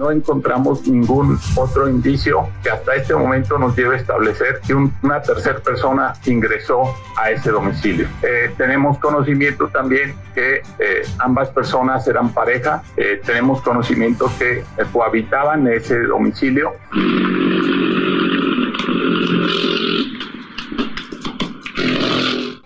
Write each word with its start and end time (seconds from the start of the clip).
No 0.00 0.10
encontramos 0.10 0.88
ningún 0.88 1.38
otro 1.56 1.86
indicio 1.88 2.48
que 2.62 2.70
hasta 2.70 2.94
este 2.94 3.14
momento 3.14 3.58
nos 3.58 3.76
lleve 3.76 3.96
a 3.96 3.98
establecer 3.98 4.60
que 4.66 4.74
una 4.74 5.20
tercera 5.20 5.58
persona 5.58 6.14
ingresó 6.24 6.96
a 7.18 7.30
ese 7.30 7.50
domicilio. 7.50 8.08
Eh, 8.22 8.50
tenemos 8.56 8.98
conocimiento 8.98 9.68
también 9.68 10.14
que 10.34 10.62
eh, 10.78 11.02
ambas 11.18 11.50
personas 11.50 12.08
eran 12.08 12.32
pareja, 12.32 12.82
eh, 12.96 13.20
tenemos 13.24 13.60
conocimiento 13.60 14.32
que 14.38 14.64
cohabitaban 14.90 15.68
ese 15.68 15.98
domicilio. 16.04 16.72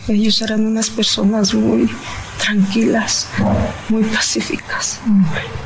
Ellos 0.07 0.41
eran 0.41 0.65
unas 0.67 0.89
personas 0.89 1.53
muy 1.53 1.91
tranquilas, 2.39 3.29
muy 3.89 4.05
pacíficas. 4.05 5.01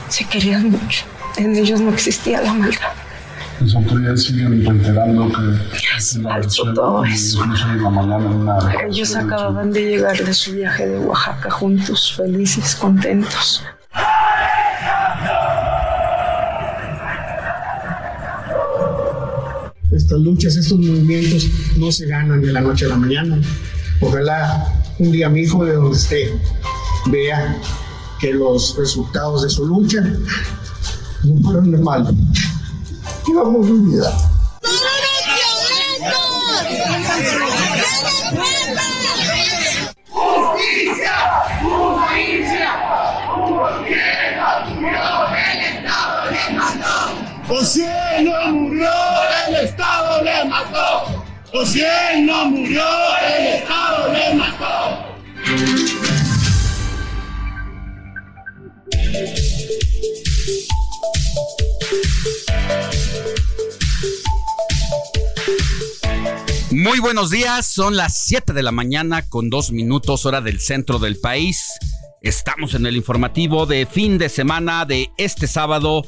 Se 0.09 0.25
querían 0.25 0.71
mucho 0.71 1.05
en 1.39 1.57
ellos 1.57 1.81
no 1.81 1.91
existía 1.93 2.43
la 2.43 2.53
maldad. 2.53 2.93
Las 3.61 3.75
autoridades 3.75 4.25
siguen 4.25 4.65
reiterando 4.65 5.29
que 5.29 5.97
es 5.97 6.19
falso 6.23 6.73
todo 6.75 7.05
eso. 7.05 7.43
Ellos 8.89 9.17
acababan 9.17 9.73
de 9.73 9.81
llegar 9.83 10.17
de 10.17 10.33
su 10.33 10.53
viaje 10.53 10.87
de 10.87 10.99
Oaxaca 10.99 11.51
juntos, 11.51 12.15
felices, 12.17 12.77
contentos. 12.77 13.65
Estas 19.91 20.21
luchas, 20.21 20.57
estos 20.57 20.79
movimientos 20.79 21.49
no 21.77 21.91
se 21.91 22.07
ganan 22.07 22.41
de 22.41 22.53
la 22.53 22.61
noche 22.61 22.87
a 22.87 22.91
la 22.91 22.97
mañana. 22.97 23.41
Ojalá 24.01 24.73
un 24.99 25.11
día 25.11 25.29
mi 25.29 25.41
hijo 25.41 25.65
de 25.65 25.75
donde 25.75 25.97
esté 25.97 26.33
vea 27.07 27.57
que 28.21 28.33
los 28.33 28.77
resultados 28.77 29.43
de 29.43 29.51
su 29.51 29.67
lucha 29.67 30.05
no 31.25 31.43
fueron 31.43 31.71
de 31.71 31.79
mal. 31.79 32.15
Llevamos 33.27 33.67
mi 33.67 33.91
vida. 33.91 34.11
¡Justicia! 40.11 41.15
¡Justicia! 41.63 42.73
¿Por 43.37 43.85
qué 43.85 43.97
no 48.23 48.53
murió 48.53 48.91
el 49.49 49.55
Estado 49.65 50.23
le 50.23 50.45
mató? 50.45 51.25
¿O 51.55 51.65
si 51.65 51.81
él 51.81 52.27
no 52.27 52.45
murió 52.47 52.85
el 53.27 53.47
Estado 53.47 54.13
le 54.13 54.35
mató? 54.35 55.09
Muy 66.71 67.01
buenos 67.01 67.31
días, 67.31 67.67
son 67.67 67.97
las 67.97 68.25
7 68.25 68.53
de 68.53 68.63
la 68.63 68.73
mañana 68.73 69.23
con 69.29 69.51
dos 69.51 69.73
minutos 69.73 70.27
hora 70.27 70.41
del 70.41 70.61
centro 70.61 70.99
del 70.99 71.17
país. 71.17 71.65
Estamos 72.23 72.75
en 72.75 72.87
el 72.87 72.97
informativo 72.97 73.67
de 73.67 73.85
fin 73.85 74.17
de 74.17 74.29
semana 74.29 74.85
de 74.85 75.11
este 75.19 75.47
sábado 75.47 76.05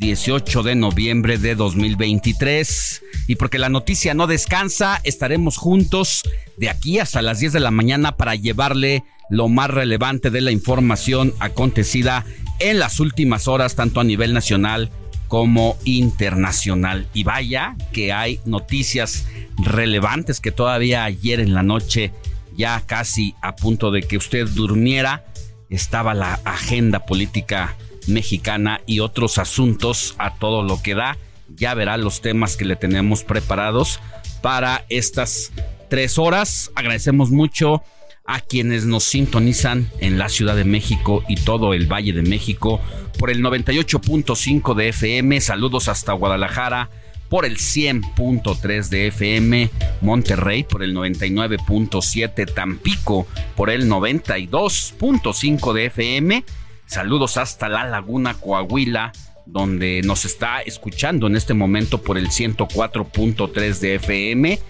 18 0.00 0.62
de 0.62 0.74
noviembre 0.74 1.38
de 1.38 1.54
2023. 1.54 3.02
Y 3.28 3.36
porque 3.36 3.58
la 3.58 3.68
noticia 3.68 4.14
no 4.14 4.26
descansa, 4.26 5.00
estaremos 5.04 5.56
juntos 5.56 6.22
de 6.56 6.70
aquí 6.70 6.98
hasta 6.98 7.22
las 7.22 7.38
10 7.38 7.52
de 7.52 7.60
la 7.60 7.70
mañana 7.70 8.16
para 8.16 8.34
llevarle 8.34 9.04
lo 9.28 9.48
más 9.48 9.70
relevante 9.70 10.30
de 10.30 10.40
la 10.40 10.50
información 10.50 11.34
acontecida 11.38 12.24
en 12.60 12.78
las 12.78 13.00
últimas 13.00 13.48
horas, 13.48 13.74
tanto 13.74 14.00
a 14.00 14.04
nivel 14.04 14.32
nacional 14.32 14.90
como 15.28 15.76
internacional. 15.84 17.08
Y 17.14 17.24
vaya 17.24 17.76
que 17.92 18.12
hay 18.12 18.40
noticias 18.44 19.26
relevantes 19.58 20.40
que 20.40 20.52
todavía 20.52 21.04
ayer 21.04 21.40
en 21.40 21.54
la 21.54 21.62
noche, 21.62 22.12
ya 22.56 22.82
casi 22.86 23.34
a 23.40 23.56
punto 23.56 23.90
de 23.90 24.02
que 24.02 24.16
usted 24.16 24.48
durmiera, 24.48 25.24
estaba 25.68 26.14
la 26.14 26.40
agenda 26.44 27.06
política 27.06 27.76
mexicana 28.06 28.80
y 28.86 29.00
otros 29.00 29.38
asuntos 29.38 30.14
a 30.18 30.34
todo 30.34 30.62
lo 30.62 30.82
que 30.82 30.94
da. 30.94 31.16
Ya 31.54 31.74
verá 31.74 31.96
los 31.96 32.20
temas 32.20 32.56
que 32.56 32.64
le 32.64 32.76
tenemos 32.76 33.24
preparados 33.24 34.00
para 34.42 34.84
estas 34.88 35.52
tres 35.88 36.18
horas. 36.18 36.70
Agradecemos 36.74 37.30
mucho 37.30 37.82
a 38.30 38.40
quienes 38.40 38.86
nos 38.86 39.02
sintonizan 39.02 39.90
en 39.98 40.16
la 40.16 40.28
Ciudad 40.28 40.54
de 40.54 40.64
México 40.64 41.24
y 41.28 41.34
todo 41.34 41.74
el 41.74 41.90
Valle 41.92 42.12
de 42.12 42.22
México 42.22 42.80
por 43.18 43.28
el 43.28 43.42
98.5 43.42 44.74
de 44.76 44.90
FM. 44.90 45.40
Saludos 45.40 45.88
hasta 45.88 46.12
Guadalajara 46.12 46.90
por 47.28 47.44
el 47.44 47.56
100.3 47.56 48.88
de 48.88 49.08
FM, 49.08 49.70
Monterrey 50.00 50.62
por 50.62 50.84
el 50.84 50.94
99.7, 50.94 52.54
Tampico 52.54 53.26
por 53.56 53.68
el 53.68 53.90
92.5 53.90 55.72
de 55.72 55.86
FM. 55.86 56.44
Saludos 56.86 57.36
hasta 57.36 57.68
La 57.68 57.84
Laguna, 57.84 58.34
Coahuila, 58.34 59.10
donde 59.44 60.02
nos 60.04 60.24
está 60.24 60.60
escuchando 60.60 61.26
en 61.26 61.34
este 61.34 61.54
momento 61.54 62.00
por 62.00 62.16
el 62.16 62.28
104.3 62.28 63.78
de 63.80 63.94
FM. 63.96 64.60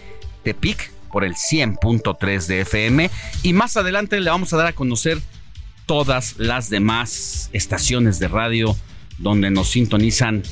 Tepic 0.45 0.91
por 1.11 1.25
el 1.25 1.35
100.3 1.35 2.47
de 2.47 2.61
FM. 2.63 3.11
Y 3.43 3.53
más 3.53 3.77
adelante 3.77 4.21
le 4.21 4.31
vamos 4.31 4.53
a 4.53 4.57
dar 4.57 4.67
a 4.69 4.73
conocer 4.73 5.21
todas 5.87 6.37
las 6.39 6.71
demás 6.71 7.51
estaciones 7.53 8.19
de 8.19 8.29
radio 8.29 8.77
donde 9.19 9.51
nos 9.51 9.71
sintonizan 9.71 10.43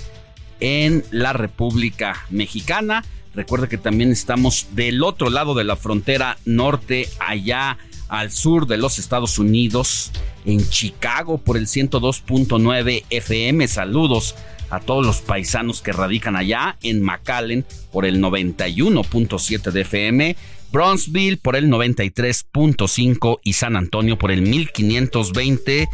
en 0.61 1.05
la 1.11 1.33
República 1.33 2.27
Mexicana. 2.31 3.05
Recuerde 3.35 3.69
que 3.69 3.79
también 3.79 4.11
estamos 4.11 4.69
del 4.73 5.03
otro 5.03 5.31
lado 5.31 5.55
de 5.55 5.65
la 5.65 5.77
frontera 5.77 6.39
norte, 6.45 7.09
allá 7.21 7.79
al 8.09 8.31
sur 8.33 8.67
de 8.67 8.79
los 8.79 8.99
Estados 8.99 9.39
Unidos, 9.39 10.11
en 10.45 10.69
Chicago 10.69 11.39
por 11.39 11.57
el 11.57 11.67
102.9 11.67 13.05
FM. 13.11 13.69
Saludos 13.69 14.35
a 14.71 14.81
todos 14.81 15.05
los 15.05 15.21
paisanos 15.21 15.83
que 15.83 15.93
radican 15.93 16.37
allá, 16.37 16.77
en 16.83 17.03
McAllen 17.03 17.65
por 17.93 18.07
el 18.07 18.21
91.7 18.21 19.71
de 19.71 19.81
FM. 19.83 20.37
Bronzeville 20.71 21.39
por 21.39 21.57
el 21.57 21.69
93.5 21.69 23.41
y 23.43 23.55
San 23.55 23.77
Antonio 23.77 24.19
por 24.19 24.31
el 24.31 24.43
1520 24.43 25.89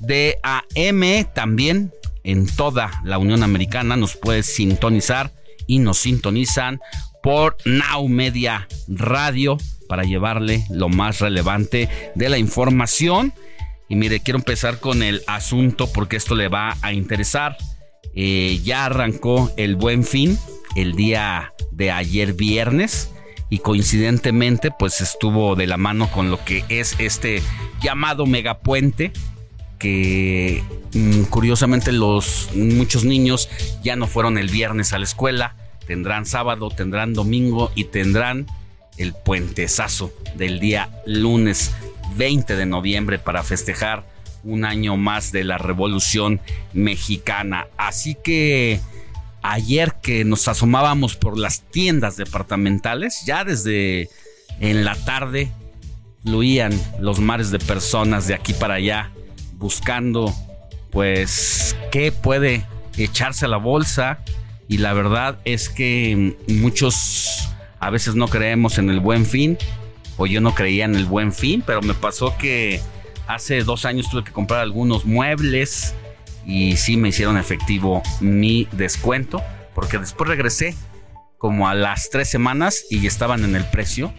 de 0.00 0.36
AM. 0.42 1.32
También 1.32 1.92
en 2.24 2.46
toda 2.46 2.90
la 3.04 3.18
Unión 3.18 3.42
Americana 3.42 3.96
nos 3.96 4.16
puede 4.16 4.42
sintonizar 4.42 5.32
y 5.68 5.78
nos 5.78 5.98
sintonizan 5.98 6.80
por 7.22 7.56
Now 7.64 8.08
Media 8.08 8.68
Radio 8.88 9.58
para 9.88 10.02
llevarle 10.02 10.64
lo 10.70 10.88
más 10.88 11.20
relevante 11.20 11.88
de 12.14 12.28
la 12.28 12.38
información. 12.38 13.32
Y 13.88 13.94
mire, 13.94 14.20
quiero 14.20 14.38
empezar 14.38 14.80
con 14.80 15.02
el 15.02 15.22
asunto 15.28 15.92
porque 15.92 16.16
esto 16.16 16.34
le 16.34 16.48
va 16.48 16.76
a 16.82 16.92
interesar. 16.92 17.56
Eh, 18.16 18.60
ya 18.64 18.86
arrancó 18.86 19.52
el 19.58 19.76
buen 19.76 20.02
fin 20.02 20.38
el 20.74 20.94
día 20.94 21.52
de 21.70 21.90
ayer 21.90 22.32
viernes 22.32 23.10
y 23.50 23.58
coincidentemente 23.58 24.70
pues 24.76 25.02
estuvo 25.02 25.54
de 25.54 25.66
la 25.66 25.76
mano 25.76 26.10
con 26.10 26.30
lo 26.30 26.42
que 26.42 26.64
es 26.70 26.96
este 26.98 27.42
llamado 27.82 28.24
megapuente 28.24 29.12
que 29.78 30.64
mm, 30.94 31.24
curiosamente 31.24 31.92
los 31.92 32.48
muchos 32.54 33.04
niños 33.04 33.50
ya 33.82 33.96
no 33.96 34.06
fueron 34.06 34.38
el 34.38 34.48
viernes 34.48 34.94
a 34.94 34.98
la 34.98 35.04
escuela, 35.04 35.54
tendrán 35.86 36.24
sábado, 36.24 36.70
tendrán 36.70 37.12
domingo 37.12 37.70
y 37.74 37.84
tendrán 37.84 38.46
el 38.96 39.12
puentezazo 39.12 40.10
del 40.36 40.58
día 40.58 40.88
lunes 41.04 41.72
20 42.16 42.56
de 42.56 42.66
noviembre 42.66 43.18
para 43.18 43.42
festejar 43.42 44.06
un 44.46 44.64
año 44.64 44.96
más 44.96 45.32
de 45.32 45.44
la 45.44 45.58
Revolución 45.58 46.40
Mexicana. 46.72 47.66
Así 47.76 48.16
que 48.22 48.80
ayer 49.42 49.94
que 50.02 50.24
nos 50.24 50.48
asomábamos 50.48 51.16
por 51.16 51.38
las 51.38 51.62
tiendas 51.70 52.16
departamentales, 52.16 53.24
ya 53.26 53.44
desde 53.44 54.08
en 54.60 54.84
la 54.84 54.94
tarde 54.94 55.50
fluían 56.22 56.72
los 56.98 57.20
mares 57.20 57.50
de 57.50 57.58
personas 57.58 58.26
de 58.26 58.34
aquí 58.34 58.52
para 58.52 58.74
allá 58.74 59.10
buscando 59.58 60.34
pues 60.90 61.76
qué 61.92 62.10
puede 62.10 62.64
echarse 62.96 63.44
a 63.44 63.48
la 63.48 63.58
bolsa 63.58 64.20
y 64.68 64.78
la 64.78 64.92
verdad 64.92 65.38
es 65.44 65.68
que 65.68 66.36
muchos 66.48 67.48
a 67.78 67.90
veces 67.90 68.14
no 68.14 68.28
creemos 68.28 68.78
en 68.78 68.90
el 68.90 69.00
buen 69.00 69.26
fin 69.26 69.58
o 70.16 70.26
yo 70.26 70.40
no 70.40 70.54
creía 70.54 70.84
en 70.84 70.96
el 70.96 71.04
buen 71.04 71.32
fin, 71.32 71.62
pero 71.64 71.82
me 71.82 71.94
pasó 71.94 72.36
que 72.38 72.80
hace 73.26 73.62
dos 73.62 73.84
años 73.84 74.08
tuve 74.10 74.24
que 74.24 74.32
comprar 74.32 74.60
algunos 74.60 75.04
muebles 75.04 75.94
y 76.46 76.76
sí 76.76 76.96
me 76.96 77.08
hicieron 77.08 77.36
efectivo 77.36 78.02
mi 78.20 78.68
descuento, 78.72 79.42
porque 79.74 79.98
después 79.98 80.28
regresé 80.28 80.74
como 81.38 81.68
a 81.68 81.74
las 81.74 82.10
tres 82.10 82.28
semanas 82.28 82.84
y 82.90 83.06
estaban 83.06 83.44
en 83.44 83.56
el 83.56 83.64
precio 83.64 84.12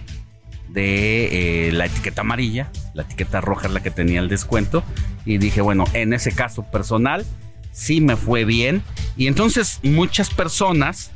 de 0.69 1.67
eh, 1.67 1.71
la 1.71 1.85
etiqueta 1.85 2.21
amarilla, 2.21 2.71
la 2.93 3.03
etiqueta 3.03 3.41
roja 3.41 3.67
es 3.67 3.73
la 3.73 3.81
que 3.81 3.91
tenía 3.91 4.19
el 4.19 4.27
descuento 4.27 4.83
y 5.25 5.37
dije, 5.37 5.61
bueno, 5.61 5.85
en 5.93 6.13
ese 6.13 6.33
caso 6.33 6.63
personal 6.63 7.25
sí 7.71 8.01
me 8.01 8.15
fue 8.15 8.43
bien 8.45 8.83
y 9.15 9.27
entonces 9.27 9.79
muchas 9.83 10.29
personas 10.29 11.11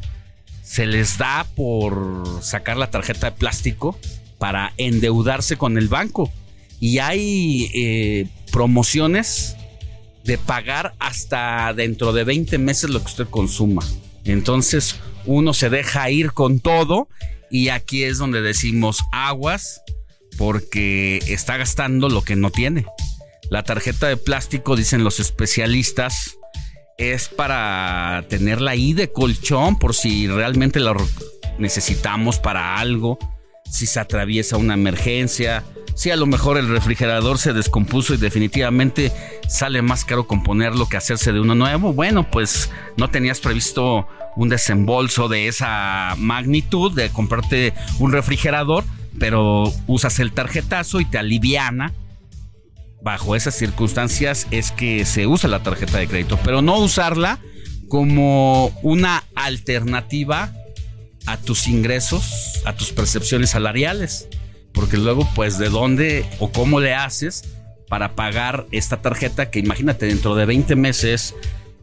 se 0.63 0.85
les 0.85 1.17
da 1.17 1.45
por 1.55 2.41
sacar 2.41 2.77
la 2.77 2.89
tarjeta 2.89 3.31
de 3.31 3.37
plástico 3.37 3.97
para 4.37 4.73
endeudarse 4.77 5.57
con 5.57 5.77
el 5.77 5.89
banco. 5.89 6.31
Y 6.81 6.97
hay 6.97 7.71
eh, 7.73 8.27
promociones 8.51 9.55
de 10.25 10.37
pagar 10.37 10.93
hasta 10.99 11.73
dentro 11.73 12.11
de 12.11 12.25
20 12.25 12.57
meses 12.57 12.89
lo 12.89 12.99
que 12.99 13.05
usted 13.05 13.27
consuma. 13.27 13.83
Entonces 14.25 14.95
uno 15.25 15.53
se 15.53 15.69
deja 15.69 16.09
ir 16.09 16.33
con 16.33 16.59
todo 16.59 17.07
y 17.49 17.69
aquí 17.69 18.03
es 18.03 18.17
donde 18.17 18.41
decimos 18.41 19.03
aguas 19.11 19.81
porque 20.37 21.19
está 21.27 21.55
gastando 21.55 22.09
lo 22.09 22.23
que 22.23 22.35
no 22.35 22.49
tiene. 22.49 22.85
La 23.49 23.63
tarjeta 23.63 24.07
de 24.07 24.17
plástico, 24.17 24.75
dicen 24.75 25.03
los 25.03 25.19
especialistas, 25.19 26.37
es 26.97 27.29
para 27.29 28.25
tenerla 28.27 28.71
ahí 28.71 28.93
de 28.93 29.11
colchón 29.11 29.77
por 29.77 29.93
si 29.93 30.27
realmente 30.27 30.79
la 30.79 30.95
necesitamos 31.59 32.39
para 32.39 32.79
algo 32.79 33.19
si 33.71 33.85
se 33.85 33.99
atraviesa 33.99 34.57
una 34.57 34.73
emergencia, 34.73 35.63
si 36.01 36.09
a 36.09 36.15
lo 36.15 36.25
mejor 36.25 36.57
el 36.57 36.67
refrigerador 36.67 37.37
se 37.37 37.53
descompuso 37.53 38.15
y 38.15 38.17
definitivamente 38.17 39.11
sale 39.47 39.83
más 39.83 40.03
caro 40.03 40.25
componerlo 40.25 40.89
que 40.89 40.97
hacerse 40.97 41.31
de 41.31 41.39
uno 41.39 41.53
nuevo, 41.53 41.93
bueno, 41.93 42.31
pues 42.31 42.71
no 42.97 43.11
tenías 43.11 43.39
previsto 43.39 44.07
un 44.35 44.49
desembolso 44.49 45.27
de 45.27 45.47
esa 45.47 46.15
magnitud 46.17 46.91
de 46.91 47.11
comprarte 47.11 47.75
un 47.99 48.11
refrigerador, 48.11 48.83
pero 49.19 49.71
usas 49.85 50.17
el 50.17 50.31
tarjetazo 50.31 51.01
y 51.01 51.05
te 51.05 51.19
aliviana. 51.19 51.93
Bajo 53.03 53.35
esas 53.35 53.53
circunstancias 53.53 54.47
es 54.49 54.71
que 54.71 55.05
se 55.05 55.27
usa 55.27 55.51
la 55.51 55.61
tarjeta 55.61 55.99
de 55.99 56.07
crédito, 56.07 56.39
pero 56.43 56.63
no 56.63 56.79
usarla 56.79 57.37
como 57.89 58.69
una 58.81 59.23
alternativa 59.35 60.51
a 61.27 61.37
tus 61.37 61.67
ingresos, 61.67 62.59
a 62.65 62.73
tus 62.73 62.91
percepciones 62.91 63.51
salariales. 63.51 64.27
Porque 64.73 64.97
luego, 64.97 65.27
pues, 65.35 65.57
¿de 65.57 65.69
dónde 65.69 66.25
o 66.39 66.51
cómo 66.51 66.79
le 66.79 66.93
haces 66.93 67.43
para 67.87 68.15
pagar 68.15 68.67
esta 68.71 69.01
tarjeta 69.01 69.49
que 69.49 69.59
imagínate 69.59 70.05
dentro 70.05 70.35
de 70.35 70.45
20 70.45 70.75
meses? 70.75 71.35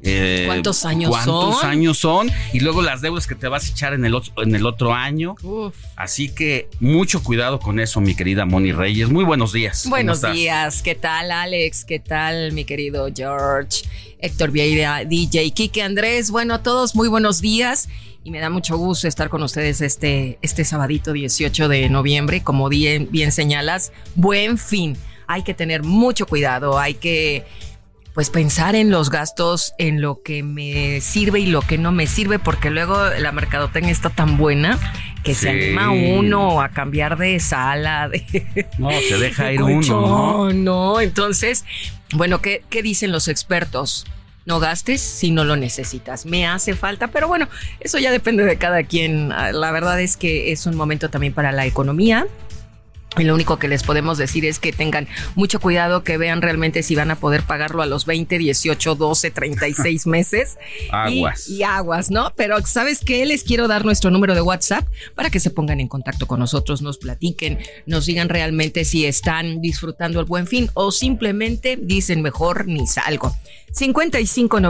Eh, 0.03 0.45
¿Cuántos 0.47 0.85
años 0.85 1.11
¿Cuántos 1.11 1.65
años 1.65 1.99
son? 1.99 2.31
Y 2.53 2.61
luego 2.61 2.83
las 2.83 3.01
deudas 3.01 3.27
que 3.27 3.35
te 3.35 3.49
vas 3.49 3.69
a 3.69 3.73
echar 3.73 3.95
en 3.95 4.05
el 4.05 4.15
otro, 4.15 4.33
en 4.43 4.55
el 4.55 4.65
otro 4.65 4.95
año. 4.95 5.35
Así 5.97 6.29
que 6.29 6.69
mucho 6.81 7.23
cuidado 7.23 7.59
con 7.59 7.81
eso, 7.81 8.01
mi 8.01 8.15
querida 8.15 8.45
Moni 8.45 8.73
Reyes. 8.73 9.11
Muy 9.11 9.25
buenos 9.25 9.53
días. 9.53 9.87
Buenos 9.89 10.23
días. 10.23 10.83
¿Qué 10.83 10.95
tal, 10.95 11.33
Alex? 11.33 11.85
¿Qué 11.85 11.99
tal, 11.99 12.53
mi 12.53 12.65
querido 12.65 13.09
George? 13.15 13.83
Héctor 14.21 14.51
Vieira, 14.51 15.05
DJ, 15.05 15.51
Kike 15.53 15.83
Andrés. 15.83 16.31
Bueno, 16.31 16.55
a 16.55 16.63
todos, 16.63 16.95
muy 16.95 17.09
buenos 17.09 17.41
días 17.41 17.89
y 18.29 18.31
me 18.31 18.41
da 18.41 18.51
mucho 18.51 18.77
gusto 18.77 19.09
estar 19.09 19.31
con 19.31 19.43
ustedes 19.43 19.81
este, 19.81 20.39
este 20.43 20.67
sabadito 20.67 21.15
18 21.15 21.67
de 21.67 21.89
noviembre. 21.89 22.43
Como 22.43 22.69
bien, 22.69 23.09
bien 23.11 23.33
señalas, 23.33 23.91
buen 24.17 24.59
fin. 24.59 24.99
Hay 25.27 25.45
que 25.45 25.55
tener 25.55 25.83
mucho 25.83 26.27
cuidado, 26.27 26.79
hay 26.79 26.93
que 26.93 27.47
pues 28.13 28.29
pensar 28.29 28.75
en 28.75 28.91
los 28.91 29.09
gastos, 29.09 29.73
en 29.79 30.03
lo 30.03 30.23
que 30.23 30.43
me 30.43 31.01
sirve 31.01 31.41
y 31.41 31.47
lo 31.47 31.63
que 31.63 31.79
no 31.79 31.91
me 31.91 32.07
sirve, 32.07 32.39
porque 32.39 32.69
luego 32.69 32.99
la 33.19 33.33
mercadotecnia 33.33 33.93
está 33.93 34.11
tan 34.11 34.37
buena 34.37 34.79
que 35.25 35.35
se 35.35 35.49
anima 35.49 35.91
uno 35.91 36.61
a 36.61 36.69
cambiar 36.69 37.17
de 37.17 37.41
sala, 37.41 38.09
de... 38.11 38.67
No, 38.77 38.91
se 38.91 39.17
deja 39.17 39.53
ir 39.53 39.63
uno. 39.63 39.81
No, 39.81 40.53
no, 40.53 41.01
entonces, 41.01 41.65
bueno, 42.13 42.43
¿qué, 42.43 42.63
¿qué 42.69 42.83
dicen 42.83 43.11
los 43.11 43.27
expertos? 43.27 44.05
No 44.49 44.61
gastes 44.61 45.03
si 45.03 45.31
no 45.31 45.45
lo 45.45 45.57
necesitas. 45.57 46.25
Me 46.25 46.47
hace 46.47 46.75
falta, 46.75 47.09
pero 47.09 47.29
bueno, 47.29 47.49
eso 47.81 47.99
ya 47.99 48.11
depende 48.11 48.45
de 48.45 48.57
cada 48.57 48.83
quien. 48.83 49.31
Ah, 49.31 49.53
la 49.53 49.71
verdad 49.71 50.01
es 50.01 50.17
que 50.17 50.51
es 50.51 50.65
un 50.65 50.75
momento 50.75 51.11
también 51.11 51.35
para 51.35 51.53
la 51.53 51.67
economía. 51.67 52.27
Y 53.17 53.25
lo 53.25 53.35
único 53.35 53.59
que 53.59 53.69
les 53.69 53.83
podemos 53.83 54.19
decir 54.19 54.45
es 54.45 54.59
que 54.59 54.73
tengan 54.73 55.09
mucho 55.35 55.61
cuidado, 55.61 56.05
que 56.05 56.19
vean 56.19 56.43
realmente 56.43 56.83
si 56.83 56.95
van 56.95 57.11
a 57.11 57.17
poder 57.17 57.43
pagarlo 57.43 57.83
a 57.83 57.87
los 57.87 58.05
20, 58.07 58.39
18, 58.39 58.95
12, 58.95 59.31
36 59.31 60.07
meses. 60.07 60.59
aguas. 60.91 61.49
Y, 61.49 61.63
aguas, 61.63 62.11
¿no? 62.11 62.33
Pero 62.37 62.65
¿sabes 62.67 63.01
qué? 63.01 63.25
Les 63.25 63.45
quiero 63.45 63.67
dar 63.67 63.85
nuestro 63.85 64.11
número 64.11 64.35
de 64.35 64.43
WhatsApp 64.43 64.87
para 65.15 65.31
que 65.31 65.41
se 65.41 65.51
pongan 65.51 65.81
en 65.81 65.89
contacto 65.89 66.27
con 66.27 66.39
nosotros, 66.39 66.83
nos 66.83 66.99
platiquen, 66.99 67.59
nos 67.87 68.07
digan 68.07 68.29
realmente 68.29 68.85
si 68.85 69.07
están 69.07 69.61
disfrutando 69.61 70.21
el 70.21 70.27
buen 70.27 70.47
fin 70.47 70.71
o 70.75 70.93
simplemente 70.93 71.79
dicen 71.81 72.23
mejor 72.23 72.67
ni 72.67 72.87
salgo. 72.87 73.35
55 73.73 74.61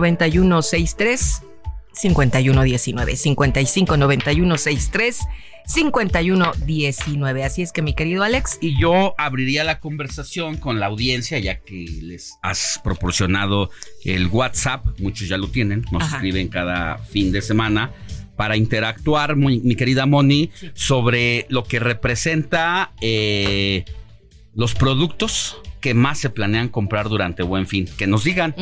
91 2.04 2.62
63 2.62 2.62
51 2.62 2.64
19 2.64 3.16
55 3.16 3.96
91 3.96 4.58
63 4.58 5.20
5119. 5.68 7.44
Así 7.44 7.62
es 7.62 7.72
que 7.72 7.82
mi 7.82 7.94
querido 7.94 8.22
Alex. 8.22 8.58
Y 8.60 8.80
yo 8.80 9.14
abriría 9.18 9.64
la 9.64 9.80
conversación 9.80 10.56
con 10.56 10.80
la 10.80 10.86
audiencia, 10.86 11.38
ya 11.38 11.60
que 11.60 11.84
les 12.02 12.38
has 12.42 12.80
proporcionado 12.82 13.70
el 14.04 14.28
WhatsApp, 14.28 14.86
muchos 14.98 15.28
ya 15.28 15.36
lo 15.36 15.48
tienen, 15.48 15.84
nos 15.92 16.10
escriben 16.12 16.48
cada 16.48 16.98
fin 16.98 17.32
de 17.32 17.42
semana 17.42 17.92
para 18.36 18.56
interactuar, 18.56 19.36
mi 19.36 19.74
querida 19.74 20.06
Moni, 20.06 20.50
sobre 20.72 21.46
lo 21.48 21.64
que 21.64 21.80
representa 21.80 22.92
eh, 23.00 23.84
los 24.54 24.74
productos 24.74 25.60
que 25.80 25.94
más 25.94 26.18
se 26.18 26.30
planean 26.30 26.68
comprar 26.68 27.08
durante 27.08 27.42
Buen 27.42 27.66
Fin. 27.66 27.88
Que 27.96 28.06
nos 28.06 28.24
digan 28.24 28.54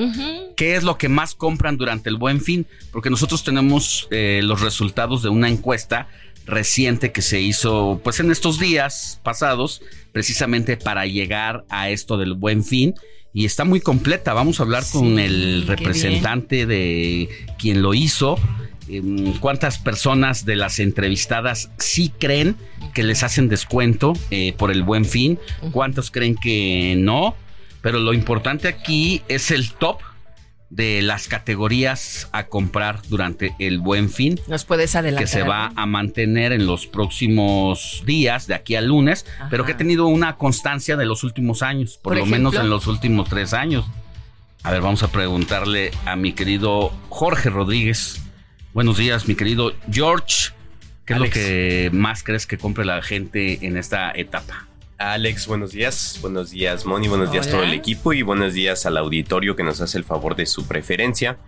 qué 0.56 0.76
es 0.76 0.82
lo 0.82 0.98
que 0.98 1.08
más 1.08 1.34
compran 1.34 1.76
durante 1.76 2.10
el 2.10 2.16
Buen 2.16 2.40
Fin, 2.40 2.66
porque 2.92 3.10
nosotros 3.10 3.44
tenemos 3.44 4.08
eh, 4.10 4.40
los 4.42 4.60
resultados 4.60 5.22
de 5.22 5.28
una 5.28 5.48
encuesta 5.48 6.08
reciente 6.46 7.12
que 7.12 7.22
se 7.22 7.40
hizo 7.40 8.00
pues 8.04 8.20
en 8.20 8.30
estos 8.30 8.60
días 8.60 9.20
pasados 9.24 9.82
precisamente 10.12 10.76
para 10.76 11.04
llegar 11.04 11.64
a 11.68 11.90
esto 11.90 12.16
del 12.16 12.34
buen 12.34 12.62
fin 12.62 12.94
y 13.36 13.44
está 13.44 13.64
muy 13.64 13.80
completa. 13.80 14.32
Vamos 14.32 14.60
a 14.60 14.62
hablar 14.62 14.84
con 14.90 15.18
el 15.18 15.66
representante 15.66 16.64
de 16.64 17.28
quien 17.58 17.82
lo 17.82 17.92
hizo. 17.92 18.38
Em, 18.88 19.38
¿Cuántas 19.38 19.78
personas 19.78 20.44
de 20.44 20.56
las 20.56 20.78
entrevistadas 20.78 21.70
sí 21.78 22.12
creen 22.18 22.56
que 22.94 23.02
les 23.02 23.22
hacen 23.22 23.48
descuento 23.48 24.12
eh, 24.30 24.54
por 24.56 24.70
el 24.70 24.82
buen 24.82 25.04
fin? 25.04 25.38
¿Cuántos 25.72 26.10
creen 26.10 26.36
que 26.36 26.94
no? 26.98 27.34
Pero 27.80 27.98
lo 27.98 28.12
importante 28.12 28.68
aquí 28.68 29.22
es 29.28 29.50
el 29.50 29.72
top 29.72 30.00
de 30.70 31.00
las 31.02 31.28
categorías 31.28 32.28
a 32.32 32.46
comprar 32.46 33.00
durante 33.08 33.54
el 33.58 33.78
buen 33.78 34.10
fin. 34.10 34.40
Nos 34.48 34.64
puedes 34.64 34.96
adelantar. 34.96 35.24
Que 35.24 35.28
se 35.28 35.42
va 35.42 35.72
a 35.76 35.86
mantener 35.86 36.52
en 36.52 36.66
los 36.66 36.86
próximos 36.86 38.02
días, 38.04 38.46
de 38.46 38.54
aquí 38.54 38.74
al 38.74 38.86
lunes, 38.86 39.26
pero 39.50 39.64
que 39.64 39.72
ha 39.72 39.76
tenido 39.76 40.06
una 40.06 40.36
constancia 40.36 40.96
de 40.96 41.06
los 41.06 41.22
últimos 41.24 41.62
años, 41.62 41.98
por, 42.02 42.16
lo 42.16 42.26
menos 42.26 42.54
en 42.54 42.68
los 42.68 42.86
últimos 42.86 43.28
tres 43.28 43.52
años. 43.52 43.84
A 44.62 44.72
ver, 44.72 44.80
vamos 44.80 45.04
a 45.04 45.08
preguntarle 45.08 45.92
a 46.04 46.16
mi 46.16 46.32
querido 46.32 46.92
Jorge 47.08 47.50
Rodríguez. 47.50 48.25
Buenos 48.76 48.98
días, 48.98 49.26
mi 49.26 49.34
querido 49.34 49.72
George. 49.90 50.50
¿Qué 51.06 51.14
es 51.14 51.18
lo 51.18 51.30
que 51.30 51.88
más 51.94 52.22
crees 52.22 52.46
que 52.46 52.58
compre 52.58 52.84
la 52.84 53.00
gente 53.00 53.66
en 53.66 53.78
esta 53.78 54.12
etapa? 54.14 54.68
Alex, 54.98 55.46
buenos 55.46 55.72
días. 55.72 56.18
Buenos 56.20 56.50
días, 56.50 56.84
Moni. 56.84 57.08
Buenos 57.08 57.32
días 57.32 57.50
todo 57.50 57.62
el 57.62 57.72
equipo 57.72 58.12
y 58.12 58.20
buenos 58.20 58.52
días 58.52 58.84
al 58.84 58.98
auditorio 58.98 59.56
que 59.56 59.62
nos 59.62 59.80
hace 59.80 59.96
el 59.96 60.04
favor 60.04 60.36
de 60.36 60.44
su 60.44 60.66
preferencia. 60.68 61.38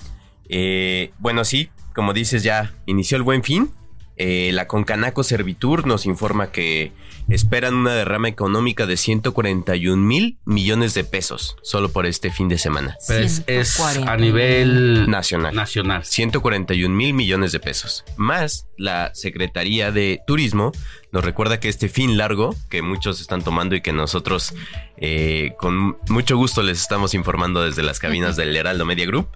Eh, 0.49 1.11
bueno, 1.19 1.45
sí, 1.45 1.69
como 1.95 2.15
dices, 2.15 2.43
ya 2.45 2.73
inició 2.87 3.19
el 3.19 3.25
buen 3.25 3.45
fin. 3.45 3.73
Eh, 4.17 4.51
la 4.55 4.67
Concanaco 4.67 5.23
Servitur 5.23 5.87
nos 5.87 6.07
informa 6.07 6.51
que 6.51 6.93
esperan 7.29 7.75
una 7.75 7.93
derrama 7.93 8.29
económica 8.29 8.87
de 8.87 8.97
141 8.97 10.03
mil 10.03 10.39
millones 10.45 10.95
de 10.95 11.05
pesos 11.05 11.57
solo 11.63 11.91
por 11.91 12.07
este 12.07 12.31
fin 12.31 12.49
de 12.49 12.59
semana. 12.59 12.97
Pues 13.07 13.43
es 13.47 13.79
a 13.81 14.17
nivel 14.17 15.11
nacional. 15.11 15.55
Nacional. 15.55 16.05
141 16.05 16.95
mil 16.95 17.15
millones 17.15 17.53
de 17.53 17.61
pesos. 17.61 18.05
Más 18.17 18.67
la 18.77 19.11
Secretaría 19.15 19.93
de 19.93 20.21
Turismo 20.27 20.73
nos 21.13 21.25
recuerda 21.25 21.61
que 21.61 21.69
este 21.69 21.89
fin 21.89 22.17
largo 22.17 22.55
que 22.69 22.83
muchos 22.83 23.21
están 23.21 23.43
tomando 23.43 23.75
y 23.75 23.81
que 23.81 23.93
nosotros 23.93 24.55
eh, 24.97 25.53
con 25.59 25.97
mucho 26.09 26.37
gusto 26.37 26.63
les 26.63 26.81
estamos 26.81 27.15
informando 27.15 27.63
desde 27.63 27.83
las 27.83 27.99
cabinas 27.99 28.37
del 28.37 28.57
Heraldo 28.57 28.85
Media 28.85 29.07
Group, 29.07 29.29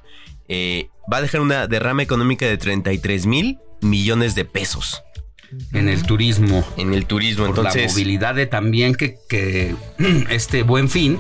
eh, 0.49 0.89
va 1.13 1.19
a 1.19 1.23
dejar 1.23 1.41
una 1.41 1.67
derrama 1.67 2.03
económica 2.03 2.47
de 2.47 2.59
33 2.59 3.27
mil 3.27 3.59
millones 3.81 4.35
de 4.35 4.45
pesos. 4.45 5.03
En 5.73 5.89
el 5.89 6.03
turismo. 6.03 6.65
En 6.77 6.95
el 6.95 7.07
turismo, 7.07 7.47
Por 7.47 7.57
entonces. 7.57 7.83
La 7.83 7.89
movilidad 7.89 8.35
de 8.35 8.47
también 8.47 8.95
que, 8.95 9.17
que 9.29 9.75
este 10.31 10.63
buen 10.63 10.89
fin, 10.89 11.19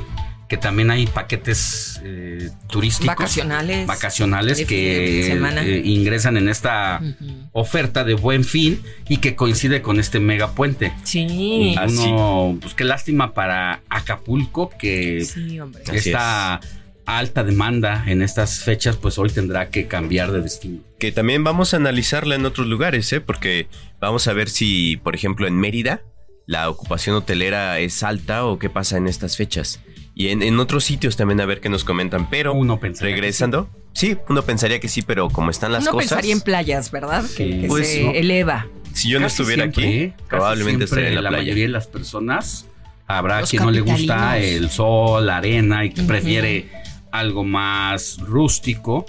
que 0.48 0.58
también 0.58 0.90
hay 0.90 1.06
paquetes 1.06 2.00
eh, 2.04 2.50
turísticos. 2.68 3.16
Vacacionales. 3.16 3.86
Vacacionales 3.86 4.66
que 4.66 5.32
eh, 5.32 5.82
ingresan 5.84 6.36
en 6.36 6.48
esta 6.48 7.00
uh 7.00 7.06
-huh. 7.06 7.48
oferta 7.52 8.04
de 8.04 8.14
buen 8.14 8.44
fin 8.44 8.82
y 9.08 9.16
que 9.16 9.34
coincide 9.34 9.80
con 9.80 9.98
este 9.98 10.20
megapuente. 10.20 10.92
Sí. 11.04 11.74
Uno, 11.88 12.58
pues 12.60 12.74
qué 12.74 12.84
lástima 12.84 13.32
para 13.32 13.80
Acapulco 13.88 14.70
que 14.78 15.24
sí, 15.24 15.58
hombre. 15.58 15.82
está 15.92 16.60
alta 17.06 17.44
demanda 17.44 18.04
en 18.06 18.22
estas 18.22 18.60
fechas, 18.60 18.96
pues 18.96 19.18
hoy 19.18 19.30
tendrá 19.30 19.68
que 19.70 19.86
cambiar 19.86 20.32
de 20.32 20.40
destino. 20.40 20.80
Que 20.98 21.12
también 21.12 21.44
vamos 21.44 21.74
a 21.74 21.78
analizarla 21.78 22.34
en 22.34 22.44
otros 22.46 22.66
lugares, 22.66 23.12
¿eh? 23.12 23.20
porque 23.20 23.66
vamos 24.00 24.28
a 24.28 24.32
ver 24.32 24.48
si, 24.48 24.96
por 24.98 25.14
ejemplo, 25.14 25.46
en 25.46 25.58
Mérida 25.58 26.02
la 26.46 26.68
ocupación 26.68 27.16
hotelera 27.16 27.78
es 27.78 28.02
alta 28.02 28.44
o 28.44 28.58
qué 28.58 28.68
pasa 28.68 28.96
en 28.96 29.06
estas 29.06 29.36
fechas. 29.36 29.80
Y 30.14 30.28
en, 30.28 30.42
en 30.42 30.58
otros 30.60 30.84
sitios 30.84 31.16
también 31.16 31.40
a 31.40 31.46
ver 31.46 31.60
qué 31.60 31.68
nos 31.68 31.84
comentan, 31.84 32.28
pero 32.28 32.52
uno 32.52 32.78
regresando. 33.00 33.70
Sí. 33.94 34.08
sí. 34.08 34.18
uno 34.28 34.42
pensaría 34.42 34.78
que 34.78 34.88
sí, 34.88 35.02
pero 35.02 35.30
como 35.30 35.50
están 35.50 35.72
las 35.72 35.84
uno 35.84 35.92
cosas. 35.92 36.10
Uno 36.12 36.16
pensaría 36.16 36.32
en 36.34 36.40
playas, 36.42 36.90
¿verdad? 36.90 37.24
Que, 37.36 37.60
que 37.60 37.66
pues, 37.68 37.88
se 37.88 38.04
no. 38.04 38.12
eleva. 38.12 38.66
Si 38.92 39.08
yo 39.08 39.18
no 39.20 39.26
casi 39.26 39.40
estuviera 39.40 39.62
siempre, 39.62 39.84
aquí, 39.84 39.94
¿eh? 39.94 40.14
probablemente 40.28 40.84
estaría 40.84 41.08
en 41.08 41.14
la, 41.14 41.22
la 41.22 41.28
playa. 41.30 41.44
mayoría 41.44 41.64
de 41.64 41.70
las 41.70 41.86
personas 41.86 42.66
habrá 43.06 43.40
Los 43.40 43.50
quien 43.50 43.62
no 43.64 43.70
le 43.70 43.80
gusta 43.80 44.38
el 44.38 44.68
sol, 44.70 45.26
la 45.26 45.38
arena 45.38 45.84
y 45.84 45.90
que 45.90 46.00
uh 46.00 46.04
-huh. 46.04 46.08
prefiere 46.08 46.81
algo 47.12 47.44
más 47.44 48.18
rústico, 48.18 49.06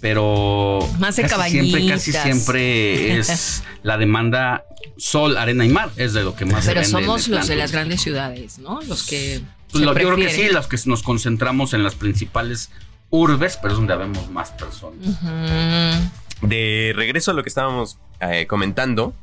pero 0.00 0.80
más 0.98 1.16
de 1.16 1.22
casi 1.22 1.50
siempre, 1.50 1.86
casi 1.86 2.12
siempre 2.12 3.18
es 3.18 3.62
la 3.82 3.98
demanda 3.98 4.64
sol, 4.96 5.36
arena 5.36 5.64
y 5.64 5.68
mar, 5.68 5.90
es 5.96 6.12
de 6.12 6.24
lo 6.24 6.34
que 6.34 6.44
más 6.44 6.66
Pero 6.66 6.82
se 6.84 6.92
vende 6.92 7.06
somos 7.06 7.28
los 7.28 7.46
de 7.46 7.56
las 7.56 7.72
grandes 7.72 8.00
ciudades, 8.02 8.58
¿no? 8.58 8.80
Los 8.82 9.04
que 9.04 9.42
pues 9.70 9.84
lo, 9.84 9.92
yo 9.92 10.14
creo 10.14 10.16
que 10.16 10.30
sí, 10.30 10.48
los 10.48 10.66
que 10.66 10.76
nos 10.86 11.02
concentramos 11.02 11.72
en 11.72 11.82
las 11.82 11.94
principales 11.94 12.70
urbes, 13.10 13.58
pero 13.60 13.74
es 13.74 13.78
donde 13.78 13.96
vemos 13.96 14.30
más 14.30 14.50
personas. 14.50 15.06
Uh 15.06 15.26
-huh. 15.26 16.10
De 16.42 16.92
regreso 16.96 17.30
a 17.30 17.34
lo 17.34 17.42
que 17.42 17.48
estábamos 17.48 17.98
eh, 18.20 18.46
comentando, 18.46 19.14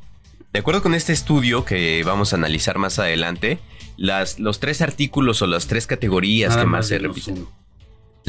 de 0.53 0.59
acuerdo 0.59 0.81
con 0.81 0.95
este 0.95 1.13
estudio 1.13 1.65
que 1.65 2.03
vamos 2.03 2.33
a 2.33 2.37
analizar 2.37 2.77
más 2.77 2.99
adelante, 2.99 3.59
las, 3.97 4.39
los 4.39 4.59
tres 4.59 4.81
artículos 4.81 5.41
o 5.41 5.47
las 5.47 5.67
tres 5.67 5.85
categorías 5.85 6.51
Nada 6.51 6.61
que 6.61 6.67
más 6.67 6.79
más 6.79 6.87
se 6.87 6.99
repiten. 6.99 7.37
uno. 7.39 7.58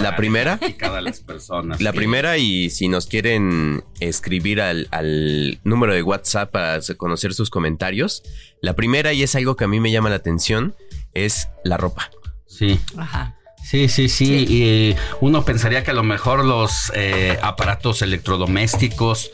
La 0.03 0.17
primera, 0.17 0.59
Cada 0.79 1.01
las 1.01 1.21
personas. 1.21 1.81
la 1.81 1.93
primera 1.93 2.39
y 2.39 2.71
si 2.71 2.89
nos 2.89 3.07
quieren 3.07 3.85
escribir 4.01 4.61
al, 4.61 4.89
al 4.91 5.61
número 5.65 5.95
de 5.95 6.03
WhatsApp 6.03 6.51
para 6.51 6.81
conocer 6.97 7.35
sus 7.35 7.51
comentarios, 7.51 8.23
la 8.63 8.75
primera 8.75 9.13
y 9.13 9.23
es 9.23 9.35
algo 9.35 9.57
que 9.57 9.65
a 9.65 9.69
mí 9.69 9.81
me 9.81 9.91
llama 9.91 10.11
la 10.11 10.17
atención 10.17 10.75
es 11.15 11.49
la 11.65 11.77
ropa. 11.77 12.11
Sí. 12.47 12.79
Ajá. 12.97 13.37
Sí, 13.63 13.89
sí, 13.89 14.09
sí. 14.09 14.47
Y 14.49 14.97
uno 15.21 15.45
pensaría 15.45 15.85
que 15.85 15.91
a 15.91 15.95
lo 15.95 16.03
mejor 16.03 16.45
los 16.45 16.91
eh, 16.95 17.39
aparatos 17.43 18.03
electrodomésticos, 18.03 19.31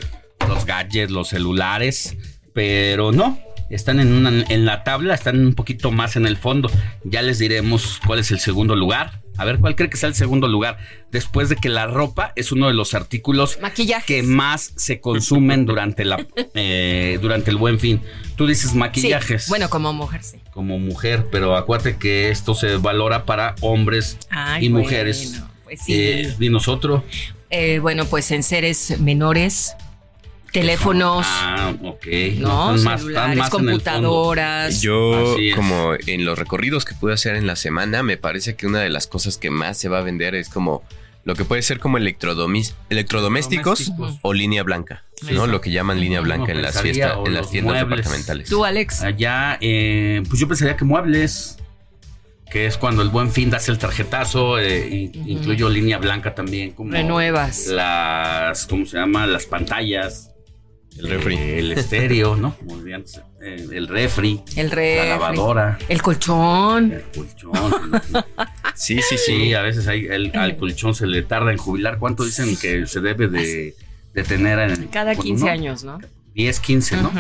los 0.49 0.67
gadgets, 0.67 1.11
los 1.11 1.29
celulares, 1.29 2.17
pero 2.53 3.13
no. 3.13 3.39
Están 3.71 3.99
en, 3.99 4.13
una, 4.13 4.45
en 4.49 4.65
la 4.65 4.85
tabla, 4.85 5.15
están 5.15 5.41
un 5.45 5.55
poquito 5.55 5.91
más 5.91 6.17
en 6.17 6.27
el 6.27 6.37
fondo. 6.37 6.71
Ya 7.05 7.23
les 7.23 7.39
diremos 7.39 8.01
cuál 8.07 8.21
es 8.21 8.31
el 8.31 8.39
segundo 8.39 8.77
lugar. 8.77 9.23
A 9.37 9.45
ver, 9.45 9.59
¿cuál 9.59 9.77
cree 9.77 9.91
que 9.91 9.97
sea 9.97 10.09
el 10.09 10.15
segundo 10.15 10.49
lugar? 10.49 10.79
Después 11.11 11.49
de 11.49 11.57
que 11.57 11.69
la 11.69 11.87
ropa 11.87 12.33
es 12.37 12.53
uno 12.53 12.69
de 12.69 12.75
los 12.75 12.95
artículos 12.95 13.59
que 14.07 14.23
más 14.23 14.73
se 14.77 15.01
consumen 15.01 15.67
durante, 15.67 16.05
la, 16.05 16.25
eh, 16.55 17.19
durante 17.21 17.51
el 17.51 17.57
buen 17.57 17.79
fin. 17.79 18.01
Tú 18.37 18.47
dices 18.47 18.75
maquillajes 18.75 19.45
Sí, 19.45 19.49
bueno, 19.51 19.69
como 19.71 19.93
mujer, 19.93 20.23
sí. 20.23 20.39
como 20.53 20.79
mujer, 20.79 21.27
pero 21.31 21.57
acuérdate 21.57 21.97
que 21.97 22.31
esto 22.31 22.55
se 22.55 22.77
valora 22.77 23.25
para 23.25 23.55
hombres 23.61 24.19
Ay, 24.31 24.67
y 24.67 24.69
bueno, 24.69 24.85
mujeres. 24.85 25.43
pues 25.65 25.81
sí. 25.83 25.95
Eh, 25.95 26.35
dinos 26.39 26.69
otro. 26.69 27.05
Eh, 27.51 27.79
bueno, 27.79 28.05
pues 28.07 28.31
en 28.33 28.43
seres 28.43 28.99
menores, 29.01 29.75
teléfonos, 30.53 31.27
Ah, 31.29 31.75
ok. 31.83 32.07
¿no? 32.39 32.77
más- 32.79 33.01
Celulares, 33.01 33.37
más 33.39 33.51
computadoras. 33.51 34.81
Yo, 34.83 35.37
como 35.55 35.95
en 36.07 36.25
los 36.25 36.39
recorridos 36.39 36.85
que 36.85 36.95
pude 36.95 37.13
hacer 37.15 37.37
en 37.37 37.47
la 37.47 37.57
semana, 37.57 38.03
me 38.03 38.17
parece 38.17 38.57
que 38.57 38.67
una 38.67 38.81
de 38.81 38.89
las 38.91 39.07
cosas 39.07 39.39
que 39.39 39.51
más 39.51 39.79
se 39.79 39.89
va 39.89 39.99
a 39.99 40.03
vender 40.03 40.35
es 40.35 40.49
como 40.49 40.83
lo 41.25 41.35
que 41.35 41.45
puede 41.45 41.63
ser 41.63 41.81
como 41.81 41.99
electrodomis- 41.99 42.75
electrodomésticos 42.89 43.81
Electrodomésticos. 43.81 44.19
o 44.23 44.33
línea 44.33 44.63
blanca, 44.63 45.05
Sí. 45.21 45.35
¿no? 45.35 45.47
Lo 45.49 45.61
que 45.61 45.73
llaman 45.73 45.99
línea 45.99 46.21
blanca 46.21 46.53
en 46.53 46.63
las 46.63 46.81
fiestas, 46.81 47.15
o 47.17 47.27
en 47.27 47.35
las 47.35 47.51
tiendas 47.51 47.75
muebles. 47.75 47.97
departamentales. 47.99 48.49
Tú, 48.49 48.65
Alex. 48.65 49.03
Allá, 49.03 49.59
eh, 49.61 50.23
pues 50.29 50.39
yo 50.41 50.47
pensaría 50.47 50.77
que 50.77 50.85
muebles, 50.85 51.59
que 52.49 52.67
es 52.67 52.77
cuando 52.79 53.03
el 53.03 53.09
buen 53.09 53.33
fin 53.33 53.51
das 53.51 53.69
el 53.69 53.77
tarjetazo, 53.77 54.61
eh, 54.61 55.11
incluyo 55.27 55.69
línea 55.69 55.99
blanca 55.99 56.33
también, 56.37 56.71
como 56.71 56.93
Renuevas. 56.93 57.67
las, 57.67 58.67
¿cómo 58.69 58.87
se 58.87 58.97
llama? 58.97 59.27
Las 59.27 59.47
pantallas. 59.47 60.31
El 60.99 61.09
refri. 61.11 61.35
eh, 61.37 61.59
el 61.59 61.73
estéreo, 61.73 62.37
¿no? 62.37 62.57
Como 62.57 62.79
decía 62.79 62.97
antes, 62.97 63.21
eh, 63.43 63.67
el 63.73 63.87
refri. 63.89 64.41
El 64.57 64.71
refri. 64.71 64.97
La 65.09 65.15
lavadora. 65.17 65.79
El 65.89 66.01
colchón. 66.03 66.93
El 66.93 67.03
colchón. 67.15 68.03
Sí, 68.75 69.01
sí, 69.03 69.17
Sí, 69.17 69.19
sí. 69.19 69.55
a 69.55 69.63
veces 69.63 69.87
hay, 69.89 70.07
el- 70.07 70.33
al 70.37 70.57
colchón 70.57 70.95
se 70.95 71.07
le 71.07 71.23
tarda 71.23 71.51
en 71.53 71.59
jubilar. 71.59 71.99
¿Cuánto 71.99 72.25
dicen 72.25 72.57
que 72.57 72.87
se 72.87 73.01
debe 73.01 73.29
de, 73.29 73.75
de 74.15 74.23
tener 74.25 74.59
en 74.59 74.87
Cada 74.89 75.15
con 75.15 75.25
15 75.25 75.43
uno? 75.45 75.53
años, 75.53 75.85
¿no? 75.85 75.99
10, 76.37 76.61
15, 76.61 76.97
¿no? 76.99 77.09
Ujú. 77.09 77.19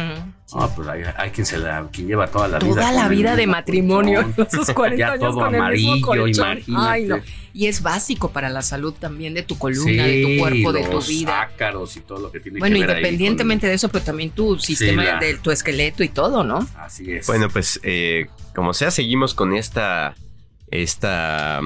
Ah, 0.53 0.71
pues 0.77 0.87
hay, 0.89 1.03
hay 1.17 1.31
quien 1.31 1.45
se 1.47 1.59
la 1.59 1.89
quien 1.91 2.07
lleva 2.07 2.27
toda 2.29 2.47
la 2.49 2.59
vida. 2.59 2.71
Toda 2.75 2.93
la 2.93 3.07
el 3.07 3.11
vida 3.17 3.35
de 3.35 3.47
matrimonio, 3.47 4.23
colchón. 4.23 4.47
esos 4.53 4.71
40 4.75 4.97
Ya 4.99 5.13
años 5.13 5.21
todo 5.21 5.35
con 5.41 5.55
el 5.55 5.61
amarillo, 5.61 5.93
mismo 5.95 6.07
colchón. 6.07 6.53
imagínate. 6.59 6.89
Ay, 6.91 7.05
no. 7.07 7.21
Y 7.55 7.67
es 7.67 7.81
básico 7.83 8.31
para 8.31 8.51
la 8.51 8.61
salud 8.61 8.93
también 8.93 9.33
de 9.33 9.43
tu 9.43 9.57
columna, 9.59 10.05
Sí, 10.05 10.21
de 10.21 10.23
tu 10.23 10.41
cuerpo, 10.41 10.73
de 10.75 10.85
tu 10.85 10.93
los 10.93 11.09
vida. 11.09 11.41
ácaros 11.41 11.97
y 11.97 12.01
todo 12.01 12.21
lo 12.21 12.31
que 12.31 12.41
tiene 12.41 12.59
Bueno, 12.59 12.75
que 12.75 12.81
ver 12.81 12.91
ahí 12.91 12.97
independientemente 12.99 13.67
de 13.67 13.73
eso, 13.75 13.89
pero 13.89 14.05
también 14.05 14.31
tu 14.31 14.59
sistema 14.59 15.03
la- 15.03 15.19
de 15.19 15.35
tu 15.39 15.51
esqueleto 15.51 16.05
y 16.05 16.11
todo, 16.11 16.45
¿no? 16.45 16.69
Así 16.77 17.11
es. 17.11 17.27
Bueno, 17.27 17.49
pues 17.49 17.81
eh, 17.83 18.27
como 18.55 18.75
sea, 18.75 18.91
seguimos 18.91 19.33
con 19.35 19.55
esta, 19.55 20.15
esta 20.71 21.61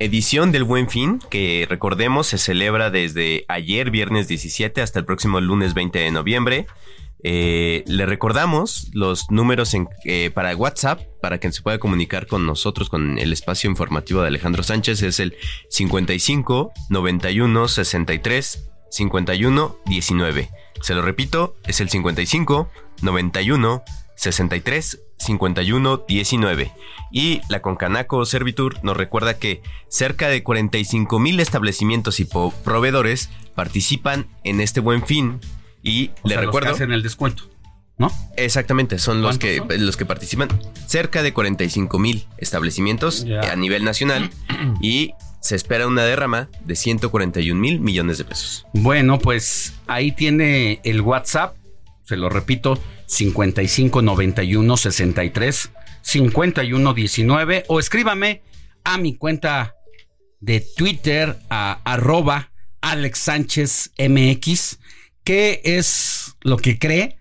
edición 0.00 0.50
del 0.50 0.64
Buen 0.64 0.88
Fin, 0.88 1.20
que 1.30 1.66
recordemos 1.68 2.26
se 2.26 2.38
celebra 2.38 2.90
desde 2.90 3.44
ayer, 3.48 3.90
viernes 3.90 4.26
17, 4.26 4.80
hasta 4.80 4.98
el 4.98 5.04
próximo 5.04 5.40
lunes 5.40 5.74
20 5.74 5.98
de 5.98 6.10
noviembre. 6.10 6.66
Eh, 7.22 7.84
le 7.86 8.06
recordamos 8.06 8.88
los 8.94 9.30
números 9.30 9.76
eh, 10.06 10.30
para 10.32 10.56
WhatsApp 10.56 11.02
para 11.20 11.38
que 11.38 11.52
se 11.52 11.60
pueda 11.60 11.78
comunicar 11.78 12.26
con 12.26 12.46
nosotros 12.46 12.88
con 12.88 13.18
el 13.18 13.30
espacio 13.34 13.68
informativo 13.68 14.22
de 14.22 14.28
Alejandro 14.28 14.62
Sánchez 14.62 15.02
es 15.02 15.20
el 15.20 15.36
55 15.68 16.72
91 16.88 17.68
63 17.68 18.70
51 18.90 19.76
19. 19.84 20.48
Se 20.80 20.94
lo 20.94 21.02
repito, 21.02 21.56
es 21.66 21.82
el 21.82 21.90
55 21.90 22.70
91 23.02 23.82
63 24.16 25.00
5119. 25.20 26.72
Y 27.12 27.40
la 27.48 27.60
Concanaco 27.60 28.24
Servitur 28.24 28.78
nos 28.82 28.96
recuerda 28.96 29.38
que 29.38 29.62
cerca 29.88 30.28
de 30.28 30.42
45 30.42 31.18
mil 31.18 31.40
establecimientos 31.40 32.20
y 32.20 32.24
proveedores 32.24 33.30
participan 33.54 34.26
en 34.44 34.60
este 34.60 34.80
buen 34.80 35.04
fin. 35.06 35.40
Y 35.82 36.10
le 36.24 36.36
recuerdo. 36.36 36.76
en 36.82 36.92
el 36.92 37.02
descuento. 37.02 37.44
¿No? 37.98 38.10
Exactamente, 38.38 38.98
son 38.98 39.20
los 39.20 39.36
que, 39.36 39.62
los 39.78 39.98
que 39.98 40.06
participan. 40.06 40.48
Cerca 40.86 41.22
de 41.22 41.34
45 41.34 41.98
mil 41.98 42.26
establecimientos 42.38 43.26
a 43.42 43.54
nivel 43.56 43.84
nacional 43.84 44.30
y 44.80 45.12
se 45.40 45.56
espera 45.56 45.86
una 45.86 46.04
derrama 46.04 46.48
de 46.64 46.76
141 46.76 47.60
mil 47.60 47.80
millones 47.80 48.16
de 48.16 48.24
pesos. 48.24 48.66
Bueno, 48.72 49.18
pues 49.18 49.74
ahí 49.86 50.12
tiene 50.12 50.80
el 50.84 51.02
WhatsApp, 51.02 51.56
se 52.04 52.16
lo 52.16 52.30
repito, 52.30 52.78
5591 53.10 54.76
63 54.76 55.70
5119 56.02 57.64
o 57.68 57.80
escríbame 57.80 58.42
a 58.84 58.98
mi 58.98 59.16
cuenta 59.16 59.74
de 60.38 60.60
Twitter 60.60 61.38
a 61.50 61.80
arroba 61.84 62.52
Alex 62.80 63.18
Sánchez 63.18 63.92
MX, 63.98 64.78
¿qué 65.24 65.60
es 65.64 66.36
lo 66.40 66.56
que 66.56 66.78
cree 66.78 67.18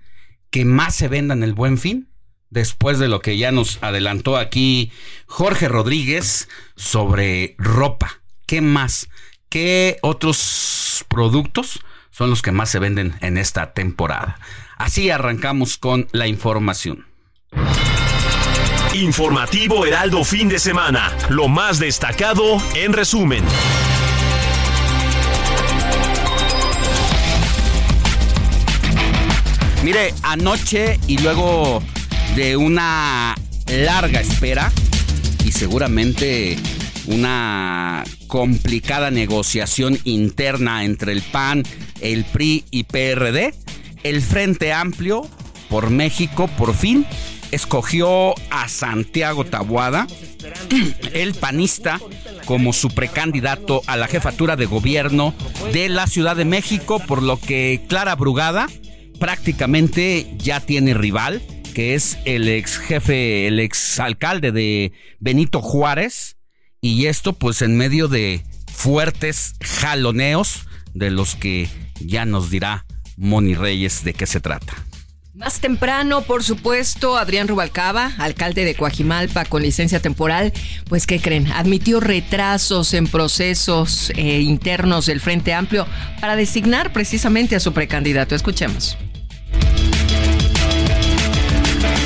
que 0.52 0.64
más 0.64 0.96
se 0.96 1.08
venda 1.08 1.34
en 1.34 1.44
el 1.44 1.54
buen 1.54 1.78
fin? 1.78 2.10
Después 2.50 2.98
de 3.00 3.08
lo 3.08 3.20
que 3.20 3.38
ya 3.38 3.52
nos 3.52 3.78
adelantó 3.82 4.38
aquí 4.38 4.92
Jorge 5.26 5.68
Rodríguez 5.68 6.48
sobre 6.76 7.56
ropa. 7.58 8.22
¿Qué 8.46 8.62
más? 8.62 9.10
¿Qué 9.50 9.98
otros 10.02 11.06
productos 11.08 11.80
son 12.12 12.30
los 12.30 12.42
que 12.42 12.52
más 12.52 12.70
se 12.70 12.80
venden 12.80 13.16
en 13.22 13.38
esta 13.38 13.74
temporada? 13.74 14.40
Así 14.80 15.10
arrancamos 15.10 15.78
con 15.78 16.08
la 16.14 16.26
información. 16.26 17.06
Informativo 18.94 19.86
Heraldo 19.86 20.24
fin 20.24 20.48
de 20.48 20.58
semana. 20.58 21.12
Lo 21.30 21.50
más 21.50 21.80
destacado 21.80 22.58
en 22.76 22.94
resumen. 22.94 23.44
Mire, 29.84 30.14
anoche 30.24 30.98
y 31.08 31.18
luego 31.18 31.84
de 32.38 32.56
una 32.56 33.36
larga 33.68 34.22
espera 34.22 34.72
y 35.44 35.52
seguramente 35.52 36.58
una 37.06 38.06
complicada 38.28 39.12
negociación 39.12 40.00
interna 40.06 40.86
entre 40.86 41.12
el 41.12 41.22
PAN, 41.22 41.64
el 42.00 42.24
PRI 42.24 42.64
y 42.72 42.84
PRD, 42.86 43.54
el 44.04 44.22
Frente 44.22 44.74
Amplio 44.74 45.28
por 45.70 45.90
México 45.90 46.48
por 46.58 46.74
fin 46.74 47.06
escogió 47.52 48.36
a 48.52 48.68
Santiago 48.68 49.46
Tabuada, 49.46 50.08
el 51.14 51.34
panista, 51.34 52.00
como 52.46 52.74
su 52.74 52.90
precandidato 52.90 53.82
a 53.88 53.98
la 53.98 54.08
jefatura 54.08 54.56
de 54.56 54.66
gobierno 54.66 55.34
de 55.74 55.90
la 55.90 56.08
Ciudad 56.08 56.36
de 56.36 56.46
México, 56.46 57.00
por 57.00 57.24
lo 57.24 57.40
que 57.40 57.82
Clara 57.88 58.16
Brugada 58.16 58.68
prácticamente 59.20 60.32
ya 60.38 60.60
tiene 60.60 60.94
rival, 60.94 61.42
que 61.74 61.96
es 61.96 62.18
el 62.26 62.48
ex 62.48 62.78
jefe, 62.78 63.48
el 63.48 63.60
ex 63.60 64.00
alcalde 64.00 64.52
de 64.52 64.92
Benito 65.20 65.62
Juárez, 65.62 66.38
y 66.82 67.08
esto 67.08 67.34
pues 67.34 67.62
en 67.62 67.78
medio 67.78 68.08
de 68.08 68.44
fuertes 68.72 69.56
jaloneos 69.62 70.66
de 70.94 71.12
los 71.12 71.36
que 71.36 71.68
ya 72.00 72.26
nos 72.26 72.50
dirá 72.50 72.86
Moni 73.20 73.54
Reyes 73.54 74.04
de 74.06 74.14
qué 74.14 74.26
se 74.26 74.40
trata. 74.40 74.74
Más 75.36 75.60
temprano, 75.60 76.24
por 76.24 76.44
supuesto, 76.44 77.18
Adrián 77.18 77.48
Rubalcaba, 77.48 78.14
alcalde 78.18 78.66
de 78.66 78.76
Coajimalpa 78.76 79.46
con 79.46 79.62
licencia 79.62 80.02
temporal, 80.02 80.52
pues 80.88 81.06
¿qué 81.06 81.20
creen? 81.20 81.48
Admitió 81.52 82.00
retrasos 82.00 82.94
en 82.94 83.08
procesos 83.08 84.12
eh, 84.16 84.42
internos 84.42 85.06
del 85.06 85.22
Frente 85.22 85.54
Amplio 85.54 85.86
para 86.20 86.36
designar 86.36 86.92
precisamente 86.92 87.56
a 87.56 87.60
su 87.60 87.74
precandidato. 87.74 88.36
Escuchemos. 88.36 88.98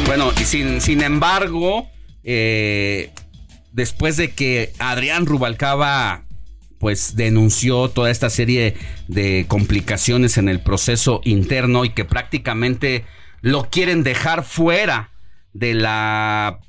Bueno, 0.05 0.31
y 0.39 0.43
sin, 0.43 0.81
sin 0.81 1.01
embargo, 1.01 1.89
eh, 2.23 3.11
después 3.71 4.17
de 4.17 4.31
que 4.31 4.73
Adrián 4.79 5.25
Rubalcaba 5.25 6.25
pues 6.83 7.15
denunció 7.15 7.87
toda 7.87 8.11
esta 8.11 8.29
serie 8.29 8.75
de 9.07 9.45
complicaciones 9.47 10.37
en 10.37 10.49
el 10.49 10.59
proceso 10.59 11.21
interno 11.23 11.85
y 11.85 11.91
que 11.91 12.03
prácticamente 12.03 13.05
lo 13.39 13.69
quieren 13.69 14.03
dejar 14.03 14.43
fuera 14.43 15.09
de 15.53 15.75
la 15.75 16.59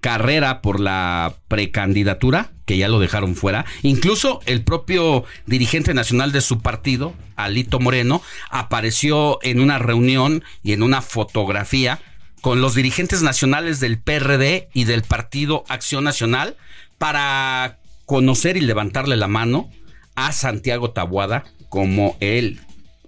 carrera 0.00 0.62
por 0.62 0.80
la 0.80 1.36
precandidatura, 1.46 2.50
que 2.66 2.76
ya 2.76 2.88
lo 2.88 2.98
dejaron 2.98 3.36
fuera. 3.36 3.64
Incluso 3.82 4.40
el 4.46 4.64
propio 4.64 5.26
dirigente 5.46 5.94
nacional 5.94 6.32
de 6.32 6.40
su 6.40 6.60
partido, 6.60 7.14
Alito 7.36 7.78
Moreno, 7.78 8.20
apareció 8.50 9.38
en 9.42 9.60
una 9.60 9.78
reunión 9.78 10.42
y 10.64 10.72
en 10.72 10.82
una 10.82 11.02
fotografía 11.02 12.00
con 12.40 12.60
los 12.60 12.74
dirigentes 12.74 13.22
nacionales 13.22 13.78
del 13.78 14.00
PRD 14.00 14.70
y 14.74 14.86
del 14.86 15.02
Partido 15.02 15.62
Acción 15.68 16.02
Nacional 16.02 16.56
para 16.98 17.78
conocer 18.12 18.58
y 18.58 18.60
levantarle 18.60 19.16
la 19.16 19.26
mano 19.26 19.70
a 20.16 20.32
Santiago 20.32 20.90
Tabuada 20.90 21.44
como 21.70 22.18
el 22.20 22.60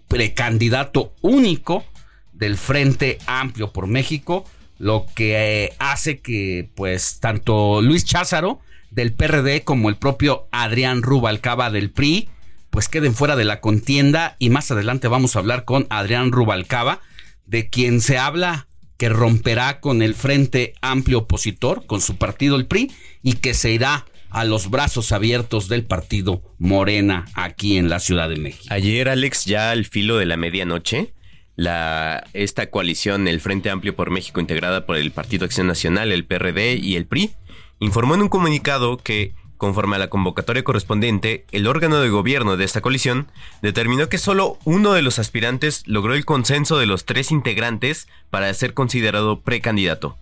precandidato 0.09 1.13
único 1.21 1.85
del 2.33 2.57
Frente 2.57 3.19
Amplio 3.27 3.71
por 3.71 3.87
México, 3.87 4.47
lo 4.79 5.05
que 5.15 5.65
eh, 5.65 5.73
hace 5.79 6.21
que 6.21 6.71
pues 6.75 7.21
tanto 7.21 7.83
Luis 7.83 8.07
Cházaro 8.07 8.61
del 8.91 9.13
PRD 9.13 9.63
como 9.63 9.91
el 9.91 9.97
propio 9.97 10.49
Adrián 10.53 11.03
Rubalcaba 11.03 11.71
del 11.71 11.91
PRI 11.91 12.31
pues 12.71 12.89
queden 12.89 13.15
fuera 13.15 13.37
de 13.37 13.45
la 13.45 13.61
contienda. 13.61 14.37
Y 14.39 14.49
más 14.49 14.71
adelante 14.71 15.07
vamos 15.07 15.37
a 15.37 15.41
hablar 15.41 15.67
con 15.67 15.87
Adrián 15.91 16.33
Rubalcaba 16.33 17.03
de 17.45 17.69
quien 17.69 18.01
se 18.01 18.17
habla 18.17 18.69
que 18.97 19.11
romperá 19.11 19.81
con 19.81 20.01
el 20.01 20.15
Frente 20.15 20.73
Amplio 20.81 21.19
opositor, 21.19 21.85
con 21.85 22.01
su 22.01 22.17
partido 22.17 22.57
el 22.57 22.65
PRI 22.65 22.91
y 23.23 23.35
que 23.35 23.53
se 23.53 23.71
irá 23.71 24.07
a 24.35 24.45
los 24.45 24.69
brazos 24.69 25.13
abiertos 25.13 25.69
del 25.69 25.85
partido 25.85 26.43
Morena 26.59 27.27
aquí 27.35 27.79
en 27.79 27.89
la 27.89 28.01
Ciudad 28.01 28.29
de 28.29 28.37
México. 28.37 28.67
Ayer, 28.69 29.09
Alex, 29.09 29.45
ya 29.45 29.71
al 29.71 29.85
filo 29.85 30.19
de 30.19 30.27
la 30.27 30.37
medianoche, 30.37 31.15
la, 31.55 32.27
esta 32.33 32.69
coalición, 32.69 33.29
el 33.29 33.41
Frente 33.41 33.71
Amplio 33.71 33.95
por 33.95 34.11
México, 34.11 34.41
integrada 34.41 34.87
por 34.87 34.97
el 34.97 35.13
Partido 35.13 35.45
Acción 35.45 35.69
Nacional, 35.69 36.11
el 36.11 36.25
PRD 36.25 36.75
y 36.75 36.97
el 36.97 37.07
PRI, 37.07 37.31
informó 37.79 38.17
en 38.17 38.23
un 38.23 38.29
comunicado 38.29 38.97
que, 38.97 39.35
conforme 39.57 39.95
a 39.95 40.01
la 40.01 40.11
convocatoria 40.11 40.65
correspondiente, 40.65 41.47
el 41.53 41.69
órgano 41.69 42.01
de 42.01 42.09
gobierno 42.09 42.57
de 42.57 42.65
esta 42.65 42.81
coalición 42.81 43.29
determinó 43.63 44.09
que 44.09 44.19
solo 44.19 44.59
uno 44.65 44.95
de 44.95 45.03
los 45.03 45.21
aspirantes 45.21 45.85
logró 45.87 46.13
el 46.13 46.25
consenso 46.25 46.77
de 46.77 46.87
los 46.87 47.05
tres 47.05 47.31
integrantes 47.31 48.09
para 48.31 48.53
ser 48.53 48.75
considerado 48.75 49.43
precandidato. 49.43 50.19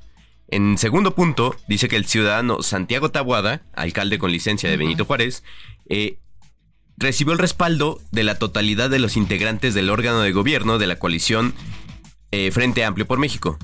En 0.53 0.77
segundo 0.77 1.15
punto, 1.15 1.57
dice 1.67 1.89
que 1.89 1.97
el 1.97 2.05
ciudadano 2.05 2.63
Santiago 2.63 3.11
Tabuada, 3.11 3.63
alcalde 3.73 4.19
con 4.19 4.31
licencia 4.31 4.69
de 4.69 4.77
Benito 4.77 5.07
Juárez, 5.07 5.43
eh, 5.89 6.19
recibió 6.99 7.33
el 7.33 7.39
respaldo 7.39 8.03
de 8.11 8.23
la 8.23 8.35
totalidad 8.35 8.91
de 8.91 8.99
los 8.99 9.17
integrantes 9.17 9.73
del 9.73 9.89
órgano 9.89 10.21
de 10.21 10.31
gobierno 10.33 10.77
de 10.77 10.87
la 10.87 10.99
coalición 10.99 11.55
eh, 12.33 12.51
Frente 12.51 12.85
Amplio 12.85 13.07
por 13.07 13.19
México. 13.19 13.59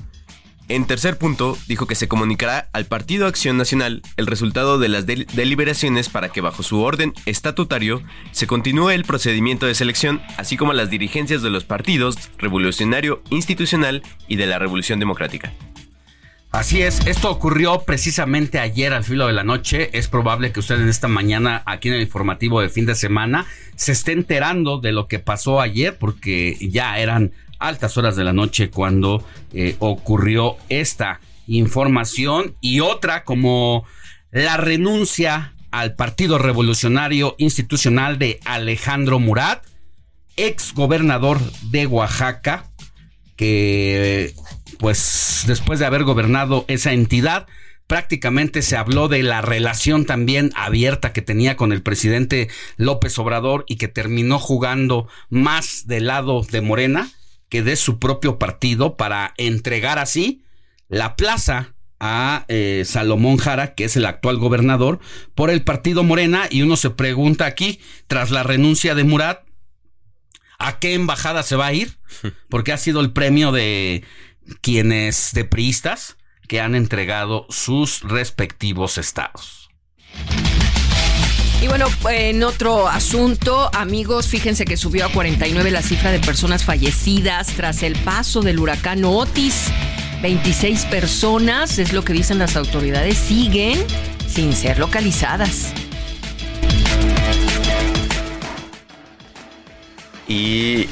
En 0.67 0.87
tercer 0.87 1.19
punto, 1.19 1.59
dijo 1.67 1.85
que 1.85 1.93
se 1.93 2.07
comunicará 2.07 2.69
al 2.73 2.85
Partido 2.85 3.27
Acción 3.27 3.55
Nacional 3.55 4.01
el 4.17 4.25
resultado 4.25 4.79
de 4.79 4.89
las 4.89 5.05
deliberaciones 5.05 6.09
para 6.09 6.29
que 6.29 6.41
bajo 6.41 6.63
su 6.63 6.81
orden 6.81 7.13
estatutario 7.27 8.01
se 8.31 8.47
continúe 8.47 8.89
el 8.89 9.03
procedimiento 9.03 9.67
de 9.67 9.75
selección, 9.75 10.23
así 10.37 10.57
como 10.57 10.73
las 10.73 10.89
dirigencias 10.89 11.43
de 11.43 11.51
los 11.51 11.65
partidos 11.65 12.17
Revolucionario 12.39 13.21
Institucional 13.29 14.01
y 14.27 14.37
de 14.37 14.47
la 14.47 14.57
Revolución 14.57 14.99
Democrática. 14.99 15.53
Así 16.51 16.81
es, 16.81 17.05
esto 17.05 17.29
ocurrió 17.29 17.81
precisamente 17.81 18.57
ayer 18.57 18.91
al 18.93 19.03
filo 19.03 19.27
de 19.27 19.33
la 19.33 19.43
noche. 19.43 19.91
Es 19.93 20.07
probable 20.07 20.51
que 20.51 20.59
usted 20.59 20.81
en 20.81 20.89
esta 20.89 21.07
mañana, 21.07 21.61
aquí 21.67 21.89
en 21.89 21.93
el 21.93 22.01
informativo 22.01 22.59
de 22.59 22.69
fin 22.69 22.87
de 22.87 22.95
semana, 22.95 23.45
se 23.75 23.91
esté 23.91 24.13
enterando 24.13 24.79
de 24.79 24.91
lo 24.91 25.07
que 25.07 25.19
pasó 25.19 25.61
ayer, 25.61 25.95
porque 25.99 26.57
ya 26.59 26.97
eran 26.97 27.33
altas 27.59 27.97
horas 27.97 28.15
de 28.15 28.23
la 28.23 28.33
noche 28.33 28.71
cuando 28.71 29.23
eh, 29.53 29.75
ocurrió 29.77 30.57
esta 30.69 31.19
información 31.45 32.55
y 32.61 32.79
otra 32.79 33.23
como 33.23 33.85
la 34.31 34.57
renuncia 34.57 35.53
al 35.69 35.95
Partido 35.95 36.39
Revolucionario 36.39 37.35
Institucional 37.37 38.17
de 38.17 38.39
Alejandro 38.43 39.19
Murat, 39.19 39.63
ex 40.35 40.73
gobernador 40.73 41.39
de 41.69 41.85
Oaxaca, 41.85 42.65
que 43.35 44.33
pues 44.79 45.43
después 45.45 45.77
de 45.79 45.85
haber 45.85 46.05
gobernado 46.05 46.63
esa 46.69 46.93
entidad, 46.93 47.47
prácticamente 47.85 48.61
se 48.61 48.77
habló 48.77 49.09
de 49.09 49.23
la 49.23 49.41
relación 49.41 50.05
también 50.05 50.51
abierta 50.55 51.11
que 51.11 51.21
tenía 51.21 51.57
con 51.57 51.73
el 51.73 51.83
presidente 51.83 52.47
López 52.77 53.19
Obrador 53.19 53.65
y 53.67 53.75
que 53.75 53.89
terminó 53.89 54.39
jugando 54.39 55.09
más 55.29 55.85
del 55.85 56.07
lado 56.07 56.43
de 56.49 56.61
Morena 56.61 57.09
que 57.49 57.61
de 57.61 57.75
su 57.75 57.99
propio 57.99 58.39
partido 58.39 58.95
para 58.95 59.33
entregar 59.37 59.99
así 59.99 60.43
la 60.87 61.17
plaza 61.17 61.73
a 61.99 62.45
eh, 62.47 62.83
Salomón 62.85 63.35
Jara, 63.35 63.75
que 63.75 63.83
es 63.83 63.97
el 63.97 64.05
actual 64.05 64.37
gobernador, 64.37 64.99
por 65.35 65.49
el 65.49 65.63
partido 65.63 66.03
Morena, 66.03 66.47
y 66.49 66.61
uno 66.61 66.77
se 66.77 66.91
pregunta 66.91 67.45
aquí, 67.45 67.81
tras 68.07 68.31
la 68.31 68.43
renuncia 68.43 68.95
de 68.95 69.03
Murat, 69.03 69.43
¿a 70.57 70.79
qué 70.79 70.93
embajada 70.93 71.43
se 71.43 71.57
va 71.57 71.67
a 71.67 71.73
ir? 71.73 71.97
Porque 72.49 72.71
ha 72.71 72.77
sido 72.77 73.01
el 73.01 73.11
premio 73.11 73.51
de 73.51 74.03
quienes, 74.61 75.31
de 75.33 75.45
priistas, 75.45 76.17
que 76.47 76.61
han 76.61 76.75
entregado 76.75 77.45
sus 77.49 78.01
respectivos 78.01 78.97
estados. 78.97 79.69
Y 81.61 81.67
bueno, 81.67 81.87
en 82.09 82.43
otro 82.43 82.87
asunto, 82.87 83.69
amigos, 83.73 84.27
fíjense 84.27 84.63
que 84.63 84.77
subió 84.77 85.05
a 85.05 85.11
49 85.11 85.71
la 85.71 85.81
cifra 85.81 86.11
de 86.11 86.19
personas 86.19 86.63
fallecidas 86.63 87.47
tras 87.47 87.83
el 87.83 87.97
paso 87.97 88.41
del 88.41 88.59
huracán 88.59 89.03
Otis. 89.03 89.65
26 90.21 90.85
personas, 90.85 91.77
es 91.77 91.91
lo 91.91 92.03
que 92.03 92.13
dicen 92.13 92.39
las 92.39 92.55
autoridades, 92.55 93.17
siguen 93.17 93.77
sin 94.27 94.53
ser 94.53 94.79
localizadas. 94.79 95.73
Y 100.27 100.87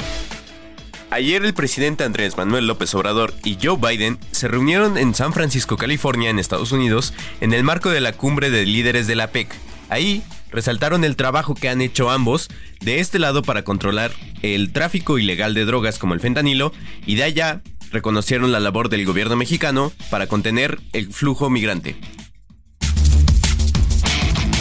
ayer 1.09 1.45
el 1.45 1.53
presidente 1.53 2.03
Andrés 2.03 2.37
Manuel 2.37 2.67
López 2.67 2.93
Obrador 2.95 3.33
y 3.43 3.57
Joe 3.61 3.77
Biden 3.77 4.19
se 4.31 4.47
reunieron 4.47 4.97
en 4.97 5.15
San 5.15 5.33
Francisco, 5.33 5.77
California, 5.77 6.29
en 6.29 6.39
Estados 6.39 6.71
Unidos, 6.71 7.13
en 7.41 7.53
el 7.53 7.63
marco 7.63 7.89
de 7.89 8.01
la 8.01 8.13
cumbre 8.13 8.49
de 8.49 8.65
líderes 8.65 9.07
de 9.07 9.15
la 9.15 9.31
PEC. 9.31 9.53
Ahí 9.89 10.23
resaltaron 10.51 11.03
el 11.03 11.15
trabajo 11.15 11.55
que 11.55 11.69
han 11.69 11.81
hecho 11.81 12.09
ambos 12.09 12.49
de 12.81 12.99
este 12.99 13.19
lado 13.19 13.41
para 13.41 13.63
controlar 13.63 14.11
el 14.41 14.71
tráfico 14.71 15.17
ilegal 15.17 15.53
de 15.53 15.65
drogas 15.65 15.99
como 15.99 16.13
el 16.13 16.19
fentanilo 16.19 16.71
y 17.05 17.15
de 17.15 17.23
allá 17.23 17.61
reconocieron 17.91 18.51
la 18.51 18.59
labor 18.59 18.89
del 18.89 19.05
gobierno 19.05 19.35
mexicano 19.35 19.91
para 20.09 20.27
contener 20.27 20.79
el 20.93 21.11
flujo 21.13 21.49
migrante. 21.49 21.95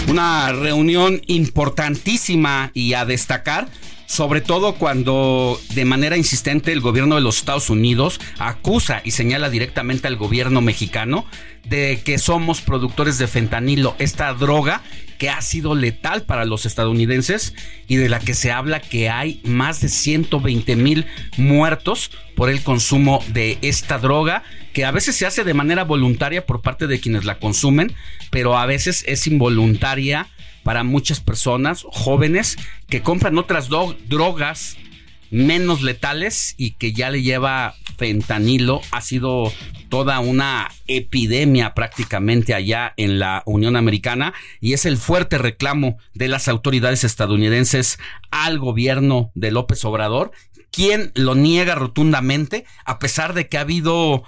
Una 0.08 0.52
reunión 0.52 1.20
importantísima 1.26 2.70
y 2.72 2.94
a 2.94 3.04
destacar 3.04 3.68
sobre 4.06 4.40
todo 4.40 4.74
cuando 4.76 5.60
de 5.74 5.84
manera 5.84 6.16
insistente 6.16 6.72
el 6.72 6.80
gobierno 6.80 7.16
de 7.16 7.20
los 7.20 7.38
Estados 7.38 7.70
Unidos 7.70 8.20
acusa 8.38 9.02
y 9.04 9.10
señala 9.10 9.50
directamente 9.50 10.06
al 10.08 10.16
gobierno 10.16 10.60
mexicano 10.60 11.26
de 11.64 12.00
que 12.04 12.18
somos 12.18 12.60
productores 12.60 13.18
de 13.18 13.26
fentanilo, 13.26 13.96
esta 13.98 14.32
droga 14.32 14.82
que 15.18 15.30
ha 15.30 15.40
sido 15.42 15.74
letal 15.74 16.22
para 16.22 16.44
los 16.44 16.66
estadounidenses 16.66 17.54
y 17.88 17.96
de 17.96 18.08
la 18.08 18.20
que 18.20 18.34
se 18.34 18.52
habla 18.52 18.80
que 18.80 19.08
hay 19.08 19.40
más 19.44 19.80
de 19.80 19.88
120 19.88 20.76
mil 20.76 21.06
muertos 21.36 22.10
por 22.34 22.50
el 22.50 22.62
consumo 22.62 23.24
de 23.28 23.58
esta 23.62 23.98
droga, 23.98 24.42
que 24.72 24.84
a 24.84 24.90
veces 24.90 25.16
se 25.16 25.26
hace 25.26 25.42
de 25.42 25.54
manera 25.54 25.84
voluntaria 25.84 26.44
por 26.44 26.60
parte 26.60 26.86
de 26.86 27.00
quienes 27.00 27.24
la 27.24 27.38
consumen, 27.38 27.94
pero 28.30 28.58
a 28.58 28.66
veces 28.66 29.04
es 29.06 29.26
involuntaria 29.26 30.28
para 30.66 30.82
muchas 30.82 31.20
personas 31.20 31.86
jóvenes 31.92 32.56
que 32.88 33.00
compran 33.00 33.38
otras 33.38 33.68
drogas 33.68 34.76
menos 35.30 35.80
letales 35.80 36.56
y 36.58 36.72
que 36.72 36.92
ya 36.92 37.08
le 37.08 37.22
lleva 37.22 37.76
fentanilo. 37.96 38.80
Ha 38.90 39.00
sido 39.00 39.52
toda 39.90 40.18
una 40.18 40.68
epidemia 40.88 41.72
prácticamente 41.72 42.52
allá 42.52 42.94
en 42.96 43.20
la 43.20 43.44
Unión 43.46 43.76
Americana 43.76 44.34
y 44.60 44.72
es 44.72 44.86
el 44.86 44.96
fuerte 44.96 45.38
reclamo 45.38 45.98
de 46.14 46.26
las 46.26 46.48
autoridades 46.48 47.04
estadounidenses 47.04 48.00
al 48.32 48.58
gobierno 48.58 49.30
de 49.36 49.52
López 49.52 49.84
Obrador, 49.84 50.32
quien 50.72 51.12
lo 51.14 51.36
niega 51.36 51.76
rotundamente 51.76 52.64
a 52.84 52.98
pesar 52.98 53.34
de 53.34 53.48
que 53.48 53.58
ha 53.58 53.60
habido 53.60 54.24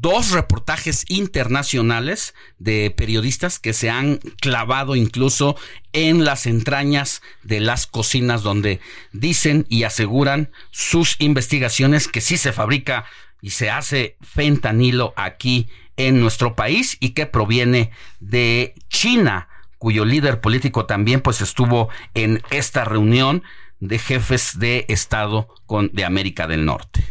dos 0.00 0.30
reportajes 0.30 1.04
internacionales 1.08 2.34
de 2.58 2.90
periodistas 2.90 3.58
que 3.58 3.72
se 3.72 3.90
han 3.90 4.16
clavado 4.40 4.96
incluso 4.96 5.56
en 5.92 6.24
las 6.24 6.46
entrañas 6.46 7.22
de 7.42 7.60
las 7.60 7.86
cocinas 7.86 8.42
donde 8.42 8.80
dicen 9.12 9.66
y 9.68 9.84
aseguran 9.84 10.50
sus 10.70 11.16
investigaciones 11.18 12.08
que 12.08 12.20
sí 12.20 12.36
se 12.36 12.52
fabrica 12.52 13.04
y 13.42 13.50
se 13.50 13.70
hace 13.70 14.16
fentanilo 14.22 15.12
aquí 15.16 15.68
en 15.96 16.20
nuestro 16.20 16.56
país 16.56 16.96
y 17.00 17.10
que 17.10 17.26
proviene 17.26 17.90
de 18.18 18.74
China 18.88 19.48
cuyo 19.78 20.04
líder 20.04 20.40
político 20.40 20.86
también 20.86 21.20
pues 21.20 21.40
estuvo 21.42 21.88
en 22.14 22.42
esta 22.50 22.84
reunión 22.84 23.42
de 23.80 23.98
jefes 23.98 24.58
de 24.58 24.86
Estado 24.88 25.48
con, 25.66 25.90
de 25.92 26.04
América 26.04 26.46
del 26.46 26.64
Norte. 26.64 27.04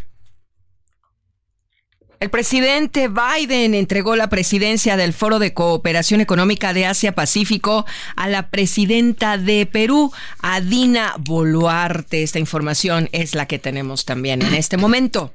El 2.22 2.30
presidente 2.30 3.08
Biden 3.08 3.74
entregó 3.74 4.16
la 4.16 4.30
presidencia 4.30 4.96
del 4.96 5.12
Foro 5.12 5.40
de 5.40 5.56
Cooperación 5.56 6.22
Económica 6.22 6.72
de 6.72 6.86
Asia-Pacífico 6.86 7.88
a 8.16 8.30
la 8.30 8.52
presidenta 8.52 9.40
de 9.40 9.66
Perú, 9.66 10.14
Adina 10.40 11.16
Boluarte. 11.18 12.22
Esta 12.22 12.38
información 12.38 13.10
es 13.12 13.34
la 13.34 13.48
que 13.48 13.58
tenemos 13.58 14.06
también 14.06 14.44
en 14.44 14.54
este 14.54 14.78
momento. 14.78 15.34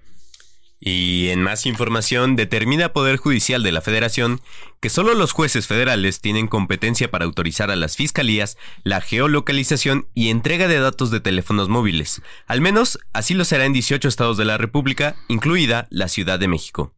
Y 0.78 1.28
en 1.28 1.42
más 1.42 1.64
información, 1.64 2.36
determina 2.36 2.92
Poder 2.92 3.16
Judicial 3.16 3.62
de 3.62 3.72
la 3.72 3.80
Federación 3.80 4.40
que 4.80 4.90
solo 4.90 5.14
los 5.14 5.32
jueces 5.32 5.66
federales 5.66 6.20
tienen 6.20 6.48
competencia 6.48 7.10
para 7.10 7.24
autorizar 7.24 7.70
a 7.70 7.76
las 7.76 7.96
fiscalías 7.96 8.58
la 8.84 9.00
geolocalización 9.00 10.06
y 10.14 10.28
entrega 10.28 10.68
de 10.68 10.78
datos 10.78 11.10
de 11.10 11.20
teléfonos 11.20 11.68
móviles. 11.68 12.20
Al 12.46 12.60
menos 12.60 12.98
así 13.14 13.32
lo 13.32 13.44
será 13.44 13.64
en 13.64 13.72
18 13.72 14.06
estados 14.06 14.36
de 14.36 14.44
la 14.44 14.58
República, 14.58 15.16
incluida 15.28 15.86
la 15.90 16.08
Ciudad 16.08 16.38
de 16.38 16.48
México. 16.48 16.92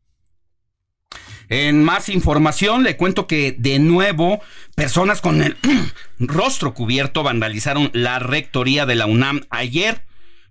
En 1.49 1.83
más 1.83 2.11
información, 2.11 2.83
le 2.83 2.97
cuento 2.97 3.27
que 3.27 3.53
de 3.57 3.79
nuevo 3.79 4.43
personas 4.75 5.23
con 5.23 5.43
el 5.43 5.57
rostro 6.19 6.75
cubierto 6.75 7.23
vandalizaron 7.23 7.91
la 7.95 8.19
rectoría 8.19 8.85
de 8.87 8.97
la 8.97 9.07
UNAM 9.07 9.43
ayer. 9.51 10.05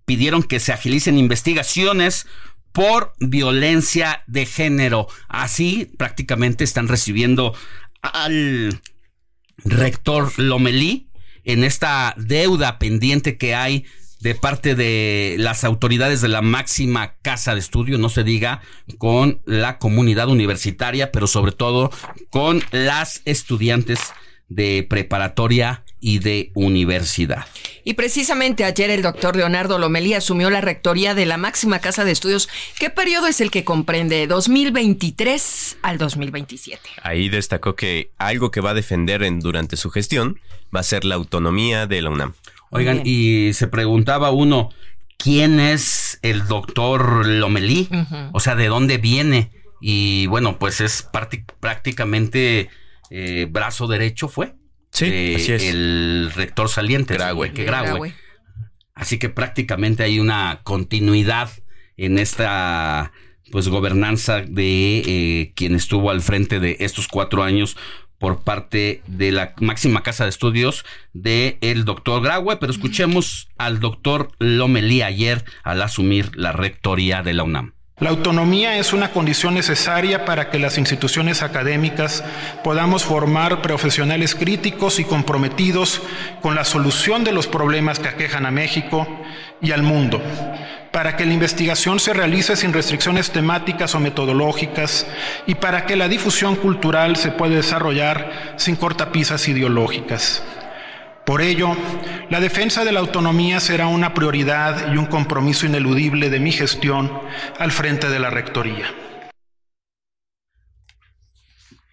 Pidieron 0.06 0.42
que 0.42 0.60
se 0.60 0.72
agilicen 0.72 1.20
investigaciones 1.20 2.26
por 2.72 3.14
violencia 3.20 4.24
de 4.28 4.46
género. 4.46 5.08
Así 5.28 5.92
prácticamente 5.98 6.64
están 6.64 6.88
recibiendo 6.88 7.54
al 8.02 8.82
rector 9.64 10.38
Lomelí 10.38 11.10
en 11.44 11.64
esta 11.64 12.14
deuda 12.18 12.78
pendiente 12.78 13.38
que 13.38 13.56
hay 13.56 13.86
de 14.20 14.36
parte 14.36 14.76
de 14.76 15.36
las 15.40 15.64
autoridades 15.64 16.22
de 16.22 16.28
la 16.28 16.42
máxima 16.42 17.16
casa 17.22 17.54
de 17.54 17.60
estudio, 17.60 17.98
no 17.98 18.10
se 18.10 18.24
diga 18.24 18.62
con 18.98 19.42
la 19.46 19.78
comunidad 19.78 20.28
universitaria, 20.30 21.12
pero 21.12 21.28
sobre 21.28 21.52
todo 21.52 21.92
con 22.30 22.64
las 22.72 23.22
estudiantes 23.26 24.00
de 24.50 24.86
preparatoria 24.90 25.84
y 26.00 26.20
de 26.20 26.52
universidad. 26.54 27.46
Y 27.84 27.94
precisamente 27.94 28.66
ayer 28.66 28.90
el 28.90 29.02
doctor 29.02 29.36
Leonardo 29.36 29.80
Lomelí 29.80 30.14
asumió 30.14 30.50
la 30.50 30.62
rectoría 30.62 31.16
de 31.16 31.26
la 31.26 31.38
máxima 31.38 31.80
casa 31.80 32.06
de 32.06 32.12
estudios. 32.12 32.50
¿Qué 32.80 32.90
periodo 32.90 33.28
es 33.28 33.42
el 33.42 33.50
que 33.50 33.64
comprende 33.64 34.28
2023 34.28 35.78
al 35.82 35.98
2027? 35.98 36.82
Ahí 37.02 37.30
destacó 37.30 37.76
que 37.76 38.12
algo 38.18 38.52
que 38.52 38.62
va 38.62 38.72
a 38.72 38.76
defender 38.76 39.24
en, 39.24 39.40
durante 39.40 39.78
su 39.78 39.90
gestión 39.90 40.40
va 40.76 40.82
a 40.82 40.84
ser 40.84 41.06
la 41.06 41.16
autonomía 41.16 41.88
de 41.88 42.02
la 42.02 42.10
UNAM. 42.10 42.34
Oigan, 42.70 43.02
y 43.06 43.54
se 43.54 43.68
preguntaba 43.68 44.32
uno, 44.32 44.70
¿quién 45.18 45.60
es 45.60 46.20
el 46.22 46.48
doctor 46.48 47.26
Lomelí? 47.26 47.90
O 48.34 48.40
sea, 48.40 48.56
¿de 48.56 48.68
dónde 48.68 48.98
viene? 48.98 49.52
Y 49.80 50.28
bueno, 50.28 50.60
pues 50.60 50.82
es 50.82 51.08
prácticamente 51.60 52.70
eh, 53.10 53.48
brazo 53.50 53.88
derecho 53.88 54.28
fue. 54.28 54.56
Sí, 54.98 55.54
El 55.70 56.32
rector 56.34 56.70
saliente, 56.70 57.14
Graue. 57.14 57.54
que 57.54 57.66
Graue. 57.66 58.14
Así 58.96 59.20
que 59.20 59.30
prácticamente 59.30 60.04
hay 60.04 60.20
una 60.20 60.62
continuidad 60.64 61.52
en 61.98 62.18
esta 62.18 63.12
pues 63.52 63.70
gobernanza 63.70 64.42
de 64.42 65.04
eh, 65.06 65.54
quien 65.56 65.76
estuvo 65.76 66.10
al 66.10 66.22
frente 66.22 66.60
de 66.60 66.78
estos 66.80 67.08
cuatro 67.08 67.44
años 67.44 67.78
por 68.18 68.42
parte 68.42 69.04
de 69.06 69.32
la 69.32 69.54
máxima 69.62 70.02
casa 70.02 70.24
de 70.24 70.32
estudios 70.32 70.84
del 71.14 71.58
el 71.62 71.86
doctor 71.86 72.24
Graue, 72.24 72.58
pero 72.58 72.72
escuchemos 72.72 73.50
al 73.58 73.80
doctor 73.80 74.32
Lomelí 74.40 75.04
ayer 75.04 75.46
al 75.64 75.82
asumir 75.82 76.36
la 76.36 76.52
rectoría 76.52 77.22
de 77.22 77.34
la 77.34 77.44
UNAM. 77.44 77.77
La 78.00 78.12
autonomía 78.12 78.78
es 78.78 78.94
una 78.94 79.10
condición 79.10 79.56
necesaria 79.56 80.24
para 80.24 80.52
que 80.52 80.60
las 80.60 80.78
instituciones 80.78 81.42
académicas 81.42 82.24
podamos 82.64 83.04
formar 83.04 83.64
profesionales 83.64 84.36
críticos 84.36 85.00
y 85.00 85.04
comprometidos 85.04 86.04
con 86.44 86.54
la 86.54 86.64
solución 86.64 87.24
de 87.24 87.32
los 87.32 87.48
problemas 87.48 87.98
que 87.98 88.10
aquejan 88.10 88.46
a 88.46 88.52
México 88.52 89.08
y 89.64 89.72
al 89.72 89.82
mundo, 89.82 90.22
para 90.92 91.18
que 91.18 91.26
la 91.26 91.34
investigación 91.34 92.00
se 92.00 92.14
realice 92.14 92.56
sin 92.56 92.72
restricciones 92.72 93.32
temáticas 93.32 93.96
o 93.96 94.00
metodológicas 94.00 95.08
y 95.48 95.56
para 95.56 95.88
que 95.88 95.96
la 95.96 96.08
difusión 96.08 96.56
cultural 96.56 97.16
se 97.16 97.32
pueda 97.32 97.56
desarrollar 97.56 98.54
sin 98.58 98.76
cortapisas 98.76 99.48
ideológicas. 99.48 100.44
Por 101.28 101.42
ello, 101.42 101.76
la 102.30 102.40
defensa 102.40 102.86
de 102.86 102.94
la 102.94 103.02
autonomía 103.02 103.60
será 103.60 103.88
una 103.88 104.14
prioridad 104.14 104.94
y 104.94 104.98
un 104.98 105.08
compromiso 105.08 105.66
ineludible 105.66 106.30
de 106.30 106.40
mi 106.40 106.54
gestión 106.54 107.12
al 107.60 107.74
frente 107.74 108.08
de 108.08 108.18
la 108.18 108.30
Rectoría. 108.30 108.86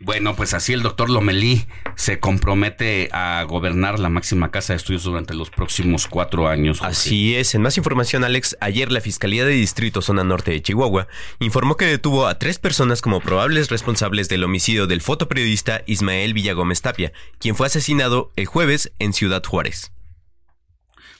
Bueno, 0.04 0.36
pues 0.36 0.52
así 0.52 0.74
el 0.74 0.82
doctor 0.82 1.08
Lomelí 1.08 1.64
se 1.96 2.20
compromete 2.20 3.08
a 3.12 3.42
gobernar 3.48 3.98
la 3.98 4.10
máxima 4.10 4.50
casa 4.50 4.74
de 4.74 4.76
estudios 4.76 5.04
durante 5.04 5.32
los 5.32 5.48
próximos 5.48 6.06
cuatro 6.08 6.46
años. 6.46 6.82
Así 6.82 7.34
es. 7.34 7.54
En 7.54 7.62
más 7.62 7.78
información, 7.78 8.22
Alex, 8.22 8.54
ayer 8.60 8.92
la 8.92 9.00
Fiscalía 9.00 9.46
de 9.46 9.52
Distrito 9.52 10.02
Zona 10.02 10.22
Norte 10.22 10.50
de 10.50 10.60
Chihuahua 10.60 11.08
informó 11.40 11.78
que 11.78 11.86
detuvo 11.86 12.26
a 12.26 12.38
tres 12.38 12.58
personas 12.58 13.00
como 13.00 13.22
probables 13.22 13.70
responsables 13.70 14.28
del 14.28 14.44
homicidio 14.44 14.86
del 14.86 15.00
fotoperiodista 15.00 15.80
Ismael 15.86 16.34
Villagómez 16.34 16.82
Tapia, 16.82 17.14
quien 17.38 17.56
fue 17.56 17.68
asesinado 17.68 18.30
el 18.36 18.44
jueves 18.44 18.92
en 18.98 19.14
Ciudad 19.14 19.42
Juárez. 19.42 19.90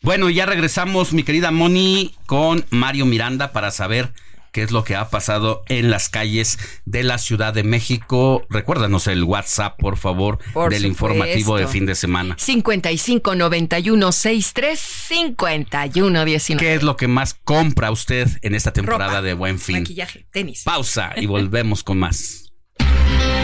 Bueno, 0.03 0.29
ya 0.29 0.45
regresamos, 0.45 1.15
mi 1.15 1.23
querida 1.23 1.51
Moni, 1.51 2.15
con 2.27 2.67
Mario 2.69 3.07
Miranda 3.07 3.53
para 3.53 3.71
saber 3.71 4.13
qué 4.55 4.63
es 4.63 4.71
lo 4.71 4.85
que 4.85 4.95
ha 4.95 5.11
pasado 5.11 5.65
en 5.69 5.91
las 5.91 6.09
calles 6.09 6.59
de 6.85 7.03
la 7.03 7.19
Ciudad 7.19 7.53
de 7.53 7.65
México. 7.65 8.47
Recuérdanos 8.49 9.09
el 9.09 9.25
WhatsApp, 9.25 9.77
por 9.79 9.97
favor, 9.99 10.39
Por 10.55 10.71
del 10.71 10.83
supuesto. 10.83 10.87
informativo 10.87 11.57
de 11.59 11.67
fin 11.67 11.87
de 11.87 11.97
semana. 11.97 12.37
55 12.39 13.35
91 13.35 14.13
63 14.13 14.79
51 14.79 16.25
19. 16.25 16.65
¿Qué 16.65 16.75
es 16.77 16.85
lo 16.85 16.97
que 16.97 17.09
más 17.09 17.35
compra 17.35 17.91
usted 17.91 18.29
en 18.43 18.55
esta 18.55 18.73
temporada 18.73 19.15
Ropa, 19.15 19.23
de 19.23 19.35
Buen 19.35 19.59
Fin? 19.59 19.81
Maquillaje, 19.81 20.27
tenis. 20.31 20.63
Pausa 20.63 21.13
y 21.17 21.27
volvemos 21.27 21.83
con 21.83 21.99
más. 21.99 22.53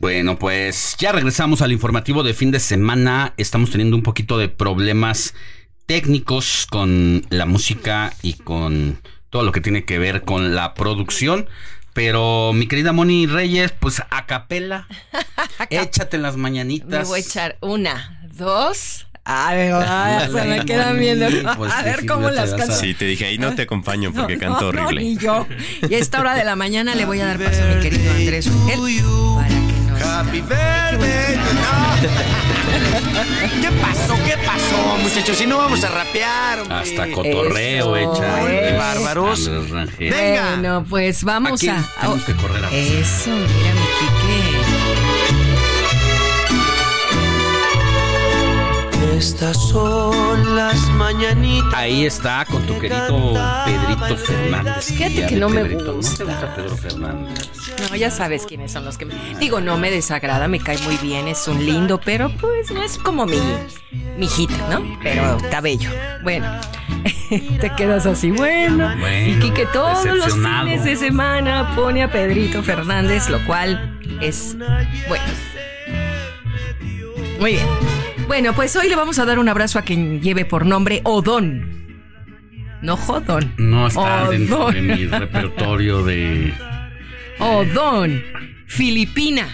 Bueno, 0.00 0.38
pues 0.38 0.96
ya 0.98 1.10
regresamos 1.12 1.60
al 1.60 1.72
informativo 1.72 2.22
de 2.22 2.32
fin 2.34 2.50
de 2.50 2.60
semana. 2.60 3.34
Estamos 3.36 3.70
teniendo 3.70 3.96
un 3.96 4.02
poquito 4.02 4.38
de 4.38 4.48
problemas 4.48 5.34
técnicos 5.86 6.66
con 6.70 7.26
la 7.30 7.46
música 7.46 8.12
y 8.22 8.34
con 8.34 9.00
todo 9.30 9.42
lo 9.42 9.50
que 9.52 9.60
tiene 9.60 9.84
que 9.84 9.98
ver 9.98 10.22
con 10.22 10.54
la 10.54 10.74
producción. 10.74 11.48
Pero 11.94 12.52
mi 12.52 12.68
querida 12.68 12.92
Moni 12.92 13.26
Reyes, 13.26 13.72
pues 13.72 14.00
a 14.10 14.26
capela, 14.26 14.86
échate 15.70 16.18
las 16.18 16.36
Me 16.36 16.42
mañanitas. 16.42 17.08
voy 17.08 17.18
a 17.20 17.22
echar 17.22 17.58
una, 17.60 18.20
dos. 18.34 19.06
Ay, 19.24 19.70
ay, 19.74 20.28
se 20.32 20.44
me 20.44 20.64
quedan 20.64 20.96
viendo. 21.00 21.26
Pues 21.56 21.72
a 21.72 21.78
sí, 21.78 21.84
ver 21.84 22.00
sí, 22.02 22.06
cómo 22.06 22.30
las 22.30 22.52
a- 22.52 22.56
canto. 22.56 22.74
Sí, 22.76 22.94
te 22.94 23.04
dije, 23.04 23.26
ahí 23.26 23.38
no 23.38 23.52
te 23.56 23.62
acompaño 23.62 24.12
porque 24.12 24.34
No, 24.36 24.40
canto 24.40 24.72
no, 24.72 24.82
horrible. 24.82 25.00
ni 25.02 25.16
yo. 25.16 25.44
Y 25.90 25.94
a 25.94 25.98
esta 25.98 26.20
hora 26.20 26.36
de 26.36 26.44
la 26.44 26.54
mañana 26.54 26.94
le 26.94 27.04
voy 27.04 27.18
a 27.20 27.26
dar 27.26 27.38
paso 27.42 27.64
a 27.64 27.74
mi 27.74 27.80
querido 27.82 28.12
Andrés 28.12 28.48
para 28.48 29.67
Happy 30.02 30.40
birthday. 30.40 31.38
¿Qué 33.60 33.70
pasó? 33.82 34.14
¿Qué 34.24 34.36
pasó, 34.46 34.96
muchachos? 35.02 35.36
Si 35.36 35.46
no 35.46 35.58
vamos 35.58 35.82
a 35.84 35.88
rapear, 35.88 36.60
hombre. 36.60 36.76
Hasta 36.76 37.10
cotorreo 37.12 37.96
Eso, 37.96 38.14
echa. 38.14 38.52
eh. 38.52 38.68
Qué 38.70 38.76
bárbaros. 38.78 39.50
Venga. 39.98 40.50
Bueno, 40.50 40.84
pues 40.88 41.24
vamos 41.24 41.52
Aquí 41.54 41.68
a. 41.68 41.84
tenemos 42.00 42.24
que 42.24 42.34
correr 42.36 42.64
a 42.64 42.70
Eso, 42.70 43.30
mira 43.30 43.74
mi 43.74 43.80
Quique. 43.98 44.47
Estas 49.18 49.60
son 49.70 50.54
las 50.54 50.78
mañanitas. 50.90 51.74
Ahí 51.74 52.06
está 52.06 52.44
con 52.44 52.64
tu 52.68 52.78
querido 52.78 53.34
Pedrito 53.64 54.16
Fernández. 54.16 54.92
Fíjate 54.92 55.26
que 55.26 55.34
no 55.34 55.48
me 55.48 55.64
gusta. 55.64 56.22
¿No 56.22 56.30
te 56.30 56.36
gusta 56.36 56.54
Pedro 56.54 56.76
Fernández? 56.76 57.50
No, 57.90 57.96
ya 57.96 58.12
sabes 58.12 58.46
quiénes 58.46 58.70
son 58.70 58.84
los 58.84 58.96
que 58.96 59.06
me... 59.06 59.14
Digo, 59.40 59.60
no 59.60 59.76
me 59.76 59.90
desagrada, 59.90 60.46
me 60.46 60.60
cae 60.60 60.78
muy 60.78 60.96
bien, 60.98 61.26
es 61.26 61.48
un 61.48 61.66
lindo, 61.66 62.00
pero 62.00 62.30
pues 62.40 62.70
no 62.70 62.80
es 62.80 62.96
como 62.96 63.26
mi, 63.26 63.40
mi 64.16 64.26
hijita, 64.26 64.54
¿no? 64.70 64.98
Pero 65.02 65.36
está 65.38 65.60
bello. 65.60 65.90
Bueno, 66.22 66.48
te 67.28 67.72
quedas 67.76 68.06
así, 68.06 68.30
bueno. 68.30 68.94
Bueno, 69.00 69.30
y 69.32 69.36
Quique 69.40 69.66
todos 69.72 70.04
los 70.04 70.32
fines 70.32 70.84
de 70.84 70.94
semana 70.94 71.74
pone 71.74 72.04
a 72.04 72.10
Pedrito 72.12 72.62
Fernández, 72.62 73.28
lo 73.28 73.44
cual 73.46 73.98
es 74.20 74.56
bueno. 75.08 75.24
Muy 77.40 77.54
bien. 77.54 77.66
Bueno, 78.28 78.54
pues 78.54 78.76
hoy 78.76 78.90
le 78.90 78.94
vamos 78.94 79.18
a 79.18 79.24
dar 79.24 79.38
un 79.38 79.48
abrazo 79.48 79.78
a 79.78 79.82
quien 79.82 80.20
lleve 80.20 80.44
por 80.44 80.66
nombre 80.66 81.00
Odón. 81.04 81.96
No 82.82 82.94
Jodón. 82.96 83.54
No 83.56 83.86
está 83.86 84.28
dentro 84.28 84.70
de 84.70 84.82
mi 84.82 85.06
repertorio 85.06 86.04
de. 86.04 86.52
Odón, 87.38 88.22
Filipina, 88.66 89.48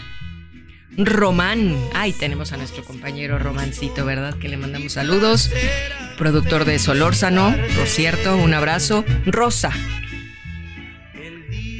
Román. 0.98 1.76
Ay, 1.94 2.12
tenemos 2.14 2.52
a 2.52 2.56
nuestro 2.56 2.82
compañero 2.84 3.38
Romancito, 3.38 4.04
¿verdad? 4.04 4.34
Que 4.34 4.48
le 4.48 4.56
mandamos 4.56 4.94
saludos. 4.94 5.52
Productor 6.18 6.64
de 6.64 6.80
Solórzano, 6.80 7.54
por 7.76 7.86
cierto, 7.86 8.36
un 8.36 8.54
abrazo. 8.54 9.04
Rosa. 9.24 9.70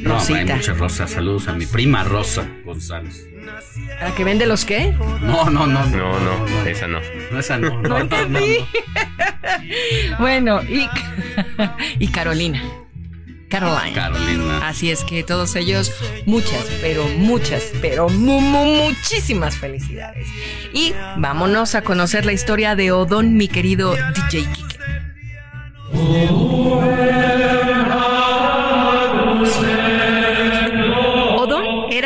No, 0.00 0.14
hay 0.14 0.20
Rosita. 0.20 0.56
muchas 0.56 0.78
rosas. 0.78 1.10
Saludos 1.10 1.48
a 1.48 1.54
mi 1.54 1.66
prima 1.66 2.04
Rosa 2.04 2.46
González. 2.64 3.26
¿A 4.00 4.08
la 4.08 4.14
que 4.14 4.24
vende 4.24 4.46
los 4.46 4.64
qué? 4.64 4.92
No, 5.20 5.44
no, 5.50 5.66
no. 5.66 5.84
No, 5.86 6.20
no, 6.20 6.66
esa 6.66 6.86
no. 6.88 7.00
No, 7.30 7.38
esa 7.38 7.58
no. 7.58 7.80
No, 7.82 7.98
no, 8.04 8.04
no, 8.04 8.28
no. 8.28 8.38
Bueno, 10.18 10.62
y, 10.62 10.88
y 11.98 12.08
Carolina. 12.08 12.62
Caroline. 13.48 13.92
Carolina. 13.94 14.66
Así 14.68 14.90
es 14.90 15.04
que 15.04 15.22
todos 15.22 15.54
ellos, 15.54 15.92
muchas, 16.26 16.64
pero 16.80 17.06
muchas, 17.08 17.70
pero 17.80 18.08
mu- 18.08 18.40
mu- 18.40 18.64
muchísimas 18.88 19.56
felicidades. 19.56 20.26
Y 20.72 20.92
vámonos 21.18 21.74
a 21.76 21.82
conocer 21.82 22.26
la 22.26 22.32
historia 22.32 22.74
de 22.74 22.90
Odón, 22.90 23.36
mi 23.36 23.46
querido 23.48 23.94
DJ 23.94 24.44
Kike. 24.52 24.74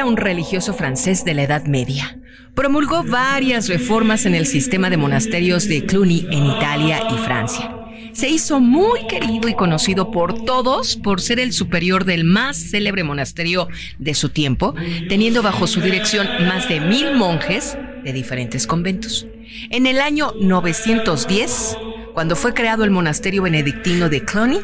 Un 0.08 0.16
religioso 0.16 0.72
francés 0.72 1.24
de 1.26 1.34
la 1.34 1.42
Edad 1.42 1.66
Media. 1.66 2.18
Promulgó 2.54 3.04
varias 3.04 3.68
reformas 3.68 4.24
en 4.24 4.34
el 4.34 4.46
sistema 4.46 4.88
de 4.88 4.96
monasterios 4.96 5.68
de 5.68 5.84
Cluny 5.84 6.26
en 6.30 6.46
Italia 6.46 7.02
y 7.14 7.18
Francia. 7.18 7.74
Se 8.12 8.30
hizo 8.30 8.58
muy 8.58 9.06
querido 9.06 9.50
y 9.50 9.54
conocido 9.54 10.10
por 10.10 10.46
todos 10.46 10.96
por 10.96 11.20
ser 11.20 11.38
el 11.40 11.52
superior 11.52 12.06
del 12.06 12.24
más 12.24 12.56
célebre 12.56 13.04
monasterio 13.04 13.68
de 13.98 14.14
su 14.14 14.30
tiempo, 14.30 14.74
teniendo 15.10 15.42
bajo 15.42 15.66
su 15.66 15.82
dirección 15.82 16.26
más 16.46 16.70
de 16.70 16.80
mil 16.80 17.14
monjes 17.14 17.76
de 18.02 18.12
diferentes 18.14 18.66
conventos. 18.66 19.26
En 19.68 19.86
el 19.86 20.00
año 20.00 20.32
910, 20.40 21.76
cuando 22.14 22.34
fue 22.34 22.54
creado 22.54 22.82
el 22.82 22.90
monasterio 22.90 23.42
benedictino 23.42 24.08
de 24.08 24.24
Cluny, 24.24 24.58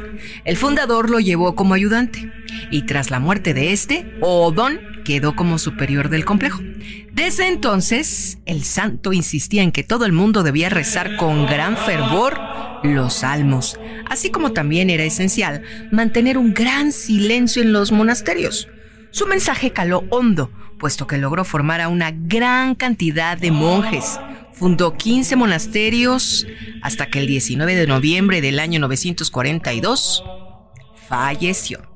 el 0.46 0.56
fundador 0.56 1.10
lo 1.10 1.20
llevó 1.20 1.54
como 1.54 1.74
ayudante 1.74 2.32
y 2.70 2.86
tras 2.86 3.10
la 3.10 3.20
muerte 3.20 3.52
de 3.52 3.72
este, 3.72 4.06
Odón 4.22 4.93
quedó 5.04 5.36
como 5.36 5.58
superior 5.58 6.08
del 6.08 6.24
complejo. 6.24 6.60
Desde 7.12 7.46
entonces, 7.46 8.38
el 8.46 8.64
santo 8.64 9.12
insistía 9.12 9.62
en 9.62 9.70
que 9.70 9.84
todo 9.84 10.06
el 10.06 10.12
mundo 10.12 10.42
debía 10.42 10.70
rezar 10.70 11.16
con 11.16 11.46
gran 11.46 11.76
fervor 11.76 12.40
los 12.82 13.14
salmos, 13.14 13.78
así 14.10 14.30
como 14.30 14.52
también 14.52 14.90
era 14.90 15.04
esencial 15.04 15.62
mantener 15.90 16.36
un 16.36 16.52
gran 16.52 16.92
silencio 16.92 17.62
en 17.62 17.72
los 17.72 17.92
monasterios. 17.92 18.68
Su 19.10 19.26
mensaje 19.26 19.70
caló 19.70 20.04
hondo, 20.10 20.50
puesto 20.78 21.06
que 21.06 21.18
logró 21.18 21.44
formar 21.44 21.80
a 21.80 21.88
una 21.88 22.10
gran 22.12 22.74
cantidad 22.74 23.38
de 23.38 23.52
monjes. 23.52 24.18
Fundó 24.52 24.96
15 24.96 25.36
monasterios 25.36 26.46
hasta 26.82 27.06
que 27.06 27.20
el 27.20 27.26
19 27.26 27.74
de 27.74 27.86
noviembre 27.86 28.40
del 28.40 28.58
año 28.58 28.80
942 28.80 30.24
falleció. 31.08 31.94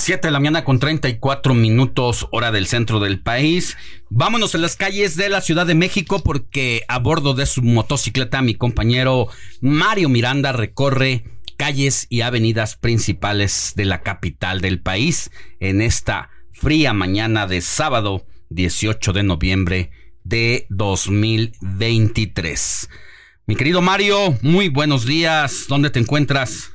7 0.00 0.28
de 0.28 0.32
la 0.32 0.40
mañana 0.40 0.64
con 0.64 0.78
34 0.78 1.52
minutos 1.52 2.26
hora 2.30 2.50
del 2.50 2.66
centro 2.66 3.00
del 3.00 3.20
país. 3.20 3.76
Vámonos 4.08 4.54
a 4.54 4.58
las 4.58 4.74
calles 4.74 5.14
de 5.16 5.28
la 5.28 5.42
Ciudad 5.42 5.66
de 5.66 5.74
México 5.74 6.22
porque 6.24 6.84
a 6.88 6.98
bordo 6.98 7.34
de 7.34 7.44
su 7.44 7.60
motocicleta 7.60 8.40
mi 8.40 8.54
compañero 8.54 9.28
Mario 9.60 10.08
Miranda 10.08 10.52
recorre 10.52 11.24
calles 11.58 12.06
y 12.08 12.22
avenidas 12.22 12.76
principales 12.76 13.74
de 13.76 13.84
la 13.84 14.00
capital 14.00 14.62
del 14.62 14.80
país 14.80 15.30
en 15.60 15.82
esta 15.82 16.30
fría 16.50 16.94
mañana 16.94 17.46
de 17.46 17.60
sábado 17.60 18.24
18 18.48 19.12
de 19.12 19.22
noviembre 19.22 19.90
de 20.24 20.66
2023. 20.70 22.88
Mi 23.44 23.54
querido 23.54 23.82
Mario, 23.82 24.38
muy 24.40 24.70
buenos 24.70 25.04
días. 25.04 25.66
¿Dónde 25.68 25.90
te 25.90 25.98
encuentras? 25.98 26.70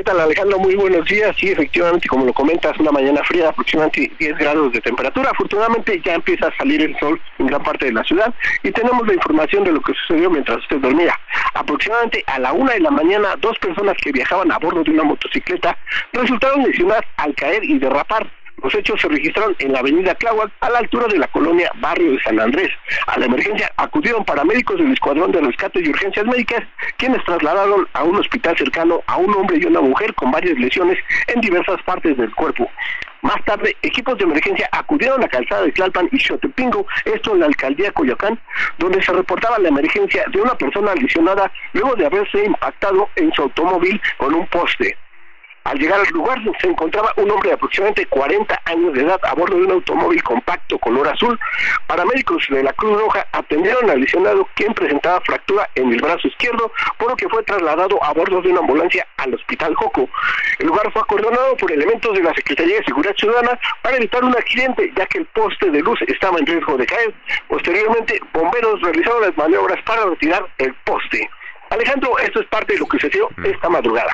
¿Qué 0.00 0.04
tal 0.04 0.18
Alejandro? 0.18 0.58
Muy 0.58 0.76
buenos 0.76 1.04
días. 1.04 1.36
Sí, 1.38 1.50
efectivamente, 1.50 2.08
como 2.08 2.24
lo 2.24 2.32
comentas, 2.32 2.74
una 2.78 2.90
mañana 2.90 3.22
fría, 3.22 3.50
aproximadamente 3.50 4.10
10 4.18 4.38
grados 4.38 4.72
de 4.72 4.80
temperatura. 4.80 5.28
Afortunadamente 5.28 6.00
ya 6.02 6.14
empieza 6.14 6.46
a 6.46 6.56
salir 6.56 6.80
el 6.80 6.98
sol 6.98 7.20
en 7.38 7.48
gran 7.48 7.62
parte 7.62 7.84
de 7.84 7.92
la 7.92 8.02
ciudad 8.04 8.32
y 8.62 8.70
tenemos 8.70 9.06
la 9.06 9.12
información 9.12 9.62
de 9.62 9.72
lo 9.72 9.82
que 9.82 9.92
sucedió 9.92 10.30
mientras 10.30 10.56
usted 10.60 10.78
dormía. 10.78 11.14
Aproximadamente 11.52 12.24
a 12.28 12.38
la 12.38 12.54
una 12.54 12.72
de 12.72 12.80
la 12.80 12.90
mañana, 12.90 13.36
dos 13.42 13.58
personas 13.58 13.94
que 14.02 14.10
viajaban 14.10 14.50
a 14.50 14.58
bordo 14.58 14.82
de 14.82 14.90
una 14.90 15.04
motocicleta 15.04 15.76
resultaron 16.14 16.62
lesionadas 16.62 17.04
al 17.18 17.34
caer 17.34 17.62
y 17.62 17.78
derrapar. 17.78 18.26
Los 18.62 18.74
hechos 18.74 19.00
se 19.00 19.08
registraron 19.08 19.56
en 19.58 19.72
la 19.72 19.80
avenida 19.80 20.14
Tláhuac, 20.14 20.50
a 20.60 20.70
la 20.70 20.78
altura 20.78 21.06
de 21.08 21.18
la 21.18 21.28
colonia 21.28 21.70
Barrio 21.80 22.12
de 22.12 22.22
San 22.22 22.38
Andrés. 22.38 22.70
A 23.06 23.18
la 23.18 23.26
emergencia 23.26 23.72
acudieron 23.76 24.24
paramédicos 24.24 24.78
del 24.78 24.92
Escuadrón 24.92 25.32
de 25.32 25.40
Rescate 25.40 25.80
y 25.80 25.88
Urgencias 25.88 26.26
Médicas, 26.26 26.62
quienes 26.96 27.24
trasladaron 27.24 27.88
a 27.94 28.04
un 28.04 28.16
hospital 28.16 28.56
cercano 28.58 29.02
a 29.06 29.16
un 29.16 29.34
hombre 29.34 29.58
y 29.58 29.64
una 29.64 29.80
mujer 29.80 30.14
con 30.14 30.30
varias 30.30 30.58
lesiones 30.58 30.98
en 31.28 31.40
diversas 31.40 31.82
partes 31.82 32.16
del 32.16 32.34
cuerpo. 32.34 32.70
Más 33.22 33.42
tarde, 33.44 33.76
equipos 33.82 34.16
de 34.18 34.24
emergencia 34.24 34.68
acudieron 34.72 35.18
a 35.18 35.22
la 35.22 35.28
calzada 35.28 35.62
de 35.62 35.72
Tlalpan 35.72 36.08
y 36.10 36.18
Xotepingo, 36.18 36.86
esto 37.04 37.34
en 37.34 37.40
la 37.40 37.46
alcaldía 37.46 37.92
Coyoacán, 37.92 38.38
donde 38.78 39.02
se 39.02 39.12
reportaba 39.12 39.58
la 39.58 39.68
emergencia 39.68 40.24
de 40.32 40.40
una 40.40 40.54
persona 40.54 40.94
lesionada 40.94 41.52
luego 41.74 41.94
de 41.96 42.06
haberse 42.06 42.44
impactado 42.44 43.08
en 43.16 43.32
su 43.32 43.42
automóvil 43.42 44.00
con 44.16 44.34
un 44.34 44.46
poste. 44.46 44.96
Al 45.64 45.78
llegar 45.78 46.00
al 46.00 46.08
lugar 46.08 46.38
se 46.60 46.68
encontraba 46.68 47.12
un 47.16 47.30
hombre 47.30 47.50
de 47.50 47.54
aproximadamente 47.54 48.06
40 48.06 48.60
años 48.64 48.94
de 48.94 49.02
edad 49.02 49.20
a 49.22 49.34
bordo 49.34 49.56
de 49.56 49.64
un 49.64 49.72
automóvil 49.72 50.22
compacto 50.22 50.78
color 50.78 51.08
azul. 51.08 51.38
Paramédicos 51.86 52.46
de 52.48 52.62
la 52.62 52.72
Cruz 52.72 52.98
Roja 52.98 53.26
atendieron 53.32 53.90
al 53.90 54.00
lesionado 54.00 54.48
quien 54.54 54.72
presentaba 54.72 55.20
fractura 55.20 55.68
en 55.74 55.92
el 55.92 56.00
brazo 56.00 56.28
izquierdo, 56.28 56.72
por 56.98 57.10
lo 57.10 57.16
que 57.16 57.28
fue 57.28 57.42
trasladado 57.42 58.02
a 58.02 58.12
bordo 58.14 58.40
de 58.40 58.48
una 58.48 58.60
ambulancia 58.60 59.06
al 59.18 59.34
Hospital 59.34 59.74
Joco. 59.74 60.08
El 60.58 60.66
lugar 60.68 60.90
fue 60.92 61.02
acordonado 61.02 61.56
por 61.56 61.70
elementos 61.70 62.14
de 62.14 62.22
la 62.22 62.34
Secretaría 62.34 62.78
de 62.78 62.84
Seguridad 62.84 63.14
Ciudadana 63.16 63.58
para 63.82 63.96
evitar 63.96 64.24
un 64.24 64.34
accidente, 64.34 64.90
ya 64.96 65.06
que 65.06 65.18
el 65.18 65.26
poste 65.26 65.70
de 65.70 65.80
luz 65.80 66.00
estaba 66.06 66.38
en 66.38 66.46
riesgo 66.46 66.76
de 66.78 66.86
caer. 66.86 67.14
Posteriormente, 67.48 68.18
bomberos 68.32 68.80
realizaron 68.80 69.22
las 69.22 69.36
maniobras 69.36 69.80
para 69.82 70.06
retirar 70.06 70.46
el 70.58 70.74
poste. 70.84 71.28
Alejandro, 71.68 72.18
esto 72.18 72.40
es 72.40 72.46
parte 72.48 72.72
de 72.72 72.80
lo 72.80 72.86
que 72.86 72.98
sucedió 72.98 73.28
esta 73.44 73.68
madrugada. 73.68 74.12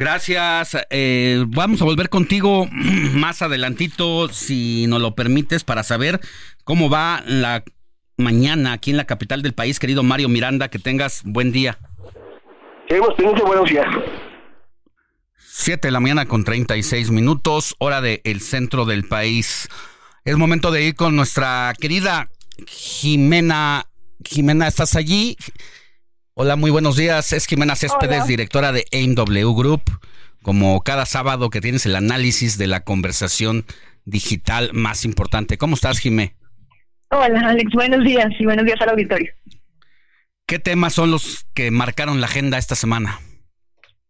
Gracias. 0.00 0.78
Eh, 0.88 1.44
vamos 1.48 1.82
a 1.82 1.84
volver 1.84 2.08
contigo 2.08 2.66
más 3.12 3.42
adelantito, 3.42 4.30
si 4.30 4.86
nos 4.86 4.98
lo 5.02 5.14
permites, 5.14 5.62
para 5.62 5.82
saber 5.82 6.20
cómo 6.64 6.88
va 6.88 7.22
la 7.26 7.62
mañana 8.16 8.72
aquí 8.72 8.92
en 8.92 8.96
la 8.96 9.04
capital 9.04 9.42
del 9.42 9.52
país, 9.52 9.78
querido 9.78 10.02
Mario 10.02 10.30
Miranda. 10.30 10.68
Que 10.68 10.78
tengas 10.78 11.20
buen 11.22 11.52
día. 11.52 11.78
Teniendo 12.88 13.44
buenos 13.44 13.68
días. 13.68 13.86
Siete 15.36 15.88
de 15.88 15.92
la 15.92 16.00
mañana 16.00 16.24
con 16.24 16.44
36 16.44 17.10
minutos, 17.10 17.74
hora 17.78 18.00
del 18.00 18.22
el 18.24 18.40
centro 18.40 18.86
del 18.86 19.06
país. 19.06 19.68
Es 20.24 20.34
momento 20.38 20.70
de 20.70 20.82
ir 20.82 20.94
con 20.94 21.14
nuestra 21.14 21.74
querida 21.78 22.30
Jimena. 22.66 23.84
Jimena, 24.24 24.66
¿estás 24.66 24.96
allí? 24.96 25.36
Hola, 26.42 26.56
muy 26.56 26.70
buenos 26.70 26.96
días. 26.96 27.34
Es 27.34 27.44
Jimena 27.46 27.76
Céspedes, 27.76 28.26
directora 28.26 28.72
de 28.72 28.86
AIMW 28.92 29.54
Group. 29.54 29.82
Como 30.40 30.82
cada 30.82 31.04
sábado 31.04 31.50
que 31.50 31.60
tienes 31.60 31.84
el 31.84 31.94
análisis 31.94 32.56
de 32.56 32.66
la 32.66 32.80
conversación 32.80 33.66
digital 34.06 34.70
más 34.72 35.04
importante. 35.04 35.58
¿Cómo 35.58 35.74
estás, 35.74 35.98
Jimé? 35.98 36.34
Hola, 37.10 37.40
Alex. 37.46 37.70
Buenos 37.74 38.02
días 38.04 38.28
y 38.38 38.46
buenos 38.46 38.64
días 38.64 38.80
al 38.80 38.88
auditorio. 38.88 39.30
¿Qué 40.46 40.58
temas 40.58 40.94
son 40.94 41.10
los 41.10 41.44
que 41.52 41.70
marcaron 41.70 42.22
la 42.22 42.26
agenda 42.26 42.56
esta 42.56 42.74
semana? 42.74 43.20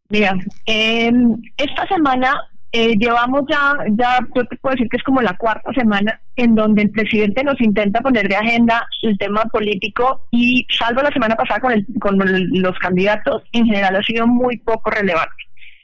Mira, 0.08 0.36
eh, 0.66 1.10
esta 1.56 1.88
semana 1.88 2.48
eh, 2.72 2.94
llevamos 2.96 3.42
ya, 3.50 3.74
ya 3.90 4.18
yo 4.34 4.44
te 4.44 4.56
puedo 4.58 4.74
decir 4.74 4.88
que 4.88 4.96
es 4.96 5.02
como 5.02 5.20
la 5.20 5.36
cuarta 5.36 5.72
semana 5.72 6.20
en 6.36 6.54
donde 6.54 6.82
el 6.82 6.90
presidente 6.90 7.42
nos 7.42 7.60
intenta 7.60 8.00
poner 8.00 8.28
de 8.28 8.36
agenda 8.36 8.86
el 9.02 9.18
tema 9.18 9.42
político 9.46 10.26
y 10.30 10.66
salvo 10.78 11.02
la 11.02 11.10
semana 11.10 11.34
pasada 11.34 11.60
con, 11.60 11.72
el, 11.72 11.84
con 12.00 12.16
los 12.18 12.78
candidatos, 12.78 13.42
en 13.52 13.66
general 13.66 13.96
ha 13.96 14.02
sido 14.02 14.26
muy 14.26 14.58
poco 14.58 14.90
relevante. 14.90 15.34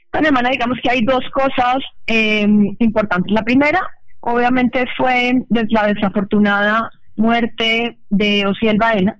Esta 0.04 0.22
semana 0.22 0.50
digamos 0.50 0.78
que 0.80 0.90
hay 0.90 1.04
dos 1.04 1.24
cosas 1.32 1.78
eh, 2.06 2.46
importantes. 2.78 3.32
La 3.32 3.42
primera, 3.42 3.80
obviamente, 4.20 4.84
fue 4.96 5.32
la 5.50 5.88
desafortunada 5.88 6.90
muerte 7.16 7.98
de 8.10 8.46
Ociel 8.46 8.78
Baena. 8.78 9.18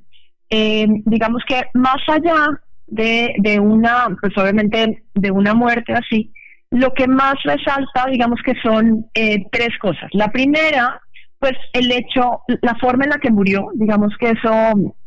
Eh, 0.50 0.86
digamos 1.04 1.42
que 1.48 1.62
más 1.74 1.98
allá 2.06 2.46
de, 2.86 3.34
de 3.38 3.58
una, 3.58 4.06
pues 4.20 4.38
obviamente 4.38 5.02
de 5.14 5.30
una 5.32 5.52
muerte 5.54 5.92
así, 5.92 6.32
lo 6.70 6.92
que 6.92 7.06
más 7.06 7.34
resalta, 7.44 8.06
digamos 8.10 8.40
que 8.44 8.54
son 8.62 9.06
eh, 9.14 9.44
tres 9.50 9.70
cosas. 9.80 10.08
La 10.12 10.30
primera, 10.30 11.00
pues 11.38 11.54
el 11.72 11.90
hecho, 11.92 12.40
la 12.62 12.74
forma 12.76 13.04
en 13.04 13.10
la 13.10 13.18
que 13.18 13.30
murió, 13.30 13.68
digamos 13.74 14.14
que 14.18 14.30
eso 14.30 14.52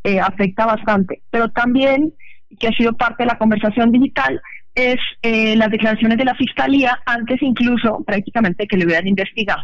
eh, 0.03 0.19
afecta 0.19 0.65
bastante, 0.65 1.21
pero 1.29 1.49
también, 1.49 2.13
que 2.59 2.67
ha 2.67 2.71
sido 2.71 2.93
parte 2.93 3.23
de 3.23 3.27
la 3.27 3.37
conversación 3.37 3.91
digital, 3.91 4.41
es 4.75 4.97
eh, 5.21 5.55
las 5.55 5.69
declaraciones 5.69 6.17
de 6.17 6.25
la 6.25 6.35
Fiscalía 6.35 6.99
antes 7.05 7.41
incluso 7.41 8.03
prácticamente 8.05 8.67
que 8.67 8.77
le 8.77 8.85
hubieran 8.85 9.07
investigado. 9.07 9.63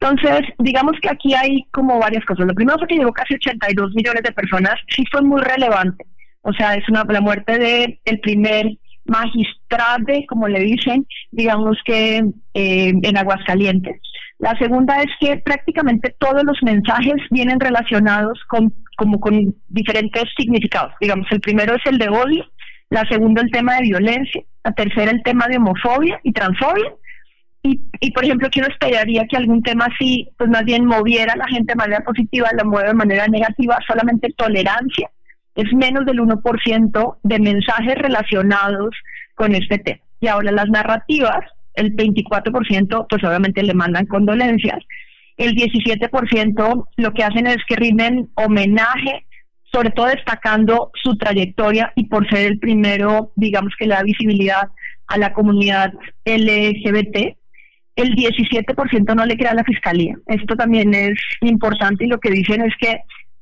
Entonces, 0.00 0.48
digamos 0.58 0.94
que 1.00 1.10
aquí 1.10 1.34
hay 1.34 1.64
como 1.72 1.98
varias 1.98 2.24
cosas. 2.24 2.46
Lo 2.46 2.54
primero 2.54 2.78
fue 2.78 2.88
que 2.88 2.96
llegó 2.96 3.12
casi 3.12 3.34
82 3.34 3.94
millones 3.94 4.22
de 4.22 4.32
personas, 4.32 4.74
sí 4.88 5.04
fue 5.10 5.20
muy 5.22 5.42
relevante. 5.42 6.06
O 6.42 6.52
sea, 6.54 6.74
es 6.74 6.88
una 6.88 7.04
la 7.04 7.20
muerte 7.20 7.58
del 7.58 8.00
el 8.04 8.20
primer 8.20 8.66
magistrade, 9.10 10.24
como 10.26 10.48
le 10.48 10.60
dicen, 10.60 11.06
digamos 11.32 11.76
que 11.84 12.24
eh, 12.54 12.92
en 13.02 13.16
Aguascalientes. 13.16 14.00
La 14.38 14.56
segunda 14.56 15.02
es 15.02 15.10
que 15.20 15.36
prácticamente 15.38 16.14
todos 16.18 16.42
los 16.44 16.58
mensajes 16.62 17.16
vienen 17.30 17.60
relacionados 17.60 18.40
con 18.48 18.72
como 18.96 19.18
con 19.18 19.54
diferentes 19.68 20.24
significados. 20.36 20.92
Digamos, 21.00 21.26
el 21.30 21.40
primero 21.40 21.74
es 21.74 21.82
el 21.86 21.98
de 21.98 22.08
odio, 22.08 22.44
la 22.90 23.04
segunda 23.08 23.42
el 23.42 23.50
tema 23.50 23.76
de 23.76 23.82
violencia, 23.82 24.42
la 24.62 24.72
tercera 24.72 25.10
el 25.10 25.22
tema 25.22 25.46
de 25.48 25.56
homofobia 25.56 26.20
y 26.22 26.32
transfobia. 26.32 26.92
Y, 27.62 27.80
y 28.00 28.10
por 28.12 28.24
ejemplo, 28.24 28.48
quiero 28.50 28.68
esperaría 28.68 29.26
que 29.26 29.36
algún 29.36 29.62
tema 29.62 29.86
así, 29.86 30.28
pues 30.38 30.48
más 30.50 30.64
bien 30.64 30.84
moviera 30.84 31.32
a 31.32 31.36
la 31.36 31.48
gente 31.48 31.72
de 31.72 31.76
manera 31.76 32.04
positiva, 32.04 32.48
la 32.56 32.64
mueve 32.64 32.88
de 32.88 32.94
manera 32.94 33.26
negativa, 33.26 33.78
solamente 33.86 34.32
tolerancia 34.36 35.10
es 35.60 35.72
menos 35.74 36.04
del 36.06 36.20
1% 36.20 37.16
de 37.22 37.38
mensajes 37.38 37.94
relacionados 37.96 38.90
con 39.34 39.54
este 39.54 39.78
tema. 39.78 40.00
Y 40.20 40.28
ahora 40.28 40.52
las 40.52 40.68
narrativas, 40.68 41.40
el 41.74 41.94
24% 41.96 43.06
pues 43.08 43.24
obviamente 43.24 43.62
le 43.62 43.74
mandan 43.74 44.06
condolencias, 44.06 44.84
el 45.40 45.54
17% 45.54 46.86
lo 46.98 47.14
que 47.14 47.24
hacen 47.24 47.46
es 47.46 47.56
que 47.66 47.76
rinden 47.76 48.28
homenaje, 48.34 49.24
sobre 49.72 49.90
todo 49.90 50.06
destacando 50.06 50.90
su 51.02 51.16
trayectoria 51.16 51.92
y 51.96 52.08
por 52.08 52.28
ser 52.28 52.52
el 52.52 52.58
primero, 52.58 53.32
digamos 53.36 53.72
que 53.78 53.86
le 53.86 53.94
da 53.94 54.02
visibilidad 54.02 54.68
a 55.06 55.16
la 55.16 55.32
comunidad 55.32 55.94
LGBT, 56.26 57.38
el 57.96 58.14
17% 58.16 59.14
no 59.14 59.24
le 59.24 59.36
crea 59.38 59.52
a 59.52 59.54
la 59.54 59.64
fiscalía. 59.64 60.14
Esto 60.26 60.56
también 60.56 60.92
es 60.92 61.18
importante 61.40 62.04
y 62.04 62.08
lo 62.08 62.20
que 62.20 62.30
dicen 62.30 62.60
es 62.60 62.74
que 62.78 63.00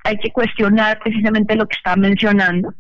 hay 0.08 0.16
que 0.16 0.30
cuestionar 0.30 0.98
precisamente 1.00 1.54
lo 1.54 1.66
que 1.66 1.76
está 1.76 1.94
mencionando. 1.94 2.72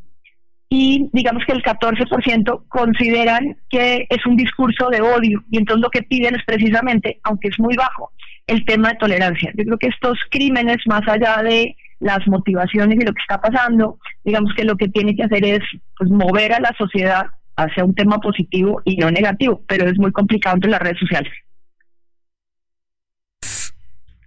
Y 0.70 1.08
digamos 1.12 1.44
que 1.46 1.52
el 1.52 1.62
14% 1.62 2.64
consideran 2.68 3.56
que 3.68 4.06
es 4.08 4.26
un 4.26 4.36
discurso 4.36 4.88
de 4.90 5.00
odio 5.00 5.42
y 5.50 5.58
entonces 5.58 5.82
lo 5.82 5.90
que 5.90 6.02
piden 6.02 6.34
es 6.34 6.44
precisamente, 6.46 7.20
aunque 7.22 7.48
es 7.48 7.58
muy 7.58 7.74
bajo, 7.76 8.12
el 8.46 8.64
tema 8.64 8.90
de 8.90 8.96
tolerancia. 8.96 9.52
Yo 9.56 9.64
creo 9.64 9.78
que 9.78 9.88
estos 9.88 10.18
crímenes, 10.30 10.78
más 10.86 11.06
allá 11.06 11.42
de 11.42 11.76
las 12.00 12.26
motivaciones 12.26 12.98
y 12.98 13.04
lo 13.04 13.12
que 13.12 13.20
está 13.20 13.40
pasando, 13.40 13.98
digamos 14.24 14.52
que 14.54 14.64
lo 14.64 14.76
que 14.76 14.88
tiene 14.88 15.14
que 15.14 15.24
hacer 15.24 15.44
es 15.44 15.60
pues, 15.98 16.10
mover 16.10 16.54
a 16.54 16.60
la 16.60 16.74
sociedad 16.78 17.26
hacia 17.56 17.84
un 17.84 17.94
tema 17.94 18.18
positivo 18.20 18.80
y 18.84 18.96
no 18.96 19.10
negativo, 19.10 19.62
pero 19.66 19.86
es 19.86 19.98
muy 19.98 20.12
complicado 20.12 20.56
entre 20.56 20.70
las 20.70 20.80
redes 20.80 20.98
sociales 20.98 21.32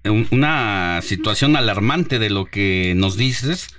una 0.03 1.01
situación 1.03 1.55
alarmante 1.55 2.19
de 2.19 2.29
lo 2.29 2.45
que 2.45 2.93
nos 2.95 3.17
dices 3.17 3.75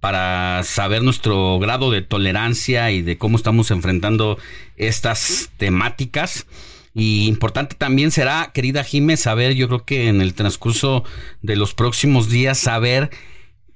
para 0.00 0.62
saber 0.64 1.02
nuestro 1.02 1.58
grado 1.58 1.90
de 1.90 2.02
tolerancia 2.02 2.90
y 2.90 3.02
de 3.02 3.18
cómo 3.18 3.36
estamos 3.36 3.70
enfrentando 3.70 4.38
estas 4.76 5.50
temáticas. 5.58 6.46
Y 6.94 7.28
importante 7.28 7.76
también 7.76 8.10
será, 8.10 8.50
querida 8.52 8.82
Jiménez, 8.82 9.20
saber, 9.20 9.54
yo 9.54 9.68
creo 9.68 9.84
que 9.84 10.08
en 10.08 10.20
el 10.20 10.34
transcurso 10.34 11.04
de 11.42 11.54
los 11.54 11.74
próximos 11.74 12.28
días, 12.30 12.58
saber 12.58 13.10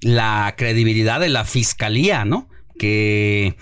la 0.01 0.55
credibilidad 0.57 1.21
de 1.21 1.29
la 1.29 1.45
fiscalía, 1.45 2.25
¿no? 2.25 2.49
Que 2.79 3.57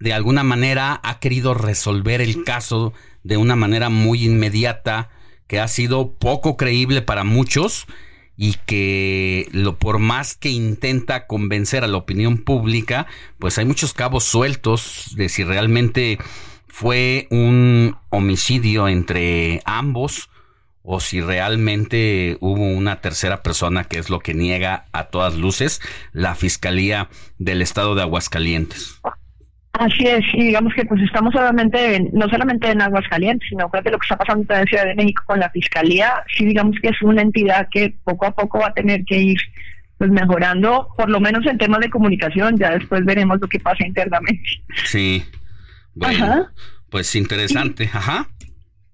de 0.00 0.12
alguna 0.12 0.42
manera 0.42 1.00
ha 1.04 1.20
querido 1.20 1.54
resolver 1.54 2.20
el 2.20 2.42
caso 2.44 2.92
de 3.22 3.36
una 3.36 3.54
manera 3.54 3.88
muy 3.88 4.24
inmediata, 4.24 5.10
que 5.48 5.58
ha 5.58 5.66
sido 5.66 6.12
poco 6.12 6.56
creíble 6.56 7.02
para 7.02 7.24
muchos 7.24 7.86
y 8.36 8.54
que 8.66 9.48
lo 9.50 9.78
por 9.78 9.98
más 9.98 10.36
que 10.36 10.50
intenta 10.50 11.26
convencer 11.26 11.82
a 11.82 11.88
la 11.88 11.96
opinión 11.96 12.38
pública, 12.38 13.08
pues 13.40 13.58
hay 13.58 13.64
muchos 13.64 13.94
cabos 13.94 14.22
sueltos 14.22 15.14
de 15.16 15.28
si 15.28 15.42
realmente 15.42 16.18
fue 16.68 17.26
un 17.30 17.96
homicidio 18.10 18.86
entre 18.86 19.60
ambos 19.64 20.30
o 20.82 21.00
si 21.00 21.20
realmente 21.20 22.38
hubo 22.40 22.62
una 22.62 23.00
tercera 23.00 23.42
persona 23.42 23.84
que 23.84 23.98
es 23.98 24.08
lo 24.08 24.20
que 24.20 24.34
niega 24.34 24.86
a 24.92 25.08
todas 25.08 25.34
luces 25.34 25.80
la 26.12 26.36
Fiscalía 26.36 27.10
del 27.38 27.60
Estado 27.60 27.96
de 27.96 28.02
Aguascalientes. 28.02 29.00
Así 29.78 30.04
es, 30.08 30.24
y 30.32 30.46
digamos 30.46 30.74
que 30.74 30.84
pues 30.84 31.00
estamos 31.02 31.32
solamente, 31.32 32.10
no 32.12 32.28
solamente 32.28 32.68
en 32.68 32.82
Aguascalientes, 32.82 33.48
sino 33.48 33.70
que 33.70 33.90
lo 33.90 33.98
que 33.98 34.04
está 34.04 34.16
pasando 34.16 34.42
en 34.52 34.60
la 34.60 34.66
Ciudad 34.66 34.84
de 34.86 34.96
México 34.96 35.22
con 35.24 35.38
la 35.38 35.50
Fiscalía, 35.50 36.24
sí 36.36 36.44
digamos 36.44 36.76
que 36.82 36.88
es 36.88 37.00
una 37.00 37.22
entidad 37.22 37.68
que 37.70 37.94
poco 38.02 38.26
a 38.26 38.34
poco 38.34 38.58
va 38.58 38.66
a 38.66 38.74
tener 38.74 39.04
que 39.04 39.16
ir 39.16 39.38
pues 39.96 40.10
mejorando, 40.10 40.88
por 40.96 41.08
lo 41.08 41.20
menos 41.20 41.46
en 41.46 41.58
temas 41.58 41.78
de 41.78 41.90
comunicación, 41.90 42.56
ya 42.58 42.72
después 42.72 43.04
veremos 43.04 43.38
lo 43.40 43.46
que 43.46 43.60
pasa 43.60 43.86
internamente. 43.86 44.50
Sí, 44.84 45.24
bueno, 45.94 46.48
pues 46.90 47.14
interesante, 47.14 47.88
ajá. 47.92 48.26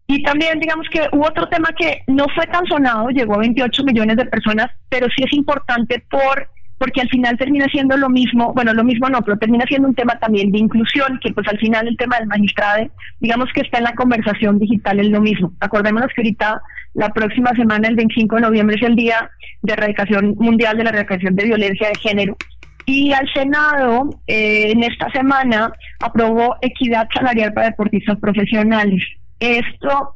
Y 0.07 0.22
también 0.22 0.61
digamos 0.61 0.87
que 0.91 1.01
hubo 1.12 1.26
otro 1.26 1.49
tema 1.49 1.70
que 1.78 2.03
no 2.09 2.26
fue 2.35 2.47
tan 2.49 2.66
sonado, 2.66 3.09
llegó 3.09 3.37
a 3.37 3.39
28 3.39 3.85
millones 3.85 4.18
de 4.18 4.26
personas, 4.26 4.70
pero 4.91 5.07
sí 5.16 5.24
es 5.24 5.32
importante 5.32 6.05
por 6.11 6.51
porque 6.85 7.01
al 7.01 7.09
final 7.09 7.39
termina 7.39 7.64
siendo 7.72 7.97
lo 7.97 8.11
mismo, 8.11 8.53
bueno, 8.53 8.74
lo 8.74 8.85
mismo 8.85 9.09
no, 9.09 9.22
pero 9.22 9.39
termina 9.39 9.64
siendo 9.64 9.89
un 9.89 9.95
tema 9.95 10.18
también 10.18 10.53
de 10.53 10.59
inclusión, 10.59 11.18
que 11.22 11.32
pues 11.32 11.49
al 11.49 11.57
final 11.57 11.89
el 11.89 11.97
tema 11.97 12.18
del 12.18 12.28
magistrado, 12.28 12.91
digamos 13.20 13.49
que 13.55 13.62
está 13.62 13.78
en 13.78 13.85
la 13.85 13.95
conversación 13.95 14.59
digital, 14.59 15.01
es 15.01 15.07
lo 15.07 15.22
mismo. 15.22 15.55
Acordémonos 15.61 16.11
que 16.14 16.20
ahorita 16.20 16.61
la 16.93 17.09
próxima 17.09 17.53
semana, 17.53 17.89
el 17.89 17.97
25 17.97 18.37
de 18.37 18.43
noviembre, 18.43 18.76
es 18.76 18.82
el 18.82 18.97
Día 18.97 19.30
de 19.62 19.72
Erradicación 19.72 20.35
Mundial 20.39 20.76
de 20.76 20.85
la 20.85 20.91
Erradicación 20.91 21.35
de 21.35 21.45
Violencia 21.47 21.89
de 21.89 21.95
Género. 21.95 22.37
Y 22.85 23.14
al 23.14 23.32
Senado, 23.32 24.11
eh, 24.26 24.72
en 24.72 24.82
esta 24.82 25.09
semana, 25.11 25.72
aprobó 26.01 26.57
equidad 26.61 27.09
salarial 27.14 27.55
para 27.55 27.68
deportistas 27.70 28.18
profesionales. 28.18 29.03
Esto 29.41 30.14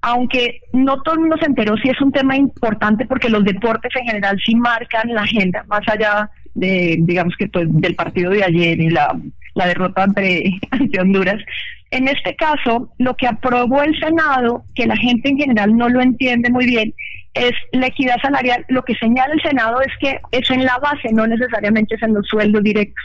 aunque 0.00 0.60
no 0.72 1.02
todo 1.02 1.14
el 1.14 1.20
mundo 1.20 1.36
se 1.38 1.46
enteró, 1.46 1.76
sí 1.76 1.88
es 1.88 2.00
un 2.00 2.12
tema 2.12 2.36
importante 2.36 3.06
porque 3.06 3.28
los 3.28 3.44
deportes 3.44 3.90
en 3.96 4.06
general 4.06 4.38
sí 4.44 4.54
marcan 4.54 5.12
la 5.12 5.22
agenda, 5.22 5.64
más 5.68 5.82
allá 5.88 6.30
de, 6.54 6.96
digamos 7.00 7.34
que 7.36 7.48
pues, 7.48 7.66
del 7.68 7.94
partido 7.94 8.30
de 8.30 8.44
ayer 8.44 8.80
y 8.80 8.90
la, 8.90 9.16
derrota 9.54 10.04
ante, 10.04 10.58
ante 10.70 11.00
Honduras. 11.00 11.42
En 11.90 12.06
este 12.06 12.36
caso, 12.36 12.92
lo 12.98 13.14
que 13.14 13.26
aprobó 13.26 13.82
el 13.82 13.98
Senado, 13.98 14.64
que 14.74 14.86
la 14.86 14.96
gente 14.96 15.30
en 15.30 15.38
general 15.38 15.76
no 15.76 15.88
lo 15.88 16.00
entiende 16.00 16.50
muy 16.50 16.66
bien, 16.66 16.94
es 17.34 17.52
la 17.72 17.86
equidad 17.86 18.16
salarial. 18.20 18.64
Lo 18.68 18.82
que 18.82 18.94
señala 18.94 19.32
el 19.32 19.42
Senado 19.42 19.80
es 19.80 19.92
que 20.00 20.20
es 20.32 20.50
en 20.50 20.64
la 20.64 20.78
base, 20.78 21.12
no 21.12 21.26
necesariamente 21.26 21.94
es 21.94 22.02
en 22.02 22.14
los 22.14 22.26
sueldos 22.26 22.62
directos. 22.62 23.04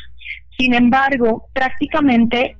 Sin 0.57 0.73
embargo, 0.73 1.47
prácticamente 1.53 2.57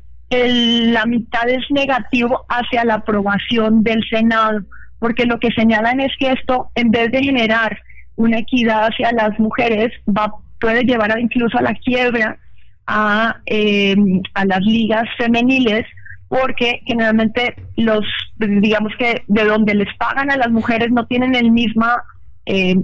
la 0.91 1.05
mitad 1.05 1.47
es 1.49 1.63
negativo 1.69 2.45
hacia 2.49 2.85
la 2.85 2.95
aprobación 2.95 3.83
del 3.83 4.03
Senado, 4.09 4.61
porque 4.99 5.25
lo 5.25 5.39
que 5.39 5.51
señalan 5.51 5.99
es 5.99 6.11
que 6.19 6.31
esto, 6.31 6.69
en 6.75 6.91
vez 6.91 7.11
de 7.11 7.23
generar 7.23 7.77
una 8.15 8.39
equidad 8.39 8.85
hacia 8.85 9.11
las 9.11 9.37
mujeres, 9.39 9.91
va 10.07 10.33
puede 10.63 10.85
llevar 10.85 11.11
a, 11.11 11.19
incluso 11.19 11.57
a 11.57 11.61
la 11.61 11.73
quiebra 11.73 12.37
a, 12.87 13.41
eh, 13.45 13.95
a 14.33 14.45
las 14.45 14.61
ligas 14.61 15.03
femeniles, 15.17 15.85
porque 16.29 16.79
generalmente 16.85 17.53
los, 17.75 18.05
digamos 18.37 18.93
que 18.97 19.23
de 19.27 19.43
donde 19.43 19.75
les 19.75 19.93
pagan 19.97 20.31
a 20.31 20.37
las 20.37 20.49
mujeres 20.49 20.89
no 20.89 21.05
tienen 21.05 21.35
el 21.35 21.51
misma 21.51 22.01
eh, 22.45 22.75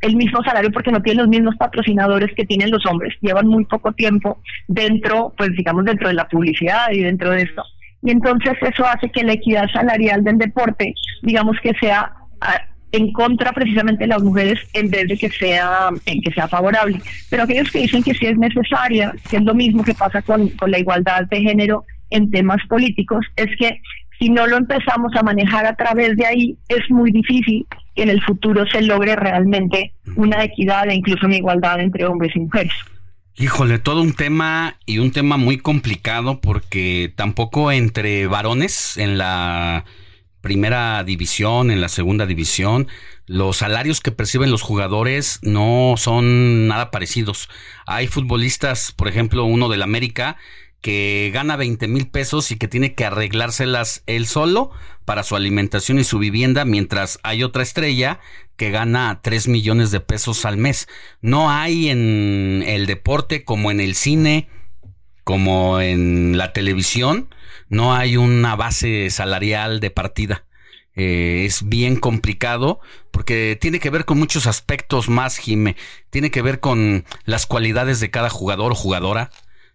el 0.00 0.16
mismo 0.16 0.42
salario 0.42 0.72
porque 0.72 0.90
no 0.90 1.00
tienen 1.00 1.22
los 1.22 1.28
mismos 1.28 1.54
patrocinadores 1.56 2.34
que 2.34 2.44
tienen 2.44 2.70
los 2.70 2.84
hombres. 2.86 3.14
Llevan 3.20 3.46
muy 3.46 3.64
poco 3.64 3.92
tiempo 3.92 4.40
dentro, 4.66 5.32
pues 5.36 5.50
digamos, 5.56 5.84
dentro 5.84 6.08
de 6.08 6.14
la 6.14 6.28
publicidad 6.28 6.90
y 6.92 7.00
dentro 7.00 7.30
de 7.30 7.42
esto. 7.42 7.62
Y 8.02 8.10
entonces 8.10 8.54
eso 8.60 8.84
hace 8.86 9.10
que 9.10 9.22
la 9.22 9.34
equidad 9.34 9.68
salarial 9.72 10.24
del 10.24 10.38
deporte, 10.38 10.94
digamos 11.22 11.56
que 11.62 11.72
sea 11.80 12.12
ah, 12.40 12.60
en 12.92 13.12
contra 13.12 13.52
precisamente 13.52 14.04
de 14.04 14.08
las 14.08 14.22
mujeres 14.22 14.60
en 14.72 14.90
vez 14.90 15.08
de 15.08 15.16
que 15.16 15.30
sea 15.30 15.90
en 16.06 16.20
que 16.20 16.32
sea 16.32 16.48
favorable. 16.48 17.00
Pero 17.30 17.44
aquellos 17.44 17.70
que 17.70 17.80
dicen 17.80 18.02
que 18.02 18.14
sí 18.14 18.26
es 18.26 18.36
necesaria, 18.36 19.14
que 19.30 19.36
es 19.36 19.42
lo 19.42 19.54
mismo 19.54 19.84
que 19.84 19.94
pasa 19.94 20.22
con, 20.22 20.48
con 20.50 20.70
la 20.70 20.78
igualdad 20.78 21.24
de 21.30 21.40
género 21.40 21.84
en 22.10 22.30
temas 22.30 22.58
políticos, 22.68 23.24
es 23.36 23.48
que 23.58 23.80
si 24.18 24.28
no 24.28 24.46
lo 24.46 24.56
empezamos 24.56 25.12
a 25.16 25.22
manejar 25.22 25.66
a 25.66 25.74
través 25.74 26.16
de 26.16 26.26
ahí, 26.26 26.56
es 26.68 26.88
muy 26.90 27.10
difícil 27.10 27.66
que 27.94 28.02
en 28.02 28.10
el 28.10 28.22
futuro 28.22 28.66
se 28.66 28.82
logre 28.82 29.16
realmente 29.16 29.92
una 30.16 30.42
equidad 30.44 30.88
e 30.88 30.94
incluso 30.94 31.26
una 31.26 31.36
igualdad 31.36 31.80
entre 31.80 32.04
hombres 32.06 32.34
y 32.34 32.40
mujeres. 32.40 32.72
Híjole, 33.36 33.78
todo 33.80 34.00
un 34.00 34.12
tema 34.12 34.76
y 34.86 34.98
un 34.98 35.10
tema 35.10 35.36
muy 35.36 35.58
complicado 35.58 36.40
porque 36.40 37.12
tampoco 37.16 37.72
entre 37.72 38.28
varones 38.28 38.96
en 38.96 39.18
la 39.18 39.84
primera 40.40 41.02
división, 41.04 41.70
en 41.70 41.80
la 41.80 41.88
segunda 41.88 42.26
división, 42.26 42.86
los 43.26 43.56
salarios 43.56 44.00
que 44.00 44.12
perciben 44.12 44.50
los 44.50 44.62
jugadores 44.62 45.40
no 45.42 45.94
son 45.96 46.68
nada 46.68 46.90
parecidos. 46.90 47.48
Hay 47.86 48.06
futbolistas, 48.06 48.92
por 48.92 49.08
ejemplo, 49.08 49.46
uno 49.46 49.68
del 49.68 49.82
América, 49.82 50.36
que 50.84 51.30
gana 51.32 51.56
20 51.56 51.88
mil 51.88 52.08
pesos 52.08 52.50
y 52.50 52.58
que 52.58 52.68
tiene 52.68 52.94
que 52.94 53.06
arreglárselas 53.06 54.02
él 54.04 54.26
solo 54.26 54.70
para 55.06 55.22
su 55.22 55.34
alimentación 55.34 55.98
y 55.98 56.04
su 56.04 56.18
vivienda, 56.18 56.66
mientras 56.66 57.18
hay 57.22 57.42
otra 57.42 57.62
estrella 57.62 58.20
que 58.58 58.70
gana 58.70 59.20
3 59.22 59.48
millones 59.48 59.92
de 59.92 60.00
pesos 60.00 60.44
al 60.44 60.58
mes. 60.58 60.86
No 61.22 61.50
hay 61.50 61.88
en 61.88 62.62
el 62.66 62.84
deporte 62.84 63.44
como 63.44 63.70
en 63.70 63.80
el 63.80 63.94
cine, 63.94 64.50
como 65.24 65.80
en 65.80 66.36
la 66.36 66.52
televisión, 66.52 67.34
no 67.70 67.94
hay 67.94 68.18
una 68.18 68.54
base 68.54 69.08
salarial 69.08 69.80
de 69.80 69.90
partida. 69.90 70.44
Eh, 70.96 71.44
es 71.46 71.66
bien 71.66 71.96
complicado 71.96 72.78
porque 73.10 73.56
tiene 73.58 73.80
que 73.80 73.88
ver 73.88 74.04
con 74.04 74.18
muchos 74.18 74.46
aspectos 74.46 75.08
más, 75.08 75.38
Jime. 75.38 75.76
Tiene 76.10 76.30
que 76.30 76.42
ver 76.42 76.60
con 76.60 77.06
las 77.24 77.46
cualidades 77.46 78.00
de 78.00 78.10
cada 78.10 78.28
jugador 78.28 78.72
o 78.72 78.76
jugadora, 78.76 79.30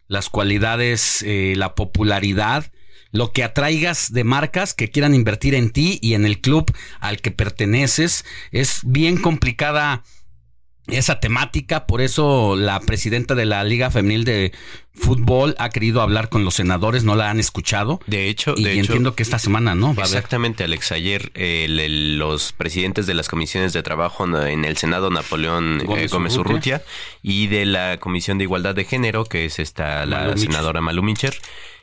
las 0.09 0.29
cualidades, 0.29 1.23
eh, 1.25 1.53
la 1.55 1.75
popularidad, 1.75 2.65
lo 3.11 3.31
que 3.31 3.43
atraigas 3.43 4.11
de 4.11 4.25
marcas 4.25 4.73
que 4.73 4.89
quieran 4.89 5.15
invertir 5.15 5.55
en 5.55 5.69
ti 5.69 5.99
y 6.01 6.15
en 6.15 6.25
el 6.25 6.41
club 6.41 6.71
al 6.99 7.21
que 7.21 7.31
perteneces. 7.31 8.25
Es 8.51 8.81
bien 8.83 9.17
complicada 9.17 10.03
esa 10.91 11.19
temática, 11.19 11.85
por 11.85 12.01
eso 12.01 12.55
la 12.55 12.79
presidenta 12.79 13.35
de 13.35 13.45
la 13.45 13.63
Liga 13.63 13.91
Femenil 13.91 14.23
de 14.25 14.51
Fútbol 14.93 15.55
ha 15.59 15.69
querido 15.69 16.01
hablar 16.01 16.29
con 16.29 16.43
los 16.43 16.55
senadores, 16.55 17.03
no 17.03 17.15
la 17.15 17.29
han 17.29 17.39
escuchado. 17.39 17.99
De 18.05 18.27
hecho, 18.27 18.53
y 18.57 18.67
entiendo 18.67 19.15
que 19.15 19.23
esta 19.23 19.39
semana, 19.39 19.75
¿no? 19.75 19.95
Va 19.95 20.03
exactamente, 20.03 20.63
Alex. 20.63 20.91
Ayer 20.91 21.31
los 21.67 22.53
presidentes 22.53 23.07
de 23.07 23.13
las 23.13 23.29
comisiones 23.29 23.73
de 23.73 23.81
trabajo 23.83 24.25
en 24.45 24.65
el 24.65 24.77
Senado, 24.77 25.09
Napoleón 25.09 25.81
eh, 25.81 26.07
Gómez, 26.07 26.35
Urrutia, 26.37 26.83
y 27.23 27.47
de 27.47 27.65
la 27.65 27.97
Comisión 27.97 28.37
de 28.37 28.43
Igualdad 28.43 28.75
de 28.75 28.85
Género, 28.85 29.25
que 29.25 29.45
es 29.45 29.59
esta 29.59 30.05
la 30.05 30.35
senadora 30.37 30.81
Malu 30.81 31.03
Mincher, 31.03 31.35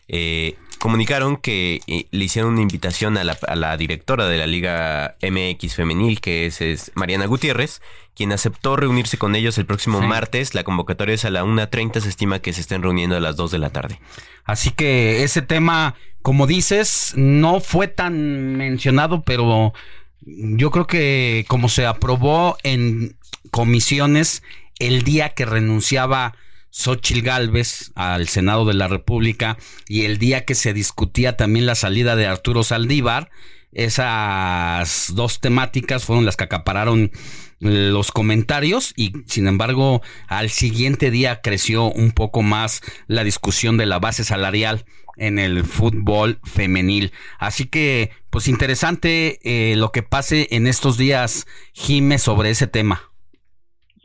eh, 0.08 0.56
comunicaron 0.86 1.36
que 1.36 1.80
eh, 1.88 2.06
le 2.12 2.24
hicieron 2.24 2.52
una 2.52 2.62
invitación 2.62 3.18
a 3.18 3.24
la, 3.24 3.76
directora 3.76 4.28
de 4.28 4.38
la 4.38 4.46
Liga 4.46 5.16
MX 5.20 5.74
Femenil, 5.74 6.20
que 6.20 6.46
es, 6.46 6.92
Mariana 6.94 7.26
Gutiérrez, 7.26 7.82
quien 8.14 8.30
aceptó 8.30 8.76
reunirse 8.76 9.18
con 9.18 9.34
ellos 9.34 9.58
el 9.58 9.66
próximo 9.66 10.00
martes. 10.00 10.54
La 10.54 10.62
convocatoria 10.62 11.16
es 11.16 11.24
a 11.24 11.30
la 11.30 11.42
1.30, 11.42 11.98
se 12.02 12.08
estima 12.08 12.38
que 12.38 12.52
se 12.52 12.60
estén 12.60 12.84
reuniendo 12.84 13.16
a 13.16 13.20
las 13.20 13.34
2 13.34 13.50
de 13.50 13.58
la 13.58 13.70
tarde. 13.70 13.98
Así 14.44 14.70
que 14.70 15.24
ese 15.24 15.42
tema, 15.42 15.96
como 16.22 16.46
dices, 16.46 17.14
no 17.16 17.58
fue 17.58 17.88
tan 17.88 18.54
mencionado, 18.54 19.22
pero 19.22 19.72
yo 20.20 20.70
creo 20.70 20.86
que 20.86 21.46
como 21.48 21.68
se 21.68 21.84
aprobó 21.84 22.58
en 22.62 23.16
comisiones 23.50 24.44
el 24.78 25.02
día 25.02 25.30
que 25.30 25.46
renunciaba 25.46 26.36
Xochil 26.76 27.22
Gálvez 27.22 27.90
al 27.94 28.28
Senado 28.28 28.66
de 28.66 28.74
la 28.74 28.86
República 28.86 29.56
y 29.88 30.04
el 30.04 30.18
día 30.18 30.44
que 30.44 30.54
se 30.54 30.74
discutía 30.74 31.34
también 31.34 31.64
la 31.64 31.74
salida 31.74 32.16
de 32.16 32.26
Arturo 32.26 32.64
Saldívar, 32.64 33.30
esas 33.72 35.12
dos 35.14 35.40
temáticas 35.40 36.04
fueron 36.04 36.26
las 36.26 36.36
que 36.36 36.44
acapararon 36.44 37.12
los 37.60 38.12
comentarios 38.12 38.92
y 38.94 39.12
sin 39.26 39.46
embargo 39.46 40.02
al 40.28 40.50
siguiente 40.50 41.10
día 41.10 41.40
creció 41.40 41.90
un 41.90 42.10
poco 42.10 42.42
más 42.42 42.82
la 43.06 43.24
discusión 43.24 43.78
de 43.78 43.86
la 43.86 43.98
base 43.98 44.22
salarial 44.22 44.84
en 45.16 45.38
el 45.38 45.64
fútbol 45.64 46.40
femenil. 46.44 47.12
Así 47.38 47.64
que, 47.64 48.10
pues 48.28 48.48
interesante 48.48 49.40
eh, 49.44 49.76
lo 49.76 49.92
que 49.92 50.02
pase 50.02 50.46
en 50.50 50.66
estos 50.66 50.98
días, 50.98 51.46
Jime, 51.72 52.18
sobre 52.18 52.50
ese 52.50 52.66
tema. 52.66 53.15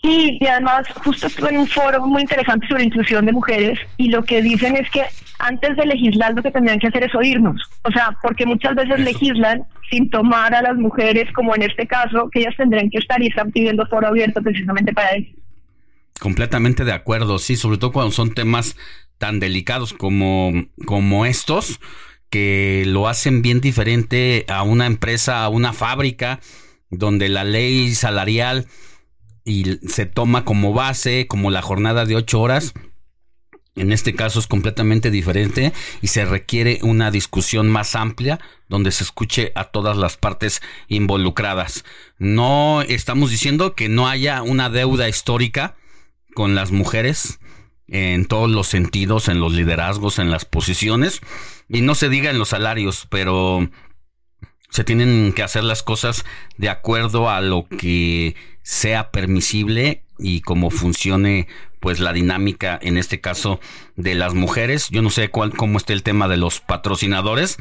Sí, 0.04 0.38
y 0.40 0.48
además 0.48 0.88
justo 1.04 1.28
estuve 1.28 1.50
en 1.50 1.60
un 1.60 1.68
foro 1.68 2.06
muy 2.08 2.24
interesante 2.24 2.68
sobre 2.68 2.86
inclusión 2.86 3.26
de 3.26 3.34
mujeres 3.34 3.80
y 3.98 4.10
lo 4.10 4.24
que 4.24 4.42
dicen 4.42 4.76
es 4.76 4.90
que 4.90 5.04
antes 5.38 5.76
de 5.76 5.86
legislar 5.86 6.34
lo 6.34 6.42
que 6.42 6.52
tendrían 6.52 6.80
que 6.80 6.88
hacer 6.88 7.04
es 7.04 7.14
oírnos. 7.14 7.62
O 7.84 7.92
sea, 7.92 8.18
porque 8.22 8.46
muchas 8.46 8.76
veces 8.76 9.00
legislan 9.00 9.64
sin 9.90 10.10
tomar 10.10 10.56
a 10.56 10.62
las 10.62 10.76
mujeres, 10.76 11.32
como 11.34 11.56
en 11.56 11.64
este 11.64 11.86
caso, 11.86 12.30
que 12.32 12.40
ellas 12.40 12.56
tendrían 12.58 12.90
que 12.90 12.98
estar 12.98 13.22
y 13.22 13.28
están 13.28 13.52
pidiendo 13.52 13.86
foro 13.88 14.08
abierto 14.08 14.42
precisamente 14.42 14.94
para 14.94 15.10
eso. 15.12 15.30
Completamente 16.20 16.84
de 16.84 16.94
acuerdo, 16.94 17.38
sí, 17.40 17.56
sobre 17.56 17.78
todo 17.78 17.92
cuando 17.92 18.12
son 18.12 18.34
temas 18.34 18.78
tan 19.18 19.40
delicados 19.40 19.94
como, 19.94 20.52
como 20.86 21.26
estos, 21.26 21.80
que 22.30 22.84
lo 22.88 23.08
hacen 23.08 23.42
bien 23.42 23.62
diferente 23.62 24.46
a 24.48 24.64
una 24.64 24.86
empresa, 24.86 25.44
a 25.44 25.50
una 25.50 25.74
fábrica, 25.74 26.40
donde 26.90 27.30
la 27.30 27.44
ley 27.44 27.94
salarial 27.94 28.68
y 29.46 29.80
se 29.88 30.06
toma 30.06 30.46
como 30.46 30.74
base, 30.74 31.28
como 31.28 31.52
la 31.52 31.62
jornada 31.62 32.06
de 32.06 32.16
ocho 32.16 32.42
horas. 32.42 32.74
En 33.76 33.94
este 33.94 34.14
caso 34.14 34.40
es 34.40 34.48
completamente 34.48 35.12
diferente 35.12 35.72
y 36.02 36.08
se 36.08 36.26
requiere 36.26 36.80
una 36.82 37.10
discusión 37.10 37.70
más 37.70 37.96
amplia 37.96 38.40
donde 38.68 38.92
se 38.92 39.06
escuche 39.06 39.54
a 39.56 39.66
todas 39.66 39.96
las 39.96 40.18
partes 40.18 40.62
involucradas. 40.90 41.86
No 42.18 42.82
estamos 42.82 43.30
diciendo 43.30 43.74
que 43.74 43.88
no 43.88 44.10
haya 44.10 44.42
una 44.42 44.70
deuda 44.70 45.08
histórica 45.08 45.76
con 46.34 46.54
las 46.54 46.72
mujeres 46.72 47.40
en 47.88 48.26
todos 48.26 48.50
los 48.50 48.68
sentidos, 48.68 49.30
en 49.30 49.40
los 49.40 49.54
liderazgos, 49.54 50.20
en 50.20 50.32
las 50.32 50.44
posiciones 50.44 51.22
y 51.70 51.82
no 51.82 51.96
se 51.96 52.10
diga 52.10 52.30
en 52.30 52.40
los 52.40 52.50
salarios, 52.50 53.08
pero 53.10 53.70
se 54.72 54.84
tienen 54.86 55.34
que 55.34 55.44
hacer 55.44 55.64
las 55.64 55.84
cosas 55.84 56.26
de 56.58 56.70
acuerdo 56.70 57.30
a 57.30 57.42
lo 57.42 57.68
que 57.68 58.36
sea 58.64 59.12
permisible 59.12 60.04
y 60.18 60.42
cómo 60.42 60.72
funcione 60.72 61.48
pues 61.82 62.00
la 62.00 62.14
dinámica 62.14 62.80
en 62.82 62.98
este 62.98 63.20
caso 63.20 63.60
de 63.98 64.16
las 64.16 64.34
mujeres. 64.34 64.88
Yo 64.90 65.02
no 65.02 65.10
sé 65.10 65.30
cuál 65.30 65.56
cómo 65.56 65.78
está 65.78 65.94
el 65.94 66.04
tema 66.04 66.28
de 66.28 66.38
los 66.38 66.62
patrocinadores, 66.62 67.58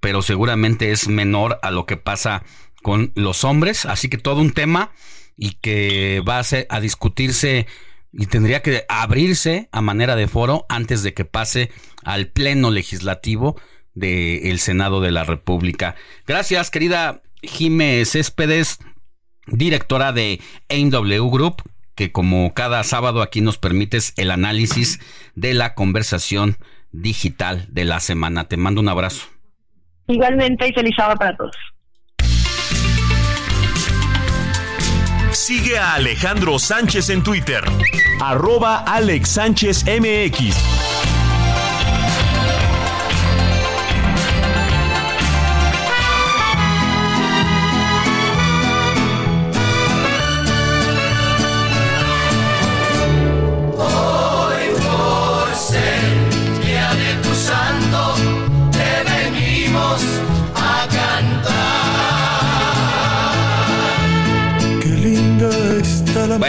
pero 0.00 0.20
seguramente 0.20 0.90
es 0.90 1.06
menor 1.08 1.60
a 1.62 1.70
lo 1.70 1.86
que 1.86 1.96
pasa 1.96 2.42
con 2.82 3.12
los 3.14 3.44
hombres, 3.44 3.86
así 3.86 4.08
que 4.08 4.18
todo 4.18 4.40
un 4.40 4.52
tema 4.52 4.90
y 5.36 5.52
que 5.60 6.22
va 6.28 6.38
a, 6.40 6.44
ser, 6.44 6.66
a 6.70 6.80
discutirse 6.80 7.66
y 8.12 8.26
tendría 8.26 8.62
que 8.62 8.84
abrirse 8.88 9.68
a 9.70 9.80
manera 9.80 10.16
de 10.16 10.26
foro 10.26 10.66
antes 10.68 11.02
de 11.02 11.14
que 11.14 11.24
pase 11.24 11.70
al 12.02 12.28
pleno 12.28 12.70
legislativo 12.70 13.60
del 13.98 14.58
Senado 14.58 15.00
de 15.00 15.10
la 15.10 15.24
República. 15.24 15.94
Gracias, 16.26 16.70
querida 16.70 17.22
Jiménez 17.42 18.10
Céspedes, 18.10 18.78
directora 19.46 20.12
de 20.12 20.40
AW 20.68 21.30
Group, 21.30 21.62
que 21.94 22.12
como 22.12 22.54
cada 22.54 22.82
sábado 22.84 23.22
aquí 23.22 23.40
nos 23.40 23.58
permites 23.58 24.14
el 24.16 24.30
análisis 24.30 25.00
de 25.34 25.54
la 25.54 25.74
conversación 25.74 26.56
digital 26.92 27.66
de 27.70 27.84
la 27.84 28.00
semana. 28.00 28.44
Te 28.44 28.56
mando 28.56 28.80
un 28.80 28.88
abrazo. 28.88 29.26
Igualmente 30.06 30.68
y 30.68 30.72
feliz 30.72 30.94
sábado 30.96 31.18
para 31.18 31.36
todos. 31.36 31.56
Sigue 35.32 35.76
a 35.76 35.94
Alejandro 35.94 36.58
Sánchez 36.58 37.10
en 37.10 37.22
Twitter, 37.22 37.62
arroba 38.20 38.78
Alex 38.78 39.28
Sánchez 39.28 39.84
MX. 39.84 41.17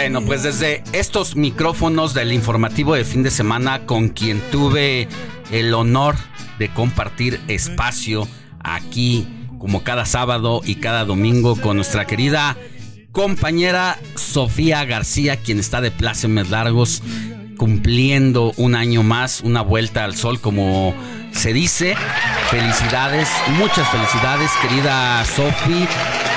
Bueno, 0.00 0.22
pues 0.22 0.42
desde 0.44 0.82
estos 0.94 1.36
micrófonos 1.36 2.14
del 2.14 2.32
informativo 2.32 2.94
de 2.94 3.04
fin 3.04 3.22
de 3.22 3.30
semana 3.30 3.84
con 3.84 4.08
quien 4.08 4.40
tuve 4.50 5.08
el 5.52 5.74
honor 5.74 6.14
de 6.58 6.70
compartir 6.70 7.38
espacio 7.48 8.26
aquí 8.60 9.28
como 9.58 9.84
cada 9.84 10.06
sábado 10.06 10.62
y 10.64 10.76
cada 10.76 11.04
domingo 11.04 11.54
con 11.54 11.76
nuestra 11.76 12.06
querida 12.06 12.56
compañera 13.12 13.98
Sofía 14.14 14.86
García, 14.86 15.36
quien 15.36 15.58
está 15.58 15.82
de 15.82 15.90
plácemes 15.90 16.48
largos 16.48 17.02
cumpliendo 17.60 18.54
un 18.56 18.74
año 18.74 19.02
más, 19.02 19.42
una 19.42 19.60
vuelta 19.60 20.04
al 20.04 20.16
sol 20.16 20.40
como 20.40 20.94
se 21.30 21.52
dice. 21.52 21.94
Felicidades, 22.48 23.28
muchas 23.58 23.86
felicidades, 23.90 24.50
querida 24.62 25.22
Sofi. 25.26 25.86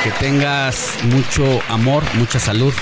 Que 0.03 0.11
tengas 0.19 0.97
mucho 1.03 1.61
amor, 1.69 2.03
mucha 2.15 2.39
salud 2.39 2.73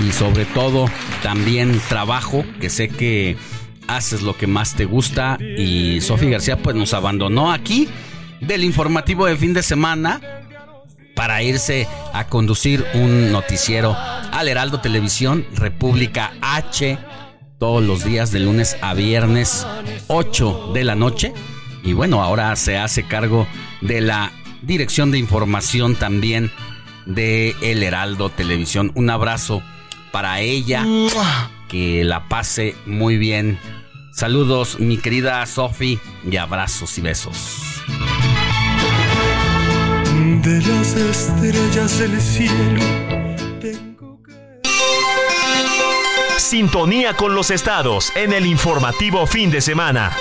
y 0.00 0.12
sobre 0.12 0.46
todo 0.46 0.86
también 1.22 1.78
trabajo, 1.90 2.42
que 2.58 2.70
sé 2.70 2.88
que 2.88 3.36
haces 3.86 4.22
lo 4.22 4.34
que 4.34 4.46
más 4.46 4.76
te 4.76 4.86
gusta. 4.86 5.36
Y 5.58 6.00
Sofi 6.00 6.30
García 6.30 6.56
pues 6.56 6.74
nos 6.74 6.94
abandonó 6.94 7.52
aquí 7.52 7.90
del 8.40 8.64
informativo 8.64 9.26
de 9.26 9.36
fin 9.36 9.52
de 9.52 9.62
semana 9.62 10.22
para 11.14 11.42
irse 11.42 11.86
a 12.14 12.28
conducir 12.28 12.82
un 12.94 13.30
noticiero 13.30 13.94
al 14.32 14.48
Heraldo 14.48 14.80
Televisión, 14.80 15.46
República 15.54 16.32
H, 16.40 16.98
todos 17.58 17.82
los 17.82 18.04
días 18.04 18.30
de 18.32 18.40
lunes 18.40 18.76
a 18.80 18.94
viernes, 18.94 19.66
8 20.08 20.70
de 20.74 20.84
la 20.84 20.94
noche. 20.94 21.32
Y 21.82 21.92
bueno, 21.92 22.22
ahora 22.22 22.54
se 22.56 22.78
hace 22.78 23.04
cargo 23.06 23.46
de 23.80 24.00
la 24.00 24.32
dirección 24.62 25.10
de 25.10 25.18
información 25.18 25.96
también 25.96 26.50
de 27.06 27.54
El 27.60 27.82
Heraldo 27.82 28.30
Televisión. 28.30 28.92
Un 28.94 29.10
abrazo 29.10 29.62
para 30.12 30.40
ella. 30.40 30.84
Que 31.68 32.04
la 32.04 32.28
pase 32.28 32.76
muy 32.86 33.16
bien. 33.18 33.58
Saludos, 34.12 34.78
mi 34.78 34.96
querida 34.96 35.44
Sofi, 35.46 35.98
y 36.30 36.36
abrazos 36.36 36.96
y 36.98 37.00
besos. 37.00 37.82
De 40.42 40.60
las 40.60 40.94
estrellas 40.94 41.98
del 41.98 42.20
cielo. 42.20 43.23
Sintonía 46.44 47.14
con 47.14 47.34
los 47.34 47.50
estados 47.50 48.12
en 48.14 48.34
el 48.34 48.44
informativo 48.44 49.26
fin 49.26 49.50
de 49.50 49.62
semana. 49.62 50.14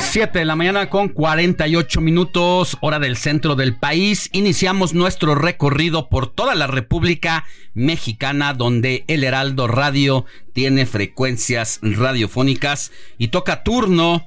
Siete 0.00 0.40
de 0.40 0.44
la 0.44 0.56
mañana 0.56 0.90
con 0.90 1.08
48 1.08 2.00
minutos, 2.00 2.76
hora 2.80 2.98
del 2.98 3.16
centro 3.16 3.54
del 3.54 3.76
país. 3.76 4.28
Iniciamos 4.32 4.94
nuestro 4.94 5.36
recorrido 5.36 6.08
por 6.08 6.26
toda 6.26 6.56
la 6.56 6.66
República 6.66 7.44
Mexicana, 7.72 8.52
donde 8.52 9.04
el 9.06 9.22
Heraldo 9.22 9.68
Radio 9.68 10.26
tiene 10.52 10.86
frecuencias 10.86 11.78
radiofónicas 11.82 12.90
y 13.16 13.28
toca 13.28 13.62
turno 13.62 14.26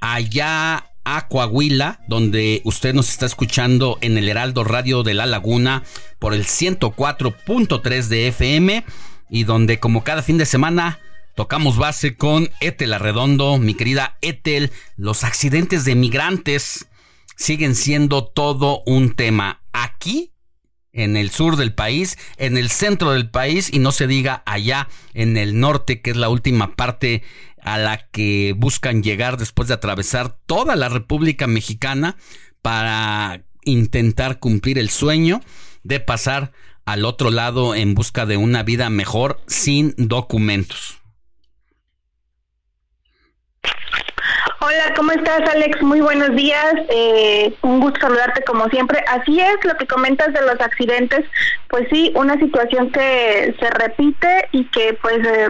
allá 0.00 0.86
a 1.04 1.28
Coahuila, 1.28 2.00
donde 2.08 2.60
usted 2.64 2.94
nos 2.94 3.08
está 3.08 3.26
escuchando 3.26 3.98
en 4.00 4.18
el 4.18 4.28
Heraldo 4.28 4.64
Radio 4.64 5.02
de 5.02 5.14
la 5.14 5.26
Laguna 5.26 5.82
por 6.18 6.34
el 6.34 6.44
104.3 6.44 8.06
de 8.06 8.28
FM 8.28 8.84
y 9.30 9.44
donde 9.44 9.78
como 9.78 10.04
cada 10.04 10.22
fin 10.22 10.38
de 10.38 10.46
semana 10.46 10.98
tocamos 11.34 11.76
base 11.78 12.16
con 12.16 12.50
Etel 12.60 12.92
Arredondo, 12.92 13.58
mi 13.58 13.74
querida 13.74 14.18
Etel, 14.20 14.70
los 14.96 15.24
accidentes 15.24 15.84
de 15.84 15.94
migrantes 15.94 16.86
siguen 17.36 17.74
siendo 17.74 18.24
todo 18.24 18.82
un 18.84 19.14
tema 19.14 19.62
aquí 19.72 20.32
en 20.92 21.16
el 21.16 21.30
sur 21.30 21.56
del 21.56 21.72
país, 21.72 22.18
en 22.36 22.56
el 22.56 22.68
centro 22.68 23.12
del 23.12 23.30
país 23.30 23.72
y 23.72 23.78
no 23.78 23.92
se 23.92 24.06
diga 24.06 24.42
allá 24.44 24.88
en 25.14 25.36
el 25.36 25.58
norte, 25.58 26.02
que 26.02 26.10
es 26.10 26.16
la 26.16 26.28
última 26.28 26.74
parte 26.74 27.22
a 27.62 27.78
la 27.78 27.98
que 28.10 28.54
buscan 28.56 29.02
llegar 29.02 29.36
después 29.36 29.68
de 29.68 29.74
atravesar 29.74 30.36
toda 30.46 30.76
la 30.76 30.88
República 30.88 31.46
Mexicana 31.46 32.16
para 32.62 33.42
intentar 33.64 34.38
cumplir 34.38 34.78
el 34.78 34.90
sueño 34.90 35.40
de 35.82 36.00
pasar 36.00 36.52
al 36.84 37.04
otro 37.04 37.30
lado 37.30 37.74
en 37.74 37.94
busca 37.94 38.26
de 38.26 38.36
una 38.36 38.62
vida 38.62 38.90
mejor 38.90 39.40
sin 39.46 39.94
documentos. 39.96 41.00
Hola, 44.62 44.92
¿cómo 44.94 45.12
estás, 45.12 45.40
Alex? 45.48 45.82
Muy 45.82 46.00
buenos 46.00 46.36
días. 46.36 46.74
Eh, 46.90 47.54
un 47.62 47.80
gusto 47.80 48.00
saludarte 48.00 48.42
como 48.44 48.68
siempre. 48.68 49.02
Así 49.08 49.40
es, 49.40 49.56
lo 49.64 49.74
que 49.76 49.86
comentas 49.86 50.32
de 50.34 50.42
los 50.42 50.60
accidentes, 50.60 51.24
pues 51.68 51.88
sí, 51.90 52.12
una 52.14 52.38
situación 52.38 52.92
que 52.92 53.54
se 53.58 53.70
repite 53.70 54.48
y 54.52 54.64
que 54.66 54.98
pues 55.00 55.26
eh, 55.26 55.48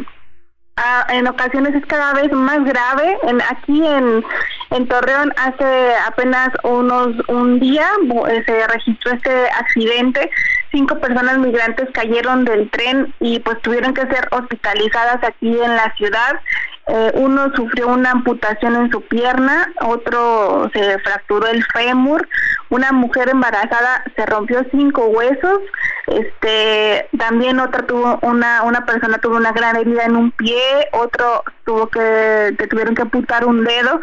en 1.09 1.27
ocasiones 1.27 1.75
es 1.75 1.85
cada 1.87 2.15
vez 2.15 2.33
más 2.33 2.65
grave. 2.65 3.19
En, 3.25 3.41
aquí 3.43 3.87
en, 3.87 4.25
en 4.71 4.89
Torreón 4.89 5.33
hace 5.37 5.95
apenas 6.07 6.49
unos 6.65 7.17
un 7.29 7.61
día 7.61 7.89
eh, 8.29 8.43
se 8.47 8.67
registró 8.67 9.13
este 9.13 9.49
accidente. 9.51 10.31
Cinco 10.71 10.99
personas 11.01 11.39
migrantes 11.39 11.89
cayeron 11.93 12.45
del 12.45 12.71
tren 12.71 13.13
y 13.19 13.41
pues 13.41 13.61
tuvieron 13.63 13.93
que 13.93 14.03
ser 14.03 14.29
hospitalizadas 14.31 15.23
aquí 15.25 15.49
en 15.49 15.77
la 15.77 15.93
ciudad. 15.97 16.41
Eh, 16.87 17.13
uno 17.15 17.53
sufrió 17.55 17.89
una 17.89 18.11
amputación 18.11 18.75
en 18.75 18.91
su 18.91 19.01
pierna, 19.03 19.73
otro 19.81 20.71
se 20.73 20.99
fracturó 21.01 21.47
el 21.47 21.65
fémur, 21.65 22.29
una 22.69 22.91
mujer 22.91 23.29
embarazada 23.29 24.03
se 24.17 24.27
rompió 24.27 24.65
cinco 24.73 25.07
huesos, 25.07 25.61
este, 26.09 27.09
también 27.17 27.61
otra 27.61 27.87
tuvo 27.87 28.19
una 28.23 28.63
una 28.63 28.87
persona 28.87 29.19
tuvo 29.19 29.37
una 29.37 29.53
gran 29.53 29.77
herida 29.77 30.05
en 30.05 30.17
un 30.17 30.33
pie, 30.33 30.61
otro 30.93 31.45
tuvo 31.65 31.89
que, 31.89 32.57
que 32.59 32.67
tuvieron 32.67 32.95
que 32.95 33.03
amputar 33.03 33.45
un 33.45 33.63
dedo. 33.65 34.01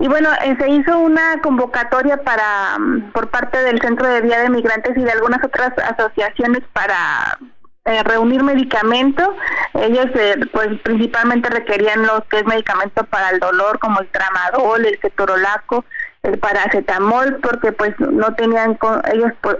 Y 0.00 0.08
bueno, 0.08 0.30
eh, 0.42 0.56
se 0.58 0.68
hizo 0.70 0.98
una 0.98 1.40
convocatoria 1.42 2.16
para 2.22 2.78
mm, 2.78 3.12
por 3.12 3.28
parte 3.28 3.62
del 3.62 3.80
Centro 3.82 4.08
de 4.08 4.22
Día 4.22 4.40
de 4.40 4.48
Migrantes 4.48 4.96
y 4.96 5.02
de 5.02 5.12
algunas 5.12 5.44
otras 5.44 5.72
asociaciones 5.78 6.62
para 6.72 7.38
eh, 7.84 8.02
reunir 8.04 8.42
medicamento. 8.42 9.36
Ellos 9.74 10.06
eh, 10.14 10.36
pues 10.52 10.68
principalmente 10.82 11.50
requerían 11.50 12.06
lo 12.06 12.24
que 12.30 12.38
es 12.38 12.46
medicamento 12.46 13.04
para 13.04 13.28
el 13.28 13.40
dolor 13.40 13.78
como 13.78 14.00
el 14.00 14.08
tramadol, 14.08 14.86
el 14.86 14.98
cetorolaco, 15.00 15.84
el 16.22 16.38
paracetamol 16.38 17.38
porque 17.42 17.72
pues 17.72 17.92
no 18.00 18.34
tenían 18.36 18.78
ellos 19.12 19.32
pues, 19.42 19.58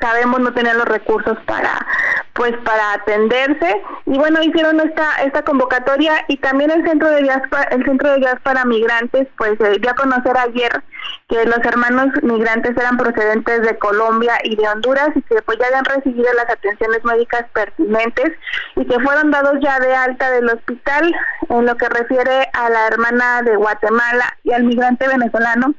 sabemos 0.00 0.40
no 0.40 0.52
tenían 0.52 0.78
los 0.78 0.86
recursos 0.86 1.38
para 1.46 1.86
pues 2.34 2.52
para 2.64 2.94
atenderse. 2.94 3.82
Y 4.06 4.16
bueno 4.16 4.42
hicieron 4.42 4.80
esta 4.80 5.22
esta 5.22 5.42
convocatoria 5.42 6.24
y 6.28 6.38
también 6.38 6.70
el 6.70 6.86
centro 6.86 7.10
de 7.10 7.22
guías 7.22 7.42
el 7.70 7.84
centro 7.84 8.10
de 8.12 8.18
guías 8.18 8.40
para 8.42 8.64
migrantes 8.64 9.28
pues 9.36 9.60
eh, 9.60 9.78
dio 9.80 9.90
a 9.90 9.94
conocer 9.94 10.36
ayer 10.36 10.82
que 11.28 11.44
los 11.44 11.58
hermanos 11.64 12.08
migrantes 12.22 12.76
eran 12.76 12.96
procedentes 12.96 13.62
de 13.62 13.78
Colombia 13.78 14.34
y 14.44 14.56
de 14.56 14.68
Honduras 14.68 15.10
y 15.14 15.22
que 15.22 15.42
pues 15.42 15.58
ya 15.58 15.66
habían 15.66 15.84
recibido 15.84 16.32
las 16.34 16.48
atenciones 16.50 17.04
médicas 17.04 17.44
pertinentes 17.52 18.32
y 18.76 18.86
que 18.86 19.00
fueron 19.00 19.30
dados 19.30 19.54
ya 19.62 19.78
de 19.78 19.94
alta 19.94 20.30
del 20.30 20.48
hospital 20.48 21.14
en 21.48 21.66
lo 21.66 21.76
que 21.76 21.88
refiere 21.88 22.48
a 22.52 22.70
la 22.70 22.86
hermana 22.86 23.42
de 23.42 23.56
Guatemala 23.56 24.38
y 24.44 24.52
al 24.52 24.64
migrante 24.64 25.06
venezolano 25.06 25.74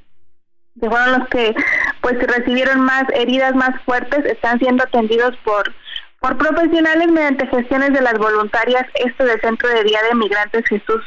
que 0.79 0.89
fueron 0.89 1.19
los 1.19 1.27
que 1.29 1.55
pues 2.01 2.17
recibieron 2.27 2.81
más 2.81 3.03
heridas 3.13 3.55
más 3.55 3.79
fuertes, 3.85 4.25
están 4.25 4.59
siendo 4.59 4.83
atendidos 4.83 5.35
por 5.43 5.73
por 6.19 6.37
profesionales 6.37 7.09
mediante 7.11 7.45
gestiones 7.47 7.91
de 7.91 7.99
las 7.99 8.17
voluntarias, 8.17 8.85
esto 8.95 9.25
del 9.25 9.41
Centro 9.41 9.67
de 9.67 9.83
Día 9.83 9.99
de 10.09 10.15
Migrantes 10.15 10.63
Jesús 10.69 11.03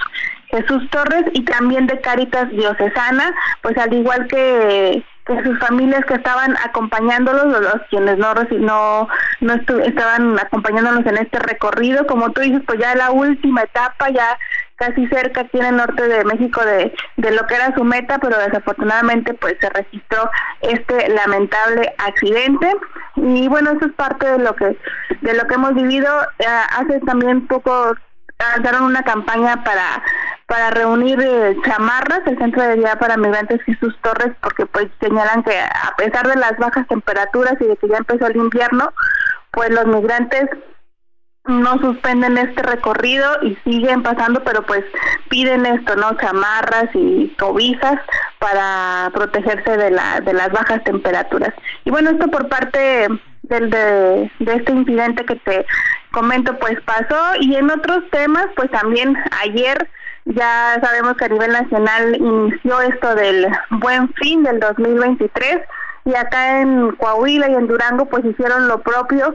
Jesús 0.50 0.88
Torres 0.90 1.24
y 1.32 1.42
también 1.44 1.86
de 1.86 2.00
Cáritas 2.00 2.50
Diocesana, 2.50 3.34
pues 3.62 3.76
al 3.78 3.92
igual 3.92 4.26
que 4.28 5.02
que 5.26 5.42
sus 5.42 5.58
familias 5.58 6.04
que 6.06 6.14
estaban 6.14 6.56
acompañándolos, 6.64 7.46
los 7.46 7.82
quienes 7.90 8.16
no 8.16 8.32
no 8.34 9.08
no 9.40 9.54
estaban 9.84 10.38
acompañándolos 10.38 11.04
en 11.04 11.16
este 11.16 11.40
recorrido, 11.40 12.06
como 12.06 12.30
tú 12.30 12.42
dices, 12.42 12.62
pues 12.64 12.78
ya 12.78 12.94
la 12.94 13.10
última 13.10 13.62
etapa, 13.62 14.08
ya 14.10 14.38
casi 14.76 15.06
cerca 15.08 15.42
aquí 15.42 15.58
en 15.58 15.66
el 15.66 15.76
norte 15.76 16.06
de 16.06 16.24
México 16.24 16.64
de, 16.64 16.94
de 17.16 17.30
lo 17.32 17.46
que 17.46 17.54
era 17.54 17.74
su 17.74 17.84
meta, 17.84 18.18
pero 18.18 18.38
desafortunadamente 18.38 19.34
pues 19.34 19.56
se 19.60 19.68
registró 19.70 20.30
este 20.60 21.08
lamentable 21.08 21.94
accidente. 21.98 22.72
Y 23.16 23.48
bueno 23.48 23.72
eso 23.72 23.86
es 23.86 23.92
parte 23.92 24.26
de 24.26 24.38
lo 24.38 24.54
que 24.54 24.76
de 25.22 25.34
lo 25.34 25.46
que 25.46 25.54
hemos 25.54 25.74
vivido. 25.74 26.08
Hace 26.78 27.00
también 27.00 27.46
poco 27.46 27.94
lanzaron 28.38 28.84
una 28.84 29.02
campaña 29.02 29.64
para 29.64 30.02
para 30.46 30.70
reunir 30.70 31.20
eh, 31.20 31.56
chamarras, 31.64 32.20
el 32.26 32.38
Centro 32.38 32.62
de 32.62 32.76
Día 32.76 32.96
para 32.96 33.16
Migrantes 33.16 33.60
Jesús 33.62 33.96
Torres, 34.02 34.32
porque 34.40 34.64
pues 34.66 34.86
señalan 35.00 35.42
que 35.42 35.58
a 35.58 35.94
pesar 35.96 36.28
de 36.28 36.36
las 36.36 36.56
bajas 36.56 36.86
temperaturas 36.86 37.54
y 37.60 37.64
de 37.64 37.76
que 37.76 37.88
ya 37.88 37.96
empezó 37.96 38.26
el 38.26 38.36
invierno, 38.36 38.92
pues 39.50 39.70
los 39.70 39.86
migrantes 39.86 40.48
no 41.46 41.78
suspenden 41.78 42.38
este 42.38 42.62
recorrido 42.62 43.26
y 43.42 43.56
siguen 43.64 44.02
pasando, 44.02 44.42
pero 44.44 44.62
pues 44.62 44.84
piden 45.28 45.66
esto, 45.66 45.96
¿no? 45.96 46.16
Chamarras 46.16 46.88
y 46.94 47.34
cobijas 47.38 48.00
para 48.38 49.10
protegerse 49.14 49.76
de, 49.76 49.90
la, 49.90 50.20
de 50.20 50.32
las 50.32 50.50
bajas 50.50 50.82
temperaturas. 50.84 51.54
Y 51.84 51.90
bueno, 51.90 52.10
esto 52.10 52.28
por 52.28 52.48
parte 52.48 53.06
del, 53.42 53.70
de, 53.70 54.30
de 54.38 54.54
este 54.54 54.72
incidente 54.72 55.24
que 55.24 55.36
te 55.36 55.66
comento, 56.12 56.58
pues 56.58 56.80
pasó. 56.82 57.36
Y 57.40 57.54
en 57.54 57.70
otros 57.70 58.02
temas, 58.10 58.46
pues 58.56 58.70
también 58.70 59.16
ayer 59.42 59.88
ya 60.26 60.78
sabemos 60.82 61.16
que 61.16 61.26
a 61.26 61.28
nivel 61.28 61.52
nacional 61.52 62.16
inició 62.16 62.80
esto 62.80 63.14
del 63.14 63.46
buen 63.70 64.12
fin 64.14 64.42
del 64.42 64.58
2023 64.58 65.60
y 66.04 66.14
acá 66.14 66.60
en 66.62 66.92
Coahuila 66.96 67.48
y 67.50 67.54
en 67.54 67.68
Durango 67.68 68.06
pues 68.06 68.24
hicieron 68.24 68.66
lo 68.66 68.80
propio 68.80 69.34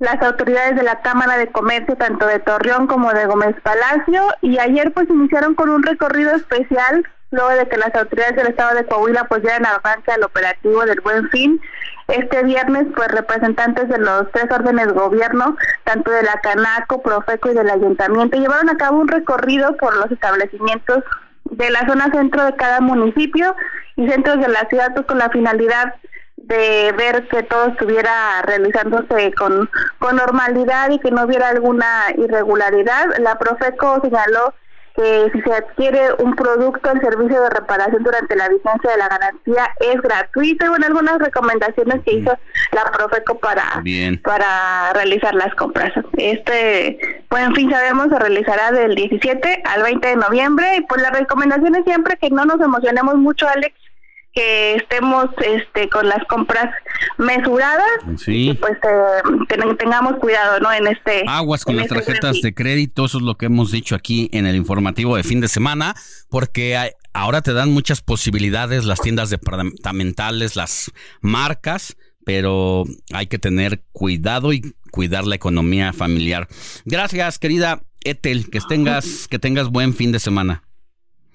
las 0.00 0.20
autoridades 0.22 0.76
de 0.76 0.82
la 0.82 1.00
Cámara 1.02 1.36
de 1.36 1.48
Comercio 1.48 1.94
tanto 1.94 2.26
de 2.26 2.38
Torreón 2.40 2.86
como 2.86 3.12
de 3.12 3.26
Gómez 3.26 3.54
Palacio 3.62 4.22
y 4.40 4.58
ayer 4.58 4.92
pues 4.92 5.08
iniciaron 5.10 5.54
con 5.54 5.68
un 5.68 5.82
recorrido 5.82 6.34
especial 6.34 7.06
luego 7.30 7.50
de 7.50 7.68
que 7.68 7.76
las 7.76 7.94
autoridades 7.94 8.34
del 8.34 8.48
estado 8.48 8.74
de 8.76 8.86
Coahuila 8.86 9.24
pues 9.24 9.42
dieran 9.42 9.66
avance 9.66 10.10
al 10.10 10.24
operativo 10.24 10.84
del 10.86 11.00
Buen 11.02 11.28
Fin. 11.28 11.60
Este 12.08 12.42
viernes 12.42 12.86
pues 12.96 13.08
representantes 13.08 13.88
de 13.88 13.98
los 13.98 14.30
tres 14.32 14.46
órdenes 14.50 14.86
de 14.86 14.92
gobierno, 14.94 15.56
tanto 15.84 16.10
de 16.10 16.22
la 16.22 16.40
Canaco, 16.42 17.02
Profeco 17.02 17.50
y 17.50 17.54
del 17.54 17.70
Ayuntamiento, 17.70 18.38
llevaron 18.38 18.70
a 18.70 18.78
cabo 18.78 18.98
un 18.98 19.06
recorrido 19.06 19.76
por 19.76 19.94
los 19.94 20.10
establecimientos 20.10 21.04
de 21.44 21.70
la 21.70 21.86
zona 21.86 22.10
centro 22.10 22.42
de 22.44 22.56
cada 22.56 22.80
municipio 22.80 23.54
y 23.96 24.08
centros 24.08 24.40
de 24.40 24.48
la 24.48 24.66
ciudad 24.68 24.92
pues, 24.94 25.06
con 25.06 25.18
la 25.18 25.28
finalidad 25.28 25.94
de 26.50 26.92
ver 26.96 27.28
que 27.28 27.44
todo 27.44 27.68
estuviera 27.68 28.42
realizándose 28.42 29.32
con, 29.34 29.70
con 29.98 30.16
normalidad 30.16 30.90
y 30.90 30.98
que 30.98 31.12
no 31.12 31.24
hubiera 31.24 31.48
alguna 31.48 32.06
irregularidad. 32.18 33.06
La 33.20 33.38
Profeco 33.38 34.00
señaló 34.02 34.52
que 34.96 35.30
si 35.32 35.40
se 35.42 35.52
adquiere 35.52 36.12
un 36.18 36.34
producto, 36.34 36.90
el 36.90 37.00
servicio 37.00 37.40
de 37.40 37.50
reparación 37.50 38.02
durante 38.02 38.34
la 38.34 38.48
vigencia 38.48 38.90
de 38.90 38.96
la 38.96 39.08
garantía 39.08 39.68
es 39.78 40.02
gratuito. 40.02 40.66
Y 40.66 40.68
bueno, 40.68 40.86
algunas 40.86 41.18
recomendaciones 41.20 42.02
que 42.04 42.14
hizo 42.14 42.36
la 42.72 42.90
Profeco 42.90 43.38
para, 43.38 43.82
para 44.24 44.92
realizar 44.92 45.34
las 45.36 45.54
compras. 45.54 45.92
Este, 46.16 46.98
pues 47.28 47.44
en 47.44 47.54
fin, 47.54 47.70
sabemos, 47.70 48.08
se 48.08 48.18
realizará 48.18 48.72
del 48.72 48.96
17 48.96 49.62
al 49.64 49.82
20 49.84 50.08
de 50.08 50.16
noviembre. 50.16 50.76
Y 50.78 50.80
pues 50.80 51.00
la 51.00 51.10
recomendación 51.10 51.76
es 51.76 51.84
siempre 51.84 52.16
que 52.16 52.30
no 52.30 52.44
nos 52.44 52.60
emocionemos 52.60 53.14
mucho, 53.14 53.48
Alex, 53.48 53.79
que 54.32 54.76
estemos 54.76 55.26
este 55.44 55.88
con 55.88 56.08
las 56.08 56.24
compras 56.28 56.72
mesuradas 57.18 57.88
y 58.26 58.54
pues 58.54 58.78
eh, 58.82 59.76
tengamos 59.78 60.14
cuidado 60.20 60.60
no 60.60 60.72
en 60.72 60.86
este 60.86 61.24
aguas 61.26 61.64
con 61.64 61.76
las 61.76 61.86
este 61.86 61.96
tarjetas 61.96 62.40
de 62.40 62.54
crédito 62.54 63.06
eso 63.06 63.18
es 63.18 63.24
lo 63.24 63.36
que 63.36 63.46
hemos 63.46 63.72
dicho 63.72 63.96
aquí 63.96 64.28
en 64.32 64.46
el 64.46 64.54
informativo 64.54 65.16
de 65.16 65.24
fin 65.24 65.40
de 65.40 65.48
semana 65.48 65.94
porque 66.28 66.78
ahora 67.12 67.42
te 67.42 67.52
dan 67.52 67.72
muchas 67.72 68.02
posibilidades 68.02 68.84
las 68.84 69.00
tiendas 69.00 69.30
departamentales 69.30 70.54
las 70.54 70.92
marcas 71.20 71.96
pero 72.24 72.84
hay 73.12 73.26
que 73.26 73.38
tener 73.38 73.82
cuidado 73.92 74.52
y 74.52 74.74
cuidar 74.90 75.26
la 75.26 75.34
economía 75.34 75.92
familiar. 75.92 76.48
Gracias 76.84 77.38
querida 77.38 77.82
Etel 78.04 78.50
que 78.50 78.60
tengas 78.60 79.26
que 79.28 79.38
tengas 79.38 79.68
buen 79.70 79.94
fin 79.94 80.12
de 80.12 80.20
semana 80.20 80.62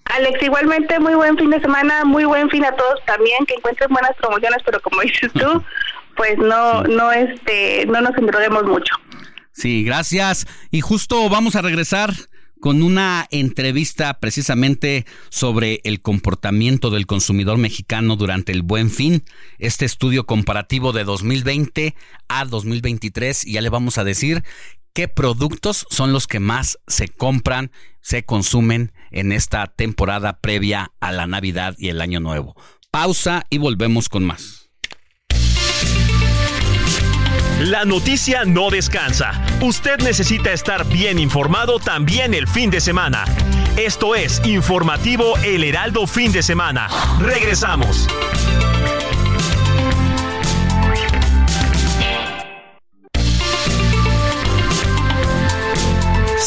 Alex, 0.05 0.41
igualmente 0.41 0.99
muy 0.99 1.15
buen 1.15 1.37
fin 1.37 1.49
de 1.49 1.59
semana, 1.59 2.05
muy 2.05 2.25
buen 2.25 2.49
fin 2.49 2.63
a 2.65 2.75
todos 2.75 3.03
también, 3.05 3.45
que 3.45 3.55
encuentren 3.55 3.89
buenas 3.89 4.15
promociones, 4.17 4.59
pero 4.63 4.79
como 4.81 5.01
dices 5.01 5.31
tú, 5.33 5.63
pues 6.15 6.37
no, 6.37 6.83
no, 6.83 7.11
este, 7.11 7.85
no 7.87 8.01
nos 8.01 8.17
endroguemos 8.17 8.63
mucho. 8.63 8.95
Sí, 9.51 9.83
gracias. 9.83 10.47
Y 10.71 10.81
justo 10.81 11.29
vamos 11.29 11.55
a 11.55 11.61
regresar 11.61 12.11
con 12.59 12.81
una 12.81 13.27
entrevista 13.31 14.19
precisamente 14.19 15.05
sobre 15.29 15.81
el 15.83 16.01
comportamiento 16.01 16.89
del 16.89 17.05
consumidor 17.05 17.57
mexicano 17.57 18.15
durante 18.15 18.51
el 18.51 18.63
buen 18.63 18.89
fin, 18.89 19.23
este 19.59 19.85
estudio 19.85 20.25
comparativo 20.25 20.91
de 20.91 21.03
2020 21.03 21.95
a 22.27 22.45
2023, 22.45 23.45
y 23.45 23.53
ya 23.53 23.61
le 23.61 23.69
vamos 23.69 23.97
a 23.97 24.03
decir 24.03 24.43
qué 24.95 25.07
productos 25.09 25.85
son 25.91 26.13
los 26.13 26.25
que 26.25 26.39
más 26.39 26.79
se 26.87 27.09
compran, 27.09 27.71
se 28.01 28.23
consumen 28.23 28.93
en 29.11 29.33
esta 29.33 29.67
temporada 29.67 30.39
previa 30.39 30.93
a 31.01 31.11
la 31.11 31.27
Navidad 31.27 31.75
y 31.77 31.89
el 31.89 32.01
Año 32.01 32.21
Nuevo. 32.21 32.55
Pausa 32.89 33.43
y 33.49 33.59
volvemos 33.59 34.09
con 34.09 34.23
más. 34.23 34.71
La 37.59 37.83
noticia 37.83 38.45
no 38.45 38.69
descansa. 38.69 39.45
Usted 39.61 39.99
necesita 39.99 40.53
estar 40.53 40.87
bien 40.87 41.19
informado 41.19 41.79
también 41.79 42.33
el 42.33 42.47
fin 42.47 42.69
de 42.69 42.79
semana. 42.79 43.25
Esto 43.75 44.15
es 44.15 44.41
Informativo 44.45 45.37
El 45.43 45.63
Heraldo 45.65 46.07
Fin 46.07 46.31
de 46.31 46.41
Semana. 46.41 46.87
Regresamos. 47.19 48.07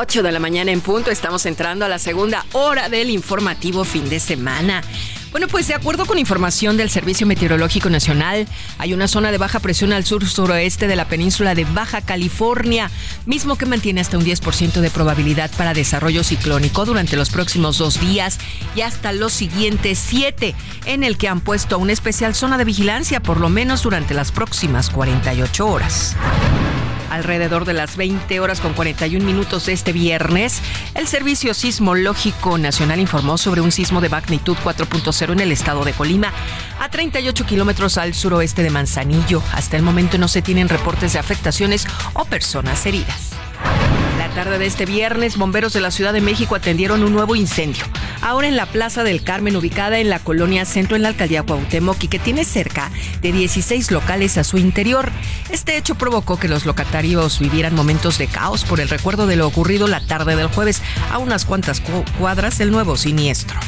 8 0.00 0.22
de 0.22 0.30
la 0.30 0.38
mañana 0.38 0.70
en 0.70 0.80
punto, 0.80 1.10
estamos 1.10 1.44
entrando 1.44 1.84
a 1.84 1.88
la 1.88 1.98
segunda 1.98 2.46
hora 2.52 2.88
del 2.88 3.10
informativo 3.10 3.82
fin 3.82 4.08
de 4.08 4.20
semana. 4.20 4.80
Bueno, 5.32 5.48
pues 5.48 5.66
de 5.66 5.74
acuerdo 5.74 6.06
con 6.06 6.20
información 6.20 6.76
del 6.76 6.88
Servicio 6.88 7.26
Meteorológico 7.26 7.90
Nacional, 7.90 8.46
hay 8.78 8.94
una 8.94 9.08
zona 9.08 9.32
de 9.32 9.38
baja 9.38 9.58
presión 9.58 9.92
al 9.92 10.04
sur-suroeste 10.04 10.86
de 10.86 10.94
la 10.94 11.08
península 11.08 11.56
de 11.56 11.64
Baja 11.64 12.00
California, 12.00 12.92
mismo 13.26 13.58
que 13.58 13.66
mantiene 13.66 14.00
hasta 14.00 14.16
un 14.16 14.24
10% 14.24 14.74
de 14.80 14.90
probabilidad 14.90 15.50
para 15.58 15.74
desarrollo 15.74 16.22
ciclónico 16.22 16.84
durante 16.84 17.16
los 17.16 17.30
próximos 17.30 17.78
dos 17.78 18.00
días 18.00 18.38
y 18.76 18.82
hasta 18.82 19.10
los 19.10 19.32
siguientes 19.32 19.98
siete, 19.98 20.54
en 20.86 21.02
el 21.02 21.18
que 21.18 21.26
han 21.26 21.40
puesto 21.40 21.76
una 21.76 21.92
especial 21.92 22.36
zona 22.36 22.56
de 22.56 22.64
vigilancia 22.64 23.18
por 23.18 23.40
lo 23.40 23.48
menos 23.48 23.82
durante 23.82 24.14
las 24.14 24.30
próximas 24.30 24.90
48 24.90 25.66
horas. 25.66 26.16
Alrededor 27.10 27.64
de 27.64 27.72
las 27.72 27.96
20 27.96 28.40
horas 28.40 28.60
con 28.60 28.74
41 28.74 29.24
minutos 29.24 29.66
de 29.66 29.72
este 29.72 29.92
viernes, 29.92 30.60
el 30.94 31.06
Servicio 31.06 31.54
Sismológico 31.54 32.58
Nacional 32.58 33.00
informó 33.00 33.38
sobre 33.38 33.60
un 33.60 33.72
sismo 33.72 34.00
de 34.00 34.08
magnitud 34.08 34.56
4.0 34.64 35.32
en 35.32 35.40
el 35.40 35.52
estado 35.52 35.84
de 35.84 35.92
Colima, 35.92 36.32
a 36.80 36.88
38 36.88 37.46
kilómetros 37.46 37.98
al 37.98 38.14
suroeste 38.14 38.62
de 38.62 38.70
Manzanillo. 38.70 39.42
Hasta 39.52 39.76
el 39.76 39.82
momento 39.82 40.18
no 40.18 40.28
se 40.28 40.42
tienen 40.42 40.68
reportes 40.68 41.12
de 41.14 41.18
afectaciones 41.18 41.86
o 42.14 42.24
personas 42.24 42.84
heridas. 42.86 43.47
La 44.18 44.28
tarde 44.34 44.58
de 44.58 44.66
este 44.66 44.84
viernes, 44.84 45.36
bomberos 45.36 45.72
de 45.72 45.80
la 45.80 45.90
Ciudad 45.90 46.12
de 46.12 46.20
México 46.20 46.54
atendieron 46.54 47.02
un 47.02 47.12
nuevo 47.12 47.36
incendio, 47.36 47.84
ahora 48.20 48.48
en 48.48 48.56
la 48.56 48.66
Plaza 48.66 49.04
del 49.04 49.22
Carmen, 49.22 49.56
ubicada 49.56 49.98
en 49.98 50.10
la 50.10 50.18
colonia 50.18 50.64
Centro 50.64 50.96
en 50.96 51.02
la 51.02 51.08
alcaldía 51.08 51.42
Cuauhtémoc 51.42 52.02
y 52.04 52.08
que 52.08 52.18
tiene 52.18 52.44
cerca 52.44 52.90
de 53.20 53.32
16 53.32 53.90
locales 53.90 54.38
a 54.38 54.44
su 54.44 54.58
interior. 54.58 55.10
Este 55.50 55.76
hecho 55.76 55.94
provocó 55.94 56.38
que 56.38 56.48
los 56.48 56.66
locatarios 56.66 57.38
vivieran 57.40 57.74
momentos 57.74 58.18
de 58.18 58.26
caos 58.26 58.64
por 58.64 58.80
el 58.80 58.88
recuerdo 58.88 59.26
de 59.26 59.36
lo 59.36 59.46
ocurrido 59.46 59.88
la 59.88 60.00
tarde 60.00 60.36
del 60.36 60.48
jueves 60.48 60.82
a 61.10 61.18
unas 61.18 61.44
cuantas 61.44 61.82
cuadras 62.18 62.58
del 62.58 62.70
nuevo 62.70 62.96
siniestro. 62.96 63.58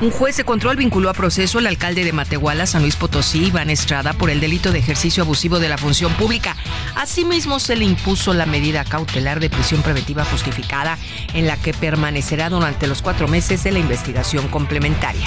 Un 0.00 0.12
juez 0.12 0.36
de 0.36 0.44
control 0.44 0.76
vinculó 0.76 1.10
a 1.10 1.12
proceso 1.12 1.58
al 1.58 1.66
alcalde 1.66 2.04
de 2.04 2.12
Matehuala, 2.12 2.66
San 2.66 2.82
Luis 2.82 2.94
Potosí, 2.94 3.46
Iván 3.46 3.68
Estrada, 3.68 4.12
por 4.12 4.30
el 4.30 4.38
delito 4.38 4.70
de 4.70 4.78
ejercicio 4.78 5.24
abusivo 5.24 5.58
de 5.58 5.68
la 5.68 5.76
función 5.76 6.12
pública. 6.12 6.54
Asimismo, 6.94 7.58
se 7.58 7.74
le 7.74 7.84
impuso 7.84 8.32
la 8.32 8.46
medida 8.46 8.84
cautelar 8.84 9.40
de 9.40 9.50
prisión 9.50 9.82
preventiva 9.82 10.24
justificada, 10.24 10.98
en 11.34 11.48
la 11.48 11.56
que 11.56 11.74
permanecerá 11.74 12.48
durante 12.48 12.86
los 12.86 13.02
cuatro 13.02 13.26
meses 13.26 13.64
de 13.64 13.72
la 13.72 13.80
investigación 13.80 14.46
complementaria. 14.46 15.26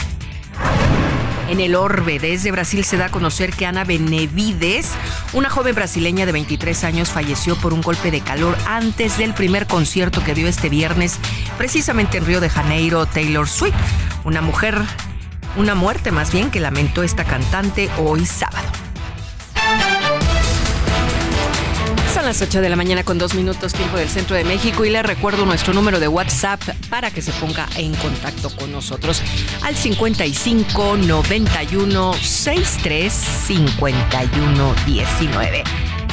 En 1.50 1.60
el 1.60 1.76
orbe, 1.76 2.18
desde 2.18 2.50
Brasil 2.50 2.86
se 2.86 2.96
da 2.96 3.08
a 3.08 3.12
conocer 3.12 3.52
que 3.52 3.66
Ana 3.66 3.84
Benevides, 3.84 4.92
una 5.34 5.50
joven 5.50 5.76
brasileña 5.76 6.26
de 6.26 6.32
23 6.32 6.86
años, 6.86 7.10
falleció 7.10 7.58
por 7.58 7.74
un 7.74 7.82
golpe 7.82 8.10
de 8.10 8.22
calor 8.22 8.58
antes 8.66 9.18
del 9.18 9.34
primer 9.34 9.68
concierto 9.68 10.24
que 10.24 10.34
dio 10.34 10.48
este 10.48 10.70
viernes, 10.70 11.20
precisamente 11.58 12.20
en 12.20 12.26
Río 12.26 12.40
de 12.40 12.50
Janeiro, 12.50 13.06
Taylor 13.06 13.50
Swift, 13.50 13.76
una 14.24 14.42
mujer, 14.42 14.76
una 15.56 15.76
muerte 15.76 16.12
más 16.12 16.32
bien 16.32 16.52
que 16.52 16.60
lamentó 16.60 17.04
esta 17.04 17.24
cantante 17.24 17.90
hoy 17.98 18.26
sábado. 18.26 18.68
Son 22.14 22.26
las 22.26 22.42
8 22.42 22.62
de 22.62 22.70
la 22.70 22.76
mañana 22.76 23.04
con 23.04 23.18
dos 23.18 23.34
minutos 23.34 23.74
tiempo 23.74 23.98
del 23.98 24.10
centro 24.10 24.36
de 24.36 24.44
México 24.44 24.86
y 24.86 24.90
le 24.90 25.02
recuerdo 25.02 25.46
nuestro 25.46 25.74
número 25.74 26.00
de 26.00 26.08
WhatsApp 26.08 26.62
para 26.90 27.10
que 27.10 27.22
se 27.22 27.32
ponga 27.34 27.68
en 27.76 27.96
contacto 27.96 28.56
con 28.56 28.72
nosotros 28.72 29.22
al 29.64 29.76
55 29.76 30.98
91 30.98 32.14
63 32.14 33.14
51 33.14 34.76
19. 34.86 35.64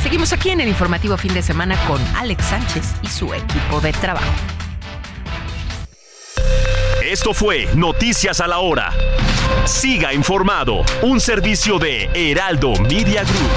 Seguimos 0.03 0.33
aquí 0.33 0.51
en 0.51 0.61
el 0.61 0.69
informativo 0.69 1.17
fin 1.17 1.35
de 1.35 1.43
semana 1.43 1.77
con 1.87 2.01
Alex 2.17 2.45
Sánchez 2.45 2.95
y 3.03 3.09
su 3.09 3.35
equipo 3.35 3.81
de 3.81 3.93
trabajo. 3.93 4.58
Esto 7.09 7.33
fue 7.33 7.67
Noticias 7.75 8.39
a 8.41 8.47
la 8.47 8.59
Hora. 8.59 8.93
Siga 9.65 10.13
informado, 10.13 10.85
un 11.01 11.21
servicio 11.21 11.79
de 11.79 12.11
Heraldo 12.13 12.75
Media 12.83 13.25
Group. 13.25 13.51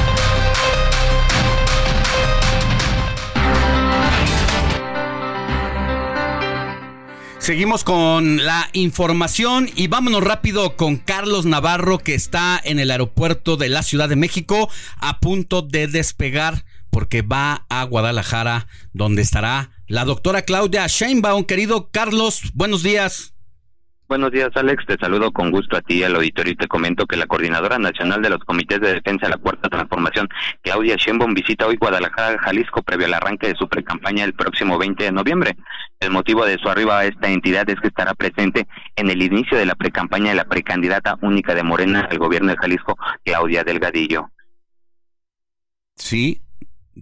Seguimos 7.40 7.84
con 7.84 8.46
la 8.46 8.70
información 8.72 9.70
y 9.76 9.88
vámonos 9.88 10.24
rápido 10.24 10.78
con 10.78 10.96
Carlos 10.96 11.46
Navarro 11.46 11.98
que 11.98 12.16
está 12.16 12.58
en 12.64 12.80
el 12.80 12.90
aeropuerto 12.90 13.58
de 13.58 13.68
la 13.68 13.84
Ciudad 13.84 14.08
de 14.08 14.16
México 14.16 14.70
a 14.96 15.20
punto 15.20 15.62
de 15.62 15.88
despegar 15.88 16.64
porque 16.90 17.22
va 17.22 17.66
a 17.68 17.84
Guadalajara 17.84 18.68
donde 18.94 19.22
estará 19.22 19.72
la 19.88 20.06
doctora 20.06 20.44
Claudia 20.44 20.88
Sheinbaum. 20.88 21.44
Querido 21.44 21.90
Carlos, 21.92 22.44
buenos 22.54 22.82
días. 22.82 23.31
Buenos 24.12 24.32
días, 24.32 24.50
Alex. 24.56 24.86
Te 24.86 24.98
saludo 24.98 25.32
con 25.32 25.52
gusto 25.52 25.78
a 25.78 25.82
ti 25.82 26.00
y 26.00 26.04
al 26.04 26.18
auditorio 26.18 26.52
y 26.52 26.58
te 26.58 26.68
comento 26.68 27.06
que 27.06 27.16
la 27.16 27.28
Coordinadora 27.28 27.80
Nacional 27.80 28.22
de 28.22 28.30
los 28.30 28.40
Comités 28.40 28.82
de 28.82 28.96
Defensa 28.96 29.28
de 29.28 29.30
la 29.30 29.38
Cuarta 29.38 29.70
Transformación, 29.70 30.28
Claudia 30.62 30.98
Sheinbaum, 30.98 31.34
visita 31.34 31.66
hoy 31.66 31.78
Guadalajara, 31.78 32.38
Jalisco, 32.40 32.82
previo 32.82 33.06
al 33.06 33.14
arranque 33.14 33.48
de 33.48 33.56
su 33.56 33.70
precampaña 33.70 34.26
el 34.26 34.34
próximo 34.34 34.78
20 34.78 35.02
de 35.02 35.14
noviembre. 35.14 35.56
El 36.02 36.12
motivo 36.12 36.46
de 36.46 36.58
su 36.58 36.68
arriba 36.68 37.00
a 37.00 37.06
esta 37.06 37.30
entidad 37.30 37.70
es 37.70 37.80
que 37.80 37.88
estará 37.88 38.14
presente 38.14 38.68
en 38.98 39.10
el 39.10 39.22
inicio 39.22 39.58
de 39.58 39.66
la 39.66 39.76
precampaña 39.76 40.32
de 40.32 40.36
la 40.36 40.44
precandidata 40.44 41.18
única 41.22 41.56
de 41.56 41.64
Morena 41.64 42.10
al 42.12 42.18
gobierno 42.18 42.52
de 42.52 42.58
Jalisco, 42.58 42.98
Claudia 43.24 43.64
Delgadillo. 43.64 44.30
Sí. 45.96 46.42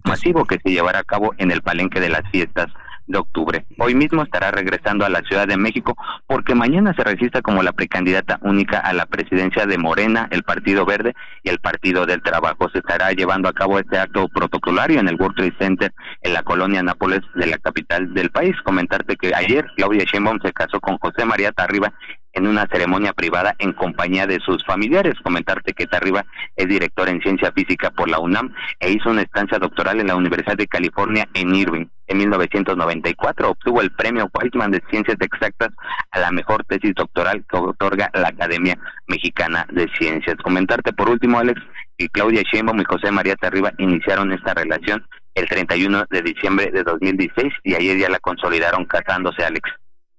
Masivo 0.04 0.44
que 0.44 0.60
se 0.62 0.70
llevará 0.70 1.00
a 1.00 1.04
cabo 1.04 1.34
en 1.38 1.50
el 1.50 1.60
palenque 1.60 1.98
de 1.98 2.10
las 2.10 2.22
fiestas 2.30 2.68
de 3.10 3.18
octubre. 3.18 3.66
Hoy 3.78 3.94
mismo 3.94 4.22
estará 4.22 4.50
regresando 4.50 5.04
a 5.04 5.08
la 5.08 5.20
Ciudad 5.22 5.46
de 5.46 5.56
México 5.56 5.96
porque 6.26 6.54
mañana 6.54 6.94
se 6.94 7.04
registra 7.04 7.42
como 7.42 7.62
la 7.62 7.72
precandidata 7.72 8.38
única 8.42 8.78
a 8.78 8.92
la 8.92 9.06
presidencia 9.06 9.66
de 9.66 9.78
Morena, 9.78 10.28
el 10.30 10.42
Partido 10.42 10.86
Verde 10.86 11.14
y 11.42 11.50
el 11.50 11.58
Partido 11.58 12.06
del 12.06 12.22
Trabajo. 12.22 12.68
Se 12.70 12.78
estará 12.78 13.12
llevando 13.12 13.48
a 13.48 13.52
cabo 13.52 13.78
este 13.78 13.98
acto 13.98 14.28
protocolario 14.28 15.00
en 15.00 15.08
el 15.08 15.16
World 15.16 15.36
Trade 15.36 15.54
Center 15.58 15.92
en 16.22 16.32
la 16.32 16.42
colonia 16.42 16.82
Nápoles 16.82 17.20
de 17.34 17.46
la 17.46 17.58
capital 17.58 18.14
del 18.14 18.30
país. 18.30 18.54
Comentarte 18.64 19.16
que 19.16 19.34
ayer 19.34 19.66
Claudia 19.76 20.04
Sheinbaum 20.04 20.38
se 20.42 20.52
casó 20.52 20.80
con 20.80 20.96
José 20.98 21.24
María 21.24 21.52
Tarriba 21.52 21.92
en 22.32 22.46
una 22.46 22.66
ceremonia 22.70 23.12
privada 23.12 23.54
en 23.58 23.72
compañía 23.72 24.26
de 24.26 24.40
sus 24.40 24.64
familiares. 24.64 25.14
Comentarte 25.22 25.72
que 25.72 25.86
Tarriba 25.86 26.24
es 26.56 26.68
director 26.68 27.08
en 27.08 27.20
ciencia 27.20 27.52
física 27.52 27.90
por 27.90 28.08
la 28.08 28.18
UNAM 28.18 28.54
e 28.78 28.90
hizo 28.90 29.10
una 29.10 29.22
estancia 29.22 29.58
doctoral 29.58 30.00
en 30.00 30.08
la 30.08 30.16
Universidad 30.16 30.56
de 30.56 30.66
California 30.66 31.28
en 31.34 31.54
Irving. 31.54 31.86
En 32.06 32.18
1994 32.18 33.50
obtuvo 33.50 33.80
el 33.80 33.92
premio 33.92 34.28
Weizmann 34.34 34.72
de 34.72 34.82
Ciencias 34.90 35.16
Exactas 35.20 35.70
a 36.10 36.18
la 36.20 36.32
mejor 36.32 36.64
tesis 36.64 36.92
doctoral 36.94 37.44
que 37.48 37.56
otorga 37.56 38.10
la 38.14 38.28
Academia 38.28 38.76
Mexicana 39.06 39.66
de 39.70 39.88
Ciencias. 39.96 40.36
Comentarte 40.42 40.92
por 40.92 41.08
último, 41.08 41.38
Alex, 41.38 41.60
que 41.96 42.08
Claudia 42.08 42.42
Sheinbaum 42.42 42.80
y 42.80 42.84
José 42.84 43.12
María 43.12 43.36
Tarriba 43.36 43.72
iniciaron 43.78 44.32
esta 44.32 44.54
relación 44.54 45.06
el 45.34 45.46
31 45.46 46.06
de 46.10 46.22
diciembre 46.22 46.70
de 46.72 46.82
2016 46.82 47.52
y 47.62 47.74
ayer 47.74 47.98
ya 47.98 48.08
la 48.08 48.18
consolidaron 48.18 48.84
casándose, 48.86 49.44
Alex. 49.44 49.70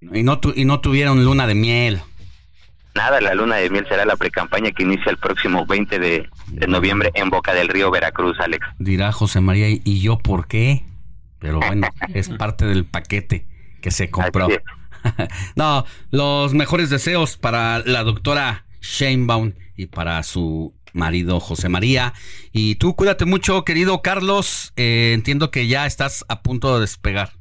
Y 0.01 0.23
no, 0.23 0.39
y 0.55 0.65
no 0.65 0.79
tuvieron 0.81 1.23
luna 1.23 1.47
de 1.47 1.55
miel. 1.55 2.01
Nada, 2.95 3.21
la 3.21 3.33
luna 3.33 3.57
de 3.57 3.69
miel 3.69 3.85
será 3.87 4.05
la 4.05 4.17
precampaña 4.17 4.71
que 4.71 4.83
inicia 4.83 5.11
el 5.11 5.17
próximo 5.17 5.65
20 5.65 5.99
de, 5.99 6.29
de 6.47 6.67
noviembre 6.67 7.11
en 7.13 7.29
Boca 7.29 7.53
del 7.53 7.69
Río, 7.69 7.89
Veracruz, 7.89 8.37
Alex. 8.39 8.65
Dirá 8.79 9.11
José 9.11 9.39
María, 9.39 9.69
¿y 9.69 10.01
yo 10.01 10.17
por 10.17 10.47
qué? 10.47 10.83
Pero 11.39 11.59
bueno, 11.59 11.87
es 12.13 12.29
parte 12.29 12.65
del 12.65 12.85
paquete 12.85 13.47
que 13.81 13.91
se 13.91 14.09
compró. 14.09 14.47
no, 15.55 15.85
los 16.11 16.53
mejores 16.53 16.89
deseos 16.89 17.37
para 17.37 17.79
la 17.79 18.03
doctora 18.03 18.65
Sheinbaum 18.81 19.53
y 19.75 19.87
para 19.87 20.21
su 20.23 20.73
marido 20.93 21.39
José 21.39 21.69
María. 21.69 22.13
Y 22.51 22.75
tú 22.75 22.95
cuídate 22.95 23.25
mucho, 23.25 23.63
querido 23.63 24.01
Carlos. 24.01 24.73
Eh, 24.75 25.11
entiendo 25.13 25.51
que 25.51 25.67
ya 25.67 25.85
estás 25.85 26.25
a 26.27 26.41
punto 26.41 26.75
de 26.75 26.81
despegar. 26.81 27.31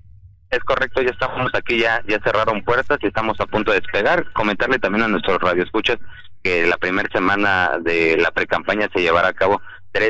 Es 0.51 0.61
correcto, 0.61 1.01
ya 1.01 1.11
estamos 1.11 1.51
aquí, 1.55 1.79
ya, 1.79 2.03
ya 2.09 2.19
cerraron 2.25 2.63
puertas 2.63 2.99
y 3.03 3.07
estamos 3.07 3.39
a 3.41 3.47
punto 3.47 3.71
de 3.71 3.81
despegar. 3.81 4.33
Comentarle 4.33 4.79
también 4.79 5.05
a 5.05 5.09
nuestros 5.09 5.39
radioescuchas 5.39 5.99
que 6.43 6.67
la 6.67 6.77
primera 6.77 7.09
semana 7.13 7.79
de 7.81 8.17
la 8.17 8.31
precampaña 8.31 8.89
se 8.93 9.01
llevará 9.01 9.29
a 9.29 9.33
cabo 9.33 9.61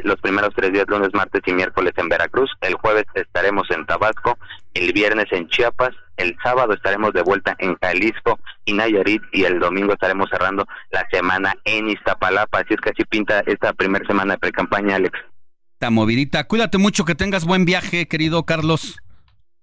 los 0.04 0.20
primeros 0.20 0.50
tres 0.54 0.72
días, 0.72 0.86
lunes, 0.88 1.10
martes 1.12 1.42
y 1.46 1.52
miércoles 1.52 1.92
en 1.96 2.08
Veracruz. 2.08 2.50
El 2.60 2.74
jueves 2.74 3.04
estaremos 3.14 3.70
en 3.70 3.86
Tabasco, 3.86 4.38
el 4.74 4.92
viernes 4.92 5.26
en 5.30 5.48
Chiapas, 5.48 5.90
el 6.16 6.36
sábado 6.42 6.74
estaremos 6.74 7.12
de 7.12 7.22
vuelta 7.22 7.56
en 7.58 7.76
Jalisco 7.76 8.38
y 8.64 8.74
Nayarit 8.74 9.22
y 9.32 9.44
el 9.44 9.58
domingo 9.58 9.94
estaremos 9.94 10.28
cerrando 10.30 10.66
la 10.90 11.06
semana 11.10 11.54
en 11.64 11.88
Iztapalapa. 11.88 12.58
Así 12.58 12.74
es 12.74 12.80
que 12.80 12.90
así 12.90 13.04
pinta 13.04 13.40
esta 13.46 13.72
primera 13.72 14.06
semana 14.06 14.34
de 14.34 14.38
pre-campaña, 14.38 14.96
Alex. 14.96 15.18
Ta 15.78 15.90
movidita. 15.90 16.44
Cuídate 16.44 16.76
mucho, 16.76 17.06
que 17.06 17.14
tengas 17.14 17.46
buen 17.46 17.64
viaje, 17.64 18.06
querido 18.06 18.44
Carlos. 18.44 19.00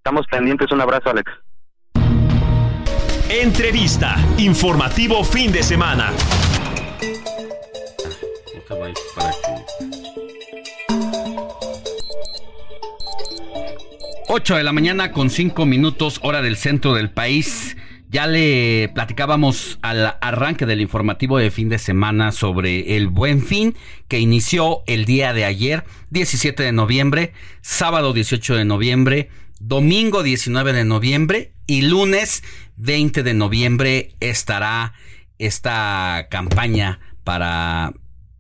Estamos 0.08 0.28
pendientes. 0.28 0.72
Un 0.72 0.80
abrazo, 0.80 1.10
Alex. 1.10 1.30
Entrevista. 3.30 4.16
Informativo 4.38 5.22
fin 5.26 5.52
de 5.52 5.62
semana. 5.62 6.14
8 14.30 14.56
de 14.56 14.64
la 14.64 14.72
mañana 14.72 15.12
con 15.12 15.30
5 15.30 15.66
minutos 15.66 16.22
hora 16.24 16.42
del 16.42 16.56
centro 16.56 16.94
del 16.94 17.10
país. 17.10 17.76
Ya 18.10 18.28
le 18.28 18.90
platicábamos 18.96 19.78
al 19.82 20.16
arranque 20.22 20.66
del 20.66 20.80
informativo 20.80 21.38
de 21.38 21.52
fin 21.52 21.68
de 21.68 21.80
semana 21.80 22.32
sobre 22.32 22.96
el 22.96 23.10
buen 23.10 23.42
fin 23.42 23.76
que 24.08 24.20
inició 24.20 24.84
el 24.88 25.04
día 25.04 25.34
de 25.34 25.44
ayer, 25.44 25.84
17 26.12 26.64
de 26.64 26.72
noviembre, 26.72 27.34
sábado 27.60 28.14
18 28.14 28.56
de 28.56 28.64
noviembre, 28.64 29.30
domingo 29.60 30.24
19 30.24 30.74
de 30.74 30.86
noviembre 30.86 31.54
y 31.66 31.82
lunes 31.82 32.44
20 32.78 33.24
de 33.24 33.34
noviembre 33.34 34.16
estará 34.20 34.94
esta 35.38 36.28
campaña 36.30 37.00
para 37.24 37.94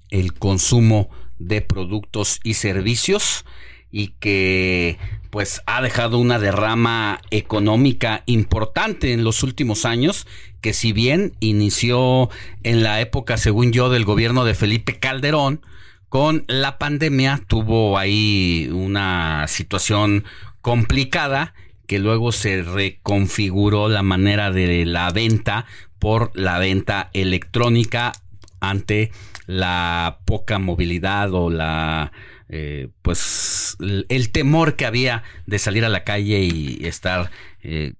el 0.09 0.33
consumo 0.33 1.09
de 1.39 1.61
productos 1.61 2.39
y 2.43 2.55
servicios 2.55 3.45
y 3.91 4.09
que 4.19 4.97
pues 5.29 5.61
ha 5.65 5.81
dejado 5.81 6.19
una 6.19 6.39
derrama 6.39 7.21
económica 7.31 8.23
importante 8.25 9.13
en 9.13 9.23
los 9.23 9.43
últimos 9.43 9.85
años, 9.85 10.27
que 10.61 10.73
si 10.73 10.93
bien 10.93 11.35
inició 11.39 12.29
en 12.63 12.83
la 12.83 13.01
época, 13.01 13.37
según 13.37 13.71
yo, 13.71 13.89
del 13.89 14.05
gobierno 14.05 14.45
de 14.45 14.55
Felipe 14.55 14.99
Calderón, 14.99 15.61
con 16.09 16.45
la 16.47 16.77
pandemia 16.77 17.41
tuvo 17.47 17.97
ahí 17.97 18.69
una 18.71 19.45
situación 19.47 20.23
complicada 20.67 21.53
que 21.87 21.97
luego 21.97 22.33
se 22.33 22.61
reconfiguró 22.61 23.87
la 23.87 24.03
manera 24.03 24.51
de 24.51 24.85
la 24.85 25.09
venta 25.11 25.65
por 25.97 26.29
la 26.33 26.59
venta 26.59 27.09
electrónica 27.13 28.11
ante 28.59 29.13
la 29.45 30.19
poca 30.25 30.59
movilidad 30.59 31.33
o 31.33 31.49
la 31.49 32.11
eh, 32.49 32.89
pues 33.01 33.77
el 33.79 34.29
temor 34.33 34.75
que 34.75 34.85
había 34.85 35.23
de 35.45 35.57
salir 35.57 35.85
a 35.85 35.89
la 35.89 36.03
calle 36.03 36.41
y 36.41 36.85
estar 36.85 37.31
eh, 37.61 37.93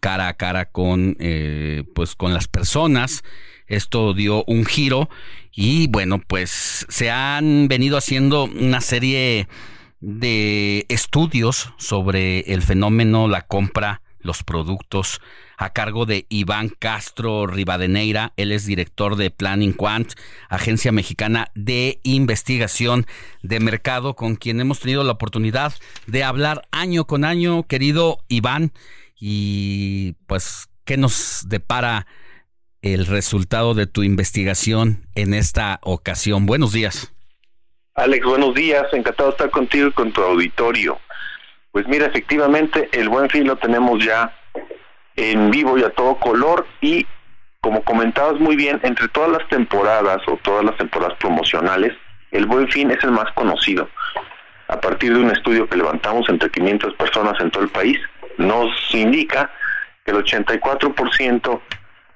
cara 0.00 0.28
a 0.28 0.36
cara 0.36 0.66
con 0.66 1.16
eh, 1.18 1.82
pues 1.92 2.14
con 2.14 2.34
las 2.34 2.46
personas. 2.46 3.24
Esto 3.66 4.14
dio 4.14 4.44
un 4.44 4.64
giro 4.64 5.10
y 5.50 5.88
bueno 5.88 6.22
pues 6.24 6.86
se 6.88 7.10
han 7.10 7.66
venido 7.66 7.96
haciendo 7.96 8.44
una 8.44 8.80
serie 8.80 9.48
de 10.02 10.84
estudios 10.88 11.72
sobre 11.78 12.40
el 12.52 12.60
fenómeno 12.60 13.28
la 13.28 13.46
compra 13.46 14.02
los 14.20 14.42
productos 14.42 15.20
a 15.56 15.72
cargo 15.72 16.06
de 16.06 16.26
Iván 16.28 16.70
Castro 16.78 17.46
Rivadeneira. 17.46 18.32
Él 18.36 18.52
es 18.52 18.66
director 18.66 19.16
de 19.16 19.30
Planning 19.30 19.72
Quant, 19.72 20.12
agencia 20.48 20.92
mexicana 20.92 21.50
de 21.54 22.00
investigación 22.02 23.06
de 23.42 23.60
mercado, 23.60 24.14
con 24.14 24.36
quien 24.36 24.60
hemos 24.60 24.80
tenido 24.80 25.04
la 25.04 25.12
oportunidad 25.12 25.74
de 26.06 26.24
hablar 26.24 26.66
año 26.70 27.06
con 27.06 27.24
año, 27.24 27.64
querido 27.66 28.18
Iván. 28.28 28.72
Y 29.18 30.14
pues, 30.26 30.68
¿qué 30.84 30.96
nos 30.96 31.44
depara 31.48 32.06
el 32.80 33.06
resultado 33.06 33.74
de 33.74 33.86
tu 33.86 34.02
investigación 34.02 35.06
en 35.14 35.34
esta 35.34 35.78
ocasión? 35.82 36.46
Buenos 36.46 36.72
días. 36.72 37.12
Alex, 37.94 38.24
buenos 38.24 38.54
días. 38.54 38.86
Encantado 38.92 39.28
de 39.28 39.32
estar 39.32 39.50
contigo 39.50 39.88
y 39.88 39.92
con 39.92 40.12
tu 40.12 40.22
auditorio. 40.22 40.98
Pues 41.72 41.86
mira, 41.86 42.06
efectivamente, 42.06 42.88
el 42.92 43.10
buen 43.10 43.28
fin 43.28 43.46
lo 43.46 43.56
tenemos 43.56 44.02
ya 44.02 44.34
en 45.16 45.50
vivo 45.50 45.76
y 45.76 45.82
a 45.82 45.90
todo 45.90 46.16
color 46.16 46.66
y 46.80 47.06
como 47.60 47.82
comentabas 47.84 48.40
muy 48.40 48.56
bien, 48.56 48.80
entre 48.82 49.06
todas 49.08 49.30
las 49.30 49.46
temporadas 49.48 50.18
o 50.26 50.36
todas 50.38 50.64
las 50.64 50.76
temporadas 50.78 51.16
promocionales, 51.18 51.92
el 52.32 52.46
Buen 52.46 52.68
Fin 52.68 52.90
es 52.90 53.04
el 53.04 53.12
más 53.12 53.30
conocido. 53.34 53.88
A 54.66 54.80
partir 54.80 55.14
de 55.14 55.20
un 55.20 55.30
estudio 55.30 55.68
que 55.68 55.76
levantamos 55.76 56.28
entre 56.28 56.50
500 56.50 56.94
personas 56.94 57.38
en 57.40 57.52
todo 57.52 57.62
el 57.62 57.68
país, 57.68 57.98
nos 58.36 58.68
indica 58.92 59.48
que 60.04 60.10
el 60.10 60.24
84% 60.24 61.60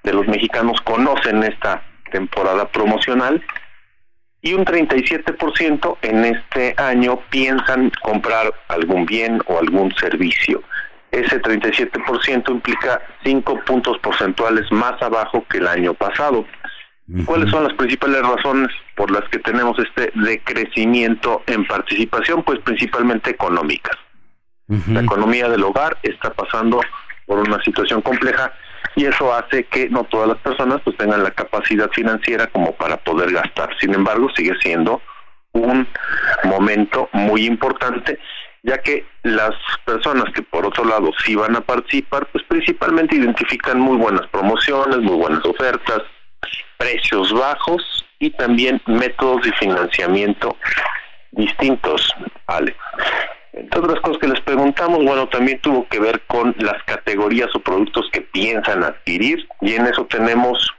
de 0.03 0.13
los 0.13 0.27
mexicanos 0.27 0.81
conocen 0.81 1.45
esta 1.45 1.81
temporada 2.11 2.67
promocional 2.67 3.41
y 4.47 4.55
un 4.55 4.65
37% 4.65 5.99
en 6.03 6.25
este 6.25 6.75
año 6.79 7.19
piensan 7.31 7.91
comprar 8.03 8.53
algún 8.69 9.05
bien 9.07 9.41
o 9.47 9.59
algún 9.59 9.93
servicio 9.97 10.63
ese 11.17 11.41
37% 11.41 12.51
implica 12.51 13.01
5 13.25 13.61
puntos 13.65 13.99
porcentuales 13.99 14.71
más 14.71 15.01
abajo 15.01 15.45
que 15.49 15.59
el 15.59 15.67
año 15.67 15.95
pasado. 15.95 16.45
¿Cuáles 17.25 17.51
son 17.51 17.63
las 17.63 17.73
principales 17.75 18.21
razones 18.21 18.69
por 18.97 19.13
las 19.13 19.23
que 19.31 19.39
tenemos 19.39 19.79
este 19.79 20.11
decrecimiento 20.15 21.43
en 21.47 21.65
participación? 21.65 22.43
Pues 22.43 22.59
principalmente 22.61 23.31
económicas. 23.31 23.97
La 24.89 25.01
economía 25.01 25.49
del 25.49 25.63
hogar 25.63 25.97
está 26.03 26.31
pasando 26.31 26.81
por 27.27 27.39
una 27.39 27.63
situación 27.63 28.03
compleja 28.03 28.53
y 28.95 29.07
eso 29.07 29.35
hace 29.35 29.65
que 29.65 29.89
no 29.89 30.05
todas 30.05 30.29
las 30.29 30.39
personas 30.39 30.81
pues 30.85 30.97
tengan 30.97 31.23
la 31.23 31.31
capacidad 31.31 31.91
financiera 31.91 32.47
como 32.47 32.73
para 32.73 32.97
poder 32.99 33.33
gastar. 33.33 33.71
Sin 33.81 33.95
embargo, 33.95 34.29
sigue 34.35 34.55
siendo 34.61 35.03
un 35.53 35.87
momento 36.45 37.09
muy 37.13 37.47
importante 37.47 38.19
ya 38.63 38.79
que 38.79 39.07
las 39.23 39.55
personas 39.85 40.25
que 40.35 40.43
por 40.43 40.67
otro 40.67 40.85
lado 40.85 41.13
sí 41.25 41.37
van 41.37 41.55
a 41.55 41.61
participar, 41.61 42.27
pues 42.33 42.45
principalmente 42.49 43.15
identifican 43.15 43.79
muy 43.79 43.97
buenas 43.97 44.27
promociones, 44.27 44.99
muy 44.99 45.17
buenas 45.17 45.45
ofertas, 45.45 46.03
precios 46.77 47.33
bajos 47.33 48.05
y 48.19 48.31
también 48.31 48.83
métodos 48.87 49.43
de 49.43 49.53
financiamiento 49.53 50.57
distintos, 51.31 52.13
Ale. 52.47 52.75
Entre 53.57 53.81
otras 53.81 54.01
cosas 54.01 54.19
que 54.19 54.29
les 54.29 54.41
preguntamos, 54.43 55.03
bueno, 55.03 55.29
también 55.29 55.59
tuvo 55.61 55.89
que 55.89 55.99
ver 55.99 56.21
con 56.27 56.55
las 56.59 56.83
categorías 56.85 57.49
o 57.55 57.61
productos 57.61 58.07
que 58.13 58.21
piensan 58.21 58.85
adquirir 58.85 59.49
y 59.63 59.73
en 59.73 59.87
eso 59.87 60.05
tenemos 60.05 60.71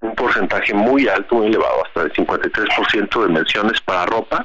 un 0.00 0.16
porcentaje 0.16 0.74
muy 0.74 1.06
alto, 1.06 1.36
muy 1.36 1.46
elevado, 1.46 1.84
hasta 1.86 2.02
el 2.02 2.12
53% 2.12 3.22
de 3.22 3.32
menciones 3.32 3.80
para 3.82 4.06
ropa, 4.06 4.44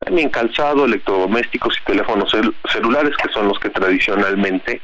también 0.00 0.28
calzado, 0.28 0.84
electrodomésticos 0.84 1.78
y 1.80 1.84
teléfonos 1.86 2.30
celulares, 2.70 3.16
que 3.16 3.32
son 3.32 3.48
los 3.48 3.58
que 3.58 3.70
tradicionalmente 3.70 4.82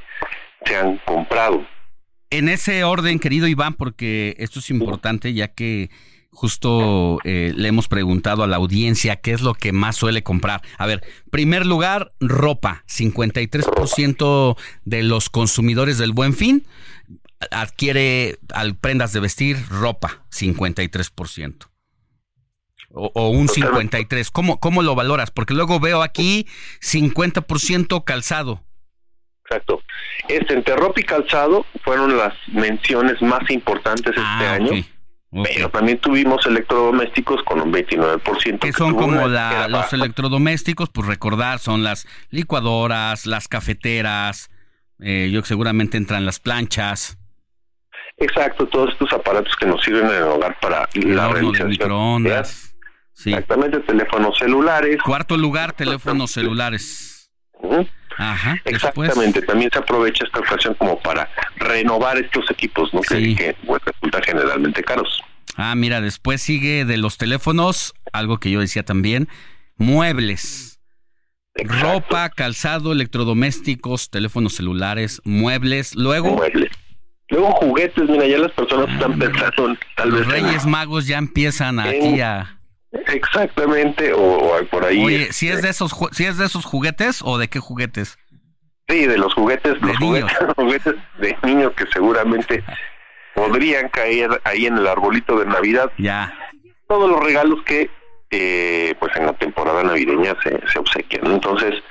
se 0.64 0.74
han 0.74 0.96
comprado. 1.04 1.66
En 2.30 2.48
ese 2.48 2.84
orden, 2.84 3.18
querido 3.18 3.46
Iván, 3.46 3.74
porque 3.74 4.36
esto 4.38 4.60
es 4.60 4.70
importante, 4.70 5.34
ya 5.34 5.48
que 5.48 5.90
justo 6.30 7.18
eh, 7.24 7.52
le 7.56 7.68
hemos 7.68 7.88
preguntado 7.88 8.42
a 8.42 8.46
la 8.46 8.56
audiencia 8.56 9.16
qué 9.16 9.32
es 9.32 9.40
lo 9.40 9.54
que 9.54 9.72
más 9.72 9.96
suele 9.96 10.22
comprar. 10.22 10.62
A 10.78 10.86
ver, 10.86 11.02
primer 11.30 11.66
lugar, 11.66 12.12
ropa. 12.20 12.84
53% 12.88 14.56
de 14.84 15.02
los 15.02 15.30
consumidores 15.30 15.98
del 15.98 16.12
Buen 16.12 16.34
Fin 16.34 16.66
adquiere 17.50 18.38
al 18.52 18.76
prendas 18.76 19.12
de 19.12 19.20
vestir 19.20 19.56
ropa, 19.68 20.24
53% 20.30 21.68
o, 22.90 23.28
un 23.28 23.48
53. 23.48 24.30
¿Cómo, 24.30 24.60
¿Cómo 24.60 24.82
lo 24.82 24.94
valoras? 24.94 25.30
Porque 25.30 25.54
luego 25.54 25.80
veo 25.80 26.02
aquí 26.02 26.46
50% 26.80 28.04
calzado. 28.04 28.62
Exacto. 29.44 29.82
Este, 30.28 30.54
entre 30.54 30.76
ropa 30.76 31.00
y 31.00 31.04
calzado 31.04 31.64
fueron 31.82 32.16
las 32.16 32.34
menciones 32.48 33.20
más 33.22 33.48
importantes 33.50 34.08
este 34.08 34.22
ah, 34.22 34.54
año. 34.54 34.84
Pero 35.30 35.68
también 35.68 35.98
tuvimos 35.98 36.46
electrodomésticos 36.46 37.42
con 37.42 37.60
un 37.60 37.72
29%. 37.72 38.60
Que 38.60 38.72
son 38.72 38.94
como 38.94 39.28
los 39.28 39.92
electrodomésticos, 39.92 40.88
pues 40.88 41.06
recordar, 41.06 41.58
son 41.58 41.82
las 41.82 42.06
licuadoras, 42.30 43.26
las 43.26 43.46
cafeteras, 43.46 44.50
eh, 45.00 45.28
yo 45.30 45.42
seguramente 45.44 45.98
entran 45.98 46.24
las 46.24 46.40
planchas. 46.40 47.18
Exacto, 48.16 48.66
todos 48.66 48.92
estos 48.92 49.12
aparatos 49.12 49.54
que 49.56 49.66
nos 49.66 49.82
sirven 49.84 50.06
en 50.06 50.14
el 50.14 50.22
hogar 50.22 50.58
para 50.60 50.88
la 50.94 51.28
horno 51.28 51.52
de 51.52 51.64
microondas 51.64 52.68
Exactamente, 53.26 53.80
teléfonos 53.80 54.38
celulares. 54.38 54.98
Cuarto 55.02 55.36
lugar, 55.36 55.72
teléfonos 55.72 56.30
celulares. 56.30 57.30
Ajá. 58.18 58.60
Exactamente, 58.64 59.40
también 59.42 59.70
se 59.72 59.78
aprovecha 59.78 60.24
esta 60.24 60.40
ocasión 60.40 60.74
como 60.74 60.98
para 61.00 61.30
renovar 61.56 62.18
estos 62.18 62.50
equipos, 62.50 62.92
¿no? 62.92 63.00
Que, 63.00 63.34
que 63.36 63.56
pues, 63.64 63.80
resultan 63.84 64.22
generalmente 64.22 64.82
caros. 64.82 65.22
Ah, 65.56 65.74
mira, 65.76 66.00
después 66.00 66.42
sigue 66.42 66.84
de 66.84 66.96
los 66.98 67.16
teléfonos, 67.16 67.94
algo 68.12 68.38
que 68.38 68.50
yo 68.50 68.60
decía 68.60 68.84
también, 68.84 69.28
muebles. 69.76 70.80
Ropa, 71.54 72.28
calzado, 72.30 72.92
electrodomésticos, 72.92 74.10
teléfonos 74.10 74.54
celulares, 74.54 75.20
muebles, 75.24 75.94
luego... 75.94 76.36
Muebles. 76.36 76.70
Luego 77.30 77.52
juguetes, 77.52 78.08
mira, 78.08 78.26
ya 78.26 78.38
las 78.38 78.52
personas 78.52 78.88
están 78.88 79.12
ah, 79.12 79.16
pensando 79.18 79.76
tal 79.96 80.08
los 80.10 80.20
vez... 80.20 80.28
Reyes 80.28 80.66
Magos 80.66 81.06
ya 81.06 81.18
empiezan 81.18 81.78
aquí 81.78 82.20
a... 82.20 82.57
Exactamente, 82.92 84.12
o, 84.14 84.58
por 84.70 84.84
ahí... 84.84 85.04
Oye, 85.04 85.32
¿si 85.32 85.48
es, 85.48 85.62
de 85.62 85.68
esos, 85.68 85.94
¿si 86.12 86.24
es 86.24 86.38
de 86.38 86.46
esos 86.46 86.64
juguetes 86.64 87.20
o 87.22 87.38
de 87.38 87.48
qué 87.48 87.58
juguetes? 87.58 88.18
Sí, 88.88 89.06
de 89.06 89.18
los 89.18 89.34
juguetes, 89.34 89.80
de 89.80 89.86
los 89.86 89.96
juguetes, 89.98 90.32
juguetes 90.56 90.94
de 91.18 91.36
niños 91.42 91.72
que 91.74 91.84
seguramente 91.92 92.64
podrían 93.34 93.88
caer 93.90 94.40
ahí 94.44 94.66
en 94.66 94.78
el 94.78 94.86
arbolito 94.86 95.38
de 95.38 95.46
Navidad. 95.46 95.92
Ya. 95.98 96.32
Todos 96.86 97.10
los 97.10 97.22
regalos 97.22 97.62
que 97.64 97.90
eh, 98.30 98.94
pues 98.98 99.14
en 99.16 99.26
la 99.26 99.32
temporada 99.34 99.82
navideña 99.82 100.36
se, 100.42 100.58
se 100.70 100.78
obsequian. 100.78 101.26
Entonces, 101.26 101.82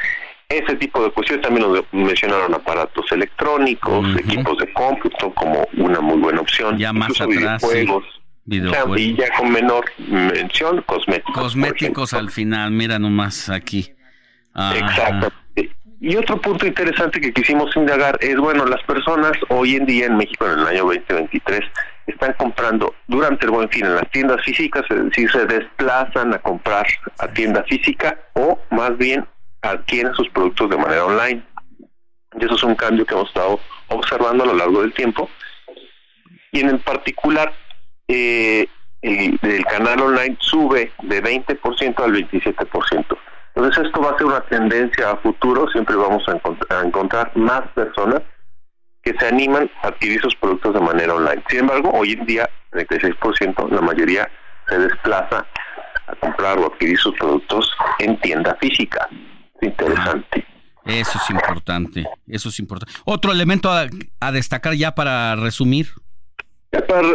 ese 0.49 0.75
tipo 0.75 1.03
de 1.03 1.11
cuestiones 1.11 1.43
también 1.45 1.71
nos 1.71 1.83
mencionaron 1.91 2.53
aparatos 2.53 3.11
electrónicos, 3.11 4.05
equipos 4.17 4.57
de 4.59 4.71
cómputo 4.71 5.33
como 5.33 5.67
una 5.73 5.99
muy 5.99 6.17
buena 6.17 6.41
opción. 6.41 6.77
Ya 6.77 6.93
más 6.93 7.19
atrás. 7.19 7.61
Videojuegos. 7.61 8.05
Y 8.47 9.15
ya 9.15 9.29
con 9.37 9.51
menor 9.51 9.85
mención, 9.97 10.81
cosméticos. 10.83 11.35
Cosméticos 11.35 12.13
al 12.13 12.29
final, 12.31 12.71
mira 12.71 12.97
nomás 12.97 13.49
aquí. 13.49 13.93
Exacto. 14.55 15.31
Y 15.99 16.15
otro 16.15 16.39
punto 16.39 16.65
interesante 16.65 17.19
que 17.19 17.33
quisimos 17.33 17.75
indagar 17.75 18.17
es, 18.21 18.37
bueno, 18.37 18.65
las 18.65 18.81
personas 18.83 19.31
hoy 19.49 19.75
en 19.75 19.85
día 19.85 20.05
en 20.05 20.15
México 20.15 20.45
en 20.45 20.59
el 20.59 20.67
año 20.67 20.83
2023 20.83 21.61
están 22.05 22.33
comprando 22.37 22.93
durante 23.07 23.45
el 23.45 23.51
buen 23.51 23.67
fin 23.69 23.85
en 23.85 23.95
las 23.95 24.09
tiendas 24.11 24.41
físicas, 24.45 24.85
es 24.89 25.05
decir, 25.05 25.29
se 25.31 25.45
desplazan 25.45 26.33
a 26.33 26.39
comprar 26.39 26.85
a 27.17 27.27
tienda 27.27 27.63
física 27.63 28.17
o 28.33 28.59
más 28.69 28.95
bien 28.97 29.25
adquieren 29.61 30.13
sus 30.13 30.29
productos 30.29 30.69
de 30.69 30.77
manera 30.77 31.05
online. 31.05 31.43
Y 32.39 32.45
eso 32.45 32.55
es 32.55 32.63
un 32.63 32.75
cambio 32.75 33.05
que 33.05 33.15
hemos 33.15 33.27
estado 33.27 33.59
observando 33.87 34.43
a 34.43 34.47
lo 34.47 34.53
largo 34.53 34.81
del 34.81 34.93
tiempo. 34.93 35.29
Y 36.51 36.59
en 36.59 36.69
el 36.69 36.79
particular, 36.79 37.51
eh, 38.07 38.67
el, 39.01 39.65
canal 39.65 40.01
online 40.01 40.37
sube 40.39 40.91
de 41.03 41.23
20% 41.23 42.03
al 42.03 42.13
27%. 42.13 43.17
Entonces 43.55 43.85
esto 43.85 44.01
va 44.01 44.11
a 44.11 44.17
ser 44.17 44.27
una 44.27 44.41
tendencia 44.41 45.11
a 45.11 45.17
futuro, 45.17 45.67
siempre 45.69 45.95
vamos 45.95 46.23
a, 46.27 46.83
encontrar 46.83 47.31
más 47.35 47.67
personas 47.69 48.21
que 49.01 49.13
se 49.17 49.27
animan 49.27 49.69
a 49.81 49.87
adquirir 49.87 50.21
sus 50.21 50.35
productos 50.35 50.73
de 50.73 50.81
manera 50.81 51.15
online. 51.15 51.43
Sin 51.49 51.61
embargo, 51.61 51.91
hoy 51.91 52.11
en 52.11 52.25
día, 52.25 52.49
36%, 52.71 53.69
la 53.71 53.81
mayoría 53.81 54.29
se 54.67 54.77
desplaza 54.77 55.45
a 56.07 56.15
comprar 56.15 56.59
o 56.59 56.67
adquirir 56.67 56.97
sus 56.97 57.15
productos 57.17 57.71
en 57.99 58.19
tienda 58.21 58.55
física. 58.59 59.09
interesante. 59.61 60.45
Eso 60.87 61.19
es 61.21 61.29
importante, 61.29 62.05
eso 62.27 62.49
es 62.49 62.59
importante. 62.59 62.93
Otro 63.05 63.31
elemento 63.31 63.69
a, 63.69 64.31
destacar 64.31 64.73
ya 64.73 64.95
para 64.95 65.35
resumir. 65.35 65.87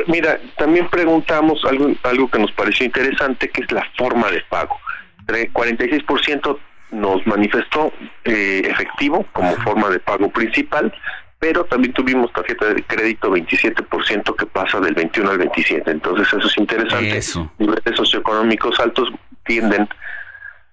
Mira, 0.06 0.38
también 0.56 0.88
preguntamos 0.88 1.64
algo, 1.64 1.90
algo 2.02 2.30
que 2.30 2.38
nos 2.38 2.52
pareció 2.52 2.86
interesante, 2.86 3.48
que 3.48 3.62
es 3.62 3.72
la 3.72 3.86
forma 3.96 4.30
de 4.30 4.42
pago. 4.48 4.78
46% 5.26 6.58
nos 6.92 7.26
manifestó 7.26 7.92
eh, 8.24 8.62
efectivo 8.64 9.26
como 9.32 9.54
forma 9.56 9.88
de 9.88 9.98
pago 9.98 10.30
principal, 10.30 10.92
pero 11.38 11.64
también 11.64 11.92
tuvimos 11.92 12.32
tarjeta 12.32 12.66
de 12.66 12.82
crédito 12.84 13.30
27% 13.30 14.36
que 14.36 14.46
pasa 14.46 14.78
del 14.80 14.94
21 14.94 15.30
al 15.30 15.38
27. 15.38 15.90
Entonces 15.90 16.28
eso 16.28 16.46
es 16.46 16.58
interesante. 16.58 17.16
Eso. 17.16 17.50
Niveles 17.58 17.96
socioeconómicos 17.96 18.78
altos 18.78 19.10
tienden 19.44 19.88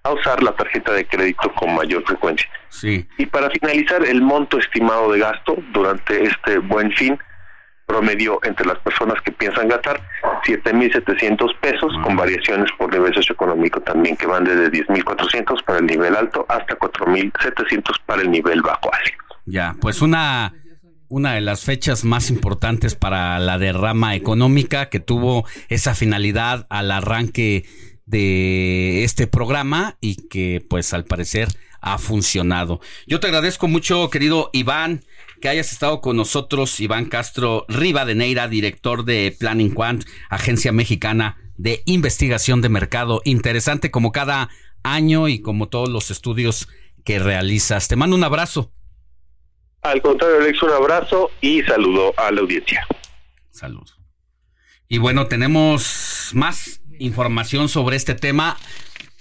a 0.02 0.12
usar 0.12 0.42
la 0.42 0.52
tarjeta 0.52 0.92
de 0.92 1.06
crédito 1.06 1.52
con 1.54 1.74
mayor 1.74 2.04
frecuencia. 2.04 2.48
Sí. 2.68 3.06
Y 3.18 3.26
para 3.26 3.50
finalizar, 3.50 4.04
el 4.04 4.22
monto 4.22 4.58
estimado 4.58 5.12
de 5.12 5.18
gasto 5.18 5.56
durante 5.72 6.22
este 6.22 6.58
buen 6.58 6.92
fin 6.92 7.18
promedio 7.90 8.38
entre 8.44 8.64
las 8.66 8.78
personas 8.78 9.20
que 9.24 9.32
piensan 9.32 9.66
gastar 9.66 10.00
7.700 10.46 11.58
pesos 11.60 11.92
con 12.04 12.14
variaciones 12.14 12.70
por 12.78 12.92
nivel 12.92 13.12
socioeconómico 13.12 13.80
también 13.80 14.16
que 14.16 14.26
van 14.26 14.44
desde 14.44 14.70
10.400 14.70 15.64
para 15.64 15.80
el 15.80 15.86
nivel 15.86 16.14
alto 16.14 16.46
hasta 16.48 16.78
4.700 16.78 17.82
para 18.06 18.22
el 18.22 18.30
nivel 18.30 18.62
bajo. 18.62 18.90
Ya, 19.44 19.74
pues 19.80 20.02
una 20.02 20.54
una 21.08 21.34
de 21.34 21.40
las 21.40 21.64
fechas 21.64 22.04
más 22.04 22.30
importantes 22.30 22.94
para 22.94 23.40
la 23.40 23.58
derrama 23.58 24.14
económica 24.14 24.88
que 24.88 25.00
tuvo 25.00 25.44
esa 25.68 25.96
finalidad 25.96 26.68
al 26.70 26.92
arranque 26.92 27.64
de 28.06 29.02
este 29.02 29.26
programa 29.26 29.96
y 30.00 30.28
que 30.28 30.64
pues 30.70 30.94
al 30.94 31.04
parecer 31.06 31.48
ha 31.80 31.98
funcionado. 31.98 32.80
Yo 33.08 33.18
te 33.18 33.26
agradezco 33.26 33.66
mucho, 33.66 34.08
querido 34.10 34.50
Iván 34.52 35.02
que 35.40 35.48
hayas 35.48 35.72
estado 35.72 36.00
con 36.00 36.16
nosotros, 36.16 36.78
Iván 36.80 37.06
Castro 37.06 37.64
Rivadeneira, 37.68 38.48
director 38.48 39.04
de 39.04 39.34
Planning 39.38 39.74
Quant, 39.74 40.04
agencia 40.28 40.72
mexicana 40.72 41.38
de 41.56 41.82
investigación 41.86 42.60
de 42.60 42.68
mercado. 42.68 43.22
Interesante 43.24 43.90
como 43.90 44.12
cada 44.12 44.50
año 44.82 45.28
y 45.28 45.40
como 45.40 45.68
todos 45.68 45.88
los 45.88 46.10
estudios 46.10 46.68
que 47.04 47.18
realizas. 47.18 47.88
Te 47.88 47.96
mando 47.96 48.16
un 48.16 48.24
abrazo. 48.24 48.72
Al 49.82 50.02
contrario, 50.02 50.36
Alex, 50.36 50.62
un 50.62 50.70
abrazo 50.70 51.30
y 51.40 51.62
saludo 51.62 52.12
a 52.18 52.30
la 52.30 52.42
audiencia. 52.42 52.86
Saludos. 53.50 53.98
Y 54.88 54.98
bueno, 54.98 55.26
tenemos 55.26 56.30
más 56.34 56.82
información 56.98 57.68
sobre 57.68 57.96
este 57.96 58.14
tema. 58.14 58.58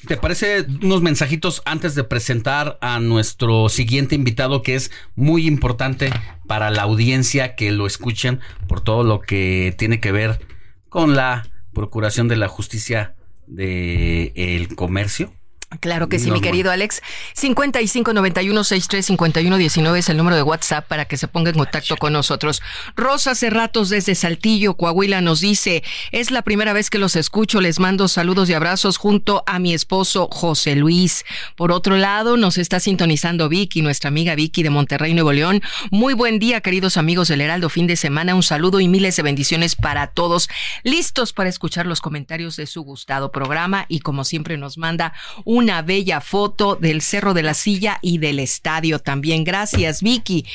¿Te 0.08 0.16
parece 0.16 0.66
unos 0.82 1.02
mensajitos 1.02 1.62
antes 1.66 1.94
de 1.94 2.06
presentar 2.06 2.78
a 2.82 3.00
nuestro 3.00 3.68
siguiente 3.68 4.16
invitado 4.16 4.62
que 4.62 4.76
es 4.76 4.92
muy 5.16 5.46
importante 5.46 6.10
para 6.48 6.72
la 6.72 6.84
audiencia 6.84 7.56
que 7.56 7.72
lo 7.72 7.86
escuchen 7.86 8.40
por 8.68 8.80
todo 8.80 9.04
lo 9.04 9.20
que 9.20 9.76
tiene 9.78 10.00
que 10.00 10.14
ver 10.14 10.40
con 10.88 11.16
la 11.16 11.48
procuración 11.74 12.30
de 12.30 12.38
la 12.38 12.48
justicia 12.48 13.16
del 13.46 14.32
el 14.36 14.76
comercio? 14.76 15.34
Claro 15.82 16.10
que 16.10 16.18
sí, 16.18 16.32
mi 16.32 16.42
querido 16.42 16.72
Alex. 16.72 17.04
5591-635119 17.40 19.98
es 19.98 20.10
el 20.10 20.18
número 20.18 20.36
de 20.36 20.42
WhatsApp 20.42 20.88
para 20.88 21.06
que 21.06 21.16
se 21.16 21.28
ponga 21.28 21.52
en 21.52 21.58
contacto 21.58 21.96
con 21.96 22.12
nosotros. 22.12 22.64
Rosa 22.96 23.36
Cerratos 23.36 23.90
desde 23.90 24.16
Saltillo, 24.16 24.74
Coahuila, 24.74 25.22
nos 25.22 25.42
dice, 25.42 25.84
es 26.12 26.32
la 26.32 26.42
primera 26.42 26.74
vez 26.74 26.90
que 26.90 26.98
los 26.98 27.16
escucho, 27.16 27.62
les 27.62 27.80
mando 27.80 28.08
saludos 28.08 28.50
y 28.50 28.56
abrazos 28.56 28.98
junto 28.98 29.44
a 29.46 29.60
mi 29.60 29.76
esposo 29.76 30.28
José 30.32 30.76
Luis. 30.76 31.24
Por 31.56 31.72
otro 31.72 31.98
lado, 31.98 32.36
nos 32.36 32.58
está 32.58 32.80
sintonizando 32.80 33.48
Vicky, 33.48 33.84
nuestra 33.84 34.08
amiga 34.08 34.34
Vicky 34.34 34.64
de 34.64 34.72
Monterrey, 34.72 35.14
Nuevo 35.14 35.34
León. 35.34 35.62
Muy 35.92 36.16
buen 36.16 36.40
día, 36.40 36.62
queridos 36.62 36.98
amigos 36.98 37.28
del 37.28 37.42
Heraldo, 37.42 37.70
fin 37.70 37.86
de 37.86 37.96
semana, 37.96 38.34
un 38.34 38.42
saludo 38.42 38.80
y 38.80 38.88
miles 38.88 39.18
de 39.18 39.22
bendiciones 39.22 39.76
para 39.76 40.08
todos. 40.08 40.50
Listos 40.82 41.32
para 41.32 41.48
escuchar 41.48 41.86
los 41.86 42.02
comentarios 42.02 42.56
de 42.56 42.66
su 42.66 42.82
gustado 42.82 43.32
programa 43.32 43.86
y 43.88 44.00
como 44.00 44.24
siempre 44.24 44.58
nos 44.58 44.80
manda 44.80 45.14
un 45.46 45.59
una 45.60 45.82
bella 45.82 46.22
foto 46.22 46.78
del 46.78 47.02
Cerro 47.02 47.34
de 47.34 47.44
la 47.44 47.54
Silla 47.54 48.00
y 48.02 48.18
del 48.18 48.40
estadio 48.40 49.00
también. 49.00 49.44
Gracias, 49.44 50.02
Vicky. 50.02 50.46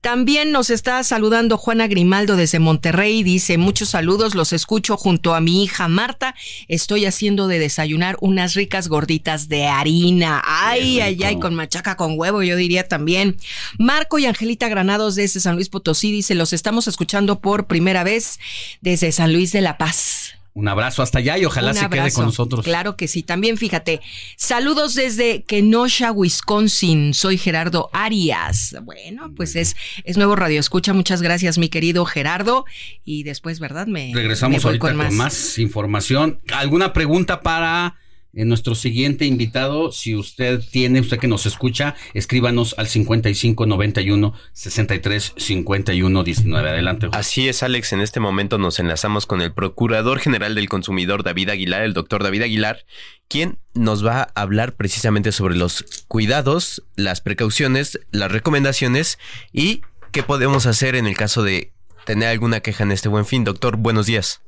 También 0.00 0.52
nos 0.52 0.70
está 0.70 1.02
saludando 1.02 1.58
Juana 1.58 1.88
Grimaldo 1.88 2.36
desde 2.36 2.60
Monterrey. 2.60 3.24
Dice, 3.24 3.58
muchos 3.58 3.88
saludos, 3.88 4.36
los 4.36 4.52
escucho 4.52 4.96
junto 4.96 5.34
a 5.34 5.40
mi 5.40 5.64
hija 5.64 5.88
Marta. 5.88 6.36
Estoy 6.68 7.04
haciendo 7.04 7.48
de 7.48 7.58
desayunar 7.58 8.16
unas 8.20 8.54
ricas 8.54 8.86
gorditas 8.86 9.48
de 9.48 9.66
harina. 9.66 10.40
Ay, 10.46 11.00
ay, 11.00 11.20
ay, 11.24 11.40
con 11.40 11.56
machaca 11.56 11.96
con 11.96 12.16
huevo, 12.16 12.44
yo 12.44 12.54
diría 12.54 12.86
también. 12.86 13.36
Marco 13.76 14.20
y 14.20 14.26
Angelita 14.26 14.68
Granados 14.68 15.16
desde 15.16 15.40
San 15.40 15.56
Luis 15.56 15.68
Potosí 15.68 16.12
dice, 16.12 16.36
los 16.36 16.52
estamos 16.52 16.86
escuchando 16.86 17.40
por 17.40 17.66
primera 17.66 18.04
vez 18.04 18.38
desde 18.82 19.10
San 19.10 19.32
Luis 19.32 19.50
de 19.50 19.62
la 19.62 19.78
Paz. 19.78 20.36
Un 20.56 20.68
abrazo 20.68 21.02
hasta 21.02 21.18
allá 21.18 21.36
y 21.36 21.44
ojalá 21.44 21.74
se 21.74 21.88
quede 21.88 22.12
con 22.12 22.26
nosotros. 22.26 22.64
Claro 22.64 22.96
que 22.96 23.08
sí. 23.08 23.24
También 23.24 23.58
fíjate, 23.58 24.00
saludos 24.36 24.94
desde 24.94 25.42
Kenosha, 25.42 26.12
Wisconsin. 26.12 27.12
Soy 27.12 27.38
Gerardo 27.38 27.90
Arias. 27.92 28.76
Bueno, 28.82 29.32
pues 29.34 29.56
es, 29.56 29.74
es 30.04 30.16
nuevo 30.16 30.36
radio 30.36 30.60
escucha. 30.60 30.92
Muchas 30.92 31.22
gracias, 31.22 31.58
mi 31.58 31.68
querido 31.68 32.04
Gerardo. 32.04 32.66
Y 33.04 33.24
después, 33.24 33.58
¿verdad? 33.58 33.88
Me 33.88 34.12
regresamos 34.14 34.64
ahorita 34.64 34.94
con 34.94 35.16
más. 35.16 35.58
información. 35.58 36.38
¿Alguna 36.52 36.92
pregunta 36.92 37.40
para 37.40 37.96
En 38.36 38.48
nuestro 38.48 38.74
siguiente 38.74 39.26
invitado, 39.26 39.92
si 39.92 40.16
usted 40.16 40.60
tiene, 40.70 41.00
usted 41.00 41.18
que 41.18 41.28
nos 41.28 41.46
escucha, 41.46 41.94
escríbanos 42.14 42.74
al 42.78 42.88
5591 42.88 44.34
63 44.52 45.34
51 45.36 46.24
19. 46.24 46.68
Adelante. 46.68 47.08
Así 47.12 47.48
es, 47.48 47.62
Alex. 47.62 47.92
En 47.92 48.00
este 48.00 48.18
momento 48.18 48.58
nos 48.58 48.80
enlazamos 48.80 49.26
con 49.26 49.40
el 49.40 49.52
Procurador 49.52 50.18
General 50.18 50.54
del 50.54 50.68
Consumidor, 50.68 51.22
David 51.22 51.50
Aguilar, 51.50 51.82
el 51.82 51.92
doctor 51.92 52.24
David 52.24 52.42
Aguilar, 52.42 52.84
quien 53.28 53.58
nos 53.74 54.04
va 54.04 54.22
a 54.22 54.40
hablar 54.40 54.74
precisamente 54.74 55.30
sobre 55.30 55.56
los 55.56 55.84
cuidados, 56.08 56.82
las 56.96 57.20
precauciones, 57.20 58.00
las 58.10 58.32
recomendaciones 58.32 59.18
y 59.52 59.82
qué 60.10 60.22
podemos 60.22 60.66
hacer 60.66 60.96
en 60.96 61.06
el 61.06 61.16
caso 61.16 61.42
de 61.42 61.72
tener 62.04 62.28
alguna 62.28 62.60
queja 62.60 62.84
en 62.84 62.92
este 62.92 63.08
buen 63.08 63.26
fin. 63.26 63.44
Doctor, 63.44 63.76
buenos 63.76 64.06
días. 64.06 64.40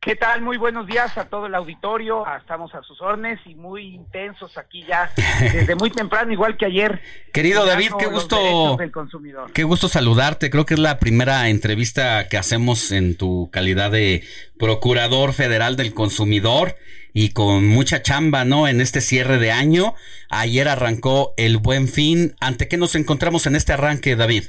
¿Qué 0.00 0.14
tal? 0.14 0.42
Muy 0.42 0.58
buenos 0.58 0.86
días 0.86 1.18
a 1.18 1.24
todo 1.24 1.46
el 1.46 1.54
auditorio. 1.56 2.24
Ah, 2.24 2.36
estamos 2.36 2.72
a 2.72 2.82
sus 2.82 3.00
órdenes 3.02 3.40
y 3.46 3.56
muy 3.56 3.82
intensos 3.82 4.56
aquí 4.56 4.84
ya 4.86 5.10
desde 5.40 5.74
muy 5.74 5.90
temprano, 5.90 6.32
igual 6.32 6.56
que 6.56 6.66
ayer. 6.66 7.02
Querido 7.32 7.66
David, 7.66 7.90
qué 7.98 8.06
gusto. 8.06 8.78
Qué 9.52 9.64
gusto 9.64 9.88
saludarte. 9.88 10.50
Creo 10.50 10.66
que 10.66 10.74
es 10.74 10.80
la 10.80 11.00
primera 11.00 11.48
entrevista 11.48 12.28
que 12.28 12.38
hacemos 12.38 12.92
en 12.92 13.16
tu 13.16 13.50
calidad 13.50 13.90
de 13.90 14.22
Procurador 14.56 15.32
Federal 15.32 15.74
del 15.76 15.92
Consumidor 15.92 16.76
y 17.12 17.32
con 17.32 17.66
mucha 17.66 18.00
chamba, 18.00 18.44
¿no? 18.44 18.68
En 18.68 18.80
este 18.80 19.00
cierre 19.00 19.38
de 19.38 19.50
año. 19.50 19.94
Ayer 20.30 20.68
arrancó 20.68 21.34
el 21.36 21.56
Buen 21.56 21.88
Fin. 21.88 22.36
¿Ante 22.40 22.68
qué 22.68 22.76
nos 22.76 22.94
encontramos 22.94 23.48
en 23.48 23.56
este 23.56 23.72
arranque, 23.72 24.14
David? 24.14 24.44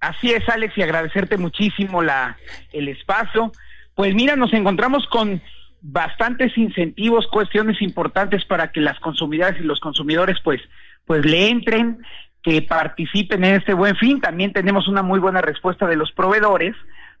Así 0.00 0.32
es, 0.32 0.46
Alex, 0.50 0.76
y 0.76 0.82
agradecerte 0.82 1.38
muchísimo 1.38 2.02
la 2.02 2.36
el 2.72 2.88
espacio. 2.88 3.52
Pues 3.96 4.14
mira, 4.14 4.36
nos 4.36 4.52
encontramos 4.52 5.06
con 5.08 5.42
bastantes 5.80 6.56
incentivos, 6.56 7.26
cuestiones 7.28 7.80
importantes 7.80 8.44
para 8.44 8.70
que 8.70 8.80
las 8.80 9.00
consumidoras 9.00 9.56
y 9.58 9.64
los 9.64 9.80
consumidores 9.80 10.36
pues 10.44 10.60
pues 11.06 11.24
le 11.24 11.48
entren, 11.48 12.02
que 12.42 12.62
participen 12.62 13.44
en 13.44 13.54
este 13.56 13.74
buen 13.74 13.96
fin. 13.96 14.20
También 14.20 14.52
tenemos 14.52 14.86
una 14.86 15.02
muy 15.02 15.18
buena 15.18 15.40
respuesta 15.40 15.86
de 15.86 15.96
los 15.96 16.12
proveedores 16.12 16.74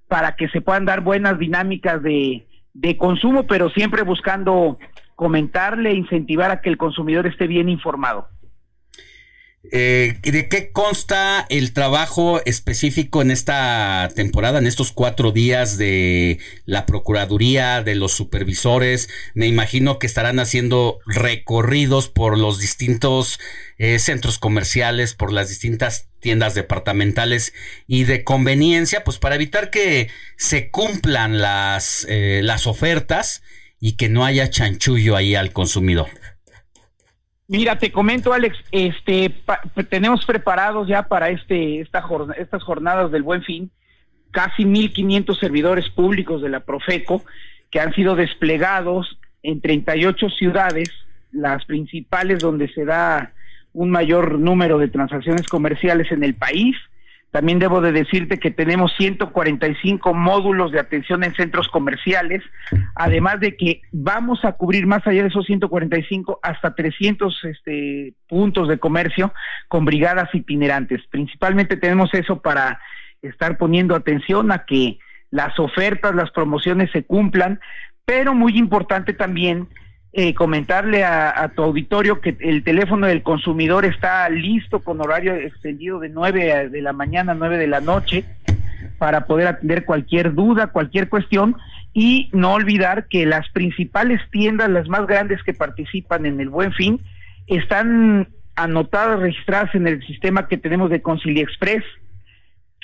para 0.06 0.36
que 0.36 0.48
se 0.48 0.60
puedan 0.60 0.84
dar 0.84 1.00
buenas 1.00 1.38
dinámicas 1.38 2.02
de, 2.02 2.46
de 2.74 2.96
consumo, 2.96 3.46
pero 3.46 3.70
siempre 3.70 4.02
buscando 4.02 4.78
comentarle, 5.14 5.94
incentivar 5.94 6.50
a 6.50 6.60
que 6.60 6.68
el 6.68 6.76
consumidor 6.76 7.26
esté 7.26 7.46
bien 7.46 7.68
informado. 7.68 8.28
Eh, 9.72 10.18
¿De 10.22 10.48
qué 10.48 10.70
consta 10.70 11.46
el 11.48 11.72
trabajo 11.72 12.40
específico 12.44 13.22
en 13.22 13.30
esta 13.30 14.08
temporada, 14.14 14.58
en 14.58 14.66
estos 14.66 14.92
cuatro 14.92 15.32
días 15.32 15.78
de 15.78 16.38
la 16.64 16.86
Procuraduría, 16.86 17.82
de 17.82 17.94
los 17.94 18.12
supervisores? 18.12 19.08
Me 19.34 19.46
imagino 19.46 19.98
que 19.98 20.06
estarán 20.06 20.38
haciendo 20.38 20.98
recorridos 21.06 22.08
por 22.08 22.38
los 22.38 22.58
distintos 22.58 23.40
eh, 23.78 23.98
centros 23.98 24.38
comerciales, 24.38 25.14
por 25.14 25.32
las 25.32 25.48
distintas 25.48 26.08
tiendas 26.20 26.54
departamentales 26.54 27.52
y 27.86 28.04
de 28.04 28.24
conveniencia, 28.24 29.04
pues 29.04 29.18
para 29.18 29.36
evitar 29.36 29.70
que 29.70 30.08
se 30.36 30.70
cumplan 30.70 31.40
las, 31.40 32.06
eh, 32.08 32.40
las 32.42 32.66
ofertas 32.66 33.42
y 33.80 33.92
que 33.92 34.08
no 34.08 34.24
haya 34.24 34.50
chanchullo 34.50 35.16
ahí 35.16 35.34
al 35.34 35.52
consumidor. 35.52 36.08
Mira, 37.48 37.78
te 37.78 37.92
comento, 37.92 38.32
Alex, 38.32 38.58
este, 38.72 39.32
tenemos 39.88 40.24
preparados 40.24 40.88
ya 40.88 41.04
para 41.04 41.30
este, 41.30 41.80
esta 41.80 42.04
estas 42.36 42.62
jornadas 42.62 43.12
del 43.12 43.22
Buen 43.22 43.42
Fin 43.42 43.70
casi 44.32 44.64
1.500 44.64 45.38
servidores 45.38 45.88
públicos 45.88 46.42
de 46.42 46.50
la 46.50 46.60
Profeco 46.60 47.24
que 47.70 47.80
han 47.80 47.94
sido 47.94 48.16
desplegados 48.16 49.18
en 49.42 49.60
38 49.60 50.28
ciudades, 50.30 50.90
las 51.32 51.64
principales 51.64 52.40
donde 52.40 52.68
se 52.68 52.84
da 52.84 53.32
un 53.72 53.90
mayor 53.90 54.38
número 54.38 54.78
de 54.78 54.88
transacciones 54.88 55.46
comerciales 55.46 56.10
en 56.12 56.22
el 56.22 56.34
país 56.34 56.76
también 57.36 57.58
debo 57.58 57.82
de 57.82 57.92
decirte 57.92 58.38
que 58.38 58.50
tenemos 58.50 58.94
145 58.96 60.14
módulos 60.14 60.72
de 60.72 60.80
atención 60.80 61.22
en 61.22 61.34
centros 61.34 61.68
comerciales, 61.68 62.42
además 62.94 63.40
de 63.40 63.58
que 63.58 63.82
vamos 63.92 64.42
a 64.46 64.52
cubrir 64.52 64.86
más 64.86 65.06
allá 65.06 65.20
de 65.20 65.28
esos 65.28 65.44
145 65.44 66.40
hasta 66.42 66.74
300 66.74 67.44
este, 67.44 68.14
puntos 68.26 68.68
de 68.68 68.78
comercio 68.78 69.34
con 69.68 69.84
brigadas 69.84 70.34
itinerantes. 70.34 71.02
Principalmente 71.10 71.76
tenemos 71.76 72.08
eso 72.14 72.40
para 72.40 72.80
estar 73.20 73.58
poniendo 73.58 73.94
atención 73.94 74.50
a 74.50 74.64
que 74.64 74.98
las 75.30 75.58
ofertas, 75.58 76.14
las 76.14 76.30
promociones 76.30 76.90
se 76.90 77.04
cumplan, 77.04 77.60
pero 78.06 78.32
muy 78.32 78.56
importante 78.56 79.12
también 79.12 79.68
eh, 80.18 80.32
comentarle 80.32 81.04
a, 81.04 81.52
tu 81.54 81.62
auditorio 81.62 82.22
que 82.22 82.38
el 82.40 82.64
teléfono 82.64 83.06
del 83.06 83.22
consumidor 83.22 83.84
está 83.84 84.26
listo 84.30 84.82
con 84.82 84.98
horario 85.02 85.34
extendido 85.34 85.98
de 86.00 86.08
9 86.08 86.70
de 86.70 86.80
la 86.80 86.94
mañana 86.94 87.32
a 87.32 87.34
9 87.34 87.58
de 87.58 87.66
la 87.66 87.82
noche 87.82 88.24
para 88.96 89.26
poder 89.26 89.46
atender 89.46 89.84
cualquier 89.84 90.32
duda, 90.32 90.68
cualquier 90.68 91.10
cuestión. 91.10 91.56
Y 91.92 92.30
no 92.32 92.54
olvidar 92.54 93.08
que 93.08 93.26
las 93.26 93.46
principales 93.50 94.22
tiendas, 94.30 94.70
las 94.70 94.88
más 94.88 95.06
grandes 95.06 95.42
que 95.42 95.52
participan 95.52 96.24
en 96.24 96.40
el 96.40 96.48
Buen 96.48 96.72
Fin, 96.72 96.98
están 97.46 98.28
anotadas, 98.54 99.20
registradas 99.20 99.74
en 99.74 99.86
el 99.86 100.02
sistema 100.06 100.48
que 100.48 100.56
tenemos 100.56 100.88
de 100.88 101.02
Concilia 101.02 101.42
Express 101.42 101.84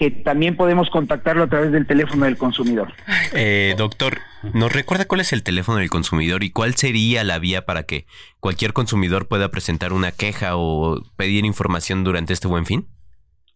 que 0.03 0.11
también 0.11 0.57
podemos 0.57 0.91
contactarlo 0.91 1.45
a 1.45 1.47
través 1.47 1.71
del 1.71 1.87
teléfono 1.87 2.25
del 2.25 2.37
consumidor. 2.37 2.93
Eh, 3.35 3.77
doctor, 3.79 4.19
¿nos 4.53 4.73
recuerda 4.73 5.05
cuál 5.05 5.21
es 5.21 5.33
el 5.33 5.45
teléfono 5.45 5.79
del 5.79 5.91
consumidor 5.91 6.43
y 6.43 6.51
cuál 6.51 6.75
sería 6.75 7.23
la 7.23 7.39
vía 7.39 7.65
para 7.65 7.85
que 7.85 8.07
cualquier 8.41 8.73
consumidor 8.73 9.29
pueda 9.29 9.53
presentar 9.53 9.93
una 9.93 10.11
queja 10.11 10.57
o 10.57 11.01
pedir 11.17 11.45
información 11.45 12.03
durante 12.03 12.33
este 12.33 12.49
buen 12.49 12.67
fin? 12.67 12.89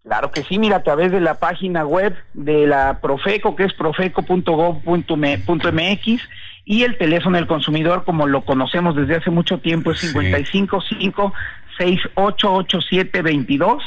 Claro 0.05 0.31
que 0.31 0.45
sí, 0.45 0.61
mira, 0.61 0.77
a 0.77 0.85
través 0.85 1.11
de 1.11 1.21
la 1.21 1.41
página 1.41 1.85
web 1.85 2.15
de 2.35 2.69
la 2.69 3.01
Profeco, 3.01 3.57
que 3.57 3.65
es 3.65 3.73
profeco.gov.mx, 3.73 6.23
y 6.65 6.85
el 6.85 6.97
teléfono 6.97 7.39
del 7.39 7.49
consumidor, 7.49 8.05
como 8.05 8.29
lo 8.29 8.45
conocemos 8.45 8.95
desde 8.95 9.17
hace 9.17 9.31
mucho 9.31 9.59
tiempo, 9.59 9.91
es 9.91 10.13
555 10.13 11.33
688722 11.77 13.83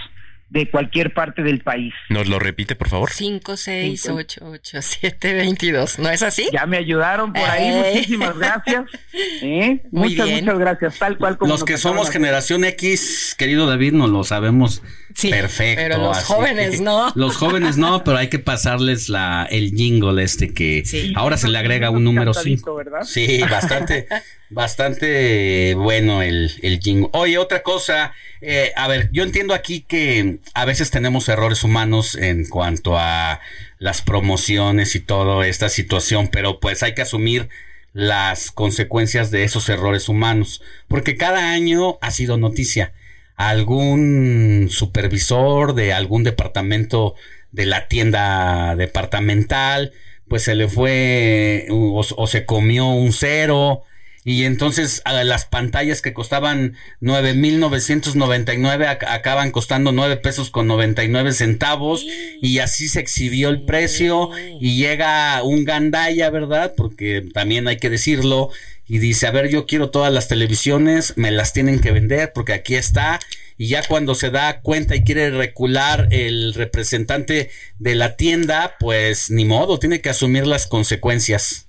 de 0.50 0.70
cualquier 0.70 1.14
parte 1.14 1.42
del 1.44 1.62
país. 1.62 1.94
¿Nos 2.10 2.28
lo 2.28 2.40
repite, 2.40 2.76
por 2.76 2.90
favor? 2.90 3.12
5688722, 3.12 5.98
¿no 6.00 6.10
es 6.10 6.24
así? 6.24 6.50
Ya 6.52 6.66
me 6.66 6.78
ayudaron 6.78 7.32
por 7.34 7.48
ahí, 7.48 7.68
eh. 7.68 7.92
muchísimas 7.94 8.36
gracias. 8.38 8.86
¿Eh? 9.14 9.84
muchas, 9.92 10.28
muchas 10.30 10.60
gracias, 10.60 10.98
tal 10.98 11.18
cual 11.18 11.38
como 11.38 11.52
Los 11.52 11.64
que 11.64 11.78
somos 11.78 12.10
generación 12.10 12.66
X, 12.66 13.36
querido 13.38 13.68
David, 13.68 13.94
nos 13.94 14.10
lo 14.10 14.24
sabemos 14.24 14.82
perfecto. 15.22 15.82
Pero 15.82 15.98
los 15.98 16.24
jóvenes 16.24 16.82
no. 16.82 17.12
Los 17.16 17.38
jóvenes 17.38 17.78
no, 17.78 18.04
pero 18.04 18.18
hay 18.18 18.30
que 18.30 18.40
pasarles 18.40 19.08
la 19.10 19.48
el 19.50 19.72
jingle 19.72 20.24
este 20.24 20.54
que 20.54 20.84
ahora 21.16 21.38
se 21.38 21.48
le 21.48 21.58
agrega 21.58 21.90
un 21.92 22.04
número 22.04 22.34
5. 22.34 22.84
Sí, 23.04 23.42
bastante 23.50 24.08
bastante 24.50 25.76
bueno 25.76 26.22
el, 26.22 26.52
el 26.62 26.80
jingle. 26.80 27.10
Oye, 27.14 27.38
otra 27.38 27.62
cosa, 27.62 28.14
eh, 28.42 28.72
a 28.76 28.88
ver, 28.88 29.10
yo 29.12 29.24
entiendo 29.24 29.54
aquí 29.54 29.82
que 29.82 30.40
a 30.54 30.66
veces 30.66 30.92
tenemos 30.92 31.30
errores 31.30 31.64
humanos 31.64 32.16
en 32.16 32.48
cuanto 32.48 32.98
a 32.98 33.40
las 33.78 34.02
promociones 34.02 34.96
y 34.96 35.00
toda 35.00 35.48
esta 35.48 35.70
situación, 35.70 36.30
pero 36.30 36.60
pues 36.60 36.84
hay 36.84 36.94
que 36.94 37.04
asumir 37.04 37.50
las 37.94 38.52
consecuencias 38.52 39.32
de 39.32 39.44
esos 39.44 39.68
errores 39.70 40.10
humanos, 40.10 40.62
porque 40.88 41.16
cada 41.18 41.52
año 41.52 41.98
ha 42.02 42.12
sido 42.12 42.38
noticia. 42.38 42.94
Algún 43.36 44.68
supervisor 44.70 45.74
de 45.74 45.94
algún 45.94 46.24
departamento 46.24 47.16
de 47.52 47.66
la 47.66 47.88
tienda 47.88 48.76
departamental, 48.76 49.94
pues 50.28 50.44
se 50.44 50.56
le 50.56 50.68
fue 50.68 51.68
o 51.70 52.28
se 52.28 52.46
comió 52.46 52.88
un 52.88 53.14
cero, 53.14 53.84
y 54.30 54.46
entonces 54.46 55.02
a 55.06 55.24
las 55.24 55.46
pantallas 55.46 56.04
que 56.04 56.14
costaban 56.14 56.76
9.999 57.02 59.00
acaban 59.08 59.50
costando 59.50 59.92
9 59.92 60.18
pesos 60.18 60.52
con 60.52 60.68
99 60.68 61.32
centavos 61.32 62.06
y 62.40 62.60
así 62.60 62.90
se 62.90 63.00
exhibió 63.00 63.50
el 63.50 63.64
precio 63.64 64.30
y 64.62 64.78
llega 64.78 65.42
un 65.42 65.66
gandaya, 65.66 66.30
¿verdad? 66.30 66.76
Porque 66.78 67.28
también 67.34 67.68
hay 67.68 67.78
que 67.78 67.90
decirlo 67.90 68.52
y 68.88 69.00
dice, 69.00 69.26
a 69.26 69.32
ver, 69.32 69.50
yo 69.50 69.66
quiero 69.66 69.90
todas 69.90 70.14
las 70.14 70.28
televisiones, 70.28 71.18
me 71.18 71.32
las 71.32 71.52
tienen 71.52 71.80
que 71.80 71.92
vender 71.92 72.32
porque 72.32 72.54
aquí 72.54 72.76
está 72.76 73.20
y 73.58 73.70
ya 73.70 73.82
cuando 73.82 74.14
se 74.14 74.30
da 74.30 74.62
cuenta 74.62 74.96
y 74.96 75.04
quiere 75.04 75.32
recular 75.32 76.08
el 76.12 76.54
representante 76.54 77.50
de 77.80 77.96
la 77.96 78.16
tienda, 78.16 78.76
pues 78.80 79.32
ni 79.32 79.46
modo, 79.46 79.80
tiene 79.80 80.02
que 80.02 80.12
asumir 80.12 80.46
las 80.46 80.68
consecuencias. 80.68 81.68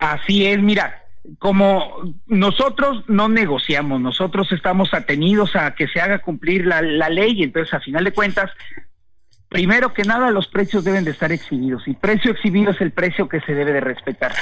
Así 0.00 0.46
es, 0.46 0.58
mira, 0.58 1.00
como 1.38 2.14
nosotros 2.26 3.04
no 3.08 3.28
negociamos, 3.28 4.00
nosotros 4.00 4.50
estamos 4.52 4.94
atenidos 4.94 5.54
a 5.56 5.74
que 5.74 5.88
se 5.88 6.00
haga 6.00 6.20
cumplir 6.20 6.66
la, 6.66 6.80
ley, 6.80 7.42
entonces 7.42 7.74
a 7.74 7.80
final 7.80 8.04
de 8.04 8.12
cuentas 8.12 8.50
Primero 9.48 9.92
que 9.92 10.04
nada, 10.04 10.30
los 10.30 10.46
precios 10.46 10.84
deben 10.84 11.04
de 11.04 11.10
estar 11.10 11.32
exhibidos 11.32 11.88
y 11.88 11.94
precio 11.94 12.30
exhibido 12.30 12.70
es 12.70 12.80
el 12.80 12.92
precio 12.92 13.28
que 13.28 13.40
se 13.40 13.52
debe 13.52 13.72
de 13.72 13.80
respetar. 13.80 14.32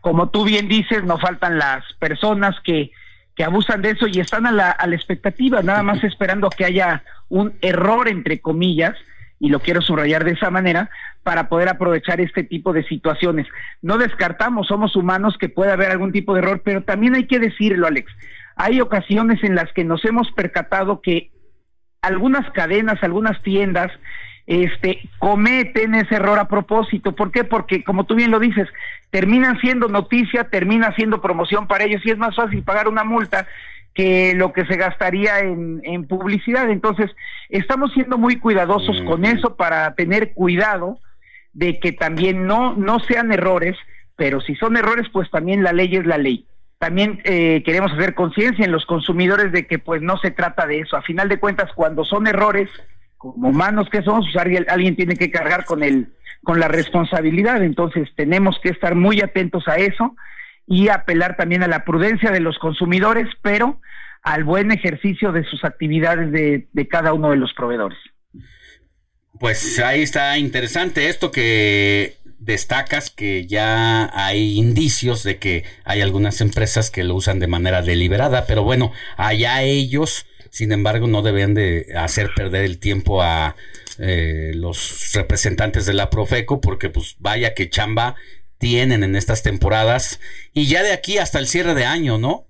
Como 0.00 0.30
tú 0.30 0.42
bien 0.42 0.68
dices, 0.68 1.04
no 1.04 1.18
faltan 1.18 1.58
las 1.58 1.84
personas 1.98 2.56
que, 2.64 2.90
que 3.36 3.44
abusan 3.44 3.82
de 3.82 3.90
eso 3.90 4.06
y 4.06 4.20
están 4.20 4.46
a 4.46 4.52
la, 4.52 4.70
a 4.70 4.86
la 4.86 4.96
expectativa, 4.96 5.62
nada 5.62 5.82
más 5.82 6.02
esperando 6.02 6.48
que 6.48 6.64
haya 6.64 7.04
un 7.28 7.52
error, 7.60 8.08
entre 8.08 8.40
comillas, 8.40 8.96
y 9.44 9.50
lo 9.50 9.60
quiero 9.60 9.82
subrayar 9.82 10.24
de 10.24 10.30
esa 10.30 10.48
manera, 10.48 10.88
para 11.22 11.50
poder 11.50 11.68
aprovechar 11.68 12.18
este 12.18 12.44
tipo 12.44 12.72
de 12.72 12.82
situaciones. 12.84 13.46
No 13.82 13.98
descartamos, 13.98 14.68
somos 14.68 14.96
humanos, 14.96 15.36
que 15.38 15.50
puede 15.50 15.70
haber 15.70 15.90
algún 15.90 16.12
tipo 16.12 16.32
de 16.32 16.40
error, 16.40 16.62
pero 16.64 16.82
también 16.82 17.14
hay 17.14 17.26
que 17.26 17.38
decirlo, 17.38 17.86
Alex. 17.86 18.10
Hay 18.56 18.80
ocasiones 18.80 19.44
en 19.44 19.54
las 19.54 19.70
que 19.74 19.84
nos 19.84 20.02
hemos 20.06 20.32
percatado 20.32 21.02
que 21.02 21.30
algunas 22.00 22.50
cadenas, 22.52 23.02
algunas 23.02 23.42
tiendas, 23.42 23.92
este, 24.46 25.10
cometen 25.18 25.94
ese 25.94 26.14
error 26.14 26.38
a 26.38 26.48
propósito. 26.48 27.14
¿Por 27.14 27.30
qué? 27.30 27.44
Porque, 27.44 27.84
como 27.84 28.04
tú 28.04 28.14
bien 28.14 28.30
lo 28.30 28.38
dices, 28.38 28.66
terminan 29.10 29.60
siendo 29.60 29.88
noticia, 29.88 30.44
termina 30.44 30.94
siendo 30.94 31.20
promoción 31.20 31.66
para 31.66 31.84
ellos 31.84 32.00
y 32.06 32.12
es 32.12 32.16
más 32.16 32.34
fácil 32.34 32.62
pagar 32.62 32.88
una 32.88 33.04
multa 33.04 33.46
que 33.94 34.34
lo 34.34 34.52
que 34.52 34.66
se 34.66 34.76
gastaría 34.76 35.38
en, 35.38 35.80
en 35.84 36.06
publicidad. 36.06 36.68
Entonces, 36.68 37.10
estamos 37.48 37.92
siendo 37.92 38.18
muy 38.18 38.36
cuidadosos 38.36 39.00
con 39.02 39.24
eso 39.24 39.56
para 39.56 39.94
tener 39.94 40.34
cuidado 40.34 40.98
de 41.52 41.78
que 41.78 41.92
también 41.92 42.46
no, 42.46 42.74
no 42.74 42.98
sean 42.98 43.32
errores, 43.32 43.76
pero 44.16 44.40
si 44.40 44.56
son 44.56 44.76
errores, 44.76 45.06
pues 45.12 45.30
también 45.30 45.62
la 45.62 45.72
ley 45.72 45.94
es 45.94 46.06
la 46.06 46.18
ley. 46.18 46.46
También 46.78 47.20
eh, 47.24 47.62
queremos 47.64 47.92
hacer 47.92 48.14
conciencia 48.14 48.64
en 48.64 48.72
los 48.72 48.84
consumidores 48.84 49.52
de 49.52 49.66
que 49.66 49.78
pues 49.78 50.02
no 50.02 50.18
se 50.18 50.32
trata 50.32 50.66
de 50.66 50.80
eso. 50.80 50.96
A 50.96 51.02
final 51.02 51.28
de 51.28 51.38
cuentas, 51.38 51.70
cuando 51.74 52.04
son 52.04 52.26
errores, 52.26 52.68
como 53.16 53.48
humanos 53.48 53.88
que 53.88 54.02
somos, 54.02 54.26
pues 54.26 54.36
alguien, 54.36 54.66
alguien 54.68 54.96
tiene 54.96 55.16
que 55.16 55.30
cargar 55.30 55.64
con 55.64 55.84
el, 55.84 56.08
con 56.42 56.58
la 56.58 56.66
responsabilidad. 56.66 57.62
Entonces 57.62 58.10
tenemos 58.16 58.58
que 58.60 58.70
estar 58.70 58.96
muy 58.96 59.20
atentos 59.22 59.68
a 59.68 59.76
eso 59.76 60.16
y 60.66 60.88
apelar 60.88 61.36
también 61.36 61.62
a 61.62 61.68
la 61.68 61.84
prudencia 61.84 62.30
de 62.30 62.40
los 62.40 62.58
consumidores, 62.58 63.28
pero 63.42 63.80
al 64.22 64.44
buen 64.44 64.72
ejercicio 64.72 65.32
de 65.32 65.44
sus 65.44 65.64
actividades 65.64 66.32
de, 66.32 66.88
cada 66.88 67.12
uno 67.12 67.30
de 67.30 67.36
los 67.36 67.52
proveedores. 67.52 67.98
Pues 69.38 69.78
ahí 69.80 70.02
está 70.02 70.38
interesante 70.38 71.08
esto 71.08 71.30
que 71.30 72.16
destacas 72.38 73.10
que 73.10 73.46
ya 73.46 74.10
hay 74.14 74.56
indicios 74.56 75.22
de 75.22 75.38
que 75.38 75.64
hay 75.84 76.00
algunas 76.00 76.40
empresas 76.40 76.90
que 76.90 77.04
lo 77.04 77.14
usan 77.14 77.38
de 77.40 77.46
manera 77.46 77.82
deliberada, 77.82 78.46
pero 78.46 78.62
bueno, 78.62 78.92
allá 79.16 79.62
ellos 79.62 80.26
sin 80.54 80.70
embargo, 80.70 81.08
no 81.08 81.22
deben 81.22 81.52
de 81.52 81.88
hacer 81.96 82.30
perder 82.32 82.62
el 82.64 82.78
tiempo 82.78 83.24
a 83.24 83.56
eh, 83.98 84.52
los 84.54 85.10
representantes 85.12 85.84
de 85.84 85.94
la 85.94 86.10
Profeco, 86.10 86.60
porque 86.60 86.90
pues 86.90 87.16
vaya 87.18 87.54
que 87.54 87.68
chamba 87.68 88.14
tienen 88.64 89.04
en 89.04 89.14
estas 89.14 89.42
temporadas 89.42 90.22
y 90.54 90.68
ya 90.68 90.82
de 90.82 90.94
aquí 90.94 91.18
hasta 91.18 91.38
el 91.38 91.46
cierre 91.46 91.74
de 91.74 91.84
año, 91.84 92.16
¿no? 92.16 92.44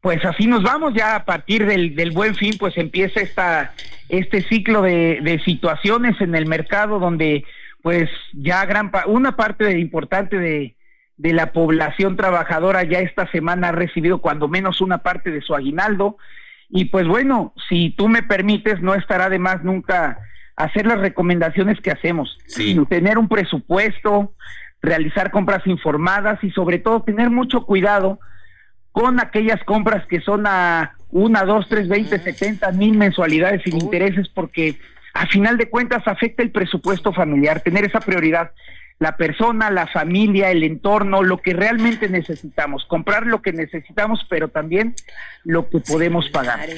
Pues 0.00 0.24
así 0.24 0.46
nos 0.46 0.62
vamos, 0.62 0.94
ya 0.94 1.16
a 1.16 1.24
partir 1.24 1.66
del, 1.66 1.96
del 1.96 2.12
buen 2.12 2.36
fin, 2.36 2.54
pues 2.56 2.78
empieza 2.78 3.18
esta, 3.20 3.74
este 4.08 4.42
ciclo 4.42 4.80
de, 4.80 5.18
de 5.20 5.40
situaciones 5.40 6.20
en 6.20 6.36
el 6.36 6.46
mercado 6.46 7.00
donde 7.00 7.44
pues 7.82 8.08
ya 8.32 8.64
gran 8.64 8.92
una 9.06 9.34
parte 9.34 9.76
importante 9.80 10.38
de, 10.38 10.76
de 11.16 11.32
la 11.32 11.50
población 11.50 12.16
trabajadora 12.16 12.84
ya 12.84 13.00
esta 13.00 13.28
semana 13.32 13.70
ha 13.70 13.72
recibido 13.72 14.18
cuando 14.18 14.46
menos 14.46 14.80
una 14.80 14.98
parte 14.98 15.32
de 15.32 15.42
su 15.42 15.52
aguinaldo, 15.52 16.16
y 16.68 16.84
pues 16.84 17.08
bueno, 17.08 17.54
si 17.68 17.90
tú 17.90 18.06
me 18.08 18.22
permites, 18.22 18.80
no 18.82 18.94
estará 18.94 19.28
de 19.28 19.40
más 19.40 19.64
nunca 19.64 20.20
hacer 20.54 20.86
las 20.86 21.00
recomendaciones 21.00 21.80
que 21.80 21.90
hacemos. 21.90 22.38
Sí. 22.46 22.78
Tener 22.88 23.18
un 23.18 23.28
presupuesto, 23.28 24.34
realizar 24.80 25.30
compras 25.30 25.66
informadas 25.66 26.42
y 26.42 26.50
sobre 26.50 26.78
todo 26.78 27.02
tener 27.02 27.30
mucho 27.30 27.64
cuidado 27.64 28.18
con 28.92 29.20
aquellas 29.20 29.62
compras 29.64 30.06
que 30.06 30.20
son 30.20 30.46
a 30.46 30.94
una, 31.10 31.44
dos, 31.44 31.66
tres, 31.68 31.88
veinte, 31.88 32.18
setenta 32.18 32.70
mil 32.72 32.96
mensualidades 32.96 33.62
sin 33.62 33.80
intereses 33.80 34.28
porque 34.28 34.78
a 35.14 35.26
final 35.26 35.56
de 35.56 35.70
cuentas 35.70 36.02
afecta 36.06 36.42
el 36.42 36.50
presupuesto 36.50 37.12
familiar, 37.12 37.60
tener 37.60 37.84
esa 37.84 38.00
prioridad 38.00 38.52
la 38.98 39.16
persona, 39.16 39.70
la 39.70 39.86
familia, 39.86 40.50
el 40.50 40.64
entorno, 40.64 41.22
lo 41.22 41.38
que 41.38 41.52
realmente 41.52 42.08
necesitamos, 42.08 42.84
comprar 42.86 43.26
lo 43.26 43.42
que 43.42 43.52
necesitamos, 43.52 44.26
pero 44.28 44.48
también 44.48 44.94
lo 45.44 45.68
que 45.70 45.78
podemos 45.80 46.28
pagar. 46.30 46.68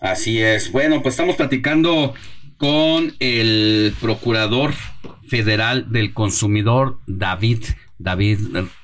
Así 0.00 0.42
es. 0.42 0.72
Bueno, 0.72 1.02
pues 1.02 1.14
estamos 1.14 1.36
platicando 1.36 2.14
con 2.56 3.14
el 3.20 3.94
procurador 4.00 4.72
federal 5.28 5.92
del 5.92 6.12
consumidor, 6.12 6.98
David. 7.06 7.64
David 7.98 8.38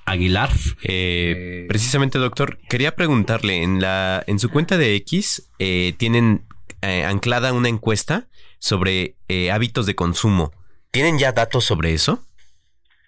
Aguilar. 0.07 0.49
Eh, 0.85 1.67
precisamente, 1.69 2.19
doctor, 2.19 2.59
quería 2.69 2.97
preguntarle, 2.97 3.63
en 3.63 3.79
la, 3.79 4.25
en 4.27 4.39
su 4.39 4.49
cuenta 4.49 4.79
de 4.79 4.95
X 4.97 5.51
eh, 5.59 5.93
tienen 5.99 6.47
eh, 6.81 7.05
anclada 7.05 7.53
una 7.53 7.69
encuesta 7.69 8.29
sobre 8.59 9.17
hábitos 9.53 9.85
de 9.85 9.95
consumo. 9.95 10.53
¿Tienen 10.91 11.19
ya 11.19 11.33
datos 11.33 11.65
sobre 11.65 11.93
eso? 11.93 12.25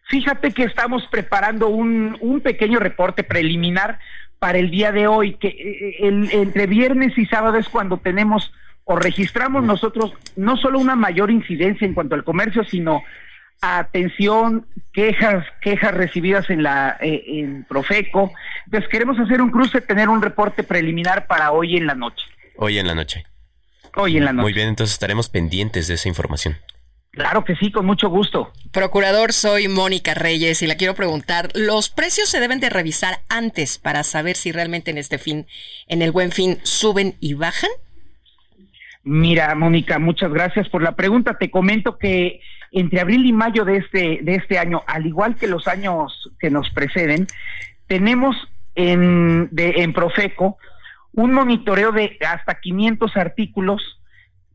Fíjate 0.08 0.52
que 0.52 0.64
estamos 0.64 1.04
preparando 1.10 1.68
un, 1.68 2.16
un 2.20 2.40
pequeño 2.40 2.78
reporte 2.78 3.24
preliminar 3.24 3.98
para 4.38 4.58
el 4.58 4.70
día 4.70 4.92
de 4.92 5.06
hoy, 5.06 5.34
que 5.34 5.48
eh, 5.48 5.96
el, 6.06 6.30
entre 6.32 6.66
viernes 6.66 7.16
y 7.16 7.26
sábado 7.26 7.56
es 7.56 7.68
cuando 7.68 7.96
tenemos 7.96 8.52
o 8.84 8.96
registramos 8.96 9.64
nosotros 9.64 10.12
no 10.36 10.56
solo 10.56 10.78
una 10.78 10.96
mayor 10.96 11.30
incidencia 11.30 11.86
en 11.86 11.94
cuanto 11.94 12.14
al 12.14 12.24
comercio, 12.24 12.64
sino 12.64 13.02
atención, 13.60 14.66
quejas, 14.92 15.44
quejas 15.60 15.94
recibidas 15.94 16.50
en 16.50 16.62
la 16.62 16.98
eh, 17.00 17.24
en 17.26 17.64
Profeco. 17.64 18.32
Entonces 18.66 18.88
queremos 18.90 19.18
hacer 19.18 19.40
un 19.40 19.50
cruce, 19.50 19.80
tener 19.80 20.08
un 20.08 20.22
reporte 20.22 20.62
preliminar 20.62 21.26
para 21.26 21.52
hoy 21.52 21.76
en 21.76 21.86
la 21.86 21.94
noche. 21.94 22.24
Hoy 22.56 22.78
en 22.78 22.86
la 22.86 22.94
noche. 22.94 23.24
Hoy 23.96 24.16
en 24.16 24.24
la 24.24 24.32
noche. 24.32 24.42
Muy 24.42 24.52
bien, 24.52 24.68
entonces 24.68 24.94
estaremos 24.94 25.28
pendientes 25.28 25.88
de 25.88 25.94
esa 25.94 26.08
información. 26.08 26.56
Claro 27.14 27.44
que 27.44 27.54
sí, 27.54 27.70
con 27.70 27.86
mucho 27.86 28.08
gusto. 28.08 28.52
Procurador, 28.72 29.32
soy 29.32 29.68
Mónica 29.68 30.14
Reyes 30.14 30.62
y 30.62 30.66
la 30.66 30.74
quiero 30.74 30.96
preguntar, 30.96 31.48
¿los 31.54 31.88
precios 31.88 32.28
se 32.28 32.40
deben 32.40 32.58
de 32.58 32.70
revisar 32.70 33.20
antes 33.28 33.78
para 33.78 34.02
saber 34.02 34.34
si 34.34 34.50
realmente 34.50 34.90
en 34.90 34.98
este 34.98 35.18
fin, 35.18 35.46
en 35.86 36.02
el 36.02 36.10
buen 36.10 36.32
fin, 36.32 36.58
suben 36.64 37.16
y 37.20 37.34
bajan? 37.34 37.70
Mira, 39.04 39.54
Mónica, 39.54 39.98
muchas 39.98 40.32
gracias 40.32 40.68
por 40.70 40.82
la 40.82 40.92
pregunta. 40.92 41.36
Te 41.38 41.50
comento 41.50 41.98
que 41.98 42.40
entre 42.72 43.00
abril 43.00 43.26
y 43.26 43.32
mayo 43.32 43.64
de 43.64 43.76
este, 43.76 44.20
de 44.22 44.34
este 44.34 44.58
año, 44.58 44.82
al 44.86 45.06
igual 45.06 45.36
que 45.36 45.46
los 45.46 45.68
años 45.68 46.30
que 46.40 46.50
nos 46.50 46.70
preceden, 46.70 47.26
tenemos 47.86 48.36
en, 48.74 49.48
de, 49.52 49.82
en 49.82 49.92
Profeco 49.92 50.56
un 51.12 51.32
monitoreo 51.32 51.92
de 51.92 52.18
hasta 52.26 52.60
500 52.60 53.16
artículos 53.16 54.00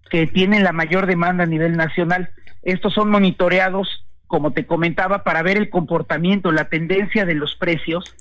que 0.10 0.28
tienen 0.28 0.64
la 0.64 0.74
mayor 0.74 1.06
demanda 1.06 1.44
a 1.44 1.48
nivel 1.48 1.78
nacional. 1.78 2.30
Estos 2.64 2.94
son 2.94 3.10
monitoreados, 3.10 4.06
como 4.28 4.52
te 4.52 4.66
comentaba, 4.66 5.24
para 5.24 5.44
ver 5.44 5.58
el 5.58 5.70
comportamiento, 5.70 6.52
la 6.52 6.70
tendencia 6.70 7.26
de 7.26 7.36
los 7.36 7.56
precios 7.56 8.16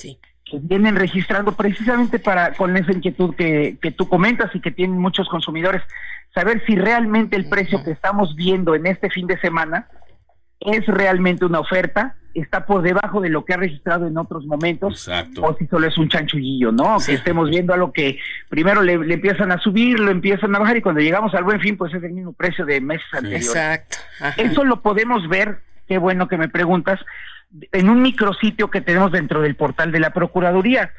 que 0.45 0.59
vienen 0.61 0.97
registrando 0.97 1.53
precisamente 1.53 2.19
para 2.19 2.53
con 2.53 2.77
esa 2.77 2.93
inquietud 2.93 3.35
que, 3.35 3.77
que 3.83 3.91
tú 3.91 4.09
comentas 4.09 4.55
y 4.55 4.61
que 4.61 4.71
tienen 4.71 4.99
muchos 4.99 5.29
consumidores, 5.29 5.83
saber 6.39 6.62
si 6.66 6.77
realmente 6.77 7.35
el 7.35 7.48
precio 7.48 7.82
que 7.82 7.90
estamos 7.90 8.36
viendo 8.36 8.77
en 8.77 8.86
este 8.86 9.10
fin 9.10 9.27
de 9.27 9.40
semana 9.40 9.89
es 10.60 10.86
realmente 10.86 11.44
una 11.44 11.59
oferta, 11.59 12.15
está 12.32 12.65
por 12.65 12.82
debajo 12.82 13.20
de 13.20 13.28
lo 13.28 13.44
que 13.44 13.55
ha 13.55 13.56
registrado 13.56 14.06
en 14.06 14.16
otros 14.16 14.47
momentos, 14.47 15.09
o 15.40 15.56
si 15.59 15.66
solo 15.66 15.89
es 15.89 15.98
un 15.98 16.09
chanchullillo, 16.09 16.70
¿no? 16.70 16.98
Que 17.05 17.15
estemos 17.15 17.51
viendo 17.51 17.74
a 17.74 17.77
lo 17.77 17.93
que 17.93 18.19
primero 18.48 18.82
le, 18.82 18.93
empiezan 18.93 19.51
a 19.51 19.59
subir, 19.59 19.98
lo 19.98 20.12
empiezan 20.12 20.55
a 20.55 20.60
bajar 20.60 20.77
y 20.77 20.82
cuando 20.82 21.01
llegamos 21.01 21.35
al 21.35 21.43
buen 21.43 21.60
fin, 21.60 21.77
pues 21.77 21.93
es 21.93 22.02
el 22.05 22.12
mismo 22.12 22.32
precio 22.32 22.65
de 22.65 22.81
meses 22.81 23.06
anteriores. 23.12 23.48
Exacto. 23.48 23.98
Eso 24.36 24.62
lo 24.62 24.81
podemos 24.81 25.28
ver, 25.28 25.62
qué 25.89 25.98
bueno 25.98 26.28
que 26.28 26.39
me 26.39 26.48
preguntas, 26.48 27.01
en 27.73 27.89
un 27.89 28.02
micrositio 28.02 28.70
que 28.70 28.81
tenemos 28.81 29.10
dentro 29.10 29.40
del 29.40 29.56
portal 29.56 29.90
de 29.90 30.01
la 30.01 30.10
Procuraduría. 30.10 30.93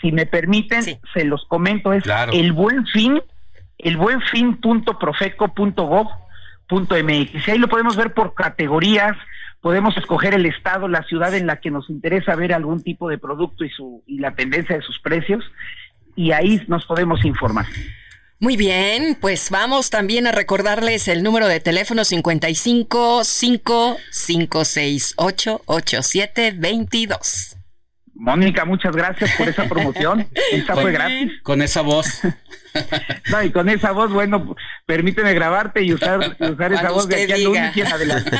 Si 0.00 0.12
me 0.12 0.26
permiten, 0.26 0.82
se 1.14 1.24
los 1.24 1.46
comento, 1.46 1.92
es 1.92 2.04
el 2.32 2.52
buen 2.52 2.86
fin, 2.86 3.22
el 3.82 3.96
buen 3.96 4.20
MX. 7.02 7.46
Y 7.46 7.50
ahí 7.50 7.58
lo 7.58 7.68
podemos 7.68 7.96
ver 7.96 8.14
por 8.14 8.34
categorías, 8.34 9.16
podemos 9.60 9.96
escoger 9.96 10.34
el 10.34 10.46
estado, 10.46 10.88
la 10.88 11.02
ciudad 11.02 11.34
en 11.34 11.46
la 11.46 11.60
que 11.60 11.70
nos 11.70 11.90
interesa 11.90 12.34
ver 12.34 12.54
algún 12.54 12.82
tipo 12.82 13.08
de 13.08 13.18
producto 13.18 13.64
y, 13.64 13.70
su, 13.70 14.02
y 14.06 14.18
la 14.18 14.34
tendencia 14.34 14.76
de 14.76 14.82
sus 14.82 14.98
precios, 15.00 15.44
y 16.16 16.32
ahí 16.32 16.62
nos 16.68 16.86
podemos 16.86 17.24
informar. 17.24 17.66
Muy 18.38 18.56
bien, 18.56 19.16
pues 19.20 19.50
vamos 19.50 19.90
también 19.90 20.26
a 20.26 20.32
recordarles 20.32 21.06
el 21.06 21.22
número 21.22 21.46
de 21.46 21.60
teléfono 21.60 22.04
55 22.04 23.22
5 23.22 23.96
5 24.10 24.64
6 24.64 25.14
8 25.16 25.62
8 25.64 26.02
7 26.02 26.54
22. 26.56 27.61
Mónica, 28.22 28.64
muchas 28.64 28.94
gracias 28.94 29.32
por 29.36 29.48
esa 29.48 29.68
promoción. 29.68 30.28
Esa 30.52 30.76
fue 30.76 30.92
gratis. 30.92 31.32
Con 31.42 31.60
esa 31.60 31.80
voz. 31.80 32.20
No, 33.30 33.42
y 33.42 33.50
con 33.50 33.68
esa 33.68 33.90
voz, 33.90 34.10
bueno, 34.12 34.54
permíteme 34.86 35.34
grabarte 35.34 35.82
y 35.82 35.92
usar, 35.92 36.36
usar 36.38 36.72
esa 36.72 36.90
voz 36.90 37.06
de 37.06 37.24
aquí 37.24 37.32
al 37.32 37.44
lunes 37.44 37.76
y 37.76 37.80
en 37.80 37.86
adelante. 37.86 38.30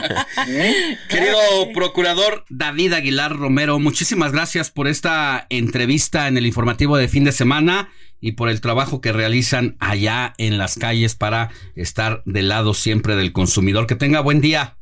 ¿Eh? 0.49 0.99
Querido 1.09 1.39
procurador 1.75 2.45
David 2.49 2.95
Aguilar 2.95 3.37
Romero, 3.37 3.79
muchísimas 3.79 4.33
gracias 4.33 4.71
por 4.71 4.89
esta 4.89 5.47
entrevista 5.51 6.29
en 6.29 6.39
el 6.39 6.47
informativo 6.47 6.97
de 6.97 7.09
fin 7.09 7.25
de 7.25 7.33
semana 7.33 7.91
y 8.21 8.33
por 8.33 8.49
el 8.49 8.63
trabajo 8.63 9.03
que 9.03 9.13
realizan 9.13 9.77
allá 9.81 10.33
en 10.39 10.57
las 10.57 10.77
calles 10.77 11.15
para 11.15 11.51
estar 11.75 12.23
del 12.25 12.49
lado 12.49 12.73
siempre 12.73 13.17
del 13.17 13.33
consumidor. 13.33 13.87
Que 13.87 13.97
tenga 13.97 14.21
buen 14.21 14.41
día. 14.41 14.77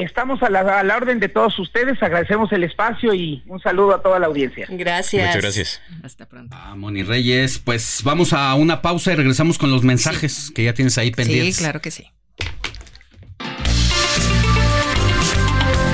Estamos 0.00 0.42
a 0.42 0.48
la, 0.48 0.60
a 0.60 0.82
la, 0.82 0.96
orden 0.96 1.20
de 1.20 1.28
todos 1.28 1.58
ustedes, 1.58 2.02
agradecemos 2.02 2.50
el 2.52 2.64
espacio 2.64 3.12
y 3.14 3.42
un 3.46 3.60
saludo 3.60 3.94
a 3.94 4.02
toda 4.02 4.18
la 4.18 4.26
audiencia. 4.26 4.66
Gracias. 4.70 5.26
Muchas 5.26 5.42
gracias. 5.42 5.82
Hasta 6.02 6.26
pronto. 6.26 6.56
Ah, 6.58 6.74
Moni 6.74 7.02
Reyes, 7.02 7.58
pues 7.58 8.00
vamos 8.02 8.32
a 8.32 8.54
una 8.54 8.82
pausa 8.82 9.12
y 9.12 9.16
regresamos 9.16 9.58
con 9.58 9.70
los 9.70 9.82
mensajes 9.82 10.32
sí. 10.32 10.54
que 10.54 10.64
ya 10.64 10.74
tienes 10.74 10.96
ahí 10.98 11.10
pendientes. 11.10 11.56
Sí, 11.56 11.62
claro 11.62 11.80
que 11.80 11.90
sí. 11.90 12.06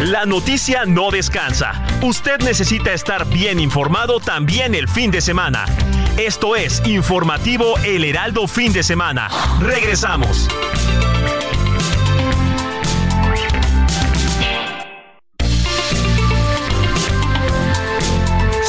La 0.00 0.24
noticia 0.24 0.84
no 0.84 1.10
descansa. 1.10 1.84
Usted 2.02 2.38
necesita 2.40 2.92
estar 2.92 3.26
bien 3.28 3.58
informado 3.58 4.20
también 4.20 4.74
el 4.74 4.88
fin 4.88 5.10
de 5.10 5.20
semana. 5.20 5.64
Esto 6.16 6.54
es 6.54 6.80
Informativo 6.86 7.76
El 7.84 8.04
Heraldo 8.04 8.46
Fin 8.46 8.72
de 8.72 8.82
Semana. 8.82 9.28
Regresamos. 9.60 10.48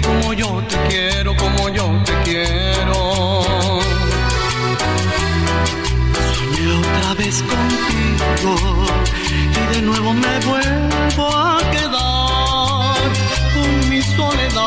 Como 0.00 0.32
yo 0.32 0.62
te 0.68 0.76
quiero, 0.88 1.36
como 1.36 1.68
yo 1.68 1.84
te 2.04 2.12
quiero. 2.24 3.42
Soñé 6.36 6.72
otra 6.80 7.14
vez 7.14 7.42
contigo 7.42 8.54
y 9.52 9.74
de 9.74 9.82
nuevo 9.82 10.12
me 10.12 10.40
vuelvo 10.40 11.36
a 11.36 11.58
quedar 11.70 13.10
con 13.54 13.88
mi 13.90 14.02
soledad. 14.02 14.66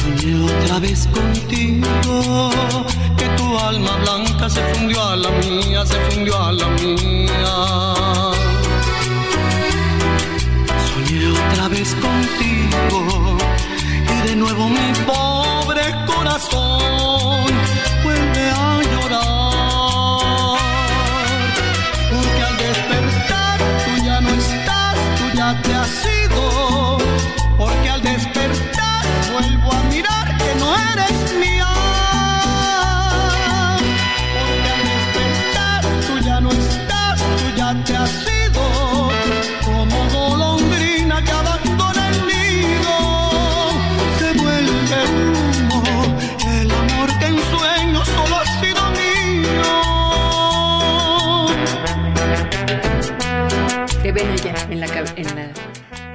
Soñé 0.00 0.44
otra 0.44 0.78
vez 0.78 1.08
contigo 1.08 2.50
que 3.16 3.26
tu 3.36 3.58
alma 3.58 3.96
blanca 3.96 4.48
se 4.48 4.62
fundió 4.74 5.02
a 5.02 5.16
la 5.16 5.30
mía, 5.30 5.84
se 5.86 5.98
fundió 6.10 6.42
a 6.42 6.52
la 6.52 6.68
mía 6.68 7.05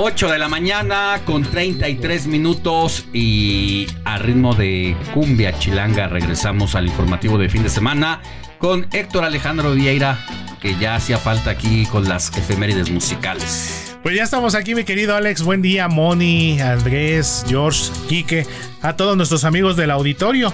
8 0.03 0.31
de 0.31 0.39
la 0.39 0.47
mañana 0.47 1.21
con 1.25 1.43
33 1.43 2.25
minutos 2.25 3.05
y 3.13 3.85
a 4.03 4.17
ritmo 4.17 4.55
de 4.55 4.95
cumbia 5.13 5.59
chilanga 5.59 6.07
regresamos 6.07 6.73
al 6.73 6.87
informativo 6.87 7.37
de 7.37 7.49
fin 7.49 7.61
de 7.61 7.69
semana 7.69 8.19
con 8.57 8.87
Héctor 8.91 9.25
Alejandro 9.25 9.73
Vieira 9.73 10.17
que 10.59 10.75
ya 10.79 10.95
hacía 10.95 11.19
falta 11.19 11.51
aquí 11.51 11.85
con 11.85 12.09
las 12.09 12.35
efemérides 12.35 12.89
musicales. 12.89 13.95
Pues 14.01 14.15
ya 14.15 14.23
estamos 14.23 14.55
aquí, 14.55 14.73
mi 14.73 14.85
querido 14.85 15.15
Alex. 15.15 15.43
Buen 15.43 15.61
día, 15.61 15.87
Moni, 15.87 16.59
Andrés, 16.59 17.45
George, 17.47 17.91
Quique, 18.09 18.47
a 18.81 18.95
todos 18.95 19.15
nuestros 19.15 19.43
amigos 19.43 19.75
del 19.75 19.91
auditorio. 19.91 20.51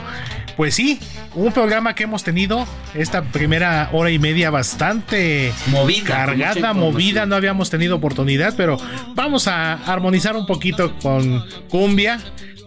Pues 0.58 0.76
sí, 0.76 1.00
un 1.38 1.52
programa 1.54 1.94
que 1.94 2.04
hemos 2.04 2.24
tenido 2.24 2.68
esta 2.96 3.22
primera 3.22 3.90
hora 3.94 4.10
y 4.10 4.18
media 4.18 4.50
bastante 4.50 5.54
movida, 5.68 6.06
cargada, 6.06 6.74
movida. 6.74 7.26
No 7.26 7.36
habíamos 7.36 7.70
tenido 7.70 7.96
oportunidad, 7.96 8.56
pero 8.58 8.78
vamos 9.14 9.48
a 9.48 9.74
armonizar 9.74 10.36
un 10.36 10.48
poquito 10.48 10.96
con 10.98 11.46
cumbia 11.70 12.20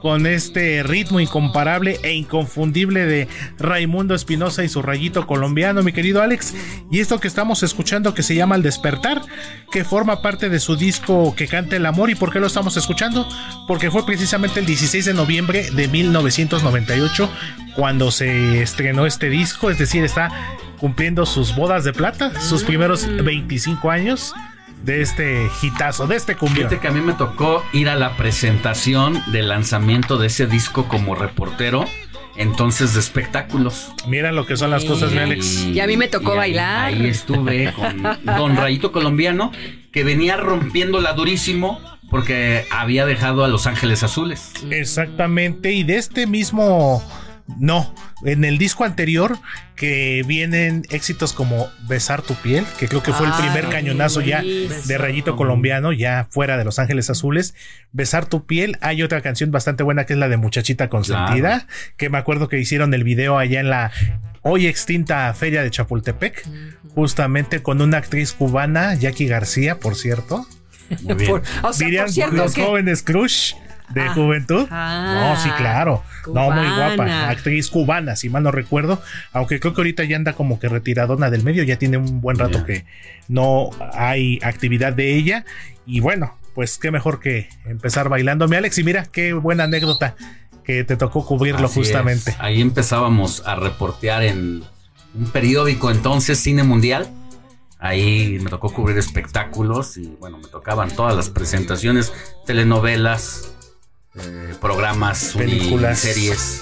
con 0.02 0.26
este 0.26 0.82
ritmo 0.82 1.20
incomparable 1.20 2.00
e 2.02 2.12
inconfundible 2.14 3.06
de 3.06 3.28
Raimundo 3.58 4.14
Espinosa 4.14 4.64
y 4.64 4.68
su 4.68 4.82
rayito 4.82 5.26
colombiano, 5.26 5.82
mi 5.82 5.92
querido 5.92 6.22
Alex. 6.22 6.54
Y 6.90 7.00
esto 7.00 7.20
que 7.20 7.28
estamos 7.28 7.62
escuchando 7.62 8.14
que 8.14 8.22
se 8.22 8.34
llama 8.34 8.56
El 8.56 8.62
Despertar, 8.62 9.22
que 9.70 9.84
forma 9.84 10.22
parte 10.22 10.48
de 10.48 10.58
su 10.58 10.76
disco 10.76 11.34
Que 11.36 11.46
canta 11.46 11.76
el 11.76 11.86
amor. 11.86 12.10
¿Y 12.10 12.14
por 12.14 12.32
qué 12.32 12.40
lo 12.40 12.46
estamos 12.46 12.76
escuchando? 12.76 13.28
Porque 13.66 13.90
fue 13.90 14.04
precisamente 14.04 14.60
el 14.60 14.66
16 14.66 15.04
de 15.04 15.14
noviembre 15.14 15.70
de 15.70 15.88
1998 15.88 17.30
cuando 17.76 18.10
se 18.10 18.62
estrenó 18.62 19.06
este 19.06 19.30
disco, 19.30 19.70
es 19.70 19.78
decir, 19.78 20.04
está 20.04 20.30
cumpliendo 20.78 21.24
sus 21.24 21.54
bodas 21.54 21.84
de 21.84 21.92
plata, 21.92 22.40
sus 22.40 22.64
primeros 22.64 23.06
25 23.22 23.90
años 23.90 24.34
de 24.82 25.02
este 25.02 25.48
hitazo, 25.62 26.06
de 26.06 26.16
este 26.16 26.36
cumbión. 26.36 26.68
Fíjate 26.68 26.78
que 26.80 26.88
a 26.88 26.92
mí 26.92 27.00
me 27.00 27.12
tocó 27.12 27.62
ir 27.72 27.88
a 27.88 27.96
la 27.96 28.16
presentación 28.16 29.22
del 29.32 29.48
lanzamiento 29.48 30.18
de 30.18 30.28
ese 30.28 30.46
disco 30.46 30.88
como 30.88 31.14
reportero. 31.14 31.84
Entonces 32.36 32.94
de 32.94 33.00
espectáculos. 33.00 33.92
Mira 34.06 34.32
lo 34.32 34.46
que 34.46 34.56
son 34.56 34.70
las 34.70 34.84
cosas, 34.84 35.10
de 35.10 35.20
Alex. 35.20 35.64
Y 35.64 35.80
a 35.80 35.86
mí 35.86 35.96
me 35.96 36.08
tocó 36.08 36.28
y 36.28 36.30
ahí, 36.30 36.38
bailar. 36.38 36.84
Ahí 36.86 37.06
estuve 37.06 37.72
con 37.74 38.02
Don 38.24 38.56
Rayito 38.56 38.92
Colombiano, 38.92 39.52
que 39.92 40.04
venía 40.04 40.36
rompiéndola 40.36 41.12
durísimo 41.12 41.80
porque 42.08 42.66
había 42.70 43.06
dejado 43.06 43.44
a 43.44 43.48
Los 43.48 43.66
Ángeles 43.66 44.02
Azules. 44.02 44.52
Exactamente, 44.70 45.72
y 45.72 45.84
de 45.84 45.96
este 45.96 46.26
mismo 46.26 47.02
no, 47.58 47.94
en 48.24 48.44
el 48.44 48.58
disco 48.58 48.84
anterior 48.84 49.38
que 49.76 50.22
vienen 50.26 50.82
éxitos 50.90 51.32
como 51.32 51.68
Besar 51.88 52.20
tu 52.22 52.34
piel, 52.34 52.64
que 52.78 52.86
creo 52.86 53.02
que 53.02 53.12
fue 53.12 53.26
el 53.26 53.32
primer 53.32 53.64
Ay, 53.66 53.70
cañonazo 53.72 54.20
ya 54.20 54.42
de 54.42 54.98
Rayito 54.98 55.36
Colombiano, 55.36 55.92
ya 55.92 56.26
fuera 56.30 56.56
de 56.58 56.64
Los 56.64 56.78
Ángeles 56.78 57.08
Azules. 57.10 57.54
Besar 57.92 58.26
tu 58.26 58.44
piel, 58.46 58.76
hay 58.82 59.02
otra 59.02 59.22
canción 59.22 59.50
bastante 59.50 59.82
buena 59.82 60.04
que 60.04 60.12
es 60.12 60.18
la 60.18 60.28
de 60.28 60.36
Muchachita 60.36 60.88
Consentida, 60.88 61.66
que 61.96 62.10
me 62.10 62.18
acuerdo 62.18 62.48
que 62.48 62.58
hicieron 62.58 62.92
el 62.94 63.04
video 63.04 63.38
allá 63.38 63.60
en 63.60 63.70
la 63.70 63.90
hoy 64.42 64.66
extinta 64.66 65.32
Feria 65.34 65.62
de 65.62 65.70
Chapultepec, 65.70 66.46
justamente 66.94 67.62
con 67.62 67.80
una 67.80 67.98
actriz 67.98 68.32
cubana, 68.32 68.94
Jackie 68.94 69.26
García, 69.26 69.78
por 69.78 69.96
cierto. 69.96 70.46
Por- 71.26 71.42
o 71.62 71.72
sea, 71.72 71.86
Dirían 71.86 72.04
por 72.06 72.12
cierto 72.12 72.36
los 72.36 72.52
que- 72.54 72.62
jóvenes 72.64 73.02
Crush. 73.02 73.52
De 73.90 74.08
juventud. 74.08 74.66
Ah, 74.70 75.34
no, 75.34 75.42
sí, 75.42 75.50
claro. 75.56 76.02
No, 76.32 76.50
muy 76.50 76.66
guapa. 76.66 77.30
Actriz 77.30 77.68
cubana, 77.68 78.16
si 78.16 78.28
mal 78.28 78.42
no 78.42 78.50
recuerdo. 78.50 79.02
Aunque 79.32 79.60
creo 79.60 79.74
que 79.74 79.80
ahorita 79.80 80.04
ya 80.04 80.16
anda 80.16 80.32
como 80.32 80.58
que 80.58 80.68
retiradona 80.68 81.30
del 81.30 81.42
medio. 81.42 81.62
Ya 81.62 81.76
tiene 81.76 81.96
un 81.96 82.20
buen 82.20 82.38
rato 82.38 82.64
que 82.64 82.84
no 83.28 83.70
hay 83.92 84.38
actividad 84.42 84.92
de 84.92 85.16
ella. 85.16 85.44
Y 85.86 86.00
bueno, 86.00 86.36
pues 86.54 86.78
qué 86.78 86.90
mejor 86.90 87.20
que 87.20 87.48
empezar 87.64 88.08
bailando. 88.08 88.48
Mi 88.48 88.56
Alex, 88.56 88.78
y 88.78 88.84
mira 88.84 89.04
qué 89.04 89.32
buena 89.32 89.64
anécdota 89.64 90.16
que 90.64 90.84
te 90.84 90.96
tocó 90.96 91.24
cubrirlo 91.24 91.66
Así 91.66 91.80
justamente. 91.80 92.32
es. 92.32 92.36
Ahí 92.40 92.60
empezábamos 92.60 93.42
a 93.46 93.56
reportear 93.56 94.22
en 94.22 94.62
un 95.14 95.30
periódico 95.32 95.90
entonces, 95.90 96.38
Cine 96.38 96.62
Mundial. 96.62 97.08
Ahí 97.78 98.38
me 98.42 98.50
tocó 98.50 98.72
cubrir 98.72 98.98
espectáculos 98.98 99.96
y 99.96 100.14
bueno, 100.20 100.36
me 100.38 100.48
tocaban 100.48 100.90
todas 100.90 101.16
las 101.16 101.30
presentaciones, 101.30 102.12
telenovelas, 102.44 103.54
eh, 104.16 104.54
programas, 104.60 105.34
Películas. 105.36 105.98
series. 105.98 106.60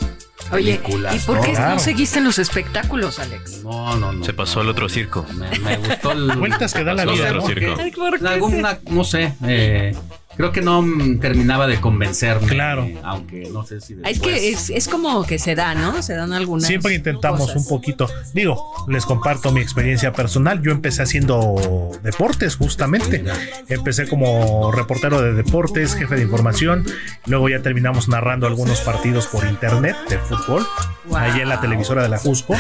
Oye, 0.50 0.76
películas, 0.78 1.14
¿y 1.14 1.18
por 1.26 1.40
qué 1.42 1.52
no 1.52 1.78
seguiste 1.78 2.18
en 2.20 2.24
los 2.24 2.38
espectáculos, 2.38 3.18
Alex? 3.18 3.62
No, 3.64 3.96
no, 3.96 4.12
no. 4.12 4.24
Se 4.24 4.32
pasó 4.32 4.60
al 4.60 4.68
otro 4.70 4.88
circo. 4.88 5.26
Me, 5.34 5.58
me 5.58 5.76
gustó 5.76 6.12
el. 6.12 6.36
Vueltas 6.36 6.72
que 6.72 6.84
da 6.84 6.94
la 6.94 7.04
vida, 7.04 7.26
otro 7.28 7.46
circo. 7.46 7.74
Ay, 7.78 7.90
¿por 7.90 8.18
qué 8.18 8.26
Alguna, 8.28 8.78
no 8.90 9.04
sé, 9.04 9.34
eh, 9.44 9.94
creo 10.38 10.52
que 10.52 10.62
no 10.62 10.80
mm, 10.80 11.18
terminaba 11.20 11.66
de 11.66 11.78
convencerme. 11.80 12.46
Claro. 12.46 12.84
eh, 12.84 12.98
aunque 13.02 13.50
no 13.52 13.66
sé 13.66 13.80
si 13.82 13.94
Ah, 14.02 14.08
Es 14.10 14.20
después- 14.20 14.34
que 14.40 14.48
es, 14.50 14.70
es 14.70 14.88
como 14.88 15.26
que 15.26 15.38
se 15.38 15.54
da, 15.54 15.74
¿no? 15.74 16.00
Se 16.02 16.14
dan 16.14 16.32
algunas. 16.32 16.66
Siempre 16.66 16.94
intentamos 16.94 17.40
cosas. 17.40 17.56
un 17.56 17.68
poquito. 17.68 18.08
Digo, 18.32 18.72
les 18.88 19.04
comparto 19.04 19.52
mi 19.52 19.60
experiencia 19.60 20.12
personal. 20.12 20.62
Yo 20.62 20.70
empecé 20.70 21.02
haciendo 21.02 21.90
deportes, 22.02 22.56
justamente. 22.56 23.24
Empecé 23.68 24.08
como 24.08 24.72
reportero 24.72 25.20
de 25.20 25.34
deportes, 25.34 25.94
jefe 25.94 26.14
de 26.14 26.22
información. 26.22 26.86
Luego 27.26 27.48
ya 27.50 27.60
terminamos 27.60 28.08
narrando 28.08 28.46
algunos 28.46 28.80
partidos 28.80 29.26
por 29.26 29.44
internet 29.46 29.96
de 30.08 30.18
fútbol. 30.18 30.66
Allá 31.12 31.42
en 31.42 31.48
la 31.48 31.60
televisora 31.60 32.02
de 32.02 32.08
la 32.08 32.18
Jusco. 32.18 32.54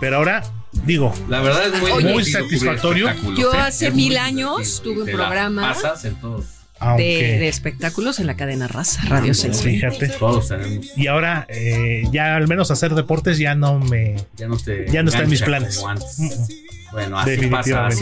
Pero 0.00 0.18
ahora, 0.18 0.42
digo, 0.84 1.12
La 1.28 1.40
verdad 1.40 1.66
es 1.74 1.80
muy, 1.80 1.90
Oye, 1.90 2.24
satisfactorio. 2.24 3.08
Yo 3.36 3.52
¿eh? 3.52 3.58
hace 3.58 3.90
mil 3.90 4.16
años 4.16 4.80
tuve 4.84 5.02
un 5.02 5.06
programa 5.10 5.62
pasas 5.62 6.04
en 6.04 6.14
todos. 6.20 6.44
De, 6.80 6.86
aunque. 6.86 7.38
de 7.38 7.48
espectáculos 7.48 8.18
en 8.18 8.26
la 8.26 8.36
cadena 8.36 8.68
Raza, 8.68 9.02
Radio 9.06 9.34
6. 9.34 9.62
Fíjate. 9.62 10.08
Todos 10.08 10.48
tenemos. 10.48 10.96
Y 10.96 11.06
ahora, 11.06 11.46
eh, 11.48 12.04
ya 12.12 12.36
al 12.36 12.48
menos 12.48 12.70
hacer 12.70 12.94
deportes 12.94 13.38
ya 13.38 13.54
no 13.54 13.78
me. 13.78 14.16
Ya 14.36 14.48
no, 14.48 14.56
te 14.56 14.90
Ya 14.90 15.02
no 15.02 15.10
está 15.10 15.22
en 15.22 15.30
mis 15.30 15.42
planes. 15.42 15.82
antes. 15.84 16.18
Mm, 16.18 16.24
mm. 16.24 16.92
Bueno, 16.92 17.18
así 17.18 17.46
pasa. 17.48 17.86
Así 17.86 18.00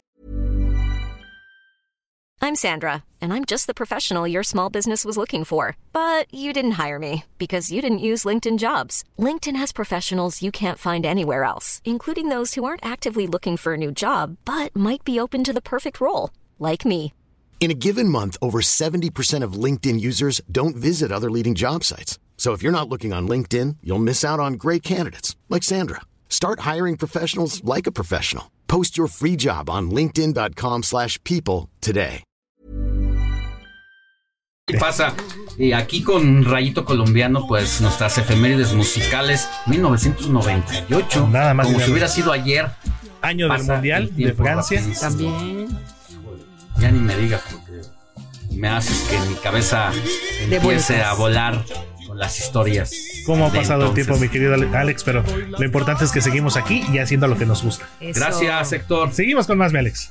I'm 2.42 2.54
Sandra, 2.54 3.02
and 3.20 3.32
I'm 3.32 3.44
just 3.44 3.66
the 3.66 3.74
professional 3.74 4.28
your 4.28 4.44
small 4.44 4.70
business 4.70 5.04
was 5.04 5.16
looking 5.16 5.42
for. 5.42 5.76
But 5.92 6.32
you 6.32 6.52
didn't 6.52 6.72
hire 6.72 6.98
me 6.98 7.24
because 7.38 7.72
you 7.72 7.80
didn't 7.82 7.98
use 8.10 8.24
LinkedIn 8.24 8.58
jobs. 8.58 9.02
LinkedIn 9.18 9.56
has 9.56 9.72
professionals 9.72 10.42
you 10.42 10.52
can't 10.52 10.78
find 10.78 11.04
anywhere 11.04 11.42
else, 11.42 11.80
including 11.84 12.28
those 12.28 12.54
who 12.54 12.64
aren't 12.64 12.86
actively 12.86 13.26
looking 13.26 13.56
for 13.56 13.74
a 13.74 13.78
new 13.78 13.90
job 13.90 14.36
but 14.44 14.76
might 14.76 15.02
be 15.02 15.18
open 15.18 15.42
to 15.44 15.52
the 15.52 15.62
perfect 15.62 16.00
role, 16.00 16.30
like 16.58 16.84
me. 16.84 17.12
In 17.58 17.70
a 17.72 17.74
given 17.74 18.08
month, 18.08 18.36
over 18.40 18.60
70% 18.60 19.42
of 19.42 19.54
LinkedIn 19.64 19.98
users 19.98 20.40
don't 20.52 20.76
visit 20.76 21.10
other 21.10 21.28
leading 21.28 21.56
job 21.56 21.82
sites. 21.82 22.20
So 22.36 22.52
if 22.52 22.62
you're 22.62 22.70
not 22.70 22.88
looking 22.88 23.12
on 23.12 23.26
LinkedIn, 23.26 23.78
you'll 23.82 23.98
miss 23.98 24.24
out 24.24 24.38
on 24.38 24.52
great 24.54 24.84
candidates 24.84 25.34
like 25.48 25.64
Sandra. 25.64 26.02
Start 26.28 26.60
hiring 26.60 26.96
professionals 26.96 27.64
like 27.64 27.88
a 27.88 27.92
professional. 27.92 28.52
Post 28.68 28.96
your 28.96 29.08
free 29.08 29.34
job 29.36 29.68
on 29.68 29.90
linkedin.com/people 29.90 30.82
slash 30.82 31.18
people 31.24 31.68
today. 31.80 32.22
¿Qué 34.68 34.78
pasa? 34.78 35.14
Y 35.58 35.72
aquí 35.72 36.02
con 36.02 36.44
Rayito 36.44 36.84
Colombiano, 36.84 37.46
pues 37.46 37.80
nuestras 37.80 38.18
efemérides 38.18 38.74
musicales 38.74 39.48
1998. 39.66 41.28
Nada 41.28 41.54
más 41.54 41.66
y 41.66 41.68
Como 41.68 41.78
nada 41.78 41.86
si 41.86 41.92
hubiera 41.92 42.08
sido 42.08 42.32
ayer. 42.32 42.72
Año 43.22 43.48
del 43.48 43.62
Mundial 43.62 44.10
de 44.16 44.34
Francia. 44.34 44.82
También. 45.00 45.68
Ya 46.78 46.90
ni 46.90 46.98
me 46.98 47.16
digas 47.16 47.40
porque 47.50 47.80
me 48.52 48.68
haces 48.68 49.00
que 49.08 49.18
mi 49.28 49.34
cabeza 49.36 49.90
De 50.48 50.56
empiece 50.56 51.02
a 51.02 51.14
volar 51.14 51.64
con 52.06 52.18
las 52.18 52.38
historias. 52.38 52.92
¿Cómo 53.24 53.46
ha 53.46 53.52
pasado 53.52 53.88
el 53.88 53.94
tiempo, 53.94 54.16
mi 54.16 54.28
querido 54.28 54.54
Ale- 54.54 54.76
Alex? 54.76 55.02
Pero 55.04 55.24
lo 55.58 55.64
importante 55.64 56.04
es 56.04 56.12
que 56.12 56.20
seguimos 56.20 56.56
aquí 56.56 56.84
y 56.92 56.98
haciendo 56.98 57.26
lo 57.28 57.36
que 57.36 57.46
nos 57.46 57.62
gusta. 57.62 57.88
Eso. 58.00 58.20
Gracias, 58.20 58.72
Héctor. 58.72 59.12
Seguimos 59.12 59.46
con 59.46 59.58
más, 59.58 59.72
mi 59.72 59.78
Alex. 59.80 60.10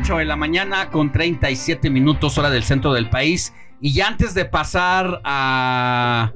Ocho 0.00 0.16
de 0.16 0.24
la 0.24 0.36
mañana 0.36 0.90
con 0.90 1.12
37 1.12 1.90
minutos 1.90 2.38
hora 2.38 2.48
del 2.48 2.62
centro 2.62 2.94
del 2.94 3.10
país. 3.10 3.52
Y 3.82 3.92
ya 3.92 4.08
antes 4.08 4.32
de 4.32 4.46
pasar 4.46 5.20
a 5.24 6.32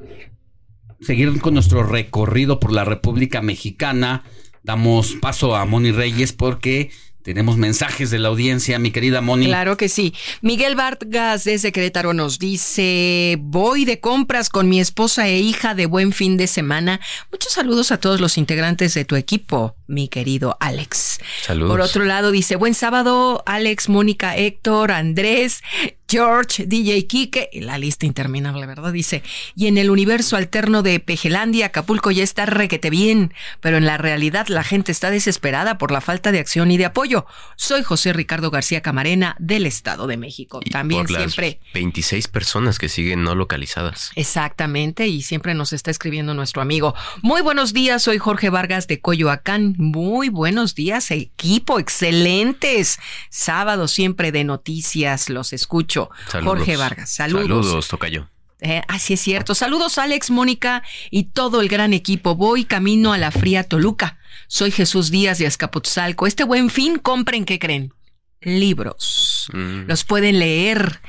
seguir 1.01 1.41
con 1.41 1.55
nuestro 1.55 1.83
recorrido 1.83 2.61
por 2.61 2.73
la 2.73 2.85
República 2.85 3.41
Mexicana, 3.41 4.23
damos 4.65 5.15
paso 5.15 5.57
a 5.57 5.65
Moni 5.65 5.93
Reyes 5.93 6.35
porque 6.35 6.91
tenemos 7.25 7.57
mensajes 7.57 8.11
de 8.11 8.19
la 8.19 8.29
audiencia, 8.29 8.79
mi 8.79 8.91
querida 8.91 9.23
Moni. 9.23 9.47
Claro 9.47 9.79
que 9.79 9.89
sí. 9.89 10.13
Miguel 10.43 10.77
Vargas 10.77 11.45
desde 11.45 11.73
Querétaro 11.73 12.13
nos 12.13 12.39
dice, 12.39 13.39
voy 13.41 13.87
de 13.87 13.99
compras 13.99 14.51
con 14.51 14.69
mi 14.69 14.79
esposa 14.79 15.27
e 15.27 15.39
hija 15.39 15.75
de 15.75 15.87
buen 15.87 16.13
fin 16.13 16.37
de 16.37 16.49
semana. 16.49 17.01
Muchos 17.33 17.53
saludos 17.55 17.93
a 17.93 17.99
todos 17.99 18.21
los 18.21 18.37
integrantes 18.37 18.93
de 18.93 19.07
tu 19.07 19.17
equipo, 19.17 19.75
mi 19.87 20.09
querido 20.09 20.57
Alex. 20.61 21.21
Saludos. 21.43 21.71
Por 21.71 21.81
otro 21.81 22.05
lado, 22.05 22.31
dice, 22.31 22.57
buen 22.57 22.75
sábado, 22.75 23.43
Alex, 23.47 23.89
Mónica, 23.89 24.37
Héctor, 24.37 24.93
Andrés, 24.93 25.63
George, 26.09 26.67
DJ 26.67 27.07
Kike, 27.07 27.49
y 27.53 27.61
la 27.61 27.79
lista 27.79 28.07
interminable, 28.07 28.67
¿verdad? 28.67 28.93
Dice, 28.93 29.23
y 29.57 29.67
en 29.67 29.79
el 29.79 29.91
universo 29.91 30.37
alterno 30.37 30.83
de 30.83 31.01
Pejelandia, 31.01 31.67
Acapulco 31.67 32.11
ya 32.11 32.23
está 32.23 32.47
requete 32.47 32.91
bien, 32.91 33.33
pero 33.61 33.79
en 33.79 33.87
la 33.87 33.97
realidad 33.97 34.49
la 34.49 34.63
gente 34.63 34.93
está 34.93 35.11
desesperada 35.11 35.79
por 35.79 35.91
la 35.91 36.01
falta 36.01 36.31
de 36.31 36.39
acción 36.39 36.71
y 36.71 36.77
de 36.77 36.85
apoyo. 36.85 37.27
Soy 37.57 37.83
José 37.83 38.13
Ricardo 38.13 38.51
García 38.51 38.83
Camarena 38.83 39.35
del 39.39 39.67
Estado 39.67 40.07
de 40.07 40.17
México. 40.17 40.61
Y 40.65 40.71
También 40.71 41.03
por 41.03 41.11
las 41.11 41.33
siempre 41.33 41.61
26 41.73 42.29
personas 42.29 42.79
que 42.79 42.89
siguen 42.89 43.25
no 43.25 43.35
localizadas. 43.35 44.13
Exactamente, 44.15 45.09
y 45.09 45.23
siempre 45.23 45.55
nos 45.55 45.73
está 45.73 45.91
escribiendo 45.91 46.35
nuestro 46.35 46.61
amigo. 46.61 46.95
Muy 47.23 47.41
buenos 47.41 47.73
días, 47.73 48.03
soy 48.03 48.19
Jorge 48.19 48.51
Vargas 48.51 48.87
de 48.87 49.01
Coyoacán. 49.01 49.74
Muy 49.77 50.29
buenos 50.29 50.75
días, 50.75 51.11
equipo, 51.11 51.79
excelentes. 51.79 52.99
Sábado 53.31 53.89
siempre 53.89 54.33
de 54.33 54.45
noticias, 54.45 55.29
los 55.29 55.53
escucho. 55.53 56.11
Saludos. 56.29 56.59
Jorge 56.59 56.77
Vargas, 56.77 57.11
saludos. 57.11 57.67
Saludos, 57.67 57.89
tocayo. 57.89 58.29
Eh, 58.61 58.83
así 58.89 59.15
es 59.15 59.21
cierto. 59.21 59.55
Saludos 59.55 59.99
Alex, 59.99 60.31
Mónica 60.31 60.83
y 61.11 61.25
todo 61.25 61.61
el 61.61 61.69
gran 61.69 61.93
equipo. 61.93 62.35
Voy 62.35 62.65
camino 62.65 63.13
a 63.13 63.19
la 63.19 63.31
fría 63.31 63.65
Toluca. 63.65 64.19
Soy 64.47 64.71
Jesús 64.71 65.11
Díaz 65.11 65.39
de 65.39 65.47
Azcapotzalco. 65.47 66.27
Este 66.27 66.45
buen 66.45 66.71
fin, 66.71 66.99
compren, 66.99 67.45
¿qué 67.45 67.59
creen? 67.59 67.93
Libros. 68.41 69.49
Mm. 69.53 69.87
Los 69.87 70.05
pueden 70.05 70.39
leer, 70.39 71.01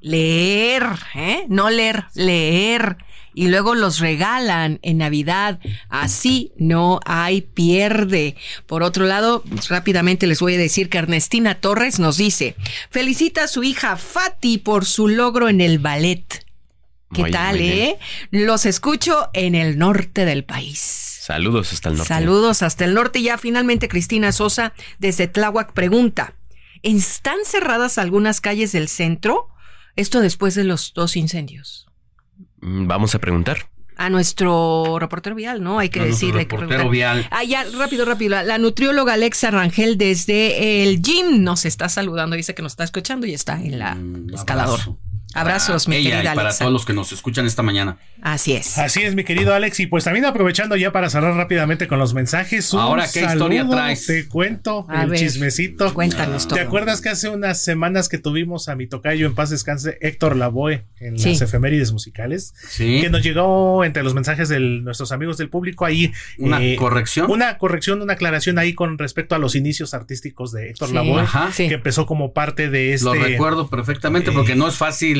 leer, 0.00 0.84
¿eh? 1.14 1.44
No 1.48 1.70
leer, 1.70 2.06
leer. 2.14 2.96
Y 3.34 3.48
luego 3.48 3.74
los 3.74 4.00
regalan 4.00 4.78
en 4.82 4.98
Navidad. 4.98 5.60
Así 5.88 6.52
no 6.56 7.00
hay 7.04 7.42
pierde. 7.42 8.36
Por 8.66 8.82
otro 8.82 9.04
lado, 9.06 9.42
rápidamente 9.68 10.26
les 10.26 10.40
voy 10.40 10.54
a 10.54 10.58
decir 10.58 10.88
que 10.88 10.98
Ernestina 10.98 11.54
Torres 11.56 11.98
nos 11.98 12.16
dice, 12.16 12.56
felicita 12.90 13.44
a 13.44 13.48
su 13.48 13.62
hija 13.62 13.96
Fati 13.96 14.58
por 14.58 14.84
su 14.84 15.08
logro 15.08 15.48
en 15.48 15.60
el 15.60 15.78
ballet. 15.78 16.46
¿Qué 17.12 17.22
Muy 17.22 17.30
tal, 17.30 17.56
muy 17.56 17.68
eh? 17.68 17.98
Los 18.30 18.66
escucho 18.66 19.30
en 19.32 19.54
el 19.54 19.78
norte 19.78 20.24
del 20.24 20.44
país. 20.44 21.18
Saludos 21.22 21.72
hasta 21.72 21.88
el 21.88 21.96
norte. 21.96 22.08
Saludos 22.08 22.62
hasta 22.62 22.84
el 22.84 22.94
norte. 22.94 23.22
Ya 23.22 23.38
finalmente 23.38 23.88
Cristina 23.88 24.32
Sosa 24.32 24.72
desde 24.98 25.26
Tláhuac 25.26 25.72
pregunta, 25.72 26.34
¿están 26.82 27.38
cerradas 27.44 27.98
algunas 27.98 28.40
calles 28.40 28.72
del 28.72 28.88
centro? 28.88 29.48
Esto 29.96 30.20
después 30.20 30.54
de 30.54 30.64
los 30.64 30.92
dos 30.94 31.16
incendios. 31.16 31.87
Mm, 32.68 32.86
Vamos 32.86 33.14
a 33.14 33.18
preguntar. 33.18 33.58
A 33.96 34.10
nuestro 34.10 34.98
reportero 35.00 35.34
vial, 35.34 35.60
¿no? 35.60 35.80
Hay 35.80 35.88
que 35.88 35.98
A 35.98 36.04
nuestro 36.04 36.28
decirle. 36.28 36.46
que 36.46 36.56
reportero 36.56 36.88
vial. 36.88 37.26
Ah, 37.32 37.42
ya, 37.42 37.64
rápido, 37.76 38.04
rápido. 38.04 38.30
La, 38.30 38.44
la 38.44 38.56
nutrióloga 38.58 39.14
Alexa 39.14 39.50
Rangel 39.50 39.98
desde 39.98 40.84
el 40.84 41.02
gym 41.02 41.42
nos 41.42 41.64
está 41.64 41.88
saludando. 41.88 42.36
Dice 42.36 42.54
que 42.54 42.62
nos 42.62 42.72
está 42.72 42.84
escuchando 42.84 43.26
y 43.26 43.34
está 43.34 43.54
en 43.60 43.78
la 43.78 43.96
escalador. 44.32 44.78
Abrazos, 45.34 45.88
mi 45.88 45.96
Ella 45.96 46.10
querida 46.16 46.32
y 46.32 46.36
para 46.36 46.48
Alexa. 46.48 46.64
todos 46.64 46.72
los 46.72 46.84
que 46.86 46.92
nos 46.94 47.12
escuchan 47.12 47.46
esta 47.46 47.62
mañana. 47.62 47.98
Así 48.22 48.54
es. 48.54 48.78
Así 48.78 49.02
es, 49.02 49.14
mi 49.14 49.24
querido 49.24 49.54
Alex. 49.54 49.78
Y 49.80 49.86
pues 49.86 50.04
también 50.04 50.24
aprovechando 50.24 50.74
ya 50.76 50.90
para 50.90 51.10
cerrar 51.10 51.34
rápidamente 51.34 51.86
con 51.86 51.98
los 51.98 52.14
mensajes. 52.14 52.72
un 52.72 52.80
Ahora, 52.80 53.06
¿qué 53.12 53.20
historia 53.20 53.68
traes? 53.68 54.06
Te 54.06 54.26
cuento 54.26 54.86
A 54.88 55.02
el 55.04 55.10
ver, 55.10 55.18
chismecito. 55.20 55.92
cuéntanos 55.94 56.48
¿Te 56.48 56.54
todo. 56.56 56.64
acuerdas 56.64 57.00
que 57.00 57.10
hace 57.10 57.28
unas 57.28 57.60
semanas 57.62 58.08
que 58.08 58.18
tuvimos 58.18 58.68
a 58.68 58.74
mi 58.74 58.86
tocayo 58.86 59.26
en 59.26 59.34
paz 59.34 59.50
descanse, 59.50 59.98
Héctor 60.00 60.34
Lavoe, 60.36 60.84
en 60.98 61.18
Sí. 61.18 61.30
las 61.32 61.42
efemérides 61.42 61.92
musicales? 61.92 62.54
Sí. 62.68 63.00
Que 63.02 63.10
nos 63.10 63.22
llegó 63.22 63.84
entre 63.84 64.02
los 64.02 64.14
mensajes 64.14 64.48
de 64.48 64.58
nuestros 64.60 65.12
amigos 65.12 65.36
del 65.36 65.50
público 65.50 65.84
ahí. 65.84 66.10
¿Una 66.38 66.62
eh, 66.62 66.74
corrección? 66.76 67.30
Una 67.30 67.58
corrección, 67.58 68.00
una 68.02 68.14
aclaración 68.14 68.58
ahí 68.58 68.72
con 68.74 68.96
respecto 68.98 69.34
a 69.34 69.38
los 69.38 69.54
inicios 69.54 69.92
artísticos 69.94 70.52
de 70.52 70.70
Héctor 70.70 70.88
Sí. 70.88 70.94
Lavoe, 70.94 71.20
Ajá. 71.22 71.50
que 71.54 71.66
empezó 71.74 72.06
como 72.06 72.32
parte 72.32 72.70
de 72.70 72.94
este. 72.94 73.04
Lo 73.04 73.14
recuerdo 73.14 73.68
perfectamente 73.68 74.32
porque 74.32 74.56
no 74.56 74.66
es 74.66 74.74
fácil 74.76 75.17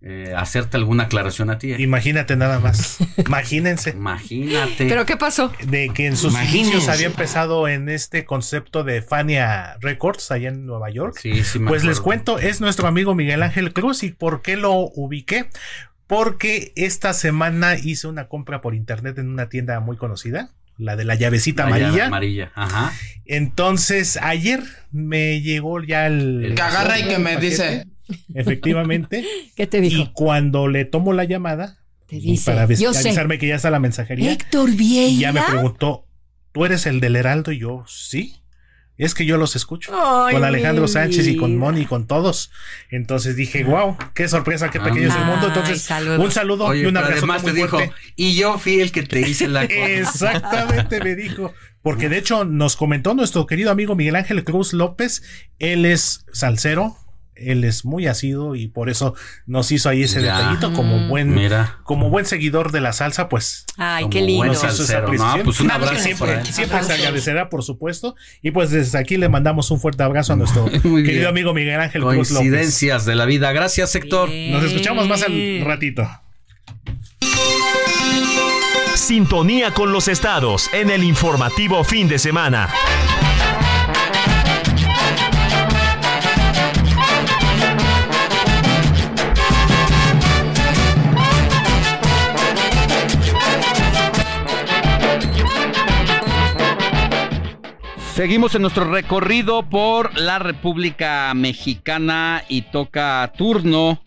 eh, 0.00 0.32
hacerte 0.36 0.76
alguna 0.76 1.04
aclaración 1.04 1.50
a 1.50 1.58
ti. 1.58 1.72
¿eh? 1.72 1.76
Imagínate 1.80 2.36
nada 2.36 2.60
más. 2.60 2.98
Imagínense. 3.26 3.90
Imagínate. 3.90 4.88
¿Pero 4.88 5.04
qué 5.06 5.16
pasó? 5.16 5.52
De 5.66 5.90
que 5.90 6.06
en 6.06 6.16
sus 6.16 6.32
Imagínense. 6.32 6.58
inicios 6.58 6.88
había 6.88 7.06
empezado 7.06 7.66
en 7.66 7.88
este 7.88 8.24
concepto 8.24 8.84
de 8.84 9.02
Fania 9.02 9.76
Records 9.80 10.30
allá 10.30 10.50
en 10.50 10.66
Nueva 10.66 10.90
York. 10.90 11.16
Sí, 11.20 11.42
sí 11.42 11.58
me 11.58 11.68
pues 11.68 11.82
les 11.84 12.00
cuento, 12.00 12.38
es 12.38 12.60
nuestro 12.60 12.86
amigo 12.86 13.14
Miguel 13.14 13.42
Ángel 13.42 13.72
Cruz. 13.72 14.04
¿Y 14.04 14.10
por 14.12 14.40
qué 14.42 14.56
lo 14.56 14.72
ubiqué? 14.72 15.48
Porque 16.06 16.72
esta 16.76 17.12
semana 17.12 17.74
hice 17.76 18.06
una 18.06 18.28
compra 18.28 18.60
por 18.60 18.74
internet 18.74 19.18
en 19.18 19.28
una 19.28 19.48
tienda 19.48 19.78
muy 19.80 19.96
conocida, 19.96 20.52
la 20.78 20.96
de 20.96 21.04
la 21.04 21.16
llavecita 21.16 21.64
La 21.64 21.70
llave 21.70 21.84
amarilla. 21.84 22.06
amarilla. 22.06 22.52
Ajá. 22.54 22.92
Entonces, 23.26 24.16
ayer 24.22 24.62
me 24.90 25.40
llegó 25.42 25.82
ya 25.82 26.06
el. 26.06 26.52
Que 26.56 26.62
agarra 26.62 26.98
y 26.98 27.08
que 27.08 27.18
me 27.18 27.34
paquete, 27.34 27.46
dice. 27.46 27.86
Efectivamente. 28.34 29.24
¿Qué 29.56 29.66
te 29.66 29.80
dijo? 29.80 30.02
Y 30.02 30.10
cuando 30.12 30.68
le 30.68 30.84
tomo 30.84 31.12
la 31.12 31.24
llamada, 31.24 31.78
dice, 32.08 32.50
para 32.52 32.66
avis- 32.66 32.80
"Yo 32.80 32.92
sé". 32.92 33.08
avisarme 33.08 33.38
que 33.38 33.48
ya 33.48 33.56
está 33.56 33.70
la 33.70 33.80
mensajería. 33.80 34.32
Héctor 34.32 34.70
Y 34.70 35.18
ya 35.18 35.32
me 35.32 35.40
Vieira. 35.40 35.46
preguntó, 35.46 36.06
¿tú 36.52 36.64
eres 36.64 36.86
el 36.86 37.00
del 37.00 37.16
Heraldo? 37.16 37.52
Y 37.52 37.58
yo, 37.60 37.84
sí. 37.86 38.34
Es 38.96 39.14
que 39.14 39.24
yo 39.24 39.36
los 39.36 39.54
escucho. 39.54 39.92
Ay, 39.94 40.34
con 40.34 40.42
Alejandro 40.42 40.88
Sánchez 40.88 41.28
y 41.28 41.36
con. 41.36 41.56
Moni 41.56 41.82
y 41.82 41.84
con 41.84 42.08
todos. 42.08 42.50
Entonces 42.90 43.36
dije, 43.36 43.62
wow, 43.62 43.96
qué 44.12 44.26
sorpresa, 44.26 44.70
qué 44.70 44.80
pequeño 44.80 45.06
es 45.08 45.14
el 45.14 45.24
mundo. 45.24 45.42
Ay, 45.42 45.46
Entonces, 45.48 45.82
saludos. 45.82 46.18
un 46.18 46.32
saludo 46.32 46.64
Oye, 46.64 46.82
y 46.82 46.86
un 46.86 46.96
abrazo 46.96 47.18
además 47.18 47.44
muy 47.44 47.52
te 47.52 47.56
dijo, 47.58 47.76
fuerte. 47.78 47.94
y 48.16 48.34
yo 48.34 48.58
fui 48.58 48.80
el 48.80 48.90
que 48.90 49.04
te 49.04 49.20
hice 49.20 49.46
la 49.46 49.62
Exactamente 49.70 51.00
me 51.00 51.14
dijo. 51.14 51.54
Porque 51.80 52.08
de 52.08 52.18
hecho 52.18 52.44
nos 52.44 52.74
comentó 52.74 53.14
nuestro 53.14 53.46
querido 53.46 53.70
amigo 53.70 53.94
Miguel 53.94 54.16
Ángel 54.16 54.42
Cruz 54.42 54.72
López. 54.72 55.22
Él 55.60 55.84
es 55.86 56.24
salsero. 56.32 56.96
Él 57.40 57.64
es 57.64 57.84
muy 57.84 58.06
asido 58.06 58.54
y 58.54 58.68
por 58.68 58.90
eso 58.90 59.14
nos 59.46 59.70
hizo 59.72 59.88
ahí 59.88 60.02
ese 60.02 60.22
Ya. 60.22 60.36
detallito 60.38 60.72
como 60.72 60.98
Mm. 60.98 61.08
buen 61.08 61.34
Mira. 61.34 61.78
como 61.84 62.10
buen 62.10 62.26
seguidor 62.26 62.72
de 62.72 62.80
la 62.80 62.92
salsa, 62.92 63.28
pues 63.28 63.64
Ay, 63.76 64.02
Como 64.04 64.10
qué 64.10 64.20
lindo. 64.22 64.36
buen 64.38 64.48
nos 64.48 64.58
hizo 64.58 64.66
esa 64.66 64.76
salsero, 64.76 65.12
¿no? 65.12 65.44
Pues 65.44 65.60
un 65.60 65.70
abrazo 65.70 65.94
siempre, 66.02 66.26
para 66.28 66.40
él. 66.40 66.46
siempre 66.46 66.82
se 66.82 66.92
agradecerá, 66.92 67.48
por 67.48 67.62
supuesto. 67.62 68.16
Y 68.42 68.50
pues 68.50 68.70
desde 68.70 68.98
aquí 68.98 69.16
le 69.16 69.28
mandamos 69.28 69.70
un 69.70 69.80
fuerte 69.80 70.02
abrazo 70.02 70.32
a 70.32 70.36
nuestro 70.36 70.64
querido 70.70 70.90
bien. 71.02 71.26
amigo 71.26 71.54
Miguel 71.54 71.80
Ángel 71.80 72.02
Cruz 72.02 72.14
López. 72.14 72.28
Coincidencias 72.32 73.04
de 73.06 73.14
la 73.14 73.24
vida. 73.24 73.52
Gracias, 73.52 73.94
Héctor. 73.94 74.28
Nos 74.30 74.64
escuchamos 74.64 75.06
más 75.08 75.22
al 75.22 75.60
ratito. 75.64 76.08
Sintonía 78.94 79.72
con 79.72 79.92
los 79.92 80.08
estados 80.08 80.68
en 80.74 80.90
el 80.90 81.02
informativo 81.04 81.82
fin 81.84 82.08
de 82.08 82.18
semana. 82.18 82.68
Seguimos 98.18 98.56
en 98.56 98.62
nuestro 98.62 98.82
recorrido 98.90 99.70
por 99.70 100.18
la 100.18 100.40
República 100.40 101.32
Mexicana 101.34 102.42
y 102.48 102.62
toca 102.62 103.32
turno 103.38 104.02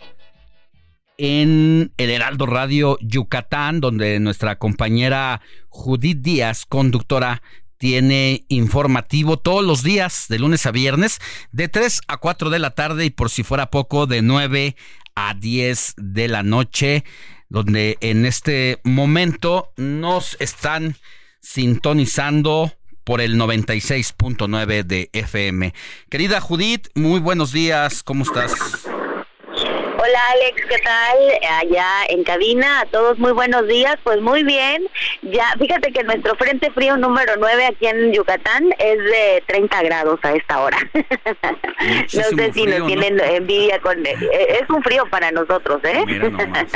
en 1.17 1.93
el 1.95 2.09
Heraldo 2.09 2.45
Radio 2.45 2.97
Yucatán, 2.99 3.79
donde 3.79 4.19
nuestra 4.19 4.57
compañera 4.57 5.39
Judith 5.69 6.17
Díaz, 6.17 6.65
conductora, 6.65 7.41
tiene 7.77 8.43
informativo 8.49 9.37
todos 9.37 9.63
los 9.63 9.81
días, 9.81 10.25
de 10.27 10.39
lunes 10.39 10.65
a 10.65 10.71
viernes, 10.71 11.21
de 11.53 11.69
3 11.69 12.01
a 12.09 12.17
4 12.17 12.49
de 12.49 12.59
la 12.59 12.71
tarde 12.71 13.05
y 13.05 13.11
por 13.11 13.29
si 13.29 13.43
fuera 13.43 13.71
poco, 13.71 14.07
de 14.07 14.21
9 14.21 14.75
a 15.15 15.35
10 15.35 15.93
de 15.95 16.27
la 16.27 16.43
noche, 16.43 17.05
donde 17.47 17.97
en 18.01 18.25
este 18.25 18.81
momento 18.83 19.71
nos 19.77 20.35
están 20.41 20.97
sintonizando 21.39 22.73
por 23.11 23.19
el 23.19 23.35
96.9 23.35 24.83
de 24.83 25.09
FM. 25.11 25.73
Querida 26.09 26.39
Judith, 26.39 26.87
muy 26.95 27.19
buenos 27.19 27.51
días, 27.51 28.03
¿cómo 28.03 28.23
estás? 28.23 28.53
Hola 28.87 30.19
Alex, 30.31 30.61
¿qué 30.69 30.77
tal? 30.77 31.17
Allá 31.59 32.05
en 32.07 32.23
cabina, 32.23 32.79
a 32.79 32.85
todos 32.85 33.19
muy 33.19 33.33
buenos 33.33 33.67
días, 33.67 33.97
pues 34.05 34.21
muy 34.21 34.43
bien. 34.43 34.87
Ya, 35.23 35.53
fíjate 35.59 35.91
que 35.91 36.03
nuestro 36.05 36.35
frente 36.35 36.71
frío 36.71 36.95
número 36.95 37.33
9 37.37 37.65
aquí 37.65 37.87
en 37.87 38.13
Yucatán 38.13 38.73
es 38.79 38.97
de 38.97 39.43
30 39.45 39.83
grados 39.83 40.17
a 40.23 40.31
esta 40.31 40.61
hora. 40.61 40.77
no 40.93 42.07
sé 42.07 42.23
si 42.53 42.63
frío, 42.63 42.65
nos 42.65 42.79
¿no? 42.79 42.85
tienen 42.85 43.19
envidia 43.19 43.81
con... 43.81 44.05
eh, 44.05 44.15
es 44.61 44.69
un 44.69 44.81
frío 44.83 45.03
para 45.09 45.31
nosotros, 45.31 45.81
¿eh? 45.83 46.01
Mira 46.05 46.29
nomás. 46.29 46.71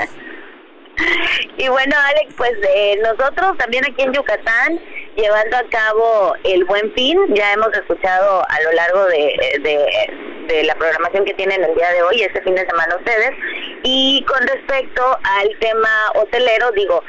Y 1.58 1.68
bueno, 1.68 1.96
Alex, 1.98 2.34
pues 2.36 2.54
eh, 2.76 2.98
nosotros 3.02 3.58
también 3.58 3.86
aquí 3.86 4.02
en 4.02 4.14
Yucatán, 4.14 4.80
llevando 5.16 5.58
a 5.58 5.64
cabo 5.70 6.36
el 6.44 6.66
Buen 6.66 6.94
Fin, 6.94 7.20
ya 7.34 7.54
hemos 7.54 7.74
escuchado 7.74 8.44
a 8.48 8.62
lo 8.62 8.72
largo 8.74 9.06
de, 9.06 9.60
de, 10.48 10.64
la 10.64 10.76
programación 10.76 11.26
que 11.26 11.34
tienen 11.34 11.64
el 11.64 11.76
día 11.76 11.92
de 11.92 12.04
hoy, 12.04 12.22
este 12.22 12.42
fin 12.42 12.56
de 12.56 12.66
semana 12.66 12.96
ustedes, 12.96 13.32
y 13.84 14.24
con 14.28 14.48
respecto 14.48 15.18
al 15.24 15.50
tema 15.60 15.90
hotelero, 16.16 16.72
digo, 16.72 17.04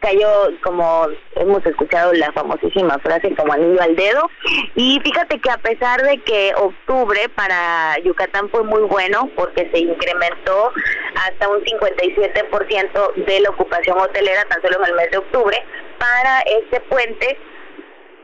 cayó 0.00 0.28
como 0.62 1.06
hemos 1.36 1.64
escuchado 1.64 2.12
la 2.12 2.30
famosísima 2.32 2.98
frase 2.98 3.34
como 3.34 3.52
anillo 3.52 3.80
al 3.80 3.96
dedo. 3.96 4.28
Y 4.74 5.00
fíjate 5.02 5.40
que 5.40 5.50
a 5.50 5.58
pesar 5.58 6.02
de 6.02 6.18
que 6.18 6.52
octubre 6.56 7.28
para 7.34 7.96
Yucatán 8.04 8.50
fue 8.50 8.64
muy 8.64 8.82
bueno 8.82 9.30
porque 9.36 9.70
se 9.72 9.78
incrementó 9.78 10.72
hasta 11.14 11.48
un 11.48 11.62
57% 11.64 13.14
de 13.26 13.40
la 13.40 13.50
ocupación 13.50 13.98
hotelera 13.98 14.44
tan 14.46 14.60
solo 14.60 14.78
en 14.78 14.90
el 14.90 14.96
mes 14.96 15.10
de 15.12 15.18
octubre 15.18 15.64
para 15.98 16.40
este 16.40 16.80
puente 16.80 17.38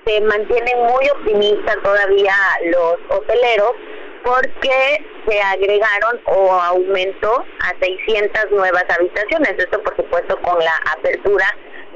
se 0.09 0.20
mantienen 0.22 0.78
muy 0.78 1.09
optimistas 1.10 1.76
todavía 1.82 2.35
los 2.64 2.97
hoteleros 3.10 3.72
porque 4.24 5.05
se 5.28 5.40
agregaron 5.40 6.20
o 6.24 6.52
aumentó 6.52 7.44
a 7.60 7.74
600 7.78 8.51
nuevas 8.52 8.85
habitaciones. 8.89 9.55
Esto, 9.59 9.82
por 9.82 9.94
supuesto, 9.97 10.40
con 10.40 10.59
la 10.59 10.74
apertura 10.97 11.47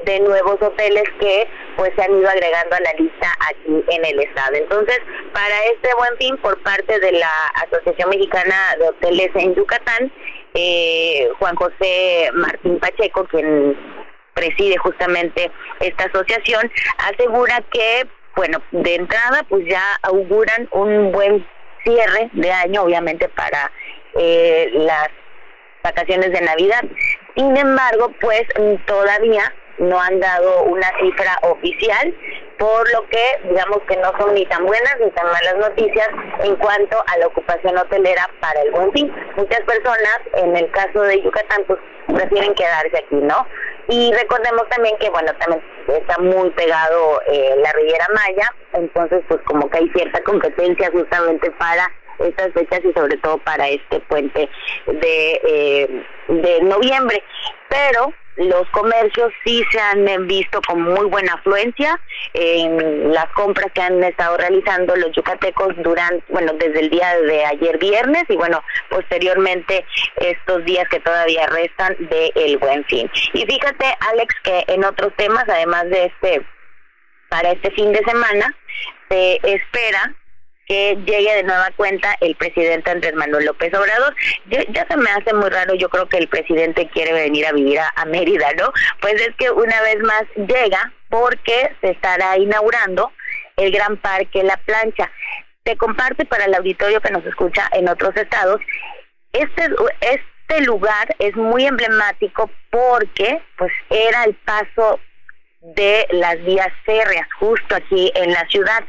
de 0.05 0.19
nuevos 0.19 0.61
hoteles 0.61 1.03
que 1.19 1.47
pues 1.75 1.91
se 1.95 2.03
han 2.03 2.19
ido 2.19 2.29
agregando 2.29 2.75
a 2.75 2.79
la 2.81 2.93
lista 2.99 3.33
aquí 3.49 3.83
en 3.87 4.05
el 4.05 4.19
estado. 4.19 4.55
Entonces, 4.55 4.99
para 5.33 5.65
este 5.65 5.89
buen 5.95 6.17
fin, 6.17 6.37
por 6.37 6.61
parte 6.61 6.99
de 6.99 7.13
la 7.13 7.31
Asociación 7.65 8.09
Mexicana 8.09 8.75
de 8.79 8.89
Hoteles 8.89 9.29
en 9.35 9.55
Yucatán, 9.55 10.11
eh, 10.53 11.29
Juan 11.39 11.55
José 11.55 12.29
Martín 12.33 12.79
Pacheco, 12.79 13.25
quien 13.25 13.75
preside 14.33 14.77
justamente 14.77 15.51
esta 15.79 16.05
asociación, 16.05 16.71
asegura 16.97 17.61
que, 17.71 18.07
bueno, 18.35 18.61
de 18.71 18.95
entrada, 18.95 19.43
pues 19.49 19.65
ya 19.67 19.83
auguran 20.03 20.67
un 20.71 21.11
buen 21.11 21.45
cierre 21.83 22.29
de 22.33 22.51
año, 22.51 22.83
obviamente 22.83 23.29
para 23.29 23.71
eh, 24.15 24.69
las 24.73 25.09
vacaciones 25.83 26.31
de 26.31 26.41
Navidad. 26.41 26.83
Sin 27.35 27.55
embargo, 27.57 28.11
pues 28.21 28.43
todavía 28.85 29.53
no 29.77 29.99
han 29.99 30.19
dado 30.19 30.63
una 30.63 30.87
cifra 30.99 31.37
oficial, 31.41 32.13
por 32.57 32.91
lo 32.93 33.07
que 33.09 33.39
digamos 33.49 33.79
que 33.87 33.97
no 33.97 34.11
son 34.17 34.33
ni 34.33 34.45
tan 34.45 34.65
buenas 34.65 34.95
ni 34.99 35.09
tan 35.11 35.25
malas 35.25 35.57
noticias 35.57 36.07
en 36.43 36.55
cuanto 36.57 37.03
a 37.07 37.17
la 37.17 37.27
ocupación 37.27 37.77
hotelera 37.77 38.29
para 38.39 38.61
el 38.61 38.71
buen 38.71 38.91
fin. 38.93 39.11
Muchas 39.35 39.61
personas, 39.61 40.19
en 40.35 40.55
el 40.55 40.69
caso 40.71 41.01
de 41.01 41.21
Yucatán, 41.21 41.63
pues 41.67 41.79
prefieren 42.07 42.53
quedarse 42.53 42.97
aquí, 42.97 43.15
¿no? 43.15 43.47
Y 43.89 44.13
recordemos 44.13 44.67
también 44.69 44.97
que, 44.97 45.09
bueno, 45.09 45.33
también 45.39 45.61
está 45.87 46.17
muy 46.19 46.49
pegado 46.51 47.21
eh, 47.27 47.55
la 47.57 47.71
Riviera 47.73 48.07
Maya, 48.13 48.53
entonces 48.73 49.21
pues 49.27 49.41
como 49.45 49.69
que 49.69 49.79
hay 49.79 49.89
cierta 49.89 50.21
competencia 50.23 50.89
justamente 50.91 51.51
para 51.51 51.91
estas 52.19 52.53
fechas 52.53 52.79
y 52.85 52.93
sobre 52.93 53.17
todo 53.17 53.39
para 53.39 53.67
este 53.67 53.99
puente 54.01 54.49
de, 54.85 55.41
eh, 55.43 56.05
de 56.29 56.61
noviembre. 56.61 57.21
Pero 57.67 58.13
los 58.37 58.67
comercios 58.69 59.31
sí 59.43 59.63
se 59.71 59.79
han 59.79 60.27
visto 60.27 60.61
con 60.61 60.81
muy 60.81 61.05
buena 61.05 61.33
afluencia 61.33 61.99
en 62.33 63.13
las 63.13 63.27
compras 63.33 63.71
que 63.73 63.81
han 63.81 64.03
estado 64.03 64.37
realizando 64.37 64.95
los 64.95 65.11
yucatecos 65.15 65.73
durante, 65.77 66.23
bueno, 66.29 66.53
desde 66.53 66.81
el 66.81 66.89
día 66.89 67.15
de 67.21 67.45
ayer 67.45 67.77
viernes 67.77 68.23
y 68.29 68.35
bueno, 68.35 68.63
posteriormente 68.89 69.85
estos 70.17 70.65
días 70.65 70.87
que 70.89 70.99
todavía 70.99 71.45
restan 71.47 71.95
de 71.99 72.31
el 72.35 72.57
buen 72.57 72.83
fin. 72.85 73.09
Y 73.33 73.45
fíjate, 73.45 73.85
Alex, 74.11 74.35
que 74.43 74.63
en 74.67 74.83
otros 74.83 75.13
temas, 75.15 75.45
además 75.47 75.89
de 75.89 76.05
este, 76.05 76.45
para 77.29 77.51
este 77.51 77.71
fin 77.71 77.91
de 77.91 78.03
semana, 78.03 78.55
se 79.09 79.39
espera 79.43 80.15
que 80.67 80.97
llegue 81.05 81.35
de 81.35 81.43
nueva 81.43 81.69
cuenta 81.75 82.15
el 82.21 82.35
presidente 82.35 82.91
Andrés 82.91 83.13
Manuel 83.13 83.45
López 83.45 83.73
Obrador. 83.73 84.15
Ya, 84.45 84.87
se 84.87 84.97
me 84.97 85.09
hace 85.09 85.33
muy 85.33 85.49
raro, 85.49 85.73
yo 85.75 85.89
creo 85.89 86.07
que 86.07 86.17
el 86.17 86.27
presidente 86.27 86.89
quiere 86.89 87.13
venir 87.13 87.45
a 87.45 87.51
vivir 87.51 87.79
a, 87.79 88.05
Mérida, 88.05 88.51
¿no? 88.59 88.71
Pues 89.01 89.15
es 89.15 89.35
que 89.37 89.49
una 89.49 89.81
vez 89.81 89.99
más 89.99 90.23
llega 90.35 90.91
porque 91.09 91.75
se 91.81 91.91
estará 91.91 92.37
inaugurando 92.37 93.11
el 93.57 93.71
Gran 93.71 93.97
Parque 93.97 94.43
La 94.43 94.57
Plancha. 94.57 95.11
Te 95.63 95.77
comparte 95.77 96.25
para 96.25 96.45
el 96.45 96.53
auditorio 96.53 97.01
que 97.01 97.11
nos 97.11 97.25
escucha 97.25 97.69
en 97.71 97.87
otros 97.87 98.15
estados, 98.17 98.59
este, 99.31 99.69
este 100.01 100.61
lugar 100.65 101.15
es 101.19 101.35
muy 101.35 101.65
emblemático 101.65 102.51
porque 102.69 103.41
pues 103.57 103.71
era 103.89 104.25
el 104.25 104.35
paso 104.35 104.99
de 105.63 106.05
las 106.11 106.43
vías 106.43 106.67
férreas 106.85 107.27
justo 107.39 107.75
aquí 107.75 108.11
en 108.15 108.31
la 108.31 108.45
ciudad. 108.47 108.83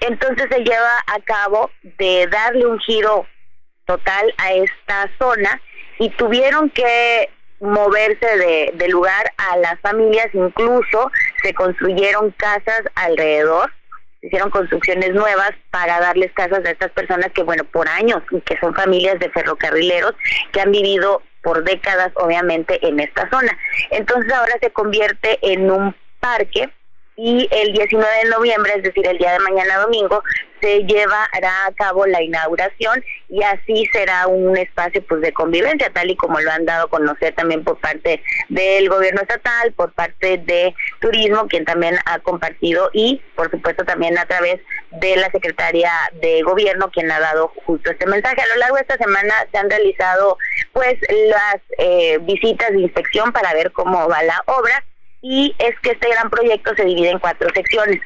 Entonces 0.00 0.46
se 0.50 0.60
lleva 0.60 1.04
a 1.06 1.20
cabo 1.24 1.70
de 1.98 2.28
darle 2.28 2.66
un 2.66 2.78
giro 2.78 3.26
total 3.84 4.32
a 4.38 4.52
esta 4.52 5.10
zona 5.18 5.60
y 5.98 6.08
tuvieron 6.10 6.70
que 6.70 7.28
moverse 7.58 8.38
de, 8.38 8.70
de 8.74 8.88
lugar 8.88 9.32
a 9.36 9.56
las 9.58 9.78
familias, 9.80 10.28
incluso 10.32 11.10
se 11.42 11.52
construyeron 11.52 12.30
casas 12.30 12.82
alrededor, 12.94 13.70
hicieron 14.22 14.50
construcciones 14.50 15.12
nuevas 15.12 15.50
para 15.70 16.00
darles 16.00 16.32
casas 16.32 16.64
a 16.64 16.70
estas 16.70 16.90
personas 16.92 17.32
que, 17.32 17.42
bueno, 17.42 17.64
por 17.64 17.88
años, 17.88 18.22
y 18.30 18.40
que 18.42 18.56
son 18.58 18.74
familias 18.74 19.18
de 19.18 19.30
ferrocarrileros 19.30 20.14
que 20.52 20.60
han 20.60 20.70
vivido 20.70 21.22
por 21.42 21.64
décadas, 21.64 22.12
obviamente, 22.14 22.78
en 22.86 23.00
esta 23.00 23.28
zona. 23.30 23.58
Entonces 23.90 24.32
ahora 24.32 24.54
se 24.60 24.70
convierte 24.70 25.38
en 25.42 25.70
un 25.70 25.94
parque 26.20 26.70
y 27.22 27.46
el 27.50 27.72
19 27.74 28.08
de 28.24 28.30
noviembre, 28.30 28.72
es 28.76 28.82
decir, 28.82 29.06
el 29.06 29.18
día 29.18 29.32
de 29.32 29.40
mañana 29.40 29.76
domingo, 29.78 30.22
se 30.62 30.84
llevará 30.84 31.66
a 31.66 31.72
cabo 31.74 32.06
la 32.06 32.22
inauguración 32.22 33.04
y 33.28 33.42
así 33.42 33.86
será 33.92 34.26
un 34.26 34.56
espacio 34.56 35.04
pues 35.06 35.20
de 35.20 35.32
convivencia, 35.32 35.90
tal 35.92 36.10
y 36.10 36.16
como 36.16 36.40
lo 36.40 36.50
han 36.50 36.64
dado 36.64 36.86
a 36.86 36.90
conocer 36.90 37.34
también 37.34 37.62
por 37.62 37.78
parte 37.78 38.22
del 38.48 38.88
gobierno 38.88 39.20
estatal, 39.20 39.72
por 39.72 39.92
parte 39.92 40.38
de 40.38 40.74
turismo, 41.00 41.46
quien 41.46 41.66
también 41.66 41.98
ha 42.06 42.20
compartido 42.20 42.88
y 42.94 43.20
por 43.36 43.50
supuesto 43.50 43.84
también 43.84 44.16
a 44.16 44.24
través 44.24 44.60
de 44.90 45.16
la 45.16 45.30
secretaria 45.30 45.92
de 46.22 46.40
gobierno, 46.40 46.90
quien 46.90 47.10
ha 47.10 47.20
dado 47.20 47.52
justo 47.66 47.90
este 47.90 48.06
mensaje. 48.06 48.40
A 48.40 48.46
lo 48.46 48.56
largo 48.56 48.76
de 48.76 48.82
esta 48.82 48.96
semana 48.96 49.34
se 49.52 49.58
han 49.58 49.68
realizado 49.68 50.38
pues 50.72 50.94
las 51.28 51.56
eh, 51.76 52.18
visitas 52.22 52.70
de 52.72 52.80
inspección 52.80 53.30
para 53.32 53.52
ver 53.52 53.72
cómo 53.72 54.08
va 54.08 54.22
la 54.22 54.42
obra 54.46 54.84
y 55.22 55.54
es 55.58 55.78
que 55.80 55.90
este 55.92 56.08
gran 56.08 56.30
proyecto 56.30 56.74
se 56.74 56.84
divide 56.84 57.10
en 57.10 57.18
cuatro 57.18 57.48
secciones. 57.54 58.00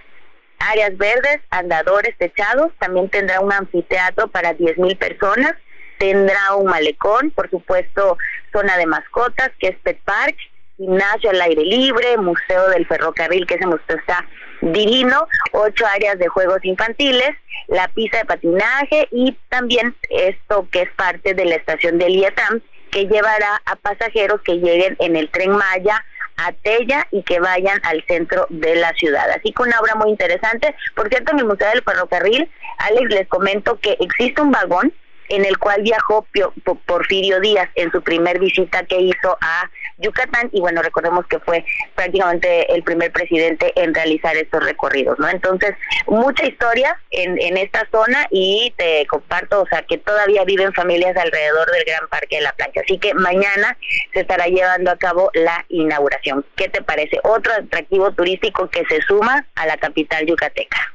Áreas 0.58 0.96
verdes, 0.96 1.40
andadores 1.50 2.16
techados, 2.18 2.72
también 2.78 3.08
tendrá 3.10 3.40
un 3.40 3.52
anfiteatro 3.52 4.28
para 4.28 4.54
10.000 4.54 4.96
personas, 4.96 5.54
tendrá 5.98 6.54
un 6.56 6.66
malecón, 6.66 7.30
por 7.30 7.50
supuesto, 7.50 8.16
zona 8.52 8.76
de 8.76 8.86
mascotas, 8.86 9.50
que 9.58 9.68
es 9.68 9.78
Pet 9.78 10.00
Park, 10.04 10.36
gimnasio 10.76 11.30
al 11.30 11.40
aire 11.40 11.62
libre, 11.62 12.16
museo 12.16 12.68
del 12.70 12.86
ferrocarril, 12.86 13.46
que 13.46 13.54
ese 13.54 13.66
museo 13.66 13.96
está 13.96 14.26
divino, 14.60 15.26
ocho 15.52 15.86
áreas 15.86 16.18
de 16.18 16.28
juegos 16.28 16.58
infantiles, 16.62 17.30
la 17.68 17.88
pista 17.88 18.18
de 18.18 18.24
patinaje 18.24 19.08
y 19.10 19.36
también 19.48 19.94
esto 20.10 20.66
que 20.70 20.82
es 20.82 20.90
parte 20.92 21.34
de 21.34 21.44
la 21.44 21.56
estación 21.56 21.98
del 21.98 22.14
IETAM, 22.16 22.60
que 22.90 23.06
llevará 23.06 23.60
a 23.66 23.76
pasajeros 23.76 24.40
que 24.42 24.54
lleguen 24.54 24.96
en 25.00 25.16
el 25.16 25.28
tren 25.30 25.50
Maya 25.50 26.04
a 26.36 26.52
Tella 26.52 27.06
y 27.10 27.22
que 27.22 27.40
vayan 27.40 27.80
al 27.84 28.04
centro 28.06 28.46
de 28.50 28.76
la 28.76 28.92
ciudad. 28.94 29.30
Así 29.30 29.52
que 29.52 29.62
una 29.62 29.78
obra 29.80 29.94
muy 29.94 30.10
interesante. 30.10 30.74
Por 30.94 31.08
cierto, 31.08 31.32
en 31.32 31.40
el 31.40 31.46
Museo 31.46 31.68
del 31.70 31.82
Ferrocarril, 31.82 32.50
Alex, 32.78 33.10
les 33.10 33.28
comento 33.28 33.78
que 33.80 33.96
existe 34.00 34.42
un 34.42 34.50
vagón 34.50 34.92
en 35.28 35.44
el 35.44 35.58
cual 35.58 35.82
viajó 35.82 36.26
Porfirio 36.86 37.40
Díaz 37.40 37.68
en 37.74 37.90
su 37.92 38.02
primer 38.02 38.38
visita 38.38 38.84
que 38.84 39.00
hizo 39.00 39.36
a 39.40 39.70
Yucatán 39.98 40.50
y 40.52 40.60
bueno, 40.60 40.82
recordemos 40.82 41.26
que 41.26 41.38
fue 41.38 41.64
prácticamente 41.94 42.72
el 42.74 42.82
primer 42.82 43.12
presidente 43.12 43.72
en 43.76 43.94
realizar 43.94 44.36
estos 44.36 44.64
recorridos, 44.64 45.18
¿no? 45.18 45.28
Entonces, 45.28 45.74
mucha 46.06 46.46
historia 46.46 47.00
en, 47.10 47.40
en 47.40 47.56
esta 47.56 47.86
zona 47.90 48.26
y 48.30 48.72
te 48.76 49.06
comparto, 49.06 49.62
o 49.62 49.66
sea, 49.66 49.82
que 49.82 49.98
todavía 49.98 50.44
viven 50.44 50.72
familias 50.72 51.16
alrededor 51.16 51.70
del 51.70 51.84
Gran 51.84 52.08
Parque 52.08 52.36
de 52.36 52.42
la 52.42 52.52
Plancha, 52.52 52.80
así 52.84 52.98
que 52.98 53.14
mañana 53.14 53.76
se 54.12 54.20
estará 54.20 54.46
llevando 54.46 54.90
a 54.90 54.96
cabo 54.96 55.30
la 55.34 55.64
inauguración. 55.68 56.44
¿Qué 56.56 56.68
te 56.68 56.82
parece? 56.82 57.18
Otro 57.22 57.52
atractivo 57.52 58.12
turístico 58.12 58.68
que 58.68 58.84
se 58.86 59.00
suma 59.02 59.46
a 59.54 59.66
la 59.66 59.76
capital 59.76 60.26
yucateca. 60.26 60.94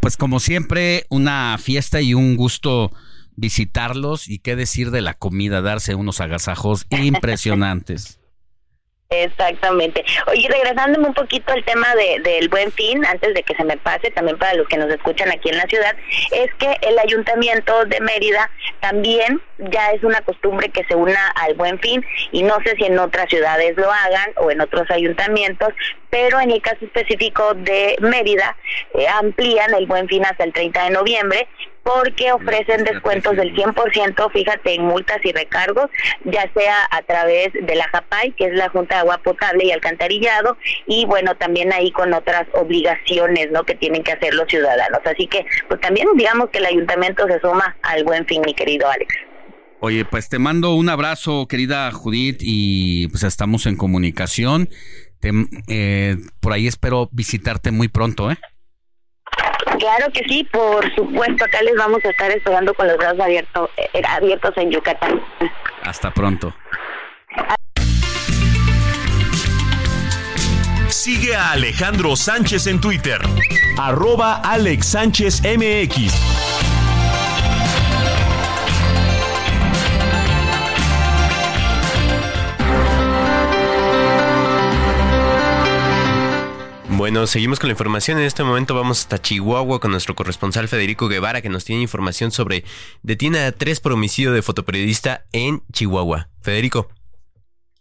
Pues 0.00 0.16
como 0.16 0.38
siempre, 0.38 1.04
una 1.08 1.58
fiesta 1.58 2.00
y 2.00 2.14
un 2.14 2.36
gusto 2.36 2.92
visitarlos 3.36 4.28
y 4.28 4.38
qué 4.38 4.56
decir 4.56 4.90
de 4.90 5.00
la 5.00 5.14
comida, 5.14 5.62
darse 5.62 5.94
unos 5.94 6.20
agasajos 6.20 6.86
impresionantes. 6.90 8.18
Exactamente. 9.10 10.04
Oye, 10.28 10.48
regresándome 10.48 11.08
un 11.08 11.14
poquito 11.14 11.52
al 11.52 11.64
tema 11.64 11.88
de, 11.96 12.20
del 12.20 12.48
buen 12.48 12.70
fin, 12.70 13.04
antes 13.04 13.34
de 13.34 13.42
que 13.42 13.56
se 13.56 13.64
me 13.64 13.76
pase, 13.76 14.12
también 14.12 14.38
para 14.38 14.54
los 14.54 14.68
que 14.68 14.76
nos 14.76 14.88
escuchan 14.88 15.28
aquí 15.32 15.48
en 15.48 15.56
la 15.56 15.64
ciudad, 15.64 15.96
es 16.30 16.54
que 16.54 16.76
el 16.82 16.96
ayuntamiento 16.96 17.86
de 17.86 18.00
Mérida 18.00 18.48
también 18.78 19.42
ya 19.58 19.90
es 19.90 20.04
una 20.04 20.20
costumbre 20.20 20.68
que 20.68 20.84
se 20.84 20.94
una 20.94 21.26
al 21.30 21.54
buen 21.54 21.80
fin 21.80 22.04
y 22.30 22.44
no 22.44 22.54
sé 22.64 22.76
si 22.76 22.84
en 22.84 23.00
otras 23.00 23.28
ciudades 23.28 23.76
lo 23.76 23.90
hagan 23.90 24.32
o 24.36 24.52
en 24.52 24.60
otros 24.60 24.88
ayuntamientos, 24.92 25.70
pero 26.08 26.38
en 26.38 26.52
el 26.52 26.62
caso 26.62 26.84
específico 26.84 27.54
de 27.54 27.96
Mérida 28.00 28.56
eh, 28.94 29.08
amplían 29.08 29.74
el 29.74 29.86
buen 29.86 30.06
fin 30.06 30.24
hasta 30.24 30.44
el 30.44 30.52
30 30.52 30.84
de 30.84 30.90
noviembre 30.90 31.48
porque 31.82 32.32
ofrecen 32.32 32.84
descuentos 32.84 33.36
del 33.36 33.54
100%, 33.54 34.32
fíjate, 34.32 34.74
en 34.74 34.84
multas 34.84 35.18
y 35.24 35.32
recargos, 35.32 35.90
ya 36.24 36.50
sea 36.54 36.76
a 36.90 37.02
través 37.02 37.52
de 37.52 37.74
la 37.74 37.88
JAPAI, 37.88 38.32
que 38.32 38.46
es 38.46 38.54
la 38.54 38.68
Junta 38.68 38.96
de 38.96 39.00
Agua 39.00 39.18
Potable 39.22 39.64
y 39.64 39.72
Alcantarillado, 39.72 40.56
y 40.86 41.04
bueno, 41.06 41.34
también 41.36 41.72
ahí 41.72 41.90
con 41.90 42.12
otras 42.12 42.46
obligaciones, 42.52 43.50
¿no?, 43.50 43.64
que 43.64 43.74
tienen 43.74 44.02
que 44.02 44.12
hacer 44.12 44.34
los 44.34 44.48
ciudadanos. 44.48 45.00
Así 45.04 45.26
que, 45.26 45.44
pues 45.68 45.80
también 45.80 46.08
digamos 46.16 46.50
que 46.50 46.58
el 46.58 46.66
ayuntamiento 46.66 47.26
se 47.26 47.40
suma 47.40 47.76
al 47.82 48.04
buen 48.04 48.26
fin, 48.26 48.42
mi 48.44 48.54
querido 48.54 48.88
Alex. 48.88 49.14
Oye, 49.80 50.04
pues 50.04 50.28
te 50.28 50.38
mando 50.38 50.74
un 50.74 50.90
abrazo, 50.90 51.46
querida 51.48 51.90
Judith, 51.90 52.38
y 52.40 53.08
pues 53.08 53.22
estamos 53.22 53.64
en 53.64 53.76
comunicación. 53.76 54.68
Eh, 55.68 56.16
por 56.40 56.52
ahí 56.52 56.66
espero 56.66 57.08
visitarte 57.12 57.70
muy 57.70 57.88
pronto, 57.88 58.30
¿eh? 58.30 58.38
Claro 59.80 60.12
que 60.12 60.22
sí, 60.28 60.44
por 60.52 60.94
supuesto, 60.94 61.42
acá 61.42 61.62
les 61.62 61.74
vamos 61.74 62.04
a 62.04 62.10
estar 62.10 62.30
esperando 62.30 62.74
con 62.74 62.86
los 62.86 62.98
brazos 62.98 63.20
abiertos, 63.20 63.70
eh, 63.78 64.02
abiertos 64.06 64.54
en 64.58 64.70
Yucatán. 64.70 65.22
Hasta 65.82 66.10
pronto. 66.12 66.54
Sigue 70.88 71.34
a 71.34 71.52
Alejandro 71.52 72.14
Sánchez 72.14 72.66
en 72.66 72.78
Twitter, 72.78 73.20
arroba 73.78 74.42
Alex 74.44 74.86
Sánchez 74.86 75.40
MX. 75.44 76.79
Bueno, 87.00 87.26
seguimos 87.26 87.58
con 87.58 87.68
la 87.68 87.72
información. 87.72 88.18
En 88.18 88.26
este 88.26 88.44
momento 88.44 88.74
vamos 88.74 89.00
hasta 89.00 89.22
Chihuahua 89.22 89.80
con 89.80 89.90
nuestro 89.90 90.14
corresponsal 90.14 90.68
Federico 90.68 91.08
Guevara 91.08 91.40
que 91.40 91.48
nos 91.48 91.64
tiene 91.64 91.80
información 91.80 92.30
sobre 92.30 92.62
detiene 93.02 93.38
a 93.38 93.52
tres 93.52 93.80
por 93.80 93.92
homicidio 93.92 94.32
de 94.32 94.42
fotoperiodista 94.42 95.24
en 95.32 95.62
Chihuahua. 95.72 96.28
Federico. 96.42 96.90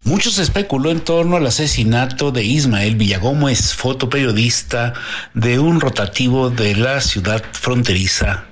Mucho 0.06 0.32
se 0.32 0.42
especuló 0.42 0.90
en 0.90 1.02
torno 1.02 1.36
al 1.36 1.46
asesinato 1.46 2.32
de 2.32 2.46
Ismael 2.46 2.96
Villagómez, 2.96 3.74
fotoperiodista 3.74 4.94
de 5.34 5.60
un 5.60 5.82
rotativo 5.82 6.50
de 6.50 6.78
la 6.78 7.02
ciudad 7.02 7.44
fronteriza 7.52 8.46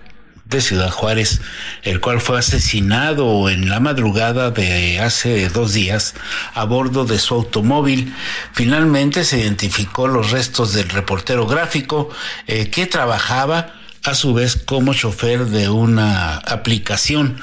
de 0.50 0.62
Ciudad 0.62 0.92
Juárez, 0.92 1.42
el 1.84 2.00
cual 2.00 2.22
fue 2.22 2.40
asesinado 2.40 3.50
en 3.50 3.70
la 3.70 3.80
madrugada 3.80 4.52
de 4.52 5.00
hace 5.00 5.50
dos 5.50 5.74
días 5.74 6.16
a 6.54 6.64
bordo 6.64 7.06
de 7.06 7.20
su 7.20 7.34
automóvil. 7.36 8.14
Finalmente 8.54 9.26
se 9.26 9.40
identificó 9.40 10.08
los 10.08 10.32
restos 10.32 10.74
del 10.74 10.90
reportero 10.90 11.46
gráfico 11.48 12.10
eh, 12.48 12.70
que 12.70 12.86
trabajaba 12.86 13.74
a 14.04 14.16
su 14.16 14.34
vez 14.34 14.56
como 14.56 14.94
chofer 14.94 15.48
de 15.48 15.70
una 15.70 16.38
aplicación. 16.38 17.42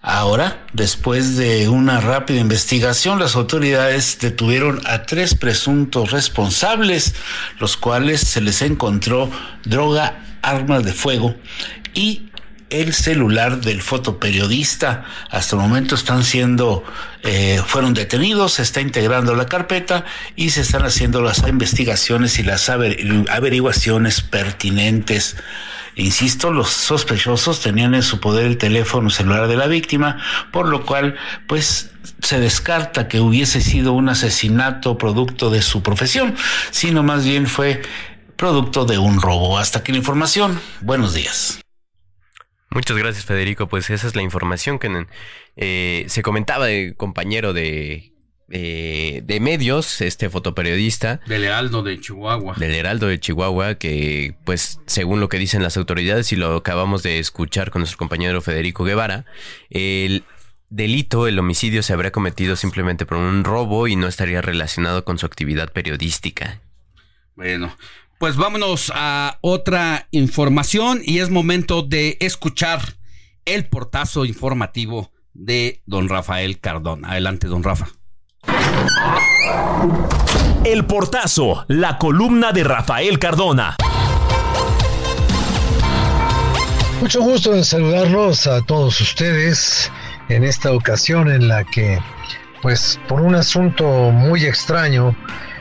Ahora, 0.00 0.64
después 0.72 1.36
de 1.36 1.68
una 1.68 2.00
rápida 2.00 2.38
investigación, 2.38 3.18
las 3.18 3.34
autoridades 3.34 4.18
detuvieron 4.20 4.80
a 4.86 5.02
tres 5.02 5.34
presuntos 5.34 6.12
responsables, 6.12 7.16
los 7.58 7.76
cuales 7.76 8.20
se 8.20 8.40
les 8.40 8.62
encontró 8.62 9.28
droga, 9.64 10.22
armas 10.42 10.84
de 10.84 10.92
fuego 10.92 11.34
y 11.92 12.30
el 12.70 12.94
celular 12.94 13.60
del 13.60 13.82
fotoperiodista. 13.82 15.04
Hasta 15.30 15.56
el 15.56 15.62
momento 15.62 15.94
están 15.94 16.24
siendo, 16.24 16.84
eh, 17.22 17.62
fueron 17.66 17.94
detenidos, 17.94 18.54
se 18.54 18.62
está 18.62 18.80
integrando 18.80 19.34
la 19.34 19.46
carpeta 19.46 20.04
y 20.34 20.50
se 20.50 20.62
están 20.62 20.84
haciendo 20.84 21.22
las 21.22 21.46
investigaciones 21.46 22.38
y 22.38 22.42
las 22.42 22.68
averiguaciones 22.68 24.20
pertinentes. 24.20 25.36
Insisto, 25.94 26.52
los 26.52 26.68
sospechosos 26.68 27.60
tenían 27.60 27.94
en 27.94 28.02
su 28.02 28.20
poder 28.20 28.44
el 28.44 28.58
teléfono 28.58 29.08
celular 29.08 29.48
de 29.48 29.56
la 29.56 29.66
víctima, 29.66 30.22
por 30.52 30.68
lo 30.68 30.84
cual, 30.84 31.16
pues, 31.46 31.90
se 32.22 32.38
descarta 32.38 33.08
que 33.08 33.20
hubiese 33.20 33.62
sido 33.62 33.92
un 33.94 34.10
asesinato 34.10 34.98
producto 34.98 35.48
de 35.48 35.62
su 35.62 35.82
profesión, 35.82 36.36
sino 36.70 37.02
más 37.02 37.24
bien 37.24 37.46
fue 37.46 37.80
producto 38.36 38.84
de 38.84 38.98
un 38.98 39.22
robo. 39.22 39.58
Hasta 39.58 39.78
aquí 39.78 39.92
la 39.92 39.98
información. 39.98 40.60
Buenos 40.82 41.14
días. 41.14 41.60
Muchas 42.76 42.98
gracias, 42.98 43.24
Federico. 43.24 43.68
Pues 43.68 43.88
esa 43.88 44.06
es 44.06 44.14
la 44.14 44.20
información 44.20 44.78
que 44.78 45.06
eh, 45.56 46.04
se 46.08 46.20
comentaba 46.20 46.66
de 46.66 46.94
compañero 46.94 47.54
de, 47.54 48.12
eh, 48.50 49.22
de 49.24 49.40
medios, 49.40 50.02
este 50.02 50.28
fotoperiodista. 50.28 51.22
Del 51.26 51.44
Heraldo 51.44 51.82
de 51.82 51.98
Chihuahua. 51.98 52.54
Del 52.58 52.74
Heraldo 52.74 53.06
de 53.06 53.18
Chihuahua, 53.18 53.76
que 53.76 54.34
pues 54.44 54.78
según 54.84 55.20
lo 55.20 55.30
que 55.30 55.38
dicen 55.38 55.62
las 55.62 55.78
autoridades 55.78 56.30
y 56.32 56.36
lo 56.36 56.54
acabamos 56.54 57.02
de 57.02 57.18
escuchar 57.18 57.70
con 57.70 57.80
nuestro 57.80 57.96
compañero 57.96 58.42
Federico 58.42 58.84
Guevara, 58.84 59.24
el 59.70 60.24
delito, 60.68 61.28
el 61.28 61.38
homicidio 61.38 61.82
se 61.82 61.94
habría 61.94 62.12
cometido 62.12 62.56
simplemente 62.56 63.06
por 63.06 63.16
un 63.16 63.42
robo 63.44 63.88
y 63.88 63.96
no 63.96 64.06
estaría 64.06 64.42
relacionado 64.42 65.02
con 65.06 65.16
su 65.16 65.24
actividad 65.24 65.72
periodística. 65.72 66.60
Bueno, 67.36 67.74
pues 68.18 68.36
vámonos 68.36 68.90
a 68.94 69.38
otra 69.42 70.08
información 70.10 71.00
y 71.04 71.18
es 71.18 71.30
momento 71.30 71.82
de 71.82 72.16
escuchar 72.20 72.80
el 73.44 73.66
portazo 73.66 74.24
informativo 74.24 75.12
de 75.34 75.82
don 75.86 76.08
Rafael 76.08 76.60
Cardona. 76.60 77.10
Adelante, 77.10 77.46
don 77.46 77.62
Rafa. 77.62 77.88
El 80.64 80.86
portazo, 80.86 81.64
la 81.68 81.98
columna 81.98 82.52
de 82.52 82.64
Rafael 82.64 83.18
Cardona. 83.18 83.76
Mucho 87.00 87.20
gusto 87.20 87.54
en 87.54 87.64
saludarlos 87.64 88.46
a 88.46 88.62
todos 88.62 89.00
ustedes 89.00 89.92
en 90.28 90.42
esta 90.42 90.72
ocasión 90.72 91.30
en 91.30 91.46
la 91.46 91.62
que, 91.64 92.00
pues 92.62 92.98
por 93.06 93.20
un 93.20 93.34
asunto 93.34 94.10
muy 94.10 94.44
extraño, 94.44 95.14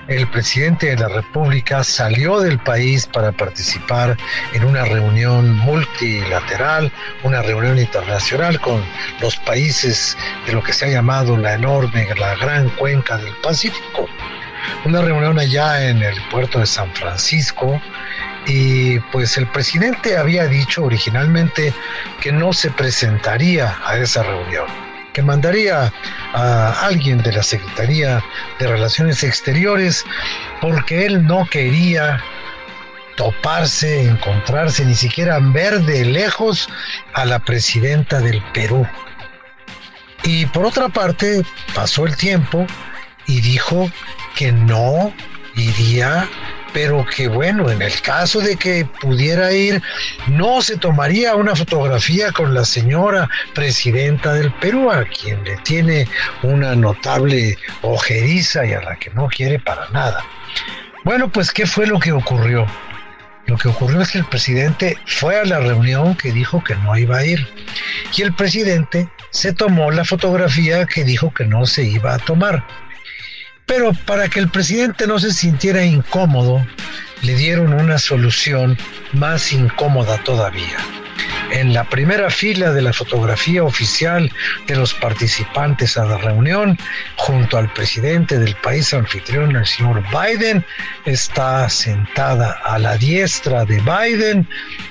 el 0.07 0.27
presidente 0.27 0.87
de 0.87 0.97
la 0.97 1.07
República 1.07 1.83
salió 1.83 2.39
del 2.39 2.59
país 2.59 3.07
para 3.07 3.31
participar 3.31 4.15
en 4.53 4.63
una 4.63 4.85
reunión 4.85 5.55
multilateral, 5.55 6.91
una 7.23 7.41
reunión 7.41 7.79
internacional 7.79 8.59
con 8.59 8.83
los 9.19 9.35
países 9.37 10.15
de 10.45 10.53
lo 10.53 10.61
que 10.61 10.73
se 10.73 10.85
ha 10.85 10.89
llamado 10.89 11.37
la 11.37 11.53
enorme, 11.53 12.07
la 12.19 12.35
gran 12.35 12.69
cuenca 12.69 13.17
del 13.17 13.33
Pacífico. 13.37 14.07
Una 14.83 15.01
reunión 15.01 15.39
allá 15.39 15.89
en 15.89 16.01
el 16.03 16.15
puerto 16.29 16.59
de 16.59 16.65
San 16.67 16.91
Francisco, 16.93 17.81
y 18.47 18.99
pues 19.11 19.37
el 19.37 19.47
presidente 19.47 20.17
había 20.17 20.45
dicho 20.45 20.83
originalmente 20.83 21.73
que 22.21 22.31
no 22.31 22.53
se 22.53 22.69
presentaría 22.69 23.75
a 23.83 23.97
esa 23.97 24.21
reunión 24.21 24.94
que 25.15 25.23
mandaría 25.23 25.93
a 26.33 26.85
alguien 26.85 27.23
de 27.23 27.31
la 27.31 27.41
Secretaría 27.41 28.21
de 28.59 28.67
Relaciones 28.67 29.23
Exteriores 29.23 30.03
porque 30.59 31.05
él 31.05 31.25
no 31.25 31.47
quería 31.49 32.21
toparse, 33.15 34.03
encontrarse, 34.03 34.83
ni 34.83 34.93
siquiera 34.93 35.39
ver 35.39 35.79
de 35.83 36.03
lejos 36.03 36.67
a 37.13 37.23
la 37.23 37.39
presidenta 37.39 38.19
del 38.19 38.43
Perú. 38.53 38.85
Y 40.23 40.47
por 40.47 40.65
otra 40.65 40.89
parte, 40.89 41.43
pasó 41.73 42.05
el 42.05 42.17
tiempo 42.17 42.67
y 43.25 43.39
dijo 43.39 43.89
que 44.35 44.51
no 44.51 45.13
iría 45.55 46.27
pero 46.75 47.05
que 47.05 47.29
bueno, 47.29 47.71
en 47.71 47.81
el 47.81 48.01
caso 48.01 48.41
de 48.41 48.57
que 48.57 48.85
pudiera 48.99 49.53
ir, 49.53 49.81
no 50.27 50.61
se 50.61 50.75
tomaría 50.75 51.33
una 51.35 51.55
fotografía 51.55 52.33
con 52.33 52.53
la 52.53 52.65
señora 52.65 53.29
presidenta 53.53 54.33
del 54.33 54.51
Perú, 54.55 54.91
a 54.91 55.05
quien 55.05 55.41
le 55.45 55.55
tiene 55.63 56.05
una 56.43 56.75
notable 56.75 57.57
ojeriza 57.81 58.65
y 58.65 58.73
a 58.73 58.81
la 58.81 58.97
que 58.97 59.09
no 59.11 59.29
quiere 59.29 59.57
para 59.57 59.87
nada. 59.91 60.21
Bueno, 61.05 61.29
pues 61.29 61.53
¿qué 61.53 61.65
fue 61.65 61.87
lo 61.87 61.97
que 61.97 62.11
ocurrió? 62.11 62.65
Lo 63.45 63.57
que 63.57 63.69
ocurrió 63.69 64.01
es 64.01 64.11
que 64.11 64.17
el 64.17 64.25
presidente 64.25 64.97
fue 65.05 65.39
a 65.39 65.45
la 65.45 65.59
reunión 65.59 66.13
que 66.15 66.33
dijo 66.33 66.61
que 66.61 66.75
no 66.75 66.97
iba 66.97 67.19
a 67.19 67.25
ir 67.25 67.47
y 68.17 68.21
el 68.21 68.33
presidente 68.33 69.07
se 69.29 69.53
tomó 69.53 69.91
la 69.91 70.03
fotografía 70.03 70.85
que 70.85 71.05
dijo 71.05 71.33
que 71.33 71.45
no 71.45 71.65
se 71.65 71.83
iba 71.83 72.15
a 72.15 72.19
tomar. 72.19 72.65
Pero 73.65 73.93
para 74.05 74.27
que 74.29 74.39
el 74.39 74.49
presidente 74.49 75.07
no 75.07 75.19
se 75.19 75.31
sintiera 75.31 75.83
incómodo, 75.83 76.65
le 77.21 77.35
dieron 77.35 77.73
una 77.73 77.97
solución 77.97 78.77
más 79.13 79.51
incómoda 79.51 80.17
todavía. 80.23 80.77
En 81.51 81.73
la 81.73 81.83
primera 81.85 82.29
fila 82.29 82.71
de 82.71 82.81
la 82.81 82.91
fotografía 82.91 83.63
oficial 83.63 84.31
de 84.67 84.75
los 84.75 84.93
participantes 84.93 85.97
a 85.97 86.05
la 86.05 86.17
reunión, 86.17 86.77
junto 87.15 87.57
al 87.57 87.71
presidente 87.71 88.37
del 88.37 88.55
país 88.55 88.93
anfitrión, 88.93 89.55
el 89.55 89.65
señor 89.65 90.03
Biden, 90.09 90.65
está 91.05 91.69
sentada 91.69 92.59
a 92.63 92.77
la 92.77 92.97
diestra 92.97 93.63
de 93.65 93.81
Biden 93.81 94.47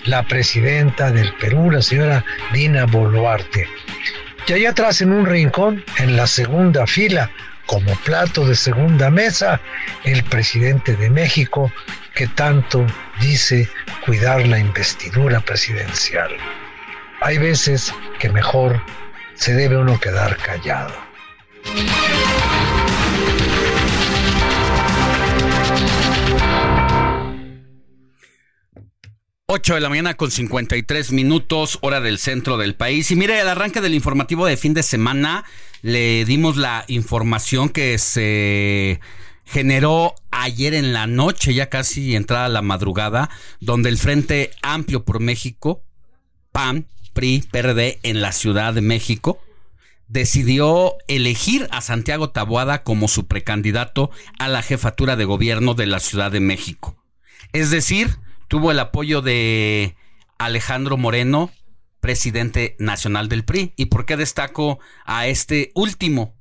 la 0.06 0.22
presidenta 0.22 1.10
del 1.10 1.32
Perú, 1.34 1.70
la 1.70 1.82
señora 1.82 2.24
Dina 2.52 2.86
Boluarte. 2.86 3.68
Y 4.46 4.52
allá 4.52 4.70
atrás 4.70 5.00
en 5.00 5.12
un 5.12 5.26
rincón, 5.26 5.84
en 5.98 6.16
la 6.16 6.26
segunda 6.26 6.86
fila, 6.86 7.30
como 7.66 7.94
plato 7.96 8.46
de 8.46 8.54
segunda 8.54 9.10
mesa 9.10 9.60
el 10.04 10.22
presidente 10.24 10.96
de 10.96 11.10
México 11.10 11.72
que 12.14 12.26
tanto 12.28 12.86
dice 13.20 13.68
cuidar 14.04 14.46
la 14.46 14.58
investidura 14.58 15.40
presidencial. 15.40 16.30
Hay 17.20 17.38
veces 17.38 17.92
que 18.18 18.28
mejor 18.28 18.80
se 19.34 19.54
debe 19.54 19.76
uno 19.76 19.98
quedar 19.98 20.36
callado. 20.36 20.94
8 29.46 29.74
de 29.74 29.80
la 29.80 29.88
mañana 29.88 30.14
con 30.14 30.32
53 30.32 31.12
minutos, 31.12 31.78
hora 31.82 32.00
del 32.00 32.18
centro 32.18 32.56
del 32.56 32.74
país. 32.74 33.10
Y 33.12 33.16
mire, 33.16 33.40
el 33.40 33.48
arranque 33.48 33.80
del 33.80 33.94
informativo 33.94 34.46
de 34.46 34.56
fin 34.56 34.74
de 34.74 34.82
semana 34.82 35.44
le 35.84 36.24
dimos 36.24 36.56
la 36.56 36.86
información 36.88 37.68
que 37.68 37.98
se 37.98 39.00
generó 39.44 40.14
ayer 40.30 40.72
en 40.72 40.94
la 40.94 41.06
noche, 41.06 41.52
ya 41.52 41.68
casi 41.68 42.16
entrada 42.16 42.48
la 42.48 42.62
madrugada, 42.62 43.28
donde 43.60 43.90
el 43.90 43.98
Frente 43.98 44.50
Amplio 44.62 45.04
por 45.04 45.20
México, 45.20 45.84
PAN, 46.52 46.86
PRI, 47.12 47.44
PRD 47.50 47.98
en 48.02 48.22
la 48.22 48.32
Ciudad 48.32 48.72
de 48.72 48.80
México, 48.80 49.42
decidió 50.08 50.94
elegir 51.06 51.68
a 51.70 51.82
Santiago 51.82 52.30
Taboada 52.30 52.82
como 52.82 53.06
su 53.06 53.26
precandidato 53.26 54.10
a 54.38 54.48
la 54.48 54.62
jefatura 54.62 55.16
de 55.16 55.26
gobierno 55.26 55.74
de 55.74 55.84
la 55.84 56.00
Ciudad 56.00 56.32
de 56.32 56.40
México. 56.40 56.96
Es 57.52 57.70
decir, 57.70 58.16
tuvo 58.48 58.70
el 58.70 58.78
apoyo 58.78 59.20
de 59.20 59.96
Alejandro 60.38 60.96
Moreno, 60.96 61.50
presidente 62.04 62.76
nacional 62.78 63.30
del 63.30 63.46
PRI. 63.46 63.72
¿Y 63.76 63.86
por 63.86 64.04
qué 64.04 64.18
destaco 64.18 64.78
a 65.06 65.26
este 65.26 65.72
último? 65.74 66.36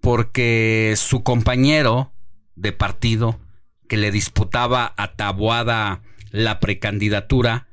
Porque 0.00 0.94
su 0.96 1.24
compañero 1.24 2.12
de 2.54 2.70
partido 2.70 3.40
que 3.88 3.96
le 3.96 4.12
disputaba 4.12 4.94
a 4.96 5.16
Taboada 5.16 6.02
la 6.30 6.60
precandidatura, 6.60 7.66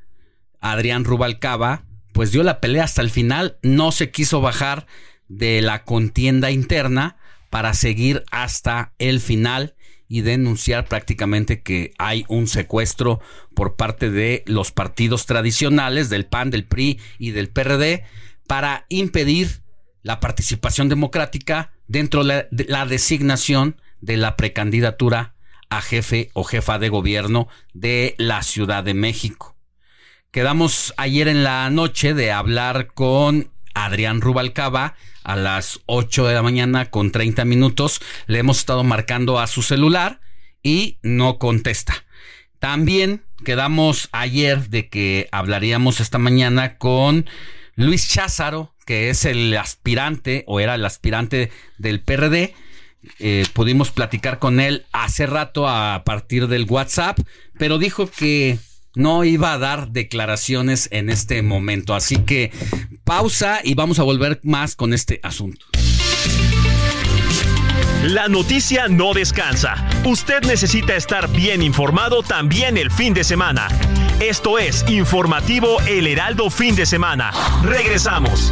Adrián 0.59 1.03
Rubalcaba, 1.05 1.83
pues 2.13 2.31
dio 2.31 2.41
la 2.41 2.59
pelea 2.59 2.85
hasta 2.85 3.03
el 3.03 3.11
final, 3.11 3.59
no 3.61 3.91
se 3.91 4.09
quiso 4.09 4.41
bajar 4.41 4.87
de 5.27 5.61
la 5.61 5.83
contienda 5.83 6.49
interna 6.49 7.17
para 7.51 7.75
seguir 7.75 8.23
hasta 8.31 8.95
el 8.97 9.19
final 9.19 9.75
y 10.09 10.21
denunciar 10.21 10.85
prácticamente 10.85 11.61
que 11.61 11.93
hay 11.99 12.25
un 12.27 12.47
secuestro 12.47 13.21
por 13.53 13.75
parte 13.75 14.09
de 14.09 14.43
los 14.47 14.71
partidos 14.71 15.27
tradicionales, 15.27 16.09
del 16.09 16.25
PAN, 16.25 16.49
del 16.49 16.65
PRI 16.65 16.99
y 17.19 17.31
del 17.31 17.49
PRD, 17.49 18.03
para 18.47 18.85
impedir 18.89 19.61
la 20.01 20.19
participación 20.19 20.89
democrática 20.89 21.71
dentro 21.87 22.23
de 22.23 22.47
la 22.67 22.85
designación 22.87 23.79
de 24.01 24.17
la 24.17 24.35
precandidatura 24.35 25.35
a 25.69 25.81
jefe 25.81 26.31
o 26.33 26.43
jefa 26.43 26.79
de 26.79 26.89
gobierno 26.89 27.47
de 27.73 28.15
la 28.17 28.41
Ciudad 28.41 28.83
de 28.83 28.95
México. 28.95 29.55
Quedamos 30.31 30.93
ayer 30.97 31.27
en 31.27 31.43
la 31.43 31.69
noche 31.69 32.15
de 32.15 32.31
hablar 32.31 32.87
con 32.93 33.51
Adrián 33.75 34.21
Rubalcaba 34.21 34.95
a 35.29 35.35
las 35.35 35.81
8 35.85 36.25
de 36.25 36.33
la 36.33 36.41
mañana 36.41 36.89
con 36.89 37.11
30 37.11 37.45
minutos. 37.45 38.01
Le 38.25 38.39
hemos 38.39 38.57
estado 38.57 38.83
marcando 38.83 39.39
a 39.39 39.45
su 39.45 39.61
celular 39.61 40.21
y 40.63 40.97
no 41.03 41.37
contesta. 41.37 42.03
También 42.57 43.23
quedamos 43.45 44.09
ayer 44.11 44.69
de 44.69 44.89
que 44.89 45.29
hablaríamos 45.31 45.99
esta 45.99 46.17
mañana 46.17 46.79
con 46.79 47.29
Luis 47.75 48.09
Cházaro, 48.09 48.73
que 48.87 49.11
es 49.11 49.23
el 49.23 49.55
aspirante 49.55 50.45
o 50.47 50.59
era 50.59 50.73
el 50.73 50.83
aspirante 50.83 51.51
del 51.77 52.01
PRD. 52.01 52.55
Eh, 53.19 53.45
pudimos 53.53 53.91
platicar 53.91 54.39
con 54.39 54.59
él 54.59 54.87
hace 54.93 55.27
rato 55.27 55.67
a 55.67 56.03
partir 56.05 56.47
del 56.47 56.65
WhatsApp, 56.67 57.19
pero 57.59 57.77
dijo 57.77 58.09
que 58.09 58.57
no 58.95 59.23
iba 59.23 59.53
a 59.53 59.59
dar 59.59 59.91
declaraciones 59.91 60.89
en 60.91 61.09
este 61.09 61.43
momento. 61.43 61.93
Así 61.93 62.17
que 62.17 62.51
pausa 63.09 63.61
y 63.63 63.73
vamos 63.73 63.97
a 63.97 64.03
volver 64.03 64.39
más 64.43 64.75
con 64.75 64.93
este 64.93 65.19
asunto. 65.23 65.65
La 68.03 68.27
noticia 68.27 68.87
no 68.87 69.15
descansa. 69.15 69.83
Usted 70.05 70.43
necesita 70.43 70.95
estar 70.95 71.27
bien 71.27 71.63
informado 71.63 72.21
también 72.21 72.77
el 72.77 72.91
fin 72.91 73.15
de 73.15 73.23
semana. 73.23 73.67
Esto 74.19 74.59
es 74.59 74.85
Informativo 74.87 75.81
El 75.87 76.05
Heraldo 76.05 76.51
Fin 76.51 76.75
de 76.75 76.85
Semana. 76.85 77.31
Regresamos. 77.63 78.51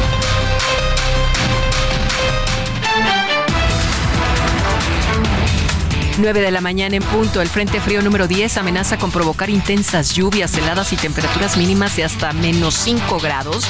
9 6.17 6.41
de 6.41 6.51
la 6.51 6.61
mañana 6.61 6.95
en 6.95 7.03
punto. 7.03 7.41
El 7.41 7.47
Frente 7.47 7.79
Frío 7.79 8.01
número 8.01 8.27
10 8.27 8.57
amenaza 8.57 8.97
con 8.97 9.11
provocar 9.11 9.49
intensas 9.49 10.13
lluvias, 10.13 10.55
heladas 10.57 10.91
y 10.93 10.95
temperaturas 10.95 11.57
mínimas 11.57 11.95
de 11.95 12.03
hasta 12.03 12.33
menos 12.33 12.75
5 12.75 13.19
grados 13.19 13.65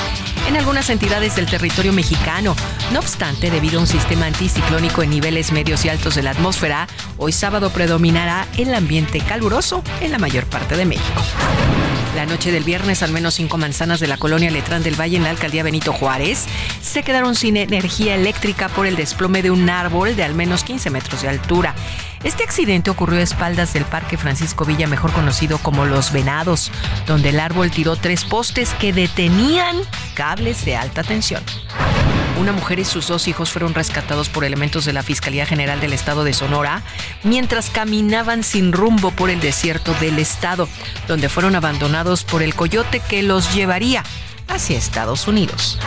en 0.48 0.58
algunas 0.58 0.90
entidades 0.90 1.36
del 1.36 1.46
territorio 1.46 1.94
mexicano. 1.94 2.56
No 2.92 3.00
obstante, 3.00 3.52
debido 3.52 3.78
a 3.78 3.82
un 3.82 3.88
sistema 3.88 4.26
anticiclónico 4.26 5.04
en 5.04 5.12
niveles 5.12 5.52
medios 5.52 5.86
y 5.86 5.90
altos 5.90 6.16
de 6.16 6.24
la 6.24 6.32
atmósfera, 6.32 6.88
hoy 7.18 7.32
sábado 7.32 7.70
predominará 7.70 8.48
el 8.58 8.74
ambiente 8.74 9.20
caluroso 9.20 9.84
en 10.02 10.12
la 10.12 10.18
mayor 10.18 10.46
parte 10.46 10.76
de 10.78 10.86
México. 10.86 11.22
La 12.16 12.26
noche 12.26 12.52
del 12.52 12.66
viernes, 12.66 13.04
al 13.04 13.12
menos 13.12 13.36
cinco 13.36 13.58
manzanas 13.58 14.02
de 14.02 14.08
la 14.08 14.18
colonia 14.18 14.52
Letrán 14.52 14.84
del 14.84 15.00
Valle 15.00 15.16
en 15.16 15.24
la 15.24 15.30
alcaldía 15.30 15.64
Benito 15.64 15.94
Juárez 15.94 16.46
se 16.82 17.04
quedaron 17.04 17.36
sin 17.36 17.56
energía 17.56 18.16
eléctrica 18.16 18.68
por 18.68 18.86
el 18.86 18.98
desplome 18.98 19.42
de 19.42 19.52
un 19.52 19.70
árbol 19.70 20.18
de 20.18 20.24
al 20.24 20.36
menos 20.36 20.66
15 20.66 20.90
metros 20.90 21.22
de 21.22 21.30
altura. 21.30 21.74
Este 22.24 22.44
accidente 22.44 22.92
ocurrió 22.92 23.20
a 23.20 23.24
espaldas 23.24 23.74
del 23.74 23.86
Parque 23.86 24.18
Francisco 24.18 24.64
Villa, 24.64 24.88
mejor 24.88 25.12
conocido 25.12 25.58
como 25.58 25.86
Los 25.86 26.12
Venados, 26.12 26.72
donde 27.08 27.30
el 27.30 27.40
árbol 27.40 27.72
tiró 27.72 27.96
tres 27.96 28.26
postes 28.26 28.74
que 28.76 28.94
detenían 28.94 29.78
cables 30.14 30.64
de 30.64 30.76
alta 30.76 31.04
tensión. 31.04 31.44
Una 32.40 32.52
mujer 32.52 32.80
y 32.80 32.86
sus 32.86 33.08
dos 33.08 33.28
hijos 33.28 33.52
fueron 33.52 33.74
rescatados 33.74 34.30
por 34.30 34.44
elementos 34.44 34.86
de 34.86 34.94
la 34.94 35.04
Fiscalía 35.04 35.46
General 35.46 35.80
del 35.80 35.94
Estado 35.94 36.24
de 36.24 36.34
Sonora 36.34 36.82
mientras 37.24 37.70
caminaban 37.70 38.44
sin 38.44 38.72
rumbo 38.72 39.12
por 39.12 39.30
el 39.30 39.40
desierto 39.40 39.94
del 39.96 40.18
estado, 40.20 40.68
donde 41.08 41.30
fueron 41.30 41.56
abandonados 41.56 42.24
por 42.24 42.42
el 42.42 42.56
coyote 42.56 43.00
que 43.00 43.24
los 43.24 43.54
llevaría 43.54 44.04
hacia 44.48 44.78
Estados 44.78 45.28
Unidos. 45.28 45.80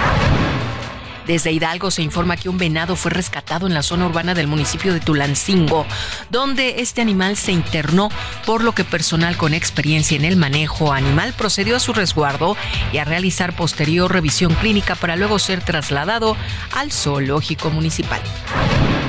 Desde 1.27 1.53
Hidalgo 1.53 1.91
se 1.91 2.03
informa 2.03 2.37
que 2.37 2.49
un 2.49 2.59
venado 2.59 2.97
fue 2.97 3.11
rescatado 3.11 3.67
en 3.67 3.75
la 3.75 3.83
zona 3.83 4.07
urbana 4.07 4.35
del 4.35 4.47
municipio 4.47 4.93
de 4.93 5.01
Tulancingo, 5.01 5.87
donde 6.31 6.81
este 6.81 7.01
animal 7.01 7.37
se 7.37 7.53
internó, 7.53 8.11
por 8.45 8.63
lo 8.63 8.73
que 8.73 8.85
personal 8.85 9.37
con 9.37 9.55
experiencia 9.55 10.17
en 10.17 10.25
el 10.25 10.37
manejo 10.37 10.93
animal 10.93 11.35
procedió 11.37 11.77
a 11.77 11.81
su 11.81 11.93
resguardo 11.93 12.57
y 12.93 12.99
a 12.99 13.05
realizar 13.05 13.57
posterior 13.57 14.13
revisión 14.13 14.55
clínica 14.55 14.95
para 14.95 15.17
luego 15.17 15.39
ser 15.39 15.63
trasladado 15.63 16.37
al 16.73 16.93
zoológico 16.93 17.71
municipal 17.71 18.21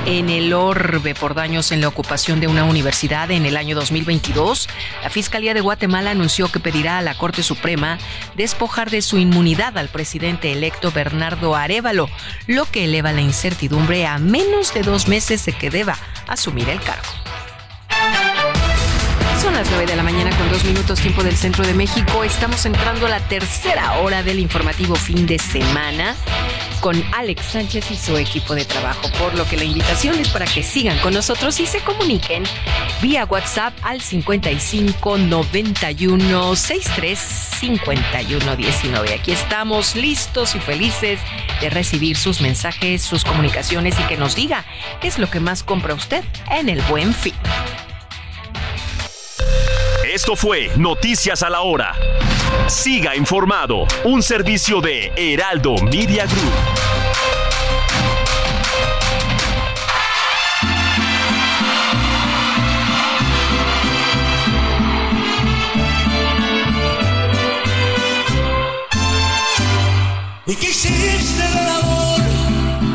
en 0.06 0.30
el 0.30 0.52
orbe 0.52 1.14
por 1.14 1.34
daños 1.34 1.72
en 1.72 1.80
la 1.80 1.88
ocupación 1.88 2.38
de 2.38 2.46
una 2.46 2.64
universidad 2.64 3.30
en 3.32 3.44
el 3.44 3.56
año 3.56 3.74
2022, 3.74 4.68
la 5.02 5.10
Fiscalía 5.10 5.52
de 5.52 5.60
Guatemala 5.60 6.12
anunció 6.12 6.50
que 6.50 6.60
pedirá 6.60 6.98
a 6.98 7.02
la 7.02 7.18
Corte 7.18 7.42
Suprema 7.42 7.98
despojar 8.36 8.90
de 8.90 9.02
su 9.02 9.18
inmunidad 9.18 9.76
al 9.76 9.88
presidente 9.88 10.52
electo 10.52 10.92
Bernardo 10.92 11.56
Arevalo, 11.56 12.08
lo 12.46 12.66
que 12.66 12.84
eleva 12.84 13.12
la 13.12 13.20
incertidumbre 13.20 14.06
a 14.06 14.18
menos 14.18 14.72
de 14.72 14.82
dos 14.82 15.08
meses 15.08 15.44
de 15.44 15.52
que 15.52 15.70
deba 15.70 15.98
asumir 16.28 16.68
el 16.68 16.80
cargo. 16.80 17.10
Son 19.46 19.54
las 19.54 19.70
9 19.70 19.86
de 19.86 19.94
la 19.94 20.02
mañana 20.02 20.36
con 20.36 20.50
dos 20.50 20.64
minutos 20.64 20.98
tiempo 20.98 21.22
del 21.22 21.36
centro 21.36 21.64
de 21.64 21.72
México. 21.72 22.24
Estamos 22.24 22.66
entrando 22.66 23.06
a 23.06 23.08
la 23.08 23.20
tercera 23.28 24.00
hora 24.00 24.24
del 24.24 24.40
informativo 24.40 24.96
fin 24.96 25.24
de 25.24 25.38
semana 25.38 26.16
con 26.80 27.00
Alex 27.14 27.44
Sánchez 27.52 27.92
y 27.92 27.96
su 27.96 28.16
equipo 28.16 28.56
de 28.56 28.64
trabajo, 28.64 29.08
por 29.20 29.36
lo 29.36 29.46
que 29.46 29.56
la 29.56 29.62
invitación 29.62 30.18
es 30.18 30.30
para 30.30 30.46
que 30.46 30.64
sigan 30.64 30.98
con 30.98 31.14
nosotros 31.14 31.60
y 31.60 31.66
se 31.66 31.78
comuniquen 31.78 32.42
vía 33.00 33.24
WhatsApp 33.24 33.72
al 33.82 34.00
55 34.00 35.16
91 35.16 36.56
63 36.56 37.16
51 37.16 38.56
19. 38.56 39.14
Aquí 39.14 39.30
estamos 39.30 39.94
listos 39.94 40.56
y 40.56 40.58
felices 40.58 41.20
de 41.60 41.70
recibir 41.70 42.16
sus 42.16 42.40
mensajes, 42.40 43.00
sus 43.00 43.24
comunicaciones 43.24 43.94
y 44.00 44.02
que 44.08 44.16
nos 44.16 44.34
diga 44.34 44.64
qué 45.00 45.06
es 45.06 45.20
lo 45.20 45.30
que 45.30 45.38
más 45.38 45.62
compra 45.62 45.94
usted 45.94 46.24
en 46.50 46.68
el 46.68 46.82
buen 46.82 47.14
fin. 47.14 47.34
Esto 50.04 50.36
fue 50.36 50.70
Noticias 50.76 51.42
a 51.42 51.50
la 51.50 51.62
Hora. 51.62 51.92
Siga 52.68 53.16
informado, 53.16 53.86
un 54.04 54.22
servicio 54.22 54.80
de 54.80 55.12
Heraldo 55.16 55.74
Media 55.76 56.26
Group. 56.26 56.86
¿Y 70.46 70.54
qué 70.54 70.70
hiciste 70.70 71.42
del 71.42 71.68
amor 71.68 72.20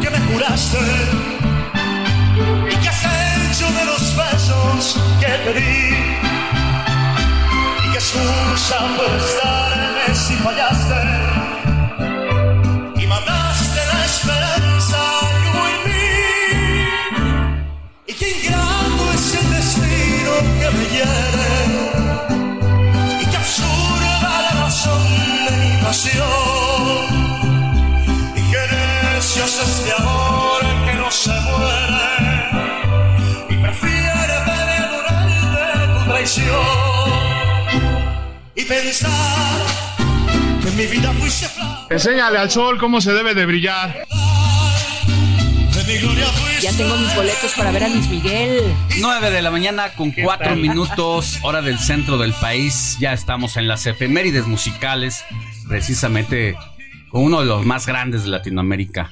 que 0.02 0.10
me 0.10 0.20
juraste? 0.32 0.80
¿Y 2.72 2.76
qué 2.76 2.90
has 2.90 3.06
hecho 3.52 3.72
de 3.72 3.86
los 3.86 4.16
besos 4.16 4.98
que 5.20 5.28
te 5.28 5.60
di? 5.60 6.21
¿Y 8.02 8.04
qué 8.04 8.20
excusa 8.20 8.80
puede 8.98 9.36
darme 9.44 10.16
si 10.16 10.34
fallaste? 10.38 11.02
Y 13.00 13.06
mataste 13.06 13.80
la 13.94 14.06
esperanza 14.06 14.98
que 15.44 15.50
en 15.70 15.80
mí. 15.86 16.10
¿Y 18.08 18.14
qué 18.14 18.28
ingrato 18.40 19.04
es 19.14 19.36
el 19.36 19.48
destino 19.52 20.34
que 20.60 20.68
me 20.78 20.86
hiere? 20.90 21.51
Pensar 39.02 40.62
que 40.62 40.68
en 40.70 40.78
mi 40.78 40.86
vida 40.86 41.12
fuiste 41.14 41.48
flor 41.48 41.68
Enséñale 41.90 42.38
al 42.38 42.50
sol 42.50 42.78
cómo 42.78 43.02
se 43.02 43.14
debe 43.14 43.34
de 43.34 43.46
brillar. 43.46 44.08
Ya 46.62 46.72
tengo 46.74 46.96
mis 46.96 47.14
boletos 47.16 47.54
para 47.58 47.72
ver 47.72 47.84
a 47.84 47.90
Luis 47.90 48.08
Miguel. 48.08 48.74
9 49.00 49.32
de 49.32 49.42
la 49.42 49.52
mañana 49.52 49.90
con 49.94 50.12
4 50.12 50.48
tal? 50.48 50.58
minutos, 50.58 51.40
hora 51.42 51.62
del 51.62 51.80
centro 51.80 52.18
del 52.18 52.34
país. 52.34 52.98
Ya 53.00 53.12
estamos 53.12 53.58
en 53.58 53.68
las 53.68 53.86
efemérides 53.88 54.48
musicales, 54.48 55.26
precisamente 55.68 56.56
con 57.10 57.24
uno 57.24 57.42
de 57.42 57.46
los 57.46 57.66
más 57.66 57.88
grandes 57.88 58.24
de 58.24 58.30
Latinoamérica. 58.30 59.10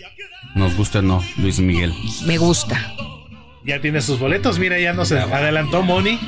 Nos 0.56 0.76
gusta 0.76 1.00
o 1.00 1.02
no, 1.02 1.24
Luis 1.38 1.60
Miguel. 1.60 1.94
Me 2.26 2.38
gusta. 2.38 2.94
Ya 3.66 3.82
tiene 3.82 4.02
sus 4.02 4.20
boletos, 4.20 4.58
mira, 4.58 4.80
ya 4.80 4.94
nos 4.94 5.12
adelantó 5.12 5.82
Moni. 5.84 6.20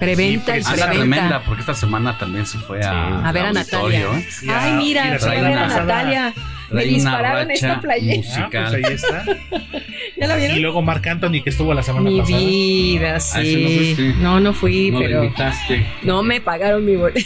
Preventa 0.00 0.56
y 0.58 0.60
Ah, 0.64 0.70
la 0.70 0.86
preventa. 0.86 0.90
tremenda, 1.16 1.42
porque 1.44 1.60
esta 1.60 1.74
semana 1.74 2.18
también 2.18 2.46
se 2.46 2.58
fue 2.58 2.82
a, 2.82 3.28
A 3.28 3.32
ver 3.32 3.44
a 3.44 3.48
al 3.48 3.54
Natalia. 3.54 4.06
auditorio. 4.06 4.54
Ay, 4.54 4.72
mira, 4.72 5.04
mira, 5.04 5.18
fue 5.18 5.38
a 5.38 5.42
ver 5.42 5.58
a. 5.58 5.66
Natalia. 5.68 6.34
Me 6.70 6.84
dispararon 6.84 7.50
esta 7.50 7.80
playera. 7.80 8.22
Ah, 8.36 8.48
pues 8.50 8.74
ahí 8.74 8.94
está. 8.94 9.24
¿Ya 10.20 10.26
la 10.28 10.36
vieron? 10.36 10.56
Y 10.56 10.60
luego 10.60 10.82
Marc 10.82 11.06
Anthony, 11.06 11.42
que 11.42 11.50
estuvo 11.50 11.74
la 11.74 11.82
semana 11.82 12.08
Mi 12.10 12.20
pasada. 12.20 12.38
vida, 12.38 13.10
Ah, 13.10 13.38
no 13.38 13.42
sí. 13.44 13.74
fuiste. 13.96 14.14
No, 14.22 14.40
no 14.40 14.52
fui, 14.52 14.90
No 14.90 15.00
pero 15.00 15.24
invitaste. 15.24 15.86
no 16.02 16.22
me 16.22 16.40
pagaron 16.40 16.84
mi 16.84 16.96
boleto. 16.96 17.20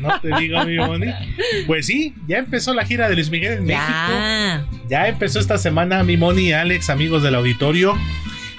No 0.00 0.18
te 0.20 0.28
digo, 0.38 0.64
mi 0.64 0.76
Moni. 0.76 1.06
Pues 1.66 1.86
sí, 1.86 2.14
ya 2.26 2.38
empezó 2.38 2.72
la 2.74 2.84
gira 2.86 3.08
de 3.08 3.14
Luis 3.16 3.30
Miguel 3.30 3.54
en 3.54 3.64
México. 3.66 3.84
Ya. 3.86 4.64
Ya 4.88 5.08
empezó 5.08 5.38
esta 5.40 5.58
semana 5.58 6.02
mi 6.04 6.16
Moni, 6.16 6.52
Alex, 6.52 6.88
amigos 6.90 7.22
del 7.22 7.34
auditorio. 7.34 7.96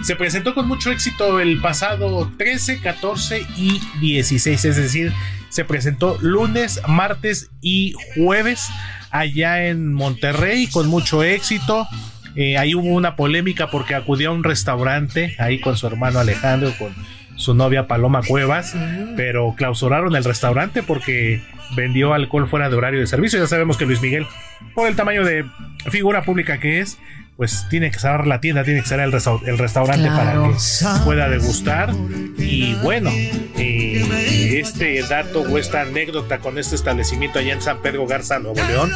Se 0.03 0.15
presentó 0.15 0.55
con 0.55 0.67
mucho 0.67 0.91
éxito 0.91 1.39
el 1.39 1.61
pasado 1.61 2.31
13, 2.37 2.81
14 2.81 3.45
y 3.55 3.79
16, 3.99 4.65
es 4.65 4.75
decir, 4.75 5.13
se 5.49 5.63
presentó 5.63 6.17
lunes, 6.21 6.81
martes 6.87 7.51
y 7.61 7.93
jueves 8.15 8.69
allá 9.11 9.67
en 9.67 9.93
Monterrey 9.93 10.67
con 10.67 10.87
mucho 10.87 11.23
éxito. 11.23 11.87
Eh, 12.35 12.57
ahí 12.57 12.73
hubo 12.73 12.87
una 12.87 13.15
polémica 13.15 13.69
porque 13.69 13.93
acudió 13.93 14.29
a 14.29 14.33
un 14.33 14.43
restaurante 14.43 15.35
ahí 15.37 15.59
con 15.59 15.77
su 15.77 15.85
hermano 15.85 16.19
Alejandro, 16.19 16.73
con 16.79 16.95
su 17.35 17.53
novia 17.53 17.87
Paloma 17.87 18.21
Cuevas, 18.25 18.75
pero 19.17 19.53
clausuraron 19.57 20.15
el 20.15 20.23
restaurante 20.23 20.83
porque 20.83 21.41
vendió 21.75 22.13
alcohol 22.13 22.47
fuera 22.47 22.69
de 22.69 22.75
horario 22.75 22.99
de 22.99 23.07
servicio. 23.07 23.39
Ya 23.39 23.47
sabemos 23.47 23.77
que 23.77 23.85
Luis 23.85 24.01
Miguel, 24.01 24.25
por 24.73 24.87
el 24.87 24.95
tamaño 24.95 25.25
de 25.25 25.45
figura 25.89 26.23
pública 26.23 26.59
que 26.59 26.79
es, 26.79 26.97
pues 27.41 27.65
tiene 27.69 27.89
que 27.89 27.97
cerrar 27.97 28.27
la 28.27 28.39
tienda, 28.39 28.63
tiene 28.63 28.81
que 28.83 28.87
cerrar 28.87 29.07
el, 29.07 29.11
resta- 29.11 29.41
el 29.47 29.57
restaurante 29.57 30.07
Claro. 30.07 30.43
para 30.43 30.97
que 30.99 31.03
pueda 31.03 31.27
degustar. 31.27 31.89
Y 32.37 32.75
bueno, 32.83 33.09
eh, 33.11 34.59
este 34.59 35.01
dato 35.01 35.41
o 35.41 35.57
esta 35.57 35.81
anécdota 35.81 36.37
con 36.37 36.59
este 36.59 36.75
establecimiento 36.75 37.39
allá 37.39 37.53
en 37.53 37.61
San 37.63 37.81
Pedro 37.81 38.05
Garza, 38.05 38.37
Nuevo 38.37 38.61
León, 38.67 38.91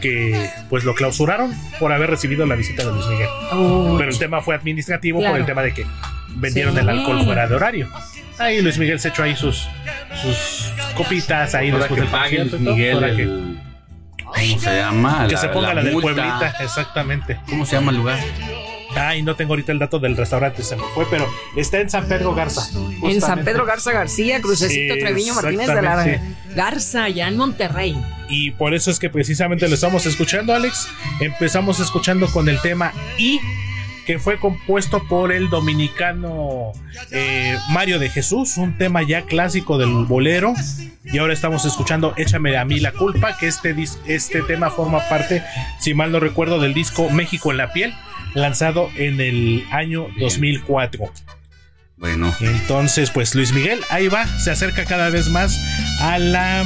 que 0.00 0.48
pues 0.70 0.84
lo 0.84 0.94
clausuraron 0.94 1.52
por 1.80 1.90
haber 1.92 2.08
recibido 2.10 2.46
la 2.46 2.54
visita 2.54 2.84
de 2.84 2.92
Luis 2.92 3.06
Miguel. 3.08 3.28
Pero 3.98 4.10
el 4.10 4.18
tema 4.18 4.42
fue 4.42 4.54
administrativo 4.54 5.18
Claro. 5.18 5.32
por 5.32 5.40
el 5.40 5.46
tema 5.46 5.62
de 5.62 5.74
que 5.74 5.84
vendieron 6.36 6.74
Sí. 6.74 6.80
el 6.80 6.88
alcohol 6.88 7.24
fuera 7.24 7.48
de 7.48 7.54
horario. 7.56 7.88
Ahí 8.38 8.62
Luis 8.62 8.78
Miguel 8.78 9.00
se 9.00 9.08
echó 9.08 9.24
ahí 9.24 9.34
sus, 9.34 9.68
sus 10.22 10.72
copitas 10.94 11.52
ahí 11.56 11.72
después 11.72 11.88
que 11.94 12.00
del 12.02 12.10
pague 12.10 12.44
Luis 12.44 12.60
Miguel 12.60 13.58
¿Cómo 14.34 14.58
se 14.60 14.76
llama? 14.76 15.26
que 15.28 15.36
se 15.36 15.48
ponga 15.48 15.74
la, 15.74 15.82
del 15.82 15.92
multa. 15.92 16.14
Pueblita, 16.14 16.54
exactamente. 16.60 17.40
¿Cómo 17.48 17.66
se 17.66 17.76
llama 17.76 17.90
el 17.92 17.98
lugar? 17.98 18.18
Ay, 18.96 19.22
no 19.22 19.36
tengo 19.36 19.52
ahorita 19.52 19.72
el 19.72 19.78
dato 19.78 19.98
del 19.98 20.16
restaurante, 20.16 20.62
se 20.62 20.74
me 20.76 20.82
fue, 20.94 21.06
pero 21.10 21.28
está 21.56 21.78
en 21.80 21.90
San 21.90 22.08
Pedro 22.08 22.34
Garza. 22.34 22.68
En 23.02 23.20
San. 23.20 23.44
Pedro 23.44 23.64
Garza 23.64 23.92
García, 23.92 24.40
Crucecito 24.40 24.94
Sí, 24.94 25.00
Treviño 25.00 25.34
Martínez 25.34 25.68
de 25.68 25.82
la. 25.82 26.20
Garza, 26.54 27.04
allá 27.04 27.28
en 27.28 27.36
Monterrey. 27.36 27.96
Y 28.28 28.50
por 28.52 28.74
eso 28.74 28.90
es 28.90 28.98
que 28.98 29.10
precisamente 29.10 29.68
lo 29.68 29.74
estamos 29.74 30.06
escuchando, 30.06 30.54
Alex. 30.54 30.88
Empezamos 31.20 31.80
escuchando 31.80 32.26
con 32.28 32.48
el 32.48 32.60
tema 32.60 32.92
I, 33.18 33.40
que 34.08 34.18
fue 34.18 34.38
compuesto 34.38 35.06
por 35.06 35.32
el 35.32 35.50
dominicano 35.50 36.72
eh, 37.10 37.58
Mario 37.68 37.98
de 37.98 38.08
Jesús, 38.08 38.56
un 38.56 38.78
tema 38.78 39.02
ya 39.02 39.26
clásico 39.26 39.76
del 39.76 40.06
bolero. 40.06 40.54
Y 41.04 41.18
ahora 41.18 41.34
estamos 41.34 41.66
escuchando 41.66 42.14
Échame 42.16 42.56
a 42.56 42.64
mí 42.64 42.80
la 42.80 42.92
culpa, 42.92 43.36
que 43.36 43.48
este, 43.48 43.76
este 44.06 44.40
tema 44.44 44.70
forma 44.70 45.06
parte, 45.10 45.44
si 45.78 45.92
mal 45.92 46.10
no 46.10 46.20
recuerdo, 46.20 46.58
del 46.58 46.72
disco 46.72 47.10
México 47.10 47.50
en 47.50 47.58
la 47.58 47.70
piel, 47.74 47.92
lanzado 48.32 48.88
en 48.96 49.20
el 49.20 49.66
año 49.72 50.06
2004. 50.18 51.12
Bueno. 51.98 52.34
Entonces, 52.40 53.10
pues 53.10 53.34
Luis 53.34 53.52
Miguel, 53.52 53.80
ahí 53.90 54.08
va, 54.08 54.26
se 54.38 54.50
acerca 54.50 54.86
cada 54.86 55.10
vez 55.10 55.28
más 55.28 55.54
a 56.00 56.18
la 56.18 56.64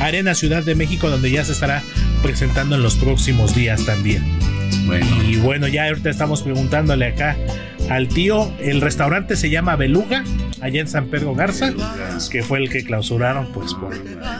Arena 0.00 0.34
Ciudad 0.34 0.62
de 0.64 0.74
México, 0.74 1.08
donde 1.10 1.30
ya 1.30 1.44
se 1.44 1.52
estará 1.52 1.82
presentando 2.22 2.76
en 2.76 2.82
los 2.82 2.96
próximos 2.96 3.54
días 3.54 3.84
también. 3.84 4.24
Bueno. 4.86 5.06
Y 5.24 5.36
bueno, 5.36 5.68
ya 5.68 5.86
ahorita 5.86 6.10
estamos 6.10 6.42
preguntándole 6.42 7.06
acá 7.06 7.36
al 7.88 8.08
tío, 8.08 8.52
el 8.60 8.80
restaurante 8.80 9.36
se 9.36 9.50
llama 9.50 9.74
Beluga, 9.76 10.24
allá 10.60 10.80
en 10.80 10.86
San 10.88 11.06
Pedro 11.06 11.34
Garza, 11.34 11.72
que 12.30 12.42
fue 12.42 12.58
el 12.60 12.70
que 12.70 12.84
clausuraron, 12.84 13.52
pues, 13.52 13.74
por, 13.74 13.92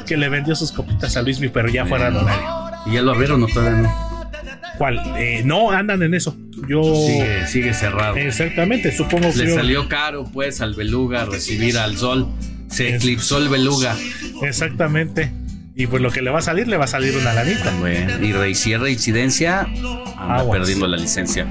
que 0.04 0.16
le 0.16 0.28
vendió 0.28 0.54
sus 0.54 0.70
copitas 0.72 1.16
a 1.16 1.22
Luismi, 1.22 1.48
pero 1.48 1.68
ya 1.68 1.84
fuera 1.84 2.10
de 2.10 2.18
horario. 2.18 2.48
¿Y 2.86 2.92
ya 2.94 3.02
lo 3.02 3.12
abrieron 3.12 3.42
o 3.42 3.46
todavía 3.48 3.82
no? 3.82 4.30
¿Cuál? 4.78 5.00
Eh, 5.18 5.42
no, 5.44 5.72
andan 5.72 6.02
en 6.02 6.14
eso. 6.14 6.36
Yo... 6.68 6.82
Sigue, 6.84 7.46
sigue 7.48 7.74
cerrado. 7.74 8.16
Exactamente, 8.16 8.96
supongo 8.96 9.30
que... 9.32 9.38
Le 9.38 9.48
yo- 9.48 9.54
salió 9.56 9.88
caro, 9.88 10.24
pues, 10.32 10.60
al 10.60 10.74
beluga 10.74 11.24
recibir 11.26 11.76
al 11.76 11.96
sol. 11.96 12.28
Se 12.68 12.94
eclipsó 12.94 13.38
el 13.38 13.48
beluga. 13.48 13.96
Exactamente. 14.42 15.32
Y 15.74 15.86
pues 15.86 16.02
lo 16.02 16.10
que 16.10 16.20
le 16.22 16.30
va 16.30 16.40
a 16.40 16.42
salir, 16.42 16.68
le 16.68 16.76
va 16.76 16.84
a 16.84 16.88
salir 16.88 17.16
una 17.16 17.32
lanita. 17.32 17.72
Bueno, 17.78 18.24
y 18.24 18.32
reicierra 18.32 18.90
incidencia, 18.90 19.60
anda 19.60 20.38
Aguas. 20.38 20.58
perdiendo 20.58 20.86
la 20.86 20.96
licencia. 20.96 21.46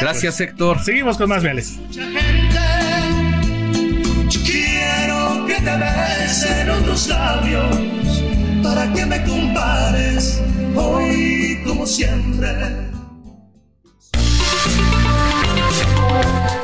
Gracias, 0.00 0.40
Héctor. 0.40 0.82
Seguimos 0.82 1.16
con 1.16 1.28
más 1.28 1.42
viales. 1.42 1.78
Quiero 4.44 5.46
que 5.46 5.54
te 5.54 5.76
besen 5.76 6.70
otros 6.70 7.08
labios 7.08 7.80
para 8.62 8.92
que 8.92 9.06
me 9.06 9.22
compares 9.24 10.42
hoy 10.74 11.60
como 11.64 11.86
siempre. 11.86 12.93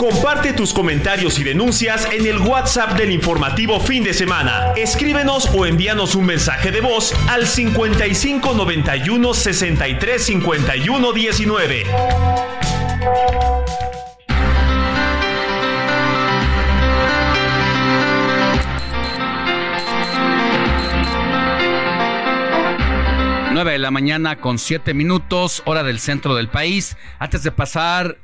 Comparte 0.01 0.55
tus 0.55 0.73
comentarios 0.73 1.39
y 1.39 1.45
denuncias 1.45 2.09
en 2.11 2.25
el 2.25 2.39
WhatsApp 2.39 2.97
del 2.97 3.13
informativo 3.13 3.79
fin 3.81 4.03
de 4.03 4.15
semana. 4.15 4.73
Escríbenos 4.75 5.51
o 5.55 5.67
envíanos 5.67 6.15
un 6.15 6.25
mensaje 6.25 6.71
de 6.71 6.81
voz 6.81 7.13
al 7.29 7.47
55 7.47 8.55
91 8.55 9.35
63 9.35 10.25
51 10.25 11.13
19. 11.13 11.85
Nueve 23.53 23.73
de 23.73 23.79
la 23.79 23.91
mañana 23.91 24.37
con 24.37 24.59
siete 24.59 24.95
minutos, 24.95 25.61
hora 25.67 25.83
del 25.83 25.99
centro 25.99 26.35
del 26.35 26.49
país. 26.49 26.97
Antes 27.19 27.43
de 27.43 27.53
pasar 27.53 28.17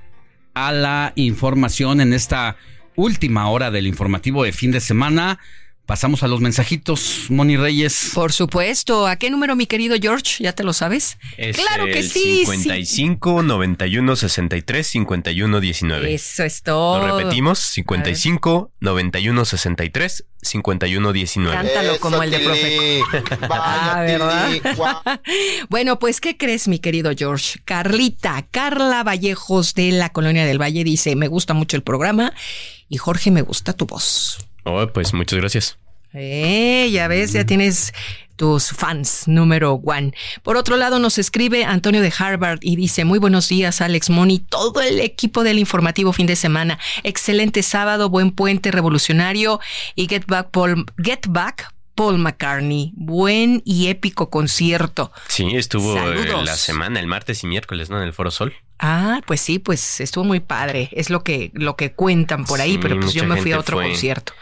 a 0.56 0.72
la 0.72 1.12
información 1.16 2.00
en 2.00 2.14
esta 2.14 2.56
última 2.96 3.50
hora 3.50 3.70
del 3.70 3.86
informativo 3.86 4.42
de 4.42 4.52
fin 4.52 4.70
de 4.70 4.80
semana, 4.80 5.38
pasamos 5.86 6.22
a 6.22 6.28
los 6.28 6.40
mensajitos, 6.40 7.26
Moni 7.30 7.56
Reyes. 7.56 8.10
Por 8.12 8.32
supuesto. 8.32 9.06
¿A 9.06 9.16
qué 9.16 9.30
número, 9.30 9.56
mi 9.56 9.66
querido 9.66 9.96
George? 10.00 10.42
¿Ya 10.42 10.52
te 10.52 10.64
lo 10.64 10.72
sabes? 10.72 11.16
Es 11.38 11.56
claro 11.56 11.86
que 11.86 12.00
el 12.00 12.10
sí. 12.10 12.44
55 12.44 13.42
91 13.42 14.16
63 14.16 14.86
51 14.86 15.56
sí. 15.56 15.62
19. 15.62 16.14
Eso 16.14 16.44
es 16.44 16.62
todo. 16.62 17.06
Lo 17.06 17.18
repetimos, 17.18 17.60
55 17.60 18.72
91 18.80 19.44
63 19.44 20.24
51 20.42 21.12
19. 21.12 21.56
Cántalo 21.56 22.00
como 22.00 22.22
el 22.22 22.30
de 22.30 22.38
profe. 22.40 23.00
Ah, 23.48 24.02
¿verdad? 24.04 25.20
bueno, 25.68 25.98
pues, 25.98 26.20
¿qué 26.20 26.36
crees, 26.36 26.68
mi 26.68 26.78
querido 26.78 27.12
George? 27.16 27.60
Carlita, 27.64 28.46
Carla 28.50 29.02
Vallejos 29.02 29.74
de 29.74 29.92
la 29.92 30.10
Colonia 30.10 30.44
del 30.44 30.60
Valle 30.60 30.84
dice, 30.84 31.16
me 31.16 31.28
gusta 31.28 31.54
mucho 31.54 31.76
el 31.76 31.82
programa 31.82 32.32
y 32.88 32.98
Jorge, 32.98 33.30
me 33.30 33.42
gusta 33.42 33.72
tu 33.72 33.86
voz. 33.86 34.45
Oh, 34.66 34.84
pues 34.92 35.14
muchas 35.14 35.38
gracias. 35.38 35.78
Eh, 36.12 36.88
ya 36.90 37.06
ves, 37.06 37.32
ya 37.32 37.46
tienes 37.46 37.92
tus 38.34 38.70
fans 38.70 39.28
número 39.28 39.74
one. 39.74 40.12
Por 40.42 40.56
otro 40.56 40.76
lado, 40.76 40.98
nos 40.98 41.18
escribe 41.18 41.64
Antonio 41.64 42.02
de 42.02 42.12
Harvard 42.18 42.58
y 42.62 42.74
dice, 42.74 43.04
muy 43.04 43.20
buenos 43.20 43.48
días, 43.48 43.80
Alex 43.80 44.10
Moni, 44.10 44.40
todo 44.40 44.80
el 44.80 44.98
equipo 45.00 45.44
del 45.44 45.60
informativo 45.60 46.12
fin 46.12 46.26
de 46.26 46.34
semana. 46.34 46.80
Excelente 47.04 47.62
sábado, 47.62 48.08
buen 48.10 48.32
puente 48.32 48.72
revolucionario 48.72 49.60
y 49.94 50.08
Get 50.08 50.26
Back 50.26 50.50
Paul, 50.50 50.84
Get 51.00 51.26
Back 51.28 51.72
Paul 51.94 52.18
McCartney. 52.18 52.92
Buen 52.96 53.62
y 53.64 53.86
épico 53.86 54.30
concierto. 54.30 55.12
Sí, 55.28 55.54
estuvo 55.54 55.96
eh, 55.96 56.00
Saludos. 56.00 56.44
la 56.44 56.56
semana, 56.56 56.98
el 56.98 57.06
martes 57.06 57.44
y 57.44 57.46
miércoles, 57.46 57.88
¿no? 57.88 57.98
En 57.98 58.02
el 58.04 58.12
Foro 58.12 58.32
Sol. 58.32 58.52
Ah, 58.78 59.20
pues 59.26 59.40
sí, 59.40 59.58
pues 59.58 60.00
estuvo 60.00 60.24
muy 60.24 60.40
padre. 60.40 60.88
Es 60.92 61.08
lo 61.10 61.22
que, 61.24 61.50
lo 61.54 61.76
que 61.76 61.92
cuentan 61.92 62.44
por 62.44 62.60
ahí, 62.60 62.72
Sí, 62.72 62.78
pero 62.80 63.00
pues 63.00 63.14
yo 63.14 63.24
me 63.24 63.40
fui 63.40 63.52
a 63.52 63.58
otro 63.58 63.78
fue. 63.78 63.88
concierto. 63.88 64.32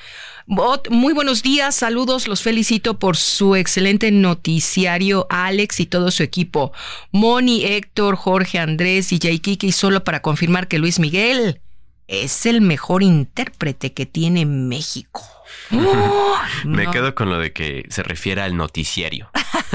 Muy 0.90 1.14
buenos 1.14 1.42
días, 1.42 1.74
saludos, 1.74 2.28
los 2.28 2.42
felicito 2.42 2.98
por 2.98 3.16
su 3.16 3.56
excelente 3.56 4.10
noticiario, 4.10 5.26
Alex 5.30 5.80
y 5.80 5.86
todo 5.86 6.10
su 6.10 6.22
equipo. 6.22 6.72
Moni, 7.12 7.64
Héctor, 7.64 8.16
Jorge, 8.16 8.58
Andrés 8.58 9.10
y 9.12 9.18
Jay 9.22 9.38
Kiki, 9.38 9.72
solo 9.72 10.04
para 10.04 10.20
confirmar 10.20 10.68
que 10.68 10.78
Luis 10.78 10.98
Miguel 10.98 11.60
es 12.08 12.44
el 12.44 12.60
mejor 12.60 13.02
intérprete 13.02 13.94
que 13.94 14.04
tiene 14.06 14.44
México. 14.46 15.22
Oh, 15.72 16.36
Me 16.64 16.84
no. 16.84 16.90
quedo 16.90 17.14
con 17.14 17.30
lo 17.30 17.38
de 17.38 17.52
que 17.52 17.86
se 17.88 18.02
refiere 18.02 18.42
al 18.42 18.54
noticiario. 18.56 19.30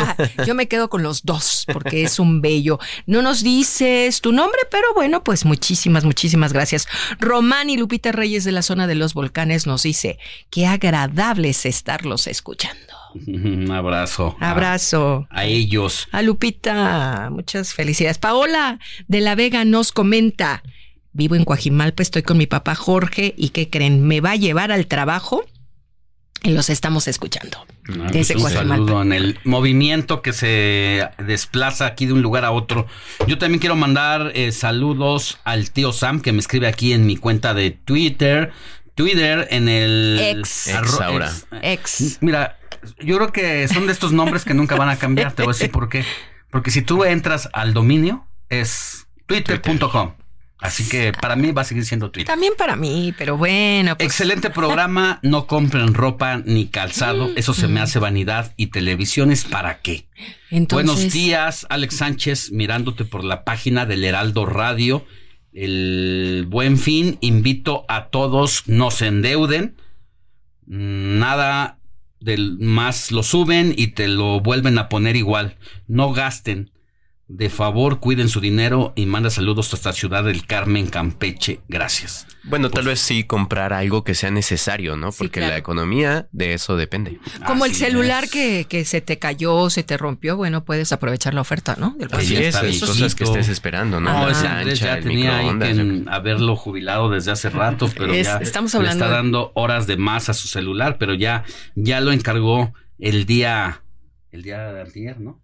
Yo 0.45 0.55
me 0.55 0.67
quedo 0.67 0.89
con 0.89 1.03
los 1.03 1.23
dos 1.23 1.65
porque 1.71 2.03
es 2.03 2.19
un 2.19 2.41
bello. 2.41 2.79
No 3.05 3.21
nos 3.21 3.43
dices 3.43 4.21
tu 4.21 4.31
nombre, 4.31 4.59
pero 4.71 4.93
bueno, 4.93 5.23
pues 5.23 5.45
muchísimas, 5.45 6.03
muchísimas 6.03 6.53
gracias. 6.53 6.87
Román 7.19 7.69
y 7.69 7.77
Lupita 7.77 8.11
Reyes 8.11 8.43
de 8.43 8.51
la 8.51 8.61
zona 8.61 8.87
de 8.87 8.95
los 8.95 9.13
volcanes 9.13 9.67
nos 9.67 9.83
dice 9.83 10.19
qué 10.49 10.67
agradable 10.67 11.49
es 11.49 11.65
estarlos 11.65 12.27
escuchando. 12.27 12.93
Un 13.27 13.71
abrazo. 13.71 14.35
Abrazo. 14.39 15.27
A, 15.29 15.41
a 15.41 15.45
ellos. 15.45 16.07
A 16.11 16.21
Lupita, 16.21 17.29
muchas 17.31 17.73
felicidades. 17.73 18.17
Paola 18.17 18.79
de 19.07 19.21
la 19.21 19.35
Vega 19.35 19.65
nos 19.65 19.91
comenta, 19.91 20.63
vivo 21.11 21.35
en 21.35 21.45
Coajimalpa, 21.45 22.03
estoy 22.03 22.23
con 22.23 22.37
mi 22.37 22.47
papá 22.47 22.75
Jorge 22.75 23.33
y 23.37 23.49
¿qué 23.49 23.69
creen? 23.69 24.03
Me 24.05 24.21
va 24.21 24.31
a 24.31 24.35
llevar 24.35 24.71
al 24.71 24.87
trabajo 24.87 25.43
y 26.43 26.51
los 26.51 26.69
estamos 26.69 27.07
escuchando. 27.07 27.65
Ah, 28.01 28.09
pues 28.11 28.29
un 28.31 28.49
saludo 28.49 29.01
en 29.01 29.13
el 29.13 29.39
movimiento 29.43 30.21
que 30.21 30.33
se 30.33 31.09
desplaza 31.17 31.85
aquí 31.85 32.05
de 32.05 32.13
un 32.13 32.21
lugar 32.21 32.45
a 32.45 32.51
otro. 32.51 32.87
Yo 33.27 33.37
también 33.37 33.59
quiero 33.59 33.75
mandar 33.75 34.31
eh, 34.35 34.51
saludos 34.51 35.39
al 35.43 35.71
tío 35.71 35.91
Sam 35.91 36.21
que 36.21 36.31
me 36.31 36.39
escribe 36.39 36.67
aquí 36.67 36.93
en 36.93 37.05
mi 37.05 37.17
cuenta 37.17 37.53
de 37.53 37.71
Twitter. 37.71 38.51
Twitter 38.95 39.47
en 39.51 39.69
el 39.69 40.19
ex, 40.21 40.67
ex 40.67 41.01
ahora. 41.01 41.31
Ex. 41.61 42.17
Mira, 42.21 42.59
yo 42.99 43.17
creo 43.17 43.31
que 43.31 43.67
son 43.67 43.87
de 43.87 43.93
estos 43.93 44.11
nombres 44.11 44.43
que 44.45 44.53
nunca 44.53 44.75
van 44.75 44.89
a 44.89 44.97
cambiar. 44.97 45.31
Te 45.33 45.43
voy 45.43 45.51
a 45.51 45.53
decir 45.53 45.71
por 45.71 45.89
qué. 45.89 46.05
Porque 46.51 46.71
si 46.71 46.81
tú 46.81 47.03
entras 47.03 47.49
al 47.53 47.73
dominio 47.73 48.27
es 48.49 49.07
twitter.com. 49.25 50.13
Así 50.59 50.89
que 50.89 51.13
para 51.13 51.37
mí 51.37 51.51
va 51.51 51.61
a 51.61 51.65
seguir 51.65 51.85
siendo 51.85 52.11
Twitter. 52.11 52.27
También 52.27 52.53
para 52.57 52.75
mí, 52.75 53.13
pero 53.17 53.37
bueno. 53.37 53.95
Pues. 53.95 54.05
Excelente 54.05 54.49
programa. 54.49 55.19
No 55.23 55.47
compren 55.47 55.93
ropa 55.93 56.41
ni 56.45 56.67
calzado. 56.67 57.31
Eso 57.37 57.53
se 57.53 57.69
me 57.69 57.79
hace 57.79 57.99
vanidad. 57.99 58.53
¿Y 58.57 58.67
televisiones 58.67 59.45
para 59.45 59.79
qué? 59.81 60.07
Entonces... 60.49 60.85
Buenos 60.85 61.13
días, 61.13 61.65
Alex 61.69 61.95
Sánchez, 61.97 62.51
mirándote 62.51 63.05
por 63.05 63.23
la 63.23 63.45
página 63.45 63.85
del 63.85 64.03
Heraldo 64.03 64.45
Radio. 64.45 65.05
El 65.53 66.45
buen 66.49 66.77
fin. 66.77 67.17
Invito 67.21 67.85
a 67.87 68.07
todos, 68.07 68.67
no 68.67 68.91
se 68.91 69.07
endeuden. 69.07 69.77
Nada 70.65 71.79
del 72.19 72.57
más 72.59 73.11
lo 73.11 73.23
suben 73.23 73.73
y 73.77 73.87
te 73.87 74.09
lo 74.09 74.41
vuelven 74.41 74.77
a 74.77 74.89
poner 74.89 75.15
igual. 75.15 75.57
No 75.87 76.11
gasten. 76.11 76.71
De 77.31 77.51
favor, 77.51 77.99
cuiden 77.99 78.27
su 78.27 78.41
dinero 78.41 78.91
y 78.95 79.05
manda 79.05 79.29
saludos 79.29 79.71
hasta 79.75 79.93
Ciudad 79.93 80.23
del 80.23 80.47
Carmen, 80.47 80.87
Campeche. 80.87 81.59
Gracias. 81.67 82.25
Bueno, 82.43 82.71
tal 82.71 82.85
vez 82.87 82.99
sí 82.99 83.23
comprar 83.23 83.71
algo 83.71 84.03
que 84.03 84.15
sea 84.15 84.31
necesario, 84.31 84.97
¿no? 84.97 85.11
Porque 85.11 85.39
claro. 85.39 85.53
la 85.53 85.59
economía 85.59 86.27
de 86.31 86.55
eso 86.55 86.75
depende. 86.75 87.19
Como 87.45 87.65
el 87.65 87.75
celular 87.75 88.23
es. 88.23 88.31
que, 88.31 88.65
que 88.67 88.83
se 88.83 89.01
te 89.01 89.19
cayó, 89.19 89.69
se 89.69 89.83
te 89.83 89.95
rompió, 89.95 90.37
bueno, 90.37 90.65
puedes 90.65 90.91
aprovechar 90.91 91.35
la 91.35 91.41
oferta, 91.41 91.75
¿no? 91.77 91.95
Del 91.99 92.09
Así 92.11 92.35
es, 92.35 92.55
hay 92.55 92.71
Eso 92.71 92.87
cosas 92.87 93.11
sí, 93.11 93.17
que 93.19 93.25
estés 93.25 93.47
esperando, 93.49 93.99
¿no? 93.99 94.11
No, 94.11 94.25
La 94.25 94.31
ese 94.31 94.41
plancha, 94.41 94.59
Andrés 94.61 94.79
ya 94.79 94.97
el 94.97 95.03
tenía 95.03 95.37
ahí 95.37 95.59
que 95.59 96.03
haberlo 96.09 96.55
jubilado 96.55 97.11
desde 97.11 97.29
hace 97.29 97.51
rato, 97.51 97.91
pero 97.95 98.11
Es- 98.11 98.25
ya 98.25 98.37
estamos 98.37 98.73
le 98.73 98.89
está 98.89 99.07
dando 99.07 99.51
horas 99.53 99.85
de 99.85 99.97
más 99.97 100.29
a 100.29 100.33
su 100.33 100.47
celular, 100.47 100.97
pero 100.97 101.13
ya, 101.13 101.43
ya 101.75 102.01
lo 102.01 102.11
encargó 102.11 102.73
el 102.97 103.27
día, 103.27 103.83
el 104.31 104.41
día 104.41 104.73
de 104.73 104.81
ayer, 104.81 105.19
¿no? 105.19 105.39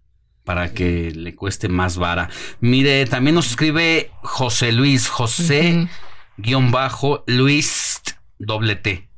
Para 0.46 0.72
que 0.72 1.10
le 1.10 1.34
cueste 1.34 1.68
más 1.68 1.98
vara. 1.98 2.30
Mire, 2.60 3.04
también 3.04 3.34
nos 3.34 3.50
escribe 3.50 4.10
José 4.22 4.72
Luis, 4.72 5.08
José 5.08 5.88
guion 6.38 6.70
bajo 6.70 7.24
Luis 7.26 8.00
doble 8.38 8.76
T. 8.76 9.08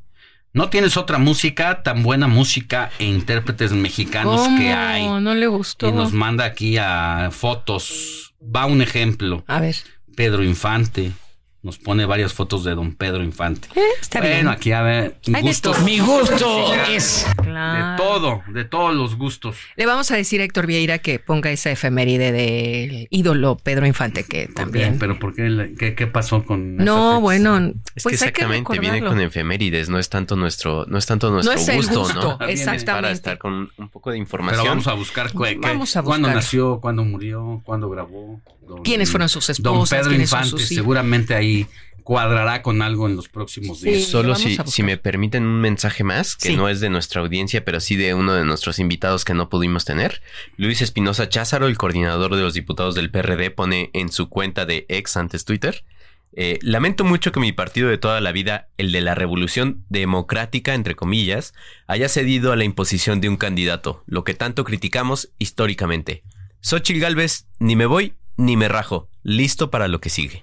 No 0.53 0.71
tienes 0.71 0.97
otra 0.97 1.19
música, 1.19 1.83
tan 1.83 2.03
buena 2.03 2.27
música 2.27 2.91
e 2.99 3.05
intérpretes 3.05 3.73
mexicanos 3.73 4.41
¿Cómo? 4.41 4.59
que 4.59 4.73
hay. 4.73 5.07
No 5.07 5.35
le 5.35 5.47
gustó. 5.47 5.89
Y 5.89 5.93
nos 5.93 6.13
manda 6.13 6.45
aquí 6.45 6.79
a 6.79 7.29
fotos. 7.31 8.35
Va 8.43 8.67
un 8.67 8.81
ejemplo. 8.83 9.45
A 9.47 9.61
ver. 9.61 9.77
Pedro 10.17 10.43
Infante. 10.43 11.13
Nos 11.61 11.77
pone 11.77 12.07
varias 12.07 12.33
fotos 12.33 12.65
de 12.65 12.75
don 12.75 12.95
Pedro 12.95 13.23
Infante. 13.23 13.69
Eh, 13.75 13.81
está 14.01 14.21
bueno, 14.21 14.35
bien. 14.35 14.49
aquí 14.49 14.73
a 14.73 14.83
ver. 14.83 15.21
De 15.27 15.55
todo. 15.61 15.79
Mi 15.83 15.99
gusto 15.99 16.73
es 16.89 17.27
de 17.59 17.97
todo, 17.97 18.43
de 18.53 18.65
todos 18.65 18.95
los 18.95 19.17
gustos. 19.17 19.57
Le 19.77 19.87
vamos 19.87 20.11
a 20.11 20.17
decir 20.17 20.41
a 20.41 20.45
Héctor 20.45 20.67
Vieira 20.67 20.99
que 20.99 21.19
ponga 21.19 21.51
esa 21.51 21.71
efeméride 21.71 22.33
del 22.33 23.09
ídolo 23.11 23.57
Pedro 23.57 23.87
Infante, 23.87 24.25
que 24.25 24.47
también. 24.49 24.99
Pero 24.99 25.19
¿por 25.19 25.35
qué? 25.35 25.49
le- 25.49 25.75
¿Qué, 25.75 25.95
qué 25.95 26.07
pasó 26.07 26.45
con 26.45 26.77
No, 26.77 27.21
bueno, 27.21 27.59
Es 27.95 28.03
pues 28.03 28.19
que 28.19 28.25
hay 28.27 28.33
que 28.33 28.41
exactamente 28.43 28.79
viene 28.79 29.01
con 29.05 29.21
efemérides, 29.21 29.89
no 29.89 29.99
es 29.99 30.09
tanto 30.09 30.37
nuestro, 30.37 30.85
no 30.87 30.99
es 30.99 31.07
tanto 31.07 31.31
nuestro 31.31 31.55
es 31.55 31.75
gusto, 31.77 32.01
gusto, 32.01 32.39
¿no? 32.41 32.47
Exactamente. 32.47 32.93
Para 32.93 33.11
estar 33.11 33.39
con 33.39 33.71
un 33.77 33.89
poco 33.89 34.11
de 34.11 34.19
información. 34.19 34.63
Pero 34.63 34.71
vamos 34.71 34.87
a 34.87 34.93
buscar 34.95 35.33
cu- 35.33 35.43
qué- 35.45 35.57
Vamos 35.61 35.97
a 35.97 36.03
cuándo 36.03 36.29
buscar. 36.29 36.37
nació, 36.43 36.81
cuándo 36.81 37.05
murió, 37.05 37.61
cuándo 37.65 37.89
grabó. 37.91 38.41
don- 38.67 38.83
¿Quiénes 38.83 39.11
fueron 39.11 39.29
sus 39.29 39.47
Don 39.47 39.53
esposas? 39.77 39.99
Pedro 39.99 40.11
¿Quiénes 40.11 40.29
son 40.31 40.41
Infante, 40.45 40.63
sus 40.67 40.69
seguramente 40.77 41.35
ahí 41.35 41.67
cuadrará 42.09 42.63
con 42.63 42.81
algo 42.81 43.07
en 43.07 43.17
los 43.17 43.29
próximos 43.29 43.83
días. 43.83 43.97
Sí. 44.05 44.11
Solo 44.11 44.35
si, 44.35 44.83
me 44.83 44.97
permiten 44.97 45.45
un 45.45 45.61
mensaje 45.61 46.05
más, 46.05 46.37
que 46.37 46.49
Sí. 46.49 46.57
no 46.57 46.71
es 46.71 46.81
de 46.81 46.89
nuestra 46.89 47.21
audiencia, 47.21 47.67
pero 47.67 47.81
sí 47.81 47.97
de 47.97 48.15
uno 48.15 48.33
de 48.33 48.47
nuestros 48.47 48.79
invitados 48.79 49.27
que 49.27 49.35
no 49.35 49.51
pudimos 49.51 49.85
tener. 49.85 50.23
Luis 50.57 50.81
Espinosa 50.81 51.29
Cházaro, 51.29 51.67
el 51.67 51.77
coordinador 51.77 52.35
de 52.35 52.41
los 52.41 52.55
diputados 52.55 52.95
del 52.95 53.11
PRD, 53.11 53.51
pone 53.51 53.91
en 53.93 54.11
su 54.11 54.31
cuenta 54.31 54.65
de 54.65 54.87
ex 54.89 55.19
antes 55.19 55.45
Twitter. 55.45 55.85
eh, 56.33 56.59
lamento 56.63 57.05
mucho 57.05 57.31
que 57.31 57.41
mi 57.41 57.53
partido 57.53 57.91
de 57.91 57.99
toda 57.99 58.23
la 58.23 58.33
vida, 58.33 58.69
el 58.79 58.91
de 58.93 59.03
la 59.03 59.15
revolución 59.15 59.85
democrática, 59.91 60.73
entre 60.73 60.95
comillas, 60.95 61.53
haya 61.87 62.09
cedido 62.09 62.53
a 62.53 62.57
la 62.57 62.65
imposición 62.65 63.21
de 63.21 63.29
un 63.29 63.37
candidato, 63.37 64.03
lo 64.07 64.25
que 64.25 64.33
tanto 64.33 64.65
criticamos 64.65 65.29
históricamente. 65.39 66.23
Xochitl 66.63 67.01
Galvez, 67.01 67.49
ni 67.59 67.77
me 67.77 67.85
voy 67.85 68.15
ni 68.39 68.57
me 68.57 68.69
rajo, 68.69 69.11
listo 69.23 69.71
para 69.71 69.89
lo 69.89 70.01
que 70.01 70.09
sigue. 70.09 70.43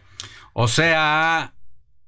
O 0.54 0.68
sea, 0.70 1.55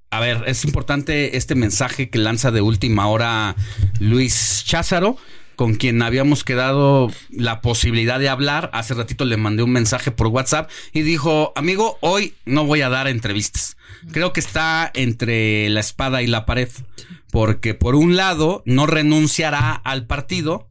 a 0.09 0.19
ver, 0.19 0.43
es 0.47 0.63
importante 0.63 1.37
este 1.37 1.55
mensaje 1.55 2.09
que 2.09 2.17
lanza 2.17 2.51
de 2.51 2.61
última 2.61 3.07
hora 3.07 3.55
Luis 3.99 4.63
Cházaro, 4.65 5.17
con 5.55 5.75
quien 5.75 6.01
habíamos 6.01 6.43
quedado 6.43 7.11
la 7.29 7.61
posibilidad 7.61 8.19
de 8.19 8.29
hablar. 8.29 8.69
Hace 8.73 8.93
ratito 8.93 9.25
le 9.25 9.37
mandé 9.37 9.63
un 9.63 9.71
mensaje 9.71 10.11
por 10.11 10.27
WhatsApp 10.27 10.69
y 10.93 11.01
dijo, 11.01 11.51
amigo, 11.55 11.97
hoy 12.01 12.35
no 12.45 12.65
voy 12.65 12.81
a 12.81 12.89
dar 12.89 13.07
entrevistas. 13.07 13.75
Creo 14.11 14.31
que 14.31 14.39
está 14.39 14.89
entre 14.93 15.67
la 15.69 15.79
espada 15.79 16.21
y 16.21 16.27
la 16.27 16.45
pared, 16.45 16.69
porque 17.31 17.73
por 17.73 17.95
un 17.95 18.15
lado 18.15 18.63
no 18.65 18.85
renunciará 18.85 19.73
al 19.73 20.05
partido, 20.05 20.69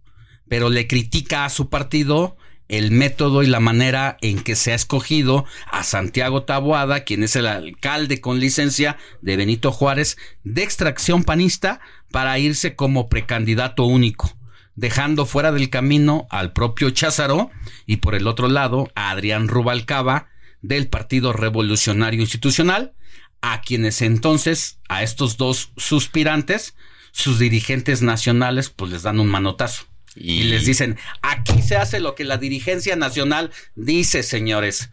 pero 0.48 0.70
le 0.70 0.86
critica 0.86 1.44
a 1.44 1.50
su 1.50 1.68
partido 1.68 2.36
el 2.68 2.90
método 2.90 3.42
y 3.42 3.46
la 3.46 3.60
manera 3.60 4.16
en 4.20 4.40
que 4.40 4.56
se 4.56 4.72
ha 4.72 4.74
escogido 4.74 5.44
a 5.70 5.84
Santiago 5.84 6.42
Taboada, 6.42 7.04
quien 7.04 7.22
es 7.22 7.36
el 7.36 7.46
alcalde 7.46 8.20
con 8.20 8.40
licencia 8.40 8.96
de 9.22 9.36
Benito 9.36 9.72
Juárez, 9.72 10.16
de 10.44 10.62
extracción 10.62 11.24
panista, 11.24 11.80
para 12.10 12.38
irse 12.38 12.76
como 12.76 13.08
precandidato 13.08 13.84
único, 13.84 14.36
dejando 14.74 15.26
fuera 15.26 15.52
del 15.52 15.70
camino 15.70 16.26
al 16.30 16.52
propio 16.52 16.90
Cházaro 16.90 17.50
y 17.84 17.96
por 17.96 18.14
el 18.14 18.26
otro 18.26 18.48
lado 18.48 18.90
a 18.94 19.10
Adrián 19.10 19.48
Rubalcaba 19.48 20.28
del 20.62 20.88
Partido 20.88 21.32
Revolucionario 21.32 22.20
Institucional, 22.20 22.94
a 23.42 23.60
quienes 23.60 24.02
entonces, 24.02 24.80
a 24.88 25.02
estos 25.02 25.36
dos 25.36 25.72
suspirantes, 25.76 26.74
sus 27.12 27.38
dirigentes 27.38 28.02
nacionales, 28.02 28.70
pues 28.70 28.90
les 28.90 29.02
dan 29.02 29.20
un 29.20 29.28
manotazo. 29.28 29.86
Y, 30.16 30.44
les 30.44 30.64
dicen, 30.64 30.96
aquí 31.22 31.62
se 31.62 31.76
hace 31.76 32.00
lo 32.00 32.14
que 32.14 32.24
la 32.24 32.38
dirigencia 32.38 32.96
nacional 32.96 33.50
dice, 33.74 34.22
señores. 34.22 34.90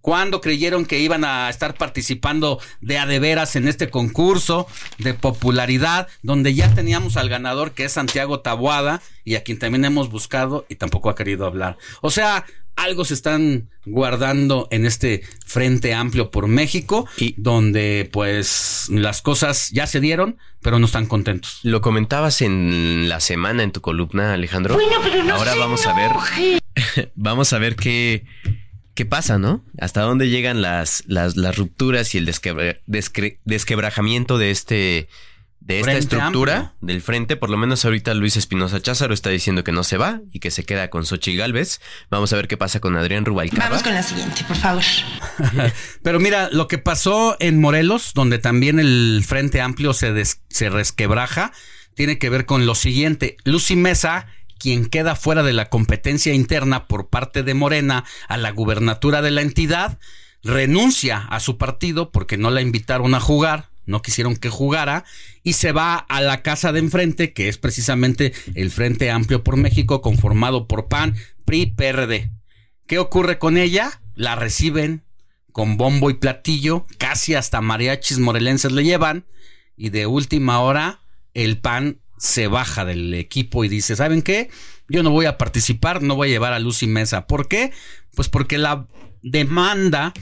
¿Cuándo 0.00 0.42
creyeron 0.42 0.84
que 0.84 0.98
iban 0.98 1.24
a 1.24 1.48
estar 1.48 1.78
participando 1.78 2.60
de 2.82 2.98
a 2.98 3.06
veras 3.06 3.56
en 3.56 3.68
este 3.68 3.88
concurso 3.88 4.66
de 4.98 5.14
popularidad 5.14 6.08
donde 6.22 6.52
ya 6.52 6.74
teníamos 6.74 7.16
al 7.16 7.30
ganador 7.30 7.72
que 7.72 7.86
es 7.86 7.92
Santiago 7.92 8.40
Taboada 8.40 9.00
y 9.24 9.36
a 9.36 9.42
quien 9.42 9.58
también 9.58 9.86
hemos 9.86 10.10
buscado 10.10 10.66
y 10.68 10.74
tampoco 10.74 11.08
ha 11.08 11.14
querido 11.14 11.46
hablar? 11.46 11.78
O 12.02 12.10
sea, 12.10 12.44
algo 12.76 13.04
se 13.04 13.14
están 13.14 13.70
guardando 13.86 14.68
en 14.70 14.84
este 14.86 15.22
frente 15.46 15.94
amplio 15.94 16.30
por 16.30 16.48
México 16.48 17.06
y 17.18 17.34
donde 17.36 18.08
pues 18.12 18.86
las 18.90 19.22
cosas 19.22 19.70
ya 19.70 19.86
se 19.86 20.00
dieron, 20.00 20.38
pero 20.60 20.78
no 20.78 20.86
están 20.86 21.06
contentos. 21.06 21.60
Lo 21.62 21.80
comentabas 21.80 22.40
en 22.42 23.08
la 23.08 23.20
semana 23.20 23.62
en 23.62 23.72
tu 23.72 23.80
columna, 23.80 24.32
Alejandro. 24.34 24.76
Ahora 25.32 25.54
vamos 25.54 25.86
a 25.86 25.94
ver, 25.94 27.10
vamos 27.14 27.52
a 27.52 27.58
ver 27.58 27.76
qué, 27.76 28.24
qué 28.94 29.04
pasa, 29.06 29.38
¿no? 29.38 29.64
Hasta 29.78 30.00
dónde 30.02 30.28
llegan 30.28 30.62
las, 30.62 31.04
las, 31.06 31.36
las 31.36 31.56
rupturas 31.56 32.14
y 32.14 32.18
el 32.18 32.26
desquebra- 32.26 32.80
desquebrajamiento 33.44 34.38
de 34.38 34.50
este 34.50 35.08
de 35.66 35.78
esta 35.80 35.92
Frente 35.92 36.00
estructura 36.16 36.56
amplio. 36.58 36.76
del 36.82 37.00
frente. 37.00 37.36
Por 37.36 37.48
lo 37.48 37.56
menos 37.56 37.84
ahorita 37.86 38.12
Luis 38.12 38.36
Espinosa 38.36 38.82
Cházaro 38.82 39.14
está 39.14 39.30
diciendo 39.30 39.64
que 39.64 39.72
no 39.72 39.82
se 39.82 39.96
va 39.96 40.20
y 40.30 40.38
que 40.40 40.50
se 40.50 40.64
queda 40.64 40.90
con 40.90 41.06
Xochitl 41.06 41.38
Galvez. 41.38 41.80
Vamos 42.10 42.32
a 42.32 42.36
ver 42.36 42.48
qué 42.48 42.56
pasa 42.58 42.80
con 42.80 42.96
Adrián 42.96 43.24
Rubalcaba. 43.24 43.64
Vamos 43.70 43.82
con 43.82 43.94
la 43.94 44.02
siguiente, 44.02 44.44
por 44.46 44.56
favor. 44.56 44.82
Pero 46.02 46.20
mira, 46.20 46.50
lo 46.52 46.68
que 46.68 46.76
pasó 46.78 47.36
en 47.40 47.60
Morelos, 47.60 48.12
donde 48.14 48.38
también 48.38 48.78
el 48.78 49.24
Frente 49.26 49.60
Amplio 49.62 49.94
se, 49.94 50.12
des- 50.12 50.42
se 50.50 50.68
resquebraja, 50.68 51.52
tiene 51.94 52.18
que 52.18 52.28
ver 52.28 52.44
con 52.44 52.66
lo 52.66 52.74
siguiente. 52.74 53.36
Lucy 53.44 53.74
Mesa, 53.76 54.26
quien 54.58 54.84
queda 54.86 55.16
fuera 55.16 55.42
de 55.42 55.54
la 55.54 55.70
competencia 55.70 56.34
interna 56.34 56.86
por 56.86 57.08
parte 57.08 57.42
de 57.42 57.54
Morena 57.54 58.04
a 58.28 58.36
la 58.36 58.50
gubernatura 58.50 59.22
de 59.22 59.30
la 59.30 59.40
entidad, 59.40 59.98
renuncia 60.42 61.18
a 61.30 61.40
su 61.40 61.56
partido 61.56 62.10
porque 62.12 62.36
no 62.36 62.50
la 62.50 62.60
invitaron 62.60 63.14
a 63.14 63.20
jugar 63.20 63.70
no 63.86 64.02
quisieron 64.02 64.36
que 64.36 64.50
jugara 64.50 65.04
y 65.42 65.54
se 65.54 65.72
va 65.72 65.96
a 65.96 66.20
la 66.20 66.42
casa 66.42 66.72
de 66.72 66.80
enfrente, 66.80 67.32
que 67.32 67.48
es 67.48 67.58
precisamente 67.58 68.32
el 68.54 68.70
Frente 68.70 69.10
Amplio 69.10 69.44
por 69.44 69.56
México, 69.56 70.00
conformado 70.00 70.66
por 70.66 70.88
PAN, 70.88 71.14
PRI, 71.44 71.66
PRD. 71.76 72.30
¿Qué 72.86 72.98
ocurre 72.98 73.38
con 73.38 73.56
ella? 73.56 74.00
La 74.14 74.36
reciben 74.36 75.04
con 75.54 75.76
bombo 75.76 76.10
y 76.10 76.14
platillo, 76.14 76.84
casi 76.98 77.36
hasta 77.36 77.60
mariachis 77.60 78.18
morelenses 78.18 78.72
le 78.72 78.82
llevan, 78.82 79.24
y 79.76 79.90
de 79.90 80.06
última 80.06 80.60
hora 80.60 81.00
el 81.32 81.60
PAN 81.60 82.00
se 82.18 82.48
baja 82.48 82.84
del 82.84 83.14
equipo 83.14 83.64
y 83.64 83.68
dice, 83.68 83.94
¿saben 83.94 84.22
qué? 84.22 84.50
Yo 84.88 85.04
no 85.04 85.10
voy 85.10 85.26
a 85.26 85.38
participar, 85.38 86.02
no 86.02 86.16
voy 86.16 86.28
a 86.28 86.32
llevar 86.32 86.52
a 86.54 86.58
Lucy 86.58 86.88
Mesa. 86.88 87.28
¿Por 87.28 87.46
qué? 87.46 87.72
Pues 88.16 88.28
porque 88.28 88.58
la 88.58 88.88
demanda 89.22 90.12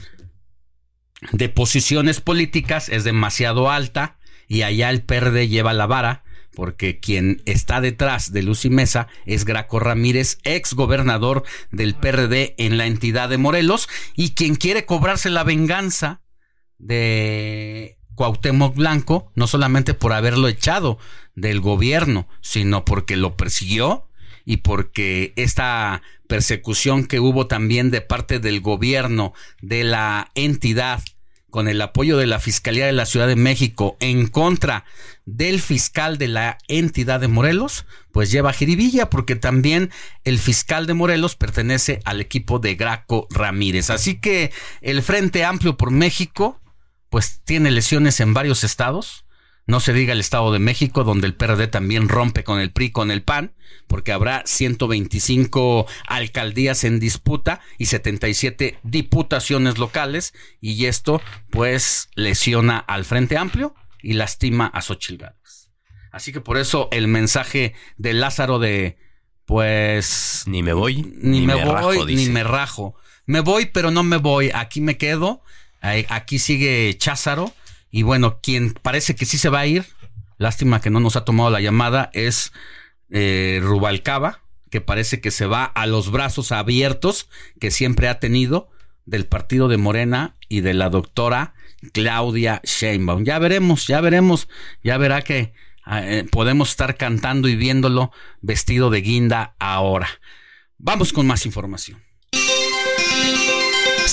de 1.31 1.49
posiciones 1.49 2.21
políticas 2.21 2.89
es 2.89 3.03
demasiado 3.03 3.71
alta 3.71 4.17
y 4.47 4.63
allá 4.63 4.89
el 4.89 5.03
PRD 5.03 5.47
lleva 5.47 5.73
la 5.73 5.87
vara 5.87 6.23
porque 6.55 6.99
quien 6.99 7.41
está 7.45 7.81
detrás 7.81 8.31
de 8.31 8.43
Lucy 8.43 8.69
Mesa 8.69 9.07
es 9.25 9.45
Graco 9.45 9.79
Ramírez, 9.79 10.37
ex 10.43 10.73
gobernador 10.73 11.43
del 11.71 11.95
PRD 11.95 12.55
en 12.57 12.77
la 12.77 12.85
entidad 12.85 13.29
de 13.29 13.37
Morelos 13.37 13.89
y 14.15 14.31
quien 14.31 14.55
quiere 14.55 14.85
cobrarse 14.85 15.29
la 15.29 15.43
venganza 15.43 16.21
de 16.77 17.97
Cuauhtémoc 18.15 18.75
Blanco, 18.75 19.31
no 19.35 19.47
solamente 19.47 19.93
por 19.93 20.13
haberlo 20.13 20.47
echado 20.47 20.99
del 21.35 21.59
gobierno, 21.59 22.27
sino 22.41 22.85
porque 22.85 23.17
lo 23.17 23.35
persiguió 23.35 24.09
y 24.45 24.57
porque 24.57 25.33
esta 25.35 26.01
persecución 26.27 27.05
que 27.05 27.19
hubo 27.19 27.47
también 27.47 27.91
de 27.91 28.01
parte 28.01 28.39
del 28.39 28.61
gobierno 28.61 29.33
de 29.61 29.83
la 29.83 30.31
entidad 30.35 31.01
con 31.53 31.67
el 31.67 31.79
apoyo 31.83 32.17
de 32.17 32.25
la 32.25 32.39
Fiscalía 32.39 32.87
de 32.87 32.93
la 32.93 33.05
Ciudad 33.05 33.27
de 33.27 33.35
México 33.35 33.95
en 33.99 34.25
contra 34.25 34.85
del 35.25 35.61
fiscal 35.61 36.17
de 36.17 36.27
la 36.27 36.57
entidad 36.67 37.19
de 37.19 37.27
Morelos, 37.27 37.85
pues 38.11 38.31
lleva 38.31 38.53
jiribilla 38.53 39.11
porque 39.11 39.35
también 39.35 39.91
el 40.23 40.39
fiscal 40.39 40.87
de 40.87 40.95
Morelos 40.95 41.35
pertenece 41.35 41.99
al 42.05 42.21
equipo 42.21 42.57
de 42.57 42.73
Graco 42.73 43.27
Ramírez. 43.29 43.91
Así 43.91 44.19
que 44.19 44.51
el 44.81 45.03
Frente 45.03 45.45
Amplio 45.45 45.77
por 45.77 45.91
México 45.91 46.59
pues 47.09 47.41
tiene 47.45 47.69
lesiones 47.69 48.19
en 48.19 48.33
varios 48.33 48.63
estados. 48.63 49.23
No 49.65 49.79
se 49.79 49.93
diga 49.93 50.13
el 50.13 50.19
Estado 50.19 50.51
de 50.51 50.59
México, 50.59 51.03
donde 51.03 51.27
el 51.27 51.35
PRD 51.35 51.67
también 51.67 52.09
rompe 52.09 52.43
con 52.43 52.59
el 52.59 52.71
PRI, 52.71 52.91
con 52.91 53.11
el 53.11 53.23
PAN, 53.23 53.53
porque 53.87 54.11
habrá 54.11 54.43
125 54.45 55.87
alcaldías 56.07 56.83
en 56.83 56.99
disputa 56.99 57.61
y 57.77 57.85
77 57.85 58.79
diputaciones 58.83 59.77
locales, 59.77 60.33
y 60.59 60.85
esto 60.85 61.21
pues 61.49 62.09
lesiona 62.15 62.77
al 62.77 63.05
Frente 63.05 63.37
Amplio 63.37 63.73
y 64.01 64.13
lastima 64.13 64.67
a 64.67 64.81
Xochitl 64.81 65.23
Gálvez. 65.23 65.71
Así 66.11 66.33
que 66.33 66.41
por 66.41 66.57
eso 66.57 66.89
el 66.91 67.07
mensaje 67.07 67.73
de 67.97 68.13
Lázaro 68.13 68.59
de 68.59 68.97
pues 69.45 70.43
ni 70.45 70.63
me 70.63 70.73
voy 70.73 71.13
ni, 71.17 71.45
me, 71.45 71.55
voy 71.65 72.15
ni 72.15 72.27
me 72.29 72.43
rajo. 72.43 72.95
Me 73.25 73.39
voy, 73.39 73.67
pero 73.67 73.91
no 73.91 74.03
me 74.03 74.17
voy. 74.17 74.51
Aquí 74.53 74.81
me 74.81 74.97
quedo 74.97 75.41
Aquí 76.09 76.39
sigue 76.39 76.95
Cházaro. 76.97 77.53
Y 77.95 78.01
bueno, 78.01 78.39
quien 78.41 78.73
parece 78.73 79.15
que 79.15 79.27
sí 79.27 79.37
se 79.37 79.49
va 79.49 79.59
a 79.59 79.67
ir, 79.67 79.85
lástima 80.39 80.81
que 80.81 80.89
no 80.89 80.99
nos 80.99 81.15
ha 81.15 81.25
tomado 81.25 81.51
la 81.51 81.61
llamada, 81.61 82.09
es 82.13 82.51
eh, 83.11 83.59
Rubalcaba, 83.61 84.41
que 84.71 84.81
parece 84.81 85.21
que 85.21 85.29
se 85.29 85.45
va 85.45 85.63
a 85.63 85.85
los 85.85 86.09
brazos 86.09 86.51
abiertos 86.51 87.29
que 87.59 87.69
siempre 87.69 88.07
ha 88.07 88.19
tenido 88.19 88.71
del 89.05 89.27
partido 89.27 89.67
de 89.67 89.77
Morena 89.77 90.35
y 90.49 90.61
de 90.61 90.73
la 90.73 90.89
doctora 90.89 91.53
Claudia 91.91 92.61
Sheinbaum. 92.63 93.25
Ya 93.25 93.37
veremos, 93.37 93.85
ya 93.85 94.01
veremos, 94.01 94.49
ya 94.83 94.97
verá 94.97 95.21
que 95.21 95.53
eh, 95.85 96.25
podemos 96.31 96.71
estar 96.71 96.97
cantando 96.97 97.47
y 97.47 97.55
viéndolo 97.55 98.11
vestido 98.41 98.89
de 98.89 99.01
guinda 99.01 99.53
ahora. 99.59 100.07
Vamos 100.79 101.13
con 101.13 101.27
más 101.27 101.45
información. 101.45 102.01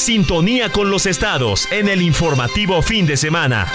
Sintonía 0.01 0.73
con 0.73 0.91
los 0.91 1.05
estados 1.05 1.71
en 1.71 1.87
el 1.87 2.01
informativo 2.01 2.81
fin 2.81 3.05
de 3.05 3.19
semana. 3.19 3.71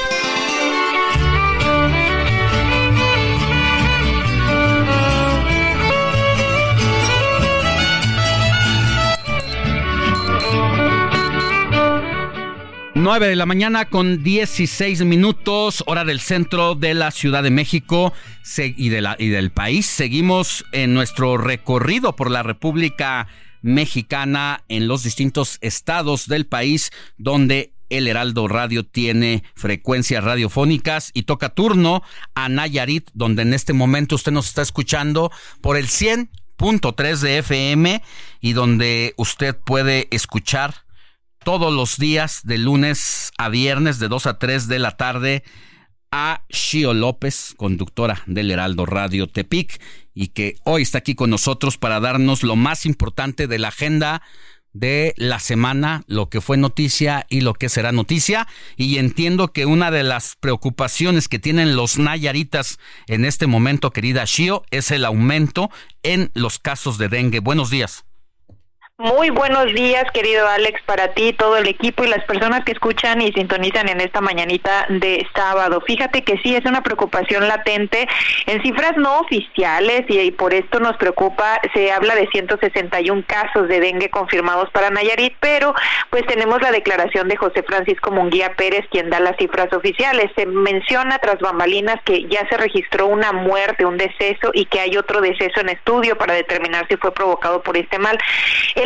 Nueve 12.96 13.28
de 13.28 13.36
la 13.36 13.46
mañana 13.46 13.86
con 13.86 14.24
16 14.24 15.06
minutos, 15.06 15.84
hora 15.86 16.06
del 16.06 16.20
centro 16.20 16.74
de 16.74 16.96
la 16.96 17.12
Ciudad 17.12 17.44
de 17.44 17.52
México 17.52 18.14
y, 18.58 18.88
y 18.88 18.90
del 18.90 19.52
país. 19.52 19.86
Seguimos 19.86 20.66
en 20.72 20.96
nuestro 20.96 21.38
recorrido 21.38 22.16
por 22.16 22.32
la 22.32 22.42
República 22.42 23.28
mexicana 23.66 24.64
en 24.70 24.88
los 24.88 25.02
distintos 25.02 25.58
estados 25.62 26.28
del 26.28 26.46
país 26.46 26.92
donde 27.18 27.74
el 27.90 28.08
Heraldo 28.08 28.48
Radio 28.48 28.86
tiene 28.86 29.44
frecuencias 29.56 30.24
radiofónicas 30.24 31.10
y 31.16 31.24
toca 31.24 31.50
turno 31.50 32.04
a 32.36 32.48
Nayarit, 32.48 33.10
donde 33.16 33.42
en 33.42 33.56
este 33.56 33.74
momento 33.74 34.16
usted 34.16 34.32
nos 34.32 34.48
está 34.48 34.62
escuchando 34.62 35.32
por 35.62 35.78
el 35.78 35.88
100.3 35.88 37.20
de 37.20 37.40
FM 37.40 38.04
y 38.40 38.54
donde 38.54 39.16
usted 39.18 39.56
puede 39.56 40.08
escuchar 40.12 40.86
todos 41.44 41.74
los 41.74 41.98
días 41.98 42.42
de 42.44 42.60
lunes 42.60 43.32
a 43.40 43.50
viernes 43.50 43.98
de 43.98 44.10
2 44.10 44.28
a 44.28 44.38
3 44.38 44.68
de 44.68 44.80
la 44.80 44.92
tarde 44.92 45.44
a 46.12 46.46
Shio 46.50 46.94
López, 46.94 47.56
conductora 47.58 48.22
del 48.28 48.52
Heraldo 48.52 48.86
Radio 48.86 49.28
Tepic, 49.28 49.82
y 50.16 50.30
que 50.30 50.58
hoy 50.64 50.82
está 50.82 50.98
aquí 51.00 51.14
con 51.14 51.30
nosotros 51.30 51.78
para 51.78 52.00
darnos 52.00 52.42
lo 52.42 52.56
más 52.56 52.88
importante 52.88 53.48
de 53.48 53.60
la 53.60 53.68
agenda 53.68 54.24
de 54.76 55.14
la 55.16 55.40
semana, 55.40 56.04
lo 56.08 56.30
que 56.30 56.42
fue 56.42 56.58
noticia 56.58 57.26
y 57.30 57.42
lo 57.42 57.54
que 57.54 57.70
será 57.70 57.92
noticia. 57.92 58.48
Y 58.76 58.98
entiendo 58.98 59.54
que 59.54 59.66
una 59.66 59.92
de 59.92 60.04
las 60.04 60.36
preocupaciones 60.40 61.28
que 61.28 61.40
tienen 61.40 61.76
los 61.76 61.98
Nayaritas 61.98 62.78
en 63.08 63.24
este 63.24 63.48
momento, 63.48 63.92
querida 63.92 64.24
Shio, 64.26 64.64
es 64.72 64.92
el 64.92 65.06
aumento 65.06 65.70
en 66.04 66.32
los 66.34 66.60
casos 66.60 66.98
de 66.98 67.08
dengue. 67.08 67.40
Buenos 67.40 67.70
días. 67.70 68.05
Muy 68.98 69.30
buenos 69.30 69.74
días, 69.74 70.10
querido 70.14 70.48
Alex, 70.48 70.82
para 70.84 71.10
ti, 71.10 71.34
todo 71.34 71.58
el 71.58 71.68
equipo 71.68 72.06
y 72.06 72.08
las 72.08 72.24
personas 72.24 72.64
que 72.64 72.72
escuchan 72.72 73.20
y 73.20 73.34
sintonizan 73.34 73.90
en 73.90 74.00
esta 74.00 74.22
mañanita 74.22 74.86
de 74.88 75.28
sábado. 75.36 75.82
Fíjate 75.86 76.24
que 76.24 76.38
sí 76.38 76.56
es 76.56 76.64
una 76.64 76.82
preocupación 76.82 77.46
latente 77.46 78.08
en 78.46 78.62
cifras 78.62 78.96
no 78.96 79.20
oficiales 79.20 80.06
y, 80.08 80.32
por 80.32 80.54
esto 80.54 80.80
nos 80.80 80.96
preocupa. 80.96 81.60
Se 81.74 81.92
habla 81.92 82.16
de 82.16 82.28
161 82.28 83.26
casos 83.28 83.68
de 83.68 83.82
dengue 83.82 84.10
confirmados 84.10 84.70
para 84.70 84.90
Nayarit, 84.90 85.34
pero 85.42 85.76
pues 86.10 86.26
tenemos 86.26 86.62
la 86.62 86.72
declaración 86.72 87.28
de 87.28 87.36
José 87.36 87.64
Francisco 87.64 88.12
Munguía 88.12 88.54
Pérez, 88.56 88.86
quien 88.90 89.10
da 89.10 89.20
las 89.20 89.36
cifras 89.36 89.74
oficiales. 89.74 90.32
Se 90.38 90.46
menciona 90.46 91.20
tras 91.20 91.40
bambalinas 91.40 91.98
que 92.06 92.30
ya 92.30 92.48
se 92.48 92.56
registró 92.56 93.08
una 93.08 93.34
muerte, 93.34 93.86
un 93.86 93.98
deceso 93.98 94.52
y 94.54 94.68
que 94.68 94.80
hay 94.80 94.96
otro 94.96 95.20
deceso 95.20 95.60
en 95.60 95.68
estudio 95.68 96.18
para 96.18 96.34
determinar 96.34 96.88
si 96.88 96.96
fue 96.96 97.14
provocado 97.14 97.62
por 97.62 97.76
este 97.76 98.00
mal. 98.00 98.18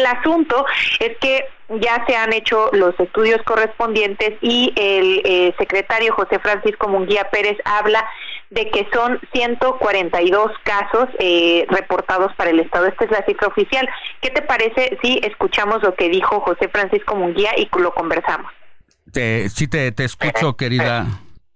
Asunto 0.05 0.65
es 0.99 1.17
que 1.17 1.45
ya 1.81 2.03
se 2.07 2.15
han 2.15 2.33
hecho 2.33 2.69
los 2.73 2.99
estudios 2.99 3.41
correspondientes 3.43 4.33
y 4.41 4.73
el 4.75 5.21
eh, 5.23 5.55
secretario 5.57 6.13
José 6.13 6.39
Francisco 6.39 6.87
Munguía 6.87 7.29
Pérez 7.29 7.57
habla 7.63 8.05
de 8.49 8.71
que 8.71 8.87
son 8.91 9.19
142 9.31 10.51
casos 10.63 11.07
eh, 11.19 11.65
reportados 11.69 12.33
para 12.35 12.49
el 12.49 12.59
Estado. 12.59 12.87
Esta 12.87 13.05
es 13.05 13.11
la 13.11 13.23
cifra 13.25 13.47
oficial. 13.47 13.87
¿Qué 14.21 14.31
te 14.31 14.41
parece 14.41 14.97
si 15.03 15.19
escuchamos 15.23 15.83
lo 15.83 15.93
que 15.93 16.09
dijo 16.09 16.39
José 16.39 16.67
Francisco 16.69 17.15
Munguía 17.15 17.51
y 17.57 17.69
lo 17.77 17.93
conversamos? 17.93 18.51
sí, 19.13 19.67
te, 19.67 19.91
te 19.91 20.03
escucho, 20.03 20.55
querida. 20.55 21.05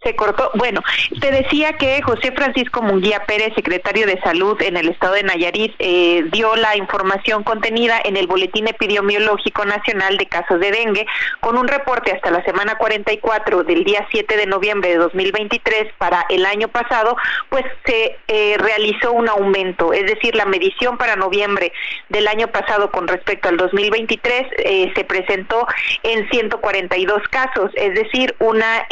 Se 0.03 0.15
cortó. 0.15 0.51
Bueno, 0.55 0.81
te 1.21 1.31
decía 1.31 1.73
que 1.73 2.01
José 2.01 2.34
Francisco 2.34 2.81
Munguía 2.81 3.23
Pérez, 3.25 3.53
secretario 3.55 4.05
de 4.05 4.19
Salud 4.21 4.61
en 4.61 4.75
el 4.75 4.89
estado 4.89 5.13
de 5.13 5.23
Nayarit, 5.23 5.73
eh, 5.80 6.25
dio 6.31 6.55
la 6.57 6.75
información 6.75 7.43
contenida 7.43 8.01
en 8.03 8.17
el 8.17 8.27
Boletín 8.27 8.67
Epidemiológico 8.67 9.63
Nacional 9.63 10.17
de 10.17 10.25
Casos 10.25 10.59
de 10.59 10.71
Dengue, 10.71 11.05
con 11.39 11.57
un 11.57 11.67
reporte 11.67 12.11
hasta 12.11 12.31
la 12.31 12.43
semana 12.43 12.75
44 12.75 13.63
del 13.63 13.85
día 13.85 14.05
7 14.11 14.35
de 14.35 14.45
noviembre 14.45 14.89
de 14.89 14.97
2023 14.97 15.93
para 15.97 16.25
el 16.30 16.45
año 16.45 16.67
pasado, 16.67 17.15
pues 17.49 17.63
se 17.85 18.17
eh, 18.27 18.57
realizó 18.59 19.13
un 19.13 19.30
aumento, 19.30 19.93
es 19.93 20.05
decir, 20.05 20.35
la 20.35 20.45
medición 20.45 20.97
para 20.97 21.15
noviembre 21.15 21.71
del 22.09 22.27
año 22.27 22.47
pasado 22.47 22.91
con 22.91 23.07
respecto 23.07 23.47
al 23.47 23.55
2023 23.55 24.47
eh, 24.57 24.91
se 24.95 25.03
presentó 25.05 25.65
en 26.03 26.30
142 26.30 27.21
casos, 27.30 27.71
es 27.75 27.93
decir, 27.95 28.35
una 28.39 28.85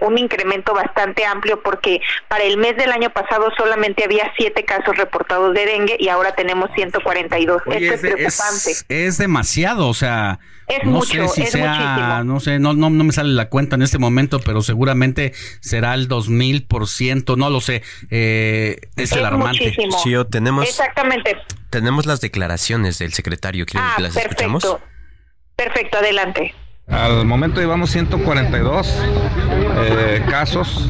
un 0.00 0.18
incremento 0.18 0.55
bastante 0.74 1.24
amplio 1.24 1.62
porque 1.62 2.00
para 2.28 2.44
el 2.44 2.56
mes 2.56 2.76
del 2.76 2.90
año 2.92 3.10
pasado 3.10 3.50
solamente 3.56 4.04
había 4.04 4.32
siete 4.36 4.64
casos 4.64 4.96
reportados 4.96 5.54
de 5.54 5.66
dengue 5.66 5.96
y 5.98 6.08
ahora 6.08 6.34
tenemos 6.34 6.70
142. 6.74 7.62
Oye, 7.66 7.76
Esto 7.88 7.94
es, 7.94 8.04
es 8.04 8.10
preocupante. 8.14 8.70
es- 8.70 8.84
es 8.88 9.18
demasiado, 9.18 9.88
o 9.88 9.94
sea, 9.94 10.38
Es 10.68 10.84
no 10.84 10.90
mucho, 10.92 11.28
sé 11.28 11.34
si 11.34 11.42
es 11.42 11.50
sea, 11.52 11.70
muchísimo. 11.72 12.24
no 12.24 12.40
sé, 12.40 12.58
no, 12.58 12.72
no, 12.74 12.90
no 12.90 13.04
me 13.04 13.12
sale 13.12 13.32
la 13.34 13.48
cuenta 13.48 13.76
en 13.76 13.82
este 13.82 13.98
momento, 13.98 14.40
pero 14.40 14.62
seguramente 14.62 15.32
será 15.60 15.94
el 15.94 16.08
2000%, 16.08 17.36
no 17.36 17.50
lo 17.50 17.60
sé, 17.60 17.82
eh, 18.10 18.76
es, 18.96 19.12
Es 19.12 19.18
alarmante. 19.18 19.64
muchísimo. 19.64 19.96
Chio, 20.02 20.26
tenemos, 20.26 20.68
Exactamente. 20.68 21.36
tenemos 21.70 22.06
las 22.06 22.20
declaraciones 22.20 22.98
del 22.98 23.12
secretario. 23.12 23.64
¿Quieren 23.66 23.88
Ah, 23.88 23.94
que 23.96 24.02
las 24.02 24.16
escuchamos? 24.16 24.62
perfecto. 24.64 24.86
Perfecto, 25.56 25.98
adelante. 25.98 26.54
Al 26.88 27.24
momento 27.26 27.60
llevamos 27.60 27.90
142 27.90 29.02
eh, 29.76 30.22
casos 30.30 30.88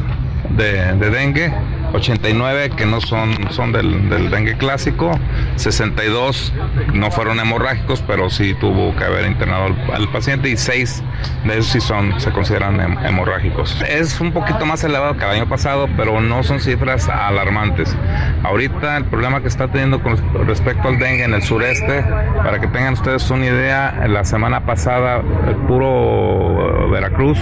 de, 0.51 0.95
de 0.95 1.11
dengue, 1.11 1.55
89 1.93 2.71
que 2.77 2.87
no 2.87 3.01
son, 3.01 3.35
son 3.51 3.73
del, 3.73 4.09
del 4.09 4.31
dengue 4.31 4.57
clásico, 4.57 5.11
62 5.57 6.53
no 6.93 7.11
fueron 7.11 7.39
hemorrágicos, 7.41 8.03
pero 8.07 8.31
sí 8.31 8.55
tuvo 8.61 8.95
que 8.97 9.05
haber 9.05 9.27
internado 9.27 9.67
al, 9.67 9.77
al 9.95 10.09
paciente 10.11 10.49
y 10.49 10.57
6 10.57 11.03
de 11.45 11.53
esos 11.59 11.67
sí 11.67 11.81
son, 11.81 12.19
se 12.21 12.31
consideran 12.33 12.79
hem- 12.79 13.07
hemorrágicos. 13.09 13.81
Es 13.89 14.21
un 14.21 14.33
poquito 14.33 14.67
más 14.67 14.83
elevado 14.85 15.17
que 15.17 15.25
el 15.25 15.31
año 15.31 15.49
pasado, 15.49 15.89
pero 15.97 16.21
no 16.21 16.43
son 16.43 16.61
cifras 16.61 17.09
alarmantes. 17.09 17.97
Ahorita 18.43 18.97
el 18.97 19.05
problema 19.05 19.41
que 19.41 19.49
está 19.49 19.69
teniendo 19.69 20.03
con 20.03 20.17
respecto 20.47 20.89
al 20.89 20.99
dengue 20.99 21.25
en 21.25 21.35
el 21.35 21.43
sureste, 21.43 22.03
para 22.43 22.61
que 22.61 22.67
tengan 22.69 22.95
ustedes 22.95 23.31
una 23.31 23.47
idea, 23.47 24.05
la 24.09 24.25
semana 24.25 24.65
pasada 24.67 25.23
el 25.49 25.57
puro 25.67 26.91
Veracruz 26.91 27.39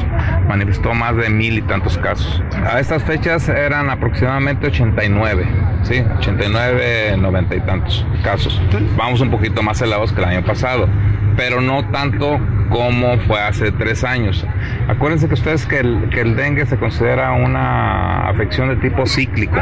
manifestó 0.48 0.94
más 0.94 1.16
de 1.16 1.28
mil 1.30 1.58
y 1.58 1.62
tantos 1.62 1.98
casos. 1.98 2.42
A 2.70 2.78
estas 2.80 3.02
fechas 3.02 3.48
eran 3.48 3.90
aproximadamente 3.90 4.33
89, 4.36 5.46
¿sí? 5.82 6.04
89, 6.18 7.16
90 7.18 7.56
y 7.56 7.60
tantos 7.60 8.06
casos. 8.22 8.60
Vamos 8.96 9.20
un 9.20 9.30
poquito 9.30 9.62
más 9.62 9.80
elevados 9.80 10.12
que 10.12 10.20
el 10.20 10.28
año 10.28 10.44
pasado, 10.44 10.88
pero 11.36 11.60
no 11.60 11.84
tanto 11.90 12.40
como 12.70 13.18
fue 13.20 13.40
hace 13.40 13.70
tres 13.72 14.02
años. 14.04 14.44
Acuérdense 14.88 15.28
que 15.28 15.34
ustedes 15.34 15.66
que 15.66 15.78
el, 15.80 16.08
que 16.10 16.22
el 16.22 16.36
dengue 16.36 16.66
se 16.66 16.76
considera 16.76 17.32
una 17.32 18.28
afección 18.28 18.68
de 18.68 18.76
tipo 18.76 19.06
cíclico, 19.06 19.60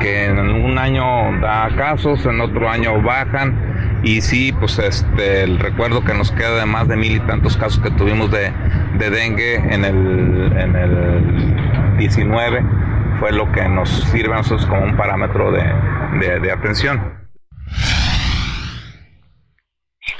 que 0.00 0.26
en 0.26 0.38
un 0.38 0.78
año 0.78 1.04
da 1.40 1.68
casos, 1.76 2.24
en 2.26 2.40
otro 2.40 2.70
año 2.70 3.02
bajan, 3.02 4.00
y 4.02 4.20
sí, 4.20 4.52
pues 4.58 4.78
este, 4.78 5.42
el 5.42 5.58
recuerdo 5.58 6.04
que 6.04 6.14
nos 6.14 6.30
queda 6.32 6.56
de 6.56 6.66
más 6.66 6.86
de 6.88 6.96
mil 6.96 7.16
y 7.16 7.20
tantos 7.20 7.56
casos 7.56 7.80
que 7.80 7.90
tuvimos 7.90 8.30
de, 8.30 8.52
de 8.98 9.10
dengue 9.10 9.56
en 9.56 9.84
el, 9.84 10.52
en 10.56 10.76
el 10.76 11.96
19 11.98 12.86
fue 13.18 13.32
lo 13.32 13.50
que 13.52 13.68
nos 13.68 13.88
sirve 14.10 14.32
a 14.34 14.38
nosotros 14.38 14.66
como 14.66 14.82
un 14.82 14.96
parámetro 14.96 15.50
de, 15.52 15.62
de- 16.18 16.40
de 16.40 16.52
atención. 16.52 17.28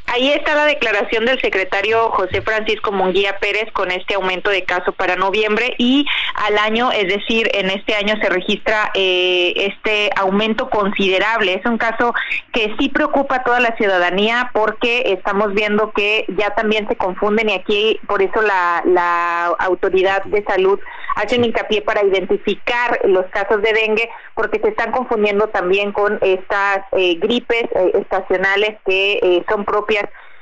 Ahí 0.08 0.30
está 0.30 0.54
la 0.54 0.66
declaración 0.66 1.24
del 1.24 1.40
secretario 1.40 2.10
José 2.10 2.40
Francisco 2.40 2.92
Munguía 2.92 3.38
Pérez 3.40 3.70
con 3.72 3.90
este 3.90 4.14
aumento 4.14 4.50
de 4.50 4.62
casos 4.64 4.94
para 4.94 5.16
noviembre 5.16 5.74
y 5.78 6.06
al 6.36 6.58
año, 6.58 6.92
es 6.92 7.08
decir, 7.08 7.50
en 7.52 7.70
este 7.70 7.94
año 7.96 8.14
se 8.22 8.28
registra 8.28 8.92
eh, 8.94 9.52
este 9.56 10.10
aumento 10.16 10.70
considerable. 10.70 11.54
Es 11.54 11.66
un 11.66 11.76
caso 11.76 12.14
que 12.52 12.74
sí 12.78 12.88
preocupa 12.88 13.36
a 13.36 13.44
toda 13.44 13.58
la 13.58 13.74
ciudadanía 13.76 14.50
porque 14.54 15.12
estamos 15.12 15.52
viendo 15.54 15.90
que 15.90 16.24
ya 16.38 16.50
también 16.50 16.86
se 16.86 16.96
confunden 16.96 17.50
y 17.50 17.54
aquí 17.54 18.00
por 18.06 18.22
eso 18.22 18.42
la, 18.42 18.82
la 18.86 19.46
autoridad 19.58 20.22
de 20.24 20.44
salud 20.44 20.78
hacen 21.16 21.44
hincapié 21.44 21.82
para 21.82 22.04
identificar 22.04 23.00
los 23.04 23.26
casos 23.26 23.60
de 23.60 23.72
dengue 23.72 24.08
porque 24.34 24.60
se 24.60 24.68
están 24.68 24.92
confundiendo 24.92 25.48
también 25.48 25.92
con 25.92 26.18
estas 26.22 26.80
eh, 26.92 27.16
gripes 27.16 27.64
eh, 27.74 27.90
estacionales 27.94 28.78
que 28.86 29.44
son 29.48 29.64
propias 29.64 29.95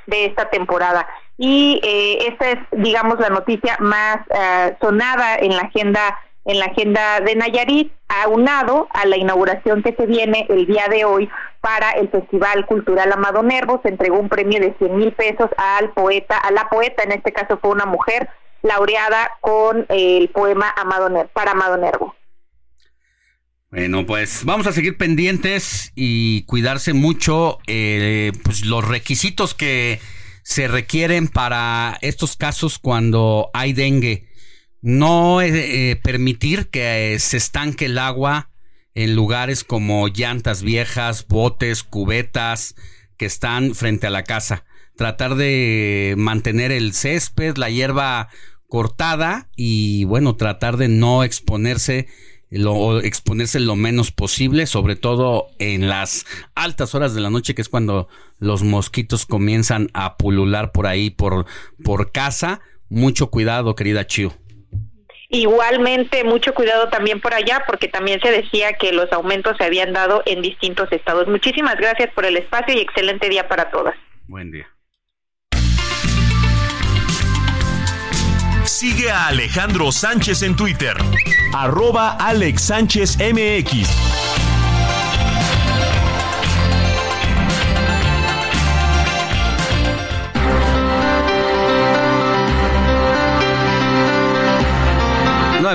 de 0.07 0.25
esta 0.25 0.49
temporada. 0.49 1.07
Y 1.37 1.81
eh, 1.83 2.27
esta 2.29 2.51
es, 2.51 2.59
digamos, 2.71 3.19
la 3.19 3.29
noticia 3.29 3.77
más 3.79 4.17
eh, 4.29 4.75
sonada 4.81 5.35
en 5.35 5.55
la 5.55 5.63
agenda 5.63 6.17
en 6.45 6.59
la 6.59 6.65
agenda 6.65 7.19
de 7.21 7.35
Nayarit, 7.35 7.91
aunado 8.07 8.87
a 8.91 9.05
la 9.07 9.17
inauguración 9.17 9.81
que 9.81 9.95
se 9.95 10.05
viene 10.05 10.45
el 10.47 10.67
día 10.67 10.87
de 10.89 11.03
hoy 11.03 11.29
para 11.59 11.89
el 11.91 12.07
Festival 12.09 12.67
Cultural 12.67 13.11
Amado 13.11 13.41
Nervo, 13.41 13.79
se 13.81 13.89
entregó 13.89 14.19
un 14.19 14.29
premio 14.29 14.59
de 14.59 14.75
100 14.77 14.95
mil 14.95 15.11
pesos 15.13 15.49
al 15.57 15.91
poeta, 15.93 16.37
a 16.37 16.51
la 16.51 16.69
poeta, 16.69 17.03
en 17.03 17.13
este 17.13 17.33
caso 17.33 17.57
fue 17.57 17.71
una 17.71 17.85
mujer, 17.85 18.29
laureada 18.61 19.31
con 19.41 19.85
el 19.89 20.29
poema 20.29 20.71
Amado 20.77 21.09
para 21.33 21.51
Amado 21.51 21.77
Nervo. 21.77 22.15
Bueno, 23.71 24.05
pues 24.05 24.45
vamos 24.45 24.67
a 24.67 24.71
seguir 24.71 24.95
pendientes 24.95 25.91
y 25.95 26.43
cuidarse 26.43 26.93
mucho 26.93 27.57
eh, 27.67 28.31
pues 28.43 28.63
los 28.63 28.87
requisitos 28.87 29.53
que 29.53 29.99
se 30.43 30.67
requieren 30.67 31.27
para 31.27 31.97
estos 32.01 32.37
casos 32.37 32.77
cuando 32.77 33.49
hay 33.53 33.73
dengue. 33.73 34.29
No 34.81 35.41
eh, 35.41 35.49
eh, 35.91 35.95
permitir 35.95 36.69
que 36.69 37.17
se 37.19 37.37
estanque 37.37 37.85
el 37.85 37.97
agua 37.97 38.51
en 38.93 39.15
lugares 39.15 39.63
como 39.63 40.07
llantas 40.07 40.61
viejas, 40.61 41.27
botes, 41.27 41.83
cubetas 41.83 42.75
que 43.17 43.25
están 43.25 43.73
frente 43.73 44.07
a 44.07 44.11
la 44.11 44.23
casa. 44.23 44.63
Tratar 44.95 45.35
de 45.35 46.13
mantener 46.17 46.71
el 46.71 46.93
césped, 46.93 47.57
la 47.57 47.69
hierba 47.71 48.29
cortada 48.67 49.49
y 49.55 50.03
bueno, 50.05 50.35
tratar 50.35 50.77
de 50.77 50.87
no 50.87 51.23
exponerse 51.23 52.07
lo, 52.49 52.99
exponerse 53.01 53.59
lo 53.59 53.75
menos 53.75 54.11
posible, 54.11 54.65
sobre 54.65 54.95
todo 54.95 55.47
en 55.59 55.87
las 55.87 56.25
altas 56.55 56.95
horas 56.95 57.13
de 57.13 57.21
la 57.21 57.29
noche, 57.29 57.55
que 57.55 57.61
es 57.61 57.69
cuando 57.69 58.07
los 58.39 58.63
mosquitos 58.63 59.25
comienzan 59.25 59.89
a 59.93 60.17
pulular 60.17 60.71
por 60.71 60.87
ahí, 60.87 61.09
por, 61.09 61.45
por 61.83 62.11
casa. 62.11 62.61
Mucho 62.89 63.29
cuidado, 63.29 63.75
querida 63.75 64.05
Chiu. 64.05 64.31
Igualmente, 65.29 66.23
mucho 66.23 66.53
cuidado 66.53 66.87
también 66.89 67.19
por 67.19 67.33
allá, 67.33 67.63
porque 67.65 67.87
también 67.87 68.21
se 68.21 68.31
decía 68.31 68.73
que 68.73 68.91
los 68.91 69.11
aumentos 69.11 69.57
se 69.57 69.63
habían 69.63 69.91
dado 69.91 70.21
en 70.25 70.41
distintos 70.41 70.91
estados. 70.91 71.27
Muchísimas 71.27 71.75
gracias 71.77 72.13
por 72.13 72.25
el 72.25 72.37
espacio 72.37 72.75
y 72.75 72.79
excelente 72.79 73.27
día 73.27 73.47
para 73.47 73.69
todas. 73.71 73.95
Buen 74.27 74.51
día. 74.51 74.67
Sigue 78.65 79.11
a 79.11 79.27
Alejandro 79.27 79.91
Sánchez 79.91 80.41
en 80.41 80.55
Twitter. 80.55 80.97
Arroba 81.53 82.11
Alex 82.11 82.63
Sánchez 82.63 83.17
MX. 83.19 83.87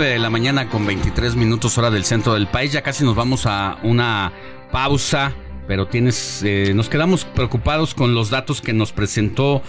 De 0.00 0.18
la 0.18 0.30
mañana 0.30 0.70
con 0.70 0.86
23 0.86 1.36
minutos 1.36 1.76
hora 1.76 1.90
del 1.90 2.04
centro 2.04 2.32
del 2.32 2.46
país. 2.46 2.72
Ya 2.72 2.80
casi 2.80 3.04
nos 3.04 3.14
vamos 3.14 3.44
a 3.44 3.76
una 3.82 4.32
pausa, 4.72 5.34
pero 5.68 5.88
tienes, 5.88 6.42
eh, 6.42 6.72
nos 6.74 6.88
quedamos 6.88 7.26
preocupados 7.26 7.94
con 7.94 8.14
los 8.14 8.30
datos 8.30 8.62
que 8.62 8.72
nos 8.72 8.92
presentó 8.92 9.62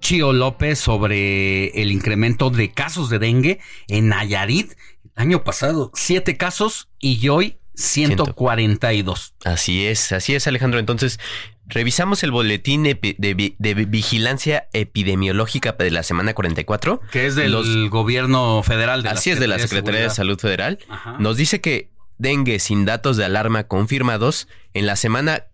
Chio 0.00 0.32
López 0.32 0.78
sobre 0.78 1.68
el 1.80 1.90
incremento 1.92 2.50
de 2.50 2.70
casos 2.72 3.10
de 3.10 3.18
dengue 3.18 3.60
en 3.88 4.08
Nayarit. 4.08 4.72
El 5.04 5.10
año 5.22 5.44
pasado, 5.44 5.90
siete 5.94 6.36
casos 6.36 6.88
y 7.00 7.28
hoy 7.28 7.58
142. 7.74 9.34
Así 9.44 9.86
es, 9.86 10.12
así 10.12 10.34
es, 10.34 10.46
Alejandro. 10.46 10.78
Entonces, 10.80 11.18
revisamos 11.66 12.22
el 12.22 12.30
boletín 12.30 12.82
de, 12.84 12.94
vi- 12.94 13.54
de 13.58 13.74
vigilancia 13.74 14.68
epidemiológica 14.72 15.72
de 15.72 15.90
la 15.90 16.02
semana 16.02 16.34
44. 16.34 17.00
Que 17.10 17.26
es 17.26 17.34
del 17.34 17.52
Los- 17.52 17.90
gobierno 17.90 18.62
federal. 18.62 19.02
De 19.02 19.08
Así 19.10 19.30
es, 19.30 19.40
de 19.40 19.46
la 19.48 19.58
Secretaría 19.58 20.00
de 20.02 20.10
Salud 20.10 20.38
Federal. 20.38 20.78
Nos 21.18 21.36
dice 21.36 21.60
que 21.60 21.90
dengue 22.18 22.58
sin 22.60 22.84
datos 22.84 23.16
de 23.16 23.24
alarma 23.24 23.64
confirmados 23.64 24.48
en 24.72 24.86
la 24.86 24.96
semana 24.96 25.44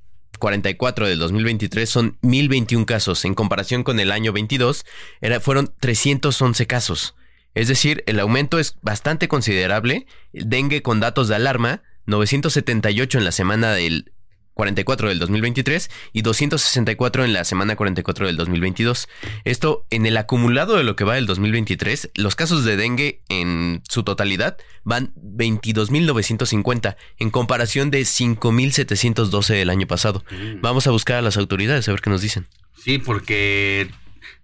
44 0.43 1.07
del 1.07 1.21
2023 1.21 1.89
son 1.89 2.19
1021 2.23 2.85
casos. 2.85 3.25
En 3.25 3.37
comparación 3.37 3.85
con 3.85 4.01
el 4.01 4.11
año 4.11 4.33
22, 4.33 4.85
era, 5.21 5.39
fueron 5.39 5.73
311 5.79 6.67
casos. 6.67 7.15
Es 7.55 7.69
decir, 7.69 8.03
el 8.09 8.19
aumento 8.19 8.59
es 8.59 8.77
bastante 8.83 9.29
considerable. 9.29 10.05
El 10.33 10.49
dengue 10.51 10.83
con 10.83 10.99
datos 10.99 11.29
de 11.29 11.37
alarma, 11.37 11.85
978 12.07 13.19
en 13.19 13.25
la 13.25 13.31
semana 13.31 13.73
del 13.73 14.11
44 14.55 15.09
del 15.09 15.19
2023 15.19 15.91
y 16.13 16.23
264 16.23 17.25
en 17.25 17.33
la 17.33 17.45
semana 17.45 17.77
44 17.77 18.27
del 18.27 18.37
2022. 18.37 19.09
Esto 19.45 19.87
en 19.91 20.07
el 20.07 20.17
acumulado 20.17 20.77
de 20.77 20.85
lo 20.85 20.97
que 20.97 21.05
va 21.05 21.15
del 21.15 21.27
2023, 21.27 22.11
los 22.15 22.37
casos 22.37 22.65
de 22.65 22.77
dengue 22.77 23.23
en 23.29 23.83
su 23.89 24.03
totalidad 24.03 24.57
van 24.85 25.15
22.950 25.17 26.97
en 27.19 27.31
comparación 27.31 27.91
de 27.91 28.03
5.712 28.03 29.55
del 29.55 29.71
año 29.71 29.87
pasado. 29.87 30.25
Vamos 30.61 30.87
a 30.87 30.91
buscar 30.91 31.17
a 31.17 31.23
las 31.23 31.37
autoridades 31.37 31.89
a 31.89 31.93
ver 31.93 32.01
qué 32.01 32.11
nos 32.11 32.23
dicen. 32.23 32.47
Sí, 32.77 32.99
porque 32.99 33.89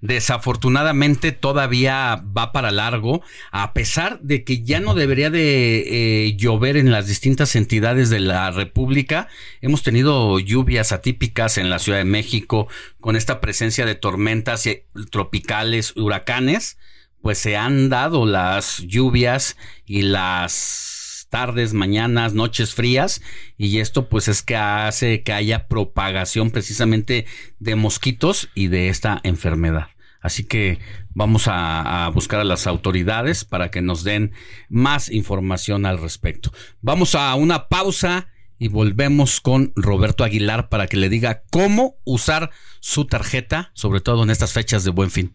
desafortunadamente 0.01 1.33
todavía 1.33 2.23
va 2.37 2.53
para 2.53 2.71
largo, 2.71 3.23
a 3.51 3.73
pesar 3.73 4.21
de 4.21 4.45
que 4.45 4.63
ya 4.63 4.81
no 4.81 4.95
debería 4.95 5.31
de 5.31 6.27
eh, 6.27 6.37
llover 6.37 6.77
en 6.77 6.91
las 6.91 7.07
distintas 7.07 7.57
entidades 7.57 8.11
de 8.11 8.21
la 8.21 8.51
República. 8.51 9.29
Hemos 9.61 9.83
tenido 9.83 10.39
lluvias 10.39 10.93
atípicas 10.93 11.59
en 11.59 11.71
la 11.71 11.79
Ciudad 11.79 11.99
de 11.99 12.05
México 12.05 12.69
con 13.01 13.17
esta 13.17 13.41
presencia 13.41 13.87
de 13.87 13.95
tormentas 13.95 14.69
tropicales, 15.11 15.97
huracanes, 15.97 16.79
pues 17.23 17.39
se 17.39 17.57
han 17.57 17.89
dado 17.89 18.27
las 18.27 18.79
lluvias 18.79 19.57
y 19.87 20.03
las 20.03 20.98
tardes, 21.29 21.75
mañanas, 21.75 22.35
noches 22.35 22.75
frías 22.75 23.21
y 23.57 23.79
esto 23.79 24.09
pues 24.09 24.29
es 24.29 24.43
que 24.43 24.57
hace 24.57 25.23
que 25.23 25.33
haya 25.33 25.69
propagación 25.69 26.51
precisamente 26.51 27.27
de 27.59 27.75
mosquitos 27.77 28.49
y 28.55 28.69
de 28.69 28.89
esta 28.89 29.21
enfermedad. 29.23 29.89
Así 30.21 30.45
que 30.45 30.79
vamos 31.15 31.45
a, 31.47 32.11
buscar 32.13 32.41
a 32.41 32.45
las 32.45 32.67
autoridades 32.67 33.45
para 33.45 33.71
que 33.71 33.83
nos 33.83 34.05
den 34.05 34.33
más 34.69 35.11
información 35.11 35.87
al 35.87 35.99
respecto. 35.99 36.53
Vamos 36.81 37.15
a 37.15 37.35
una 37.35 37.69
pausa 37.69 38.29
y 38.59 38.69
volvemos 38.69 39.41
con 39.41 39.73
Roberto 39.77 40.25
Aguilar 40.25 40.69
para 40.69 40.89
que 40.89 40.97
le 40.97 41.09
diga 41.09 41.45
cómo 41.51 41.97
usar 42.05 42.51
su 42.81 43.07
tarjeta, 43.07 43.71
sobre 43.75 44.01
todo 44.01 44.25
en 44.25 44.31
estas 44.31 44.53
fechas 44.53 44.83
de 44.83 44.91
buen 44.91 45.11
fin. 45.11 45.35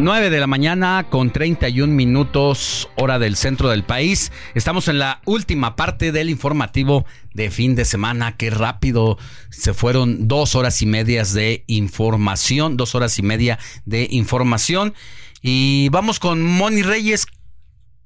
9 0.00 0.30
de 0.30 0.40
la 0.40 0.46
mañana 0.46 1.06
con 1.10 1.30
31 1.30 1.92
minutos 1.92 2.88
hora 2.96 3.18
del 3.18 3.36
centro 3.36 3.68
del 3.68 3.84
país. 3.84 4.32
Estamos 4.54 4.88
en 4.88 4.98
la 4.98 5.20
última 5.26 5.76
parte 5.76 6.10
del 6.10 6.30
informativo 6.30 7.04
de 7.34 7.50
fin 7.50 7.74
de 7.74 7.84
semana. 7.84 8.36
Qué 8.36 8.48
rápido 8.50 9.18
se 9.50 9.74
fueron 9.74 10.26
dos 10.26 10.54
horas 10.54 10.80
y 10.80 10.86
medias 10.86 11.34
de 11.34 11.64
información, 11.66 12.78
dos 12.78 12.94
horas 12.94 13.18
y 13.18 13.22
media 13.22 13.58
de 13.84 14.08
información. 14.10 14.94
Y 15.42 15.90
vamos 15.90 16.18
con 16.18 16.42
Moni 16.42 16.82
Reyes 16.82 17.26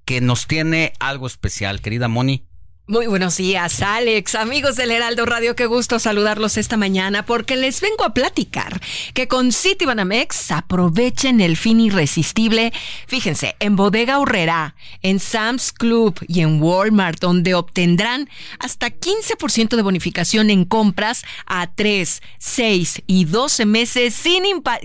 que 0.05 0.21
nos 0.21 0.47
tiene 0.47 0.95
algo 0.99 1.27
especial. 1.29 1.81
Querida 1.81 2.09
Moni. 2.09 2.45
Muy 2.87 3.07
buenos 3.07 3.39
días, 3.39 3.81
Alex, 3.81 4.35
amigos 4.35 4.77
del 4.77 4.91
Heraldo 4.91 5.25
Radio, 5.25 5.57
qué 5.57 5.65
gusto 5.65 5.99
saludarlos 5.99 6.59
esta 6.59 6.77
mañana 6.77 7.25
porque 7.25 7.57
les 7.57 7.81
vengo 7.81 8.05
a 8.05 8.13
platicar 8.13 8.79
que 9.15 9.27
con 9.27 9.53
City 9.53 9.87
Banamex 9.87 10.51
aprovechen 10.51 11.41
el 11.41 11.57
fin 11.57 11.81
irresistible. 11.81 12.75
Fíjense, 13.07 13.57
en 13.59 13.75
Bodega 13.75 14.19
Horrera, 14.19 14.75
en 15.01 15.19
Sam's 15.19 15.73
Club 15.73 16.15
y 16.29 16.43
en 16.43 16.61
Walmart, 16.61 17.21
donde 17.21 17.55
obtendrán 17.55 18.29
hasta 18.59 18.91
15% 18.91 19.77
de 19.77 19.83
bonificación 19.83 20.51
en 20.51 20.67
compras 20.67 21.25
a 21.47 21.73
3, 21.75 22.21
6 22.37 23.03
y 23.07 23.25
12 23.25 23.65
meses 23.65 24.15
sin, 24.15 24.43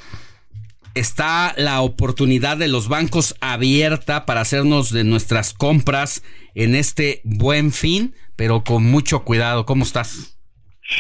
está 0.93 1.55
la 1.57 1.81
oportunidad 1.81 2.59
de 2.59 2.69
los 2.69 2.89
bancos 2.89 3.35
abierta 3.41 4.27
para 4.27 4.43
hacernos 4.43 4.93
de 4.93 5.05
nuestras 5.05 5.55
compras 5.55 6.23
en 6.55 6.75
este 6.75 7.23
buen 7.25 7.73
fin, 7.73 8.15
pero 8.37 8.63
con 8.63 8.85
mucho 8.85 9.25
cuidado. 9.25 9.65
¿Cómo 9.65 9.85
estás? 9.85 10.38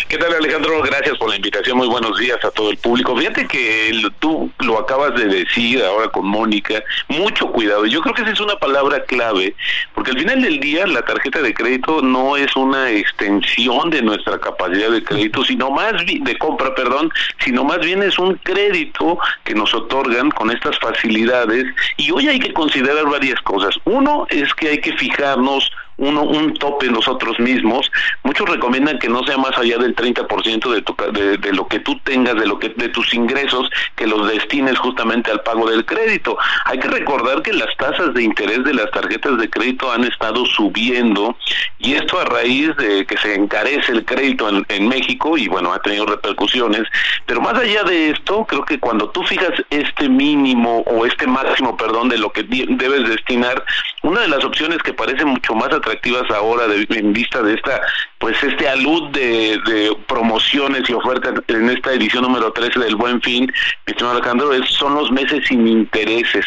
¿Qué 0.06 0.18
tal 0.18 0.34
Alejandro? 0.34 0.82
Gracias 0.82 1.16
por 1.16 1.30
la 1.30 1.36
invitación. 1.36 1.78
Muy 1.78 1.88
buenos 1.88 2.18
días 2.18 2.44
a 2.44 2.50
todo 2.50 2.70
el 2.70 2.76
público. 2.76 3.16
Fíjate 3.16 3.46
que 3.46 3.90
tú 4.18 4.50
lo 4.60 4.78
acabas 4.78 5.14
de 5.14 5.24
decir 5.24 5.82
ahora 5.82 6.08
con 6.08 6.26
Mónica. 6.26 6.82
Mucho 7.08 7.50
cuidado. 7.50 7.86
Yo 7.86 8.02
creo 8.02 8.14
que 8.14 8.20
esa 8.20 8.32
es 8.32 8.40
una 8.40 8.56
palabra 8.56 9.02
clave, 9.04 9.54
porque 9.94 10.10
al 10.10 10.18
final 10.18 10.42
del 10.42 10.60
día 10.60 10.86
la 10.86 11.00
tarjeta 11.00 11.40
de 11.40 11.54
crédito 11.54 12.02
no 12.02 12.36
es 12.36 12.54
una 12.54 12.90
extensión 12.90 13.88
de 13.88 14.02
nuestra 14.02 14.38
capacidad 14.38 14.90
de 14.90 15.02
crédito, 15.02 15.42
sino 15.42 15.70
más 15.70 15.94
de 16.04 16.36
compra, 16.36 16.74
perdón, 16.74 17.10
sino 17.42 17.64
más 17.64 17.78
bien 17.78 18.02
es 18.02 18.18
un 18.18 18.34
crédito 18.34 19.18
que 19.44 19.54
nos 19.54 19.72
otorgan 19.72 20.30
con 20.32 20.50
estas 20.50 20.78
facilidades. 20.78 21.64
Y 21.96 22.10
hoy 22.10 22.28
hay 22.28 22.38
que 22.38 22.52
considerar 22.52 23.06
varias 23.06 23.40
cosas. 23.40 23.74
Uno 23.86 24.26
es 24.28 24.52
que 24.52 24.68
hay 24.68 24.80
que 24.82 24.92
fijarnos 24.98 25.72
uno, 25.98 26.22
un 26.22 26.54
tope 26.54 26.86
nosotros 26.86 27.38
mismos. 27.38 27.90
Muchos 28.22 28.48
recomiendan 28.48 28.98
que 28.98 29.08
no 29.08 29.22
sea 29.24 29.36
más 29.36 29.56
allá 29.58 29.78
del 29.78 29.94
30% 29.94 30.70
de, 30.70 30.82
tu, 30.82 30.96
de, 31.12 31.52
lo 31.52 31.66
que 31.66 31.80
tú 31.80 31.98
tengas, 32.04 32.36
de 32.36 32.46
lo 32.46 32.58
que 32.58 32.70
de 32.70 32.88
tus 32.88 33.12
ingresos, 33.14 33.68
que 33.96 34.06
los 34.06 34.28
destines 34.28 34.78
justamente 34.78 35.30
al 35.30 35.42
pago 35.42 35.68
del 35.68 35.84
crédito. 35.84 36.38
Hay 36.64 36.78
que 36.78 36.88
recordar 36.88 37.42
que 37.42 37.52
las 37.52 37.76
tasas 37.76 38.14
de 38.14 38.22
interés 38.22 38.64
de 38.64 38.74
las 38.74 38.90
tarjetas 38.90 39.38
de 39.38 39.50
crédito 39.50 39.90
han 39.90 40.04
estado 40.04 40.46
subiendo 40.46 41.36
y 41.78 41.94
esto 41.94 42.20
a 42.20 42.24
raíz 42.24 42.74
de 42.76 43.04
que 43.04 43.16
se 43.18 43.34
encarece 43.34 43.92
el 43.92 44.04
crédito 44.04 44.48
en, 44.48 44.64
en 44.68 44.88
México 44.88 45.36
y 45.36 45.48
bueno, 45.48 45.72
ha 45.72 45.80
tenido 45.80 46.06
repercusiones. 46.06 46.84
Pero 47.26 47.40
más 47.40 47.54
allá 47.54 47.82
de 47.82 48.10
esto, 48.10 48.46
creo 48.48 48.64
que 48.64 48.78
cuando 48.78 49.10
tú 49.10 49.24
fijas 49.24 49.52
este 49.70 50.08
mínimo 50.08 50.82
o 50.86 51.06
este 51.06 51.26
máximo, 51.26 51.76
perdón, 51.76 52.08
de 52.08 52.18
lo 52.18 52.30
que 52.30 52.44
debes 52.44 53.08
destinar, 53.08 53.64
una 54.02 54.20
de 54.20 54.28
las 54.28 54.44
opciones 54.44 54.78
que 54.78 54.92
parece 54.92 55.24
mucho 55.24 55.54
más 55.54 55.72
atractiva 55.72 55.87
atractivas 55.88 56.30
ahora 56.30 56.66
de, 56.66 56.86
en 56.90 57.12
vista 57.12 57.42
de 57.42 57.54
esta, 57.54 57.80
pues 58.18 58.42
este 58.42 58.68
alud 58.68 59.10
de, 59.10 59.58
de, 59.66 59.96
promociones 60.06 60.88
y 60.88 60.92
ofertas 60.92 61.34
en 61.48 61.70
esta 61.70 61.92
edición 61.92 62.22
número 62.22 62.52
13 62.52 62.78
del 62.78 62.96
Buen 62.96 63.20
Fin, 63.22 63.44
mi 63.86 63.90
estimado 63.92 64.16
Alejandro, 64.16 64.52
es, 64.52 64.68
son 64.70 64.94
los 64.94 65.10
meses 65.10 65.46
sin 65.46 65.66
intereses, 65.66 66.44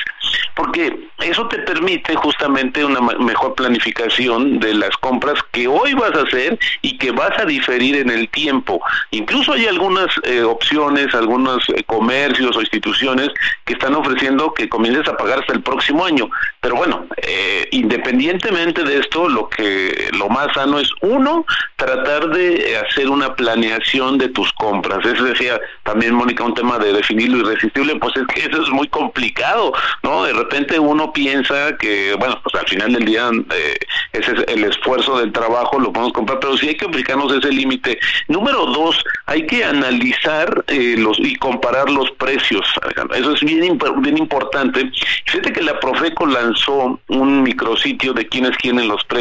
porque 0.56 1.08
eso 1.20 1.48
te 1.48 1.60
permite 1.60 2.16
justamente 2.16 2.84
una 2.84 3.02
mejor 3.02 3.56
planificación 3.56 4.60
de 4.60 4.74
las 4.74 4.96
compras 4.98 5.40
que 5.52 5.68
hoy 5.68 5.94
vas 5.94 6.14
a 6.16 6.24
hacer 6.24 6.58
y 6.82 6.98
que 6.98 7.12
vas 7.12 7.38
a 7.40 7.46
diferir 7.46 7.96
en 7.96 8.10
el 8.10 8.30
tiempo. 8.30 8.82
Incluso 9.12 9.54
hay 9.54 9.68
algunas 9.68 10.08
eh, 10.24 10.44
opciones, 10.44 11.14
algunos 11.14 11.68
eh, 11.70 11.84
comercios 11.86 12.56
o 12.56 12.62
instituciones 12.62 13.30
que 13.66 13.74
están 13.74 13.96
ofreciendo 13.96 14.54
que 14.54 14.70
comiences 14.70 15.08
a 15.08 15.18
pagar 15.18 15.40
hasta 15.40 15.54
el 15.54 15.62
próximo 15.62 16.06
año. 16.06 16.30
Pero 16.60 16.76
bueno, 16.76 17.06
eh, 17.18 17.68
independientemente 17.72 18.84
de 18.84 19.00
esto, 19.00 19.30
lo 19.32 19.50
que 19.50 20.10
lo 20.18 20.30
más 20.30 20.54
sano 20.54 20.80
es 20.80 20.90
uno 21.02 21.46
tratar 21.76 22.30
de 22.30 22.78
hacer 22.78 23.10
una 23.10 23.36
planeación 23.36 24.18
de 24.18 24.30
tus 24.30 24.52
compras. 24.54 25.06
Eso 25.06 25.24
decía 25.24 25.60
también 25.84 26.14
Mónica 26.14 26.44
un 26.44 26.54
tema 26.54 26.78
de 26.78 26.94
definir 26.94 27.30
lo 27.30 27.40
irresistible, 27.40 27.96
pues 27.96 28.16
es 28.18 28.28
que 28.28 28.42
eso 28.42 28.62
es 28.62 28.70
muy 28.70 28.88
complicado, 28.88 29.74
¿no? 30.04 30.24
De 30.24 30.34
repente 30.34 30.80
uno 30.80 31.12
piensa 31.12 31.78
que 31.78 32.14
bueno, 32.16 32.40
pues 32.44 32.56
al 32.62 32.68
final 32.68 32.94
del 32.94 33.06
día 33.06 33.30
eh, 33.32 33.78
ese 34.14 34.32
es 34.34 34.44
el 34.48 34.64
esfuerzo 34.66 35.20
del 35.20 35.32
trabajo, 35.32 35.80
lo 35.80 35.92
podemos 35.92 36.14
comprar, 36.14 36.40
pero 36.40 36.58
sí 36.58 36.70
hay 36.70 36.76
que 36.76 36.86
aplicarnos 36.86 37.34
ese 37.34 37.52
límite. 37.52 38.00
Número 38.28 38.66
dos, 38.68 39.04
hay 39.26 39.46
que 39.46 39.64
analizar 39.64 40.64
eh, 40.68 40.96
los 40.98 41.18
y 41.20 41.36
comparar 41.36 41.90
los 41.90 42.12
precios. 42.12 42.66
Eso 43.14 43.34
es 43.34 43.42
bien 43.42 43.80
bien 43.98 44.18
importante. 44.18 44.92
Fíjate 45.26 45.54
que 45.54 45.62
la 45.62 45.80
Profeco 45.80 46.26
lanzó 46.26 47.00
un 47.08 47.44
micrositio 47.44 48.14
de 48.14 48.28
quiénes 48.28 48.56
quieren 48.58 48.88
los 48.88 49.04
precios, 49.06 49.21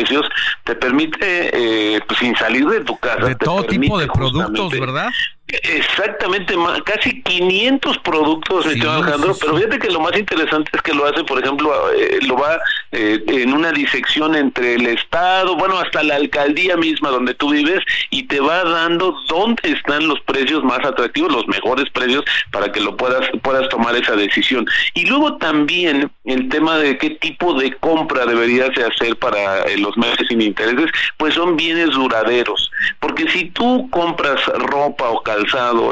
te 0.64 0.74
permite, 0.74 1.50
eh, 1.96 2.00
pues, 2.06 2.18
sin 2.18 2.34
salir 2.36 2.66
de 2.66 2.80
tu 2.80 2.96
casa. 2.96 3.26
De 3.26 3.34
todo 3.34 3.64
tipo 3.64 3.98
de 3.98 4.06
productos, 4.06 4.72
¿verdad? 4.72 5.10
Exactamente, 5.52 6.54
casi 6.84 7.22
500 7.22 7.98
productos, 7.98 8.64
sí, 8.64 8.80
Alejandro, 8.80 9.36
pero 9.40 9.56
fíjate 9.56 9.78
que 9.78 9.90
lo 9.90 10.00
más 10.00 10.16
interesante 10.16 10.70
es 10.72 10.82
que 10.82 10.94
lo 10.94 11.06
hace, 11.06 11.24
por 11.24 11.40
ejemplo, 11.42 11.72
eh, 11.92 12.18
lo 12.22 12.36
va 12.36 12.58
eh, 12.92 13.22
en 13.26 13.52
una 13.52 13.72
disección 13.72 14.34
entre 14.34 14.74
el 14.74 14.86
Estado, 14.86 15.56
bueno, 15.56 15.78
hasta 15.78 16.02
la 16.02 16.16
alcaldía 16.16 16.76
misma 16.76 17.10
donde 17.10 17.34
tú 17.34 17.50
vives 17.50 17.80
y 18.10 18.24
te 18.24 18.40
va 18.40 18.64
dando 18.64 19.14
dónde 19.28 19.70
están 19.70 20.06
los 20.06 20.20
precios 20.20 20.62
más 20.64 20.84
atractivos, 20.84 21.32
los 21.32 21.48
mejores 21.48 21.88
precios 21.90 22.24
para 22.50 22.70
que 22.70 22.80
lo 22.80 22.96
puedas 22.96 23.28
puedas 23.42 23.68
tomar 23.68 23.96
esa 23.96 24.16
decisión. 24.16 24.66
Y 24.94 25.06
luego 25.06 25.36
también 25.36 26.10
el 26.24 26.48
tema 26.48 26.78
de 26.78 26.98
qué 26.98 27.10
tipo 27.10 27.54
de 27.54 27.72
compra 27.76 28.26
deberías 28.26 28.74
de 28.74 28.84
hacer 28.84 29.16
para 29.16 29.62
eh, 29.62 29.78
los 29.78 29.96
meses 29.96 30.26
sin 30.28 30.40
intereses, 30.40 30.90
pues 31.16 31.34
son 31.34 31.56
bienes 31.56 31.90
duraderos, 31.90 32.70
porque 33.00 33.28
si 33.28 33.46
tú 33.50 33.88
compras 33.90 34.40
ropa 34.46 35.08
o 35.08 35.22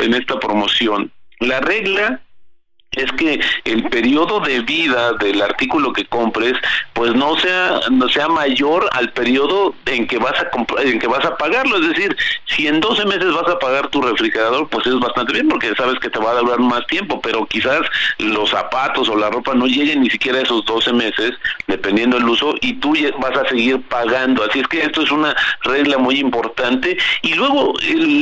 en 0.02 0.14
esta 0.14 0.38
promoción, 0.38 1.12
la 1.40 1.60
regla 1.60 2.22
es 2.92 3.12
que 3.12 3.40
el 3.64 3.84
periodo 3.90 4.40
de 4.40 4.60
vida 4.60 5.12
del 5.14 5.42
artículo 5.42 5.92
que 5.92 6.06
compres 6.06 6.54
pues 6.94 7.14
no 7.14 7.36
sea 7.36 7.80
no 7.90 8.08
sea 8.08 8.28
mayor 8.28 8.88
al 8.92 9.12
periodo 9.12 9.74
en 9.86 10.06
que 10.06 10.18
vas 10.18 10.34
a 10.40 10.48
en 10.82 10.98
que 10.98 11.06
vas 11.06 11.24
a 11.24 11.36
pagarlo. 11.36 11.76
Es 11.76 11.88
decir 11.88 12.16
si 12.46 12.66
en 12.66 12.80
12 12.80 13.04
meses 13.04 13.32
vas 13.32 13.48
a 13.48 13.58
pagar 13.58 13.88
tu 13.88 14.00
refrigerador 14.00 14.68
pues 14.68 14.86
es 14.86 14.98
bastante 14.98 15.34
bien 15.34 15.48
porque 15.48 15.74
sabes 15.74 15.98
que 16.00 16.10
te 16.10 16.18
va 16.18 16.30
a 16.30 16.40
durar 16.40 16.60
más 16.60 16.86
tiempo 16.86 17.20
pero 17.20 17.46
quizás 17.46 17.80
los 18.18 18.50
zapatos 18.50 19.08
o 19.08 19.16
la 19.16 19.30
ropa 19.30 19.54
no 19.54 19.66
lleguen 19.66 20.02
ni 20.02 20.10
siquiera 20.10 20.38
a 20.38 20.42
esos 20.42 20.64
12 20.64 20.92
meses 20.94 21.32
dependiendo 21.66 22.16
del 22.16 22.28
uso 22.28 22.54
y 22.62 22.74
tú 22.74 22.94
vas 23.18 23.36
a 23.36 23.48
seguir 23.48 23.82
pagando. 23.82 24.44
Así 24.44 24.60
es 24.60 24.68
que 24.68 24.82
esto 24.82 25.02
es 25.02 25.10
una 25.10 25.36
regla 25.62 25.98
muy 25.98 26.18
importante. 26.18 26.96
Y 27.22 27.34
luego 27.34 27.74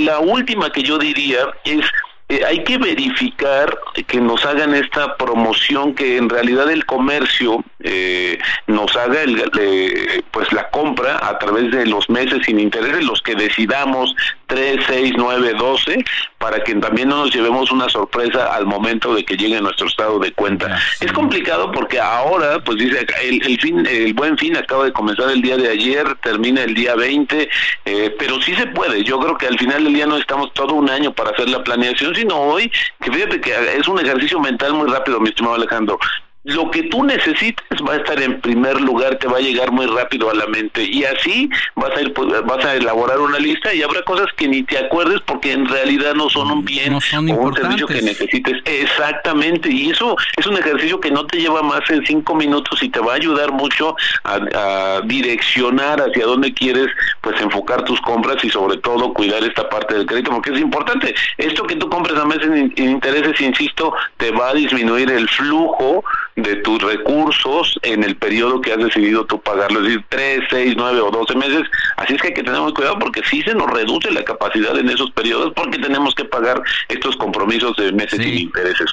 la 0.05 0.19
última 0.19 0.71
que 0.71 0.83
yo 0.83 0.99
diría 0.99 1.39
es 1.65 1.87
eh, 2.28 2.40
hay 2.44 2.65
que 2.65 2.77
verificar 2.78 3.78
que 4.07 4.20
nos 4.20 4.44
hagan 4.44 4.74
esta 4.74 5.16
promoción 5.16 5.94
que 5.94 6.16
en 6.16 6.28
realidad 6.28 6.70
el 6.70 6.85
comercio 6.85 7.65
eh, 7.81 8.39
nos 8.66 8.97
haga 8.97 9.23
el, 9.23 9.40
eh, 9.61 10.23
pues 10.32 10.53
la 10.53 10.69
compra 10.70 11.20
a 11.23 11.39
través 11.39 11.70
de 11.70 11.86
los 11.86 12.11
meses 12.11 12.44
sin 12.44 12.59
intereses 12.59 13.05
los 13.05 13.23
que 13.23 13.36
decidamos 13.36 14.12
3, 14.48 14.85
6, 14.89 15.12
9, 15.16 15.55
12 15.55 16.05
para 16.39 16.62
que 16.62 16.74
también 16.74 17.09
no 17.09 17.19
nos 17.19 17.35
llevemos 17.35 17.70
una 17.70 17.89
sorpresa 17.89 18.55
al 18.55 18.66
momento 18.66 19.15
de 19.15 19.24
que 19.24 19.36
llegue 19.36 19.61
nuestro 19.61 19.86
estado 19.86 20.19
de 20.19 20.32
cuenta. 20.32 20.78
Es 21.01 21.12
complicado 21.12 21.73
porque 21.73 21.98
ahora, 21.98 22.59
pues 22.61 22.78
dice, 22.78 23.07
el, 23.23 23.44
el, 23.47 23.61
fin, 23.61 23.86
el 23.86 24.15
buen 24.15 24.36
fin 24.36 24.57
acaba 24.57 24.85
de 24.85 24.93
comenzar 24.93 25.31
el 25.31 25.43
día 25.43 25.57
de 25.57 25.69
ayer, 25.69 26.07
termina 26.23 26.62
el 26.62 26.74
día 26.74 26.94
20, 26.94 27.48
eh, 27.85 28.16
pero 28.19 28.40
sí 28.43 28.55
se 28.55 28.66
puede. 28.66 29.03
Yo 29.05 29.19
creo 29.19 29.39
que 29.39 29.47
al 29.47 29.59
final 29.59 29.85
del 29.85 29.94
día 29.94 30.07
no 30.07 30.19
estamos 30.19 30.53
todo 30.53 30.74
un 30.74 30.90
año 30.90 31.12
para 31.12 31.31
hacer 31.31 31.48
la 31.48 31.62
planeación, 31.65 32.15
sino 32.17 32.37
hoy, 32.37 32.71
que 33.01 33.13
fíjate 33.13 33.41
que 33.41 33.53
es 33.79 33.87
un 33.87 34.01
ejercicio 34.01 34.41
mental 34.41 34.75
muy 34.75 34.91
rápido, 34.91 35.21
mi 35.21 35.29
estimado 35.29 35.55
Alejandro 35.55 35.99
lo 36.47 36.70
que 36.70 36.85
tú 36.85 37.02
necesites 37.02 37.66
va 37.86 37.94
a 37.94 37.97
estar 37.97 38.23
en 38.23 38.40
primer 38.40 38.81
lugar, 38.81 39.16
te 39.16 39.27
va 39.27 39.39
a 39.39 39.40
llegar 39.40 39.73
muy 39.73 39.86
rápido 39.86 40.31
a 40.31 40.35
la 40.35 40.47
mente 40.47 40.85
y 40.85 41.05
así 41.05 41.51
vas 41.74 41.90
a 41.97 42.01
ir, 42.01 42.12
pues, 42.12 42.28
vas 42.47 42.64
a 42.64 42.77
elaborar 42.77 43.18
una 43.18 43.39
lista 43.39 43.74
y 43.74 43.82
habrá 43.82 44.02
cosas 44.02 44.27
que 44.36 44.47
ni 44.47 44.62
te 44.62 44.78
acuerdes 44.78 45.20
porque 45.27 45.52
en 45.52 45.66
realidad 45.66 46.14
no 46.14 46.31
son 46.31 46.51
un 46.52 46.64
bien 46.64 46.94
o 46.94 46.98
un 46.98 47.55
servicio 47.55 47.89
que 47.89 48.01
necesites. 48.01 48.62
Exactamente, 48.64 49.70
y 49.70 49.90
eso 49.90 50.16
es 50.36 50.47
un 50.47 50.56
ejercicio 50.56 51.01
que 51.01 51.10
no 51.10 51.27
te 51.27 51.40
lleva 51.40 51.62
más 51.62 51.81
de 51.89 52.01
cinco 52.06 52.36
minutos 52.36 52.81
y 52.81 52.90
te 52.90 53.01
va 53.01 53.14
a 53.14 53.16
ayudar 53.16 53.51
mucho 53.51 53.97
a, 54.23 54.35
a 54.55 55.01
direccionar 55.02 56.01
hacia 56.01 56.27
dónde 56.27 56.55
quieres 56.55 56.86
pues 57.23 57.40
enfocar 57.40 57.85
tus 57.85 58.01
compras 58.02 58.36
y 58.44 58.51
sobre 58.51 58.77
todo 58.77 59.12
cuidar 59.12 59.43
esta 59.43 59.68
parte 59.68 59.94
del 59.94 60.06
crédito 60.06 60.31
porque 60.31 60.52
es 60.52 60.60
importante. 60.60 61.12
Esto 61.39 61.64
que 61.64 61.74
tú 61.74 61.89
compres 61.90 62.16
a 62.16 62.24
meses 62.24 62.47
en 62.47 62.73
intereses, 62.77 63.40
insisto, 63.40 63.93
te 64.16 64.31
va 64.31 64.51
a 64.51 64.55
disminuir 64.55 65.10
el 65.10 65.28
flujo 65.28 66.05
de 66.37 66.57
tus 66.57 66.83
recursos 66.83 67.79
en 67.83 68.05
el 68.05 68.17
periodo 68.17 68.61
que 68.61 68.73
has 68.73 68.79
decidido 68.79 69.25
tú 69.25 69.41
pagarlo, 69.41 69.81
es 69.81 69.87
decir, 69.87 70.05
3, 70.11 70.41
6, 70.51 70.75
9 70.77 71.01
o 71.01 71.11
12 71.11 71.35
meses. 71.35 71.63
Así 71.97 72.15
es 72.15 72.21
que 72.21 72.29
hay 72.29 72.35
que 72.35 72.43
tener 72.43 72.61
cuidado 72.75 72.99
porque 72.99 73.23
sí 73.29 73.43
se 73.43 73.55
nos 73.55 73.71
reduce 73.71 74.11
la 74.11 74.23
capacidad 74.23 74.79
en 74.79 74.89
esos 74.91 75.11
periodos 75.13 75.53
porque 75.57 75.79
tenemos 75.79 76.15
que 76.15 76.25
pagar 76.25 76.63
estos 76.89 77.17
compromisos 77.17 77.75
de 77.77 77.93
meses 77.93 78.19
sí. 78.19 78.25
sin 78.25 78.39
intereses. 78.39 78.91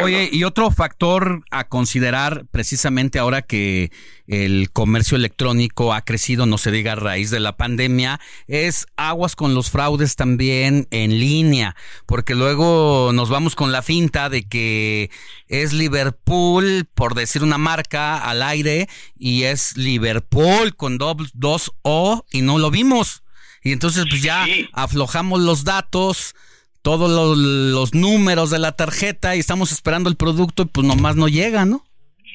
Oye, 0.00 0.28
y 0.30 0.44
otro 0.44 0.70
factor 0.70 1.42
a 1.50 1.68
considerar 1.68 2.44
precisamente 2.50 3.18
ahora 3.18 3.42
que 3.42 3.90
el 4.26 4.70
comercio 4.72 5.16
electrónico 5.16 5.92
ha 5.94 6.02
crecido, 6.02 6.46
no 6.46 6.58
se 6.58 6.70
diga 6.70 6.92
a 6.92 6.96
raíz 6.96 7.30
de 7.30 7.40
la 7.40 7.56
pandemia, 7.56 8.20
es 8.46 8.86
aguas 8.96 9.36
con 9.36 9.54
los 9.54 9.70
fraudes 9.70 10.16
también 10.16 10.88
en 10.90 11.18
línea, 11.18 11.76
porque 12.06 12.34
luego 12.34 13.10
nos 13.12 13.30
vamos 13.30 13.54
con 13.54 13.72
la 13.72 13.82
finta 13.82 14.28
de 14.28 14.48
que 14.48 15.10
es 15.48 15.72
Liverpool, 15.72 16.86
por 16.94 17.14
decir 17.14 17.42
una 17.42 17.58
marca 17.58 18.18
al 18.18 18.42
aire, 18.42 18.88
y 19.16 19.44
es 19.44 19.76
Liverpool 19.76 20.74
con 20.76 20.98
dos, 20.98 21.16
dos 21.34 21.72
O 21.82 22.24
y 22.32 22.42
no 22.42 22.58
lo 22.58 22.70
vimos. 22.70 23.22
Y 23.62 23.72
entonces 23.72 24.06
pues 24.08 24.22
ya 24.22 24.44
sí. 24.44 24.68
aflojamos 24.72 25.40
los 25.40 25.64
datos, 25.64 26.34
todos 26.82 27.10
los, 27.10 27.36
los 27.36 27.94
números 27.94 28.50
de 28.50 28.58
la 28.58 28.72
tarjeta 28.72 29.34
y 29.34 29.40
estamos 29.40 29.72
esperando 29.72 30.08
el 30.08 30.16
producto 30.16 30.62
y 30.62 30.66
pues 30.66 30.86
nomás 30.86 31.16
no 31.16 31.28
llega, 31.28 31.64
¿no? 31.64 31.85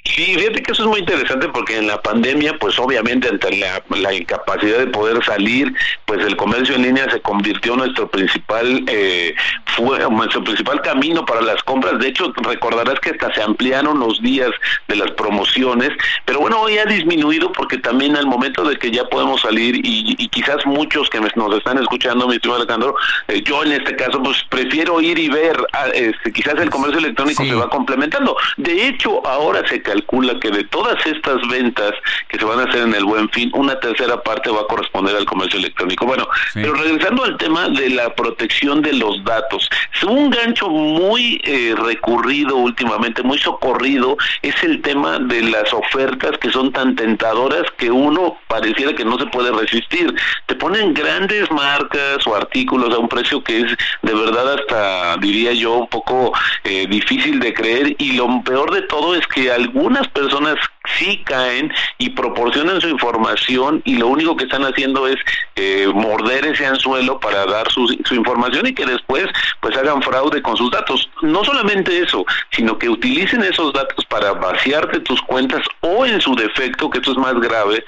Sí, 0.04 0.36
fíjate 0.36 0.64
que 0.64 0.72
eso 0.72 0.84
es 0.84 0.90
muy 0.90 1.00
interesante 1.00 1.48
porque 1.50 1.78
en 1.78 1.88
la 1.88 2.02
pandemia, 2.02 2.58
pues 2.60 2.78
obviamente 2.80 3.30
ante 3.30 3.56
la, 3.58 3.84
la 3.90 4.14
incapacidad 4.14 4.80
de 4.80 4.88
poder 4.88 5.24
salir, 5.24 5.74
pues 6.06 6.26
el 6.26 6.36
comercio 6.36 6.76
en 6.76 6.82
línea 6.82 7.10
se 7.10 7.22
convirtió 7.22 7.74
en 7.74 7.80
nuestro 7.80 8.10
principal 8.10 8.84
eh, 8.88 9.36
fue 9.76 10.00
nuestro 10.10 10.44
principal 10.44 10.82
camino 10.82 11.26
para 11.26 11.42
las 11.42 11.62
compras. 11.64 12.00
De 12.00 12.08
hecho, 12.08 12.34
recordarás 12.36 13.00
que 13.00 13.12
hasta 13.12 13.34
se 13.34 13.42
ampliaron 13.42 14.00
los 14.00 14.22
días 14.22 14.50
de 14.88 14.96
las 14.96 15.12
promociones, 15.12 15.92
pero 16.26 16.40
bueno, 16.40 16.60
hoy 16.60 16.78
ha 16.78 16.86
disminuido 16.86 17.52
porque 17.52 17.78
también 17.78 18.16
al 18.18 18.26
momento 18.26 18.64
de 18.64 18.78
que 18.78 18.92
ya 18.92 19.06
podemos 19.06 19.42
salir 19.42 19.76
y, 19.76 20.16
y 20.18 20.28
quizás 20.30 20.66
muchos 20.66 21.10
que 21.10 21.20
nos 21.20 21.56
están 21.56 21.78
escuchando, 21.78 22.28
mi 22.28 22.36
estimado 22.36 22.62
Alejandro, 22.62 22.96
eh, 23.28 23.42
yo 23.44 23.64
en 23.64 23.74
este 23.74 23.96
caso, 23.96 24.22
pues 24.22 24.44
prefiero 24.50 25.00
ir 25.00 25.18
y 25.18 25.30
ver, 25.30 25.58
ah, 25.74 25.88
este, 25.94 26.32
quizás 26.32 26.56
el 26.56 26.70
comercio 26.70 27.00
electrónico 27.00 27.44
se 27.44 27.54
va 27.54 27.70
complementando. 27.70 28.36
De 28.58 28.88
hecho, 28.88 29.26
ahora 29.26 29.68
se 29.68 29.82
calcula 29.92 30.40
que 30.40 30.50
de 30.52 30.64
todas 30.66 31.06
estas 31.06 31.46
ventas 31.50 31.92
que 32.30 32.40
se 32.40 32.46
van 32.46 32.60
a 32.60 32.64
hacer 32.64 32.84
en 32.84 32.94
el 32.94 33.04
Buen 33.04 33.30
Fin, 33.30 33.52
una 33.54 33.80
tercera 33.80 34.22
parte 34.24 34.50
va 34.50 34.62
a 34.62 34.68
corresponder 34.68 35.16
al 35.16 35.26
comercio 35.26 35.60
electrónico. 35.60 36.06
Bueno, 36.06 36.28
pero 36.54 36.74
regresando 36.74 37.26
al 37.26 37.38
tema 37.38 37.68
de 37.70 37.90
la 37.90 38.14
protección 38.16 38.82
de 38.82 38.94
los 38.94 39.24
datos, 39.24 39.70
un 40.08 40.30
gancho 40.30 40.70
muy 40.70 41.42
eh, 41.44 41.76
recurrido 41.78 42.56
últimamente, 42.56 43.22
muy 43.22 43.38
socorrido, 43.38 44.18
es 44.42 44.56
el 44.64 44.82
tema 44.82 45.20
de 45.20 45.42
las 45.44 45.74
ofertas 45.74 46.38
que 46.40 46.50
son 46.52 46.72
tan 46.72 46.96
tentadoras 46.96 47.64
que 47.78 47.92
uno 47.92 48.38
pareciera 48.48 48.94
que 48.94 49.06
no 49.06 49.18
se 49.18 49.26
puede 49.28 49.52
resistir. 49.52 50.14
Te 50.46 50.56
ponen 50.56 50.94
grandes 50.94 51.52
marcas 51.52 52.26
o 52.26 52.36
artículos 52.36 52.94
a 52.94 53.00
un 53.00 53.08
precio 53.08 53.44
que 53.44 53.62
es 53.62 53.78
de 54.02 54.14
verdad 54.14 54.56
hasta, 54.56 55.18
diría 55.18 55.54
yo, 55.54 55.74
un 55.74 55.88
poco 55.88 56.34
eh, 56.64 56.88
difícil 56.90 57.40
de 57.40 57.54
creer 57.54 57.96
y 57.98 58.14
lo 58.14 58.42
peor 58.44 58.72
de 58.72 58.82
todo 58.84 59.16
es 59.16 59.26
que 59.28 59.52
algunas 59.82 60.08
personas 60.10 60.58
sí 60.98 61.22
caen 61.26 61.72
y 61.98 62.10
proporcionan 62.10 62.82
su 62.82 62.90
información 62.90 63.82
y 63.86 63.98
lo 63.98 64.08
único 64.08 64.36
que 64.36 64.46
están 64.46 64.64
haciendo 64.64 65.08
es 65.08 65.18
eh, 65.56 65.88
morder 65.94 66.46
ese 66.46 66.66
anzuelo 66.66 67.20
para 67.20 67.46
dar 67.46 67.72
su, 67.72 67.88
información 68.12 68.68
y 68.68 68.74
que 68.74 68.86
después 68.86 69.26
pues 69.60 69.78
hagan 69.78 70.02
fraude 70.02 70.42
con 70.42 70.58
sus 70.58 70.72
datos. 70.72 71.10
No 71.22 71.44
solamente 71.44 72.00
eso, 72.00 72.26
sino 72.52 72.78
que 72.78 72.90
utilicen 72.90 73.44
esos 73.44 73.74
datos 73.74 74.06
para 74.06 74.34
vaciarte 74.34 75.00
tus 75.02 75.22
cuentas 75.22 75.64
o 75.82 76.06
en 76.06 76.20
su 76.20 76.36
defecto, 76.36 76.90
que 76.90 76.98
esto 77.00 77.12
es 77.12 77.18
más 77.18 77.36
grave, 77.40 77.84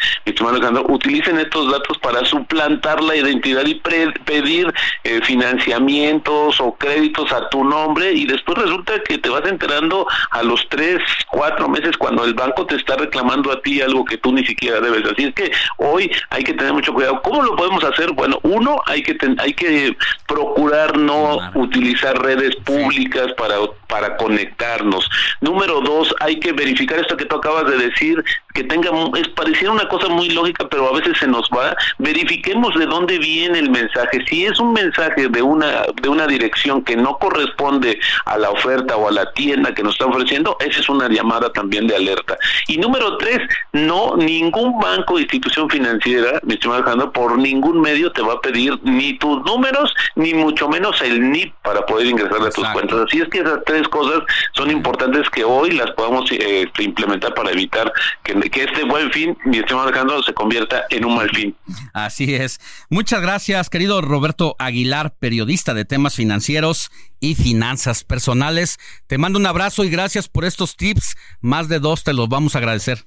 utilicen 0.88 1.40
estos 1.40 1.72
datos 1.72 1.98
para 2.00 2.24
suplantar 2.26 3.02
la 3.02 3.16
identidad 3.16 3.66
y 3.66 3.76
pedir 3.76 4.74
eh, 5.04 5.20
financiamientos 5.24 6.60
o 6.60 6.74
créditos 6.76 7.32
a 7.32 7.50
tu 7.50 7.64
nombre 7.64 8.14
y 8.14 8.26
después 8.26 8.58
resulta 8.58 9.00
que 9.04 9.18
te 9.18 9.30
vas 9.30 9.46
enterando 9.46 10.08
a 10.32 10.44
los 10.44 10.68
tres, 10.70 11.00
cuatro 11.32 11.68
meses 11.68 11.98
cuando 11.98 12.24
el 12.24 12.34
banco 12.34 12.66
te 12.66 12.76
está 12.84 12.96
reclamando 12.98 13.52
a 13.52 13.62
ti 13.62 13.82
algo 13.82 14.06
que 14.06 14.18
tú 14.18 14.32
ni 14.34 14.46
siquiera 14.46 14.80
debes. 14.80 15.04
Así 15.12 15.24
es 15.24 15.34
que 15.34 15.52
hoy 15.78 16.12
hay 16.30 16.44
que 16.44 16.54
tener 16.54 16.74
mucho 16.74 16.94
cuidado. 16.94 17.22
¿Cómo 17.22 17.42
lo 17.42 17.56
podemos 17.56 17.84
hacer? 17.84 18.12
Bueno, 18.12 18.40
uno, 18.44 18.82
hay 18.86 19.02
que 19.02 19.18
hay 19.38 19.54
que 19.54 19.96
procurar 20.28 20.98
no 20.98 21.38
utilizar 21.56 22.22
redes 22.22 22.56
públicas 22.58 23.28
para 23.38 23.56
para 23.94 24.18
conectarnos. 24.18 25.08
Número 25.40 25.80
dos, 25.82 26.16
hay 26.20 26.40
que 26.40 26.52
verificar 26.52 26.98
esto 26.98 27.16
que 27.16 27.26
tú 27.26 27.36
acabas 27.36 27.66
de 27.70 27.78
decir, 27.78 28.24
que 28.56 28.64
tenga, 28.64 28.90
es 29.16 29.28
pareciera 29.30 29.72
una 29.72 29.88
cosa 29.88 30.08
muy 30.10 30.30
lógica, 30.30 30.68
pero 30.68 30.90
a 30.90 30.98
veces 30.98 31.16
se 31.20 31.28
nos 31.28 31.48
va. 31.56 31.76
Verifiquemos 32.00 32.74
de 32.74 32.88
dónde 32.88 33.20
viene 33.20 33.60
el 33.60 33.70
mensaje. 33.70 34.26
Si 34.28 34.46
es 34.46 34.60
un 34.60 34.74
mensaje 34.74 35.28
de 35.30 35.42
una, 35.44 35.86
de 36.02 36.10
una 36.10 36.26
dirección 36.26 36.84
que 36.84 36.96
no 36.96 37.20
corresponde 37.20 38.00
a 38.26 38.36
la 38.40 38.50
oferta 38.50 38.98
o 38.98 39.10
a 39.10 39.12
la 39.12 39.32
tienda 39.34 39.76
que 39.76 39.84
nos 39.84 39.94
está 39.94 40.08
ofreciendo, 40.08 40.58
esa 40.60 40.80
es 40.80 40.90
una 40.90 41.08
llamada 41.08 41.54
también 41.54 41.86
de 41.86 41.96
alerta. 41.96 42.38
Y 42.68 42.73
número 42.78 43.18
tres, 43.18 43.40
no, 43.72 44.16
ningún 44.18 44.80
banco 44.80 45.16
o 45.16 45.20
institución 45.20 45.70
financiera, 45.70 46.40
mi 46.44 46.56
estimado 46.56 46.82
Alejandro, 46.82 47.12
por 47.12 47.38
ningún 47.38 47.82
medio 47.82 48.12
te 48.12 48.22
va 48.22 48.34
a 48.34 48.42
pedir 48.42 48.80
ni 48.84 49.18
tus 49.18 49.44
números, 49.44 49.94
ni 50.16 50.34
mucho 50.34 50.68
menos 50.68 51.02
el 51.02 51.32
NIP 51.32 51.54
para 51.62 51.86
poder 51.86 52.08
ingresar 52.08 52.42
a 52.42 52.50
tus 52.50 52.68
cuentas. 52.70 53.00
Así 53.08 53.22
es 53.22 53.30
que 53.30 53.40
esas 53.40 53.60
tres 53.66 53.88
cosas 53.88 54.24
son 54.54 54.72
importantes 54.72 55.30
que 55.30 55.44
hoy 55.44 55.72
las 55.72 55.92
podamos 55.92 56.30
eh, 56.32 56.70
implementar 56.80 57.34
para 57.34 57.52
evitar 57.52 57.92
que, 58.24 58.34
que 58.50 58.64
este 58.64 58.84
buen 58.84 59.12
fin, 59.12 59.38
mi 59.46 59.58
estimado 59.58 59.88
Alejandro, 59.88 60.22
se 60.24 60.34
convierta 60.34 60.84
en 60.90 61.06
un 61.06 61.16
mal 61.16 61.30
fin. 61.30 61.56
Así 61.94 62.36
es. 62.36 62.60
Muchas 62.90 63.22
gracias, 63.22 63.70
querido 63.70 64.02
Roberto 64.02 64.56
Aguilar, 64.60 65.14
periodista 65.20 65.74
de 65.74 65.86
temas 65.86 66.16
financieros 66.16 66.92
y 67.24 67.36
finanzas 67.36 68.04
personales. 68.04 68.78
Te 69.08 69.18
mando 69.18 69.40
un 69.40 69.46
abrazo 69.46 69.86
y 69.86 69.90
gracias 69.90 70.28
por 70.28 70.44
estos 70.44 70.76
tips. 70.76 71.16
Más 71.40 71.70
de 71.70 71.80
dos 71.80 72.04
te 72.04 72.14
los 72.14 72.28
vamos 72.28 72.56
a 72.56 72.60
agradecer. 72.64 73.00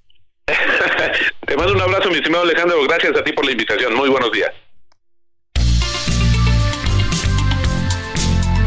te 1.47 1.57
mando 1.57 1.73
un 1.73 1.81
abrazo, 1.81 2.11
mi 2.11 2.17
estimado 2.17 2.45
Alejandro. 2.45 2.83
Gracias 2.85 3.17
a 3.17 3.25
ti 3.25 3.33
por 3.33 3.45
la 3.45 3.53
invitación. 3.53 3.95
Muy 3.95 4.09
buenos 4.09 4.31
días. 4.33 4.51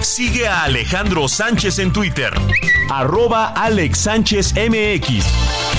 Sigue 0.02 0.48
a 0.48 0.64
Alejandro 0.64 1.28
Sánchez 1.28 1.80
en 1.80 1.94
Twitter. 1.94 2.34
Arroba 2.90 3.54
Alex 3.56 4.00
Sánchez 4.00 4.54
MX. 4.56 5.79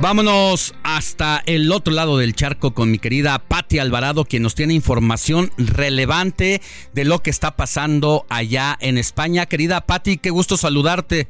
Vámonos 0.00 0.74
hasta 0.82 1.42
el 1.44 1.70
otro 1.70 1.92
lado 1.92 2.16
del 2.16 2.34
charco 2.34 2.72
con 2.72 2.90
mi 2.90 2.98
querida 2.98 3.38
Patti 3.38 3.78
Alvarado, 3.78 4.24
quien 4.24 4.42
nos 4.42 4.54
tiene 4.54 4.72
información 4.72 5.52
relevante 5.58 6.62
de 6.94 7.04
lo 7.04 7.22
que 7.22 7.28
está 7.28 7.54
pasando 7.54 8.24
allá 8.30 8.78
en 8.80 8.96
España. 8.96 9.44
Querida 9.44 9.82
Patti, 9.82 10.16
qué 10.16 10.30
gusto 10.30 10.56
saludarte. 10.56 11.28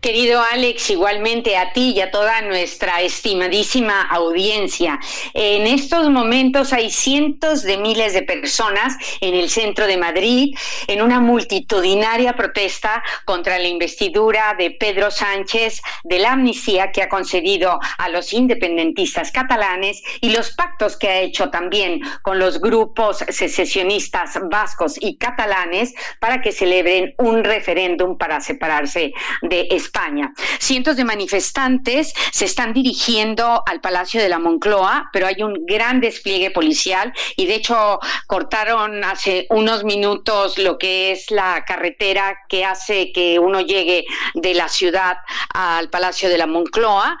Querido 0.00 0.40
Alex, 0.52 0.90
igualmente 0.90 1.56
a 1.56 1.72
ti 1.72 1.92
y 1.96 2.00
a 2.00 2.10
toda 2.10 2.40
nuestra 2.42 3.02
estimadísima 3.02 4.02
audiencia. 4.02 5.00
En 5.34 5.66
estos 5.66 6.08
momentos 6.08 6.72
hay 6.72 6.90
cientos 6.90 7.62
de 7.62 7.78
miles 7.78 8.12
de 8.12 8.22
personas 8.22 8.96
en 9.20 9.34
el 9.34 9.50
centro 9.50 9.86
de 9.86 9.96
Madrid 9.96 10.56
en 10.86 11.02
una 11.02 11.20
multitudinaria 11.20 12.34
protesta 12.34 13.02
contra 13.24 13.58
la 13.58 13.66
investidura 13.66 14.54
de 14.56 14.70
Pedro 14.70 15.10
Sánchez 15.10 15.82
de 16.04 16.18
la 16.20 16.32
amnistía 16.32 16.92
que 16.92 17.02
ha 17.02 17.08
concedido 17.08 17.80
a 17.98 18.08
los 18.08 18.32
independentistas 18.32 19.32
catalanes 19.32 20.00
y 20.20 20.30
los 20.30 20.52
pactos 20.52 20.96
que 20.96 21.08
ha 21.08 21.20
hecho 21.20 21.50
también 21.50 22.00
con 22.22 22.38
los 22.38 22.60
grupos 22.60 23.24
secesionistas 23.28 24.38
vascos 24.48 24.94
y 25.00 25.18
catalanes 25.18 25.92
para 26.20 26.40
que 26.40 26.52
celebren 26.52 27.14
un 27.18 27.42
referéndum 27.42 28.16
para 28.16 28.40
separarse 28.40 29.12
de 29.42 29.57
España. 29.70 30.32
Cientos 30.58 30.96
de 30.96 31.04
manifestantes 31.04 32.14
se 32.32 32.44
están 32.44 32.72
dirigiendo 32.72 33.62
al 33.66 33.80
Palacio 33.80 34.20
de 34.20 34.28
la 34.28 34.38
Moncloa, 34.38 35.10
pero 35.12 35.26
hay 35.26 35.42
un 35.42 35.66
gran 35.66 36.00
despliegue 36.00 36.50
policial 36.50 37.12
y 37.36 37.46
de 37.46 37.56
hecho 37.56 37.98
cortaron 38.26 39.04
hace 39.04 39.46
unos 39.50 39.84
minutos 39.84 40.58
lo 40.58 40.78
que 40.78 41.12
es 41.12 41.30
la 41.30 41.64
carretera 41.66 42.38
que 42.48 42.64
hace 42.64 43.12
que 43.12 43.38
uno 43.38 43.60
llegue 43.60 44.04
de 44.34 44.54
la 44.54 44.68
ciudad 44.68 45.18
al 45.52 45.90
Palacio 45.90 46.28
de 46.28 46.38
la 46.38 46.46
Moncloa 46.46 47.18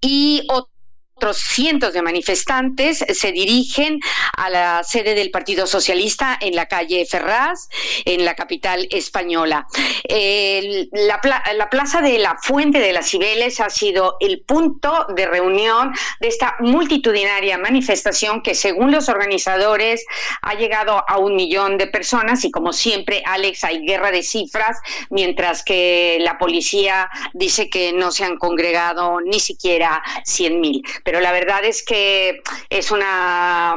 y 0.00 0.46
otros 1.18 1.38
cientos 1.38 1.92
de 1.94 2.00
manifestantes 2.00 3.04
se 3.12 3.32
dirigen 3.32 3.98
a 4.36 4.48
la 4.50 4.84
sede 4.84 5.16
del 5.16 5.32
Partido 5.32 5.66
Socialista 5.66 6.38
en 6.40 6.54
la 6.54 6.66
calle 6.66 7.04
Ferraz, 7.06 7.68
en 8.04 8.24
la 8.24 8.36
capital 8.36 8.86
española. 8.92 9.66
la, 10.08 11.20
la, 11.56 11.70
plaza 11.70 12.02
de 12.02 12.18
la 12.18 12.36
Fuente 12.40 12.78
de 12.78 12.92
las 12.92 13.10
Cibeles 13.10 13.58
ha 13.58 13.68
sido 13.68 14.16
el 14.20 14.42
punto 14.42 15.06
de 15.16 15.26
reunión 15.26 15.92
de 16.20 16.28
esta 16.28 16.54
multitudinaria 16.60 17.58
manifestación 17.58 18.40
que, 18.40 18.54
según 18.54 18.92
los 18.92 19.08
organizadores, 19.08 20.06
ha 20.42 20.54
llegado 20.54 21.02
a 21.08 21.18
un 21.18 21.34
millón 21.34 21.78
de 21.78 21.88
personas 21.88 22.44
y, 22.44 22.52
como 22.52 22.72
siempre, 22.72 23.24
Alex, 23.26 23.64
hay 23.64 23.84
guerra 23.84 24.12
de 24.12 24.22
cifras, 24.22 24.78
mientras 25.10 25.64
que 25.64 26.18
la 26.20 26.38
policía 26.38 27.10
dice 27.32 27.68
que 27.68 27.92
no 27.92 28.12
se 28.12 28.24
han 28.24 28.38
congregado 28.38 29.20
ni 29.20 29.40
siquiera 29.40 30.00
100.000 30.24 31.07
pero 31.08 31.20
la 31.20 31.32
verdad 31.32 31.64
es 31.64 31.82
que 31.82 32.42
es 32.68 32.90
una, 32.90 33.74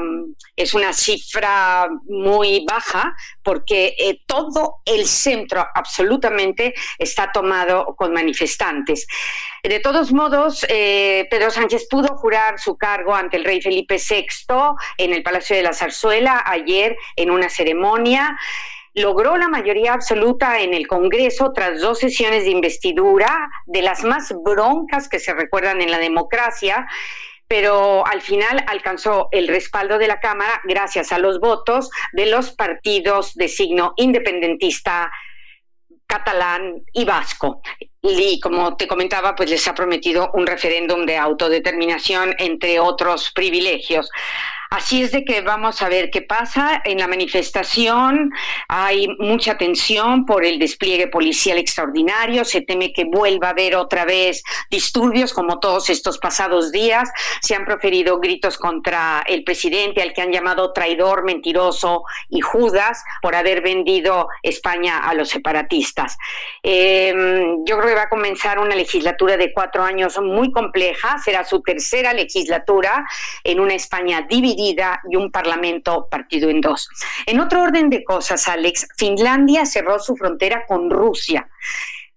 es 0.58 0.74
una 0.74 0.92
cifra 0.92 1.88
muy 2.10 2.66
baja 2.70 3.16
porque 3.42 3.96
eh, 3.98 4.20
todo 4.26 4.82
el 4.84 5.06
centro 5.06 5.66
absolutamente 5.74 6.74
está 7.00 7.32
tomado 7.32 7.96
con 7.96 8.12
manifestantes. 8.12 9.08
De 9.64 9.80
todos 9.80 10.12
modos, 10.12 10.66
eh, 10.68 11.26
Pedro 11.32 11.52
Sánchez 11.52 11.88
pudo 11.90 12.18
jurar 12.18 12.60
su 12.60 12.78
cargo 12.78 13.16
ante 13.16 13.38
el 13.38 13.46
rey 13.46 13.62
Felipe 13.62 13.96
VI 13.96 14.26
en 14.98 15.14
el 15.14 15.24
Palacio 15.24 15.56
de 15.56 15.64
la 15.64 15.72
Zarzuela 15.72 16.44
ayer 16.46 16.98
en 17.16 17.32
una 17.32 17.48
ceremonia. 17.48 18.38
Logró 18.94 19.38
la 19.38 19.48
mayoría 19.48 19.94
absoluta 19.94 20.60
en 20.60 20.74
el 20.74 20.88
Congreso 20.88 21.54
tras 21.54 21.80
dos 21.80 22.00
sesiones 22.00 22.44
de 22.44 22.50
investidura, 22.50 23.50
de 23.66 23.82
las 23.82 24.04
más 24.04 24.34
broncas 24.44 25.08
que 25.08 25.20
se 25.20 25.34
recuerdan 25.34 25.82
en 25.82 25.92
la 25.92 25.98
democracia, 25.98 26.88
pero 27.48 28.06
al 28.06 28.22
final 28.22 28.64
alcanzó 28.68 29.28
el 29.32 29.48
respaldo 29.48 29.98
de 29.98 30.08
la 30.08 30.20
Cámara 30.20 30.62
gracias 30.64 31.12
a 31.12 31.20
los 31.20 31.40
votos 31.40 31.90
de 32.14 32.26
los 32.28 32.52
partidos 32.52 33.34
de 33.36 33.48
signo 33.48 33.94
independentista 33.98 35.12
catalán 36.08 36.84
y 36.94 37.06
vasco. 37.06 37.62
Y 38.04 38.40
como 38.40 38.76
te 38.78 38.88
comentaba, 38.88 39.36
pues 39.36 39.50
les 39.50 39.68
ha 39.68 39.76
prometido 39.76 40.32
un 40.34 40.48
referéndum 40.48 41.06
de 41.06 41.18
autodeterminación, 41.18 42.34
entre 42.40 42.80
otros 42.80 43.32
privilegios. 43.32 44.10
Así 44.72 45.04
es 45.04 45.12
de 45.12 45.26
que 45.26 45.42
vamos 45.42 45.82
a 45.82 45.90
ver 45.90 46.10
qué 46.10 46.22
pasa. 46.22 46.82
En 46.86 47.00
la 47.00 47.08
manifestación 47.10 48.32
hay 48.70 49.10
mucha 49.20 49.58
tensión 49.58 50.26
por 50.26 50.46
el 50.46 50.60
despliegue 50.60 51.08
policial 51.08 51.58
extraordinario. 51.58 52.46
Se 52.46 52.62
teme 52.62 52.94
que 52.94 53.04
vuelva 53.04 53.48
a 53.48 53.52
haber 53.52 53.76
otra 53.76 54.06
vez 54.06 54.42
disturbios 54.70 55.34
como 55.34 55.60
todos 55.60 55.90
estos 55.90 56.20
pasados 56.20 56.72
días. 56.72 57.12
Se 57.42 57.54
han 57.54 57.66
proferido 57.66 58.22
gritos 58.22 58.58
contra 58.58 59.26
el 59.28 59.44
presidente, 59.44 60.02
al 60.02 60.14
que 60.14 60.22
han 60.22 60.32
llamado 60.32 60.72
traidor, 60.72 61.26
mentiroso 61.26 62.04
y 62.30 62.40
Judas 62.40 63.04
por 63.22 63.36
haber 63.36 63.62
vendido 63.62 64.30
España 64.42 65.00
a 65.00 65.14
los 65.16 65.28
separatistas. 65.28 66.18
Em, 66.64 67.66
yo 67.66 67.78
creo 67.78 67.91
va 67.96 68.04
a 68.04 68.10
comenzar 68.10 68.60
una 68.60 68.76
legislatura 68.76 69.38
de 69.38 69.52
cuatro 69.54 69.84
años 69.84 70.20
muy 70.22 70.52
compleja. 70.52 71.18
Será 71.20 71.44
su 71.44 71.62
tercera 71.62 72.14
legislatura 72.14 73.06
en 73.44 73.60
una 73.60 73.74
España 73.74 74.26
dividida 74.30 75.02
y 75.10 75.16
un 75.16 75.32
parlamento 75.32 76.08
partido 76.10 76.50
en 76.50 76.62
dos. 76.62 76.90
En 77.26 77.40
otro 77.40 77.64
orden 77.64 77.90
de 77.90 78.04
cosas, 78.04 78.48
Alex, 78.48 78.88
Finlandia 78.98 79.66
cerró 79.66 80.00
su 80.00 80.16
frontera 80.16 80.66
con 80.66 80.90
Rusia. 80.90 81.48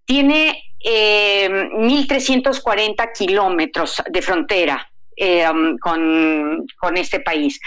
Tiene 0.04 0.62
1.340 0.80 3.02
eh, 3.02 3.08
kilómetros 3.16 4.02
de 4.10 4.22
frontera 4.22 4.90
eh, 5.16 5.48
um, 5.48 5.78
con, 5.78 6.66
con 6.78 6.96
este 6.96 7.20
país 7.20 7.60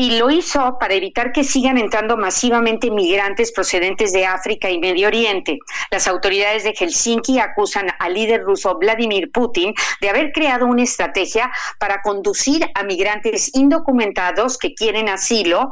y 0.00 0.18
lo 0.18 0.30
hizo 0.30 0.78
para 0.80 0.94
evitar 0.94 1.30
que 1.30 1.44
sigan 1.44 1.76
entrando 1.76 2.16
masivamente 2.16 2.90
migrantes 2.90 3.52
procedentes 3.52 4.14
de 4.14 4.24
África 4.24 4.70
y 4.70 4.78
Medio 4.78 5.08
Oriente. 5.08 5.58
Las 5.90 6.08
autoridades 6.08 6.64
de 6.64 6.72
Helsinki 6.72 7.38
acusan 7.38 7.88
al 7.98 8.14
líder 8.14 8.42
ruso 8.42 8.78
Vladimir 8.78 9.30
Putin 9.30 9.74
de 10.00 10.08
haber 10.08 10.32
creado 10.32 10.64
una 10.64 10.84
estrategia 10.84 11.52
para 11.78 12.00
conducir 12.00 12.66
a 12.74 12.82
migrantes 12.82 13.54
indocumentados 13.54 14.56
que 14.56 14.72
quieren 14.72 15.10
asilo 15.10 15.70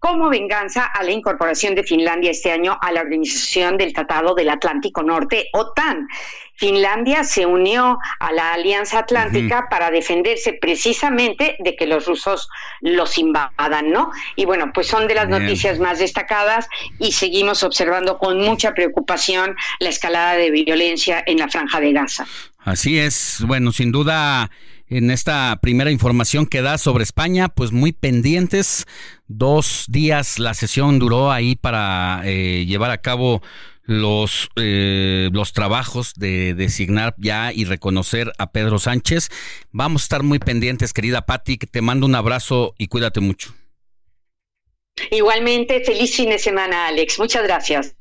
como 0.00 0.30
venganza 0.30 0.86
a 0.86 1.02
la 1.02 1.10
incorporación 1.10 1.74
de 1.74 1.82
Finlandia 1.82 2.30
este 2.30 2.52
año 2.52 2.78
a 2.80 2.92
la 2.92 3.02
Organización 3.02 3.76
del 3.76 3.92
Tratado 3.92 4.34
del 4.34 4.48
Atlántico 4.48 5.02
Norte, 5.02 5.48
OTAN. 5.52 6.08
Finlandia 6.56 7.24
se 7.24 7.46
unió 7.46 7.98
a 8.18 8.32
la 8.32 8.54
Alianza 8.54 9.00
Atlántica 9.00 9.68
para 9.70 9.90
defenderse 9.90 10.54
precisamente 10.54 11.56
de 11.58 11.76
que 11.76 11.86
los 11.86 12.06
rusos 12.06 12.48
los 12.80 13.18
invadan, 13.18 13.90
¿no? 13.90 14.10
Y 14.36 14.46
bueno, 14.46 14.72
pues 14.72 14.86
son 14.86 15.06
de 15.06 15.14
las 15.14 15.28
noticias 15.28 15.78
más 15.78 15.98
destacadas 15.98 16.68
y 16.98 17.12
seguimos 17.12 17.62
observando 17.62 18.18
con 18.18 18.40
mucha 18.40 18.74
preocupación 18.74 19.54
la 19.80 19.90
escalada 19.90 20.34
de 20.34 20.50
violencia 20.50 21.22
en 21.26 21.38
la 21.38 21.48
franja 21.48 21.80
de 21.80 21.92
Gaza. 21.92 22.26
Así 22.58 22.98
es, 22.98 23.44
bueno, 23.46 23.70
sin 23.70 23.92
duda 23.92 24.50
en 24.88 25.10
esta 25.10 25.58
primera 25.60 25.90
información 25.90 26.46
que 26.46 26.62
da 26.62 26.78
sobre 26.78 27.04
España, 27.04 27.48
pues 27.48 27.72
muy 27.72 27.92
pendientes. 27.92 28.86
Dos 29.28 29.86
días 29.88 30.38
la 30.38 30.54
sesión 30.54 30.98
duró 30.98 31.32
ahí 31.32 31.56
para 31.56 32.22
eh, 32.24 32.64
llevar 32.66 32.90
a 32.90 32.98
cabo 32.98 33.42
los, 33.86 34.50
eh, 34.56 35.30
los 35.32 35.52
trabajos 35.52 36.12
de 36.16 36.54
designar 36.54 37.14
ya 37.18 37.52
y 37.52 37.64
reconocer 37.64 38.32
a 38.38 38.50
Pedro 38.52 38.78
Sánchez. 38.78 39.30
Vamos 39.70 40.02
a 40.02 40.04
estar 40.04 40.22
muy 40.22 40.38
pendientes, 40.38 40.92
querida 40.92 41.22
Patti, 41.22 41.56
te 41.56 41.80
mando 41.80 42.06
un 42.06 42.14
abrazo 42.14 42.74
y 42.78 42.88
cuídate 42.88 43.20
mucho. 43.20 43.54
Igualmente, 45.10 45.82
feliz 45.84 46.14
fin 46.14 46.30
de 46.30 46.38
semana, 46.38 46.86
Alex. 46.88 47.18
Muchas 47.18 47.42
gracias. 47.42 47.94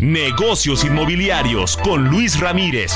Negocios 0.00 0.84
inmobiliarios 0.84 1.76
con 1.78 2.08
Luis 2.08 2.38
Ramírez. 2.38 2.92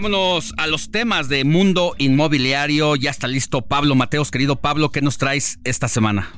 Vámonos 0.00 0.54
a 0.58 0.68
los 0.68 0.92
temas 0.92 1.28
de 1.28 1.42
mundo 1.42 1.96
inmobiliario. 1.98 2.94
Ya 2.94 3.10
está 3.10 3.26
listo 3.26 3.62
Pablo 3.62 3.96
Mateos. 3.96 4.30
Querido 4.30 4.54
Pablo, 4.54 4.90
¿qué 4.90 5.02
nos 5.02 5.18
traes 5.18 5.58
esta 5.64 5.88
semana? 5.88 6.28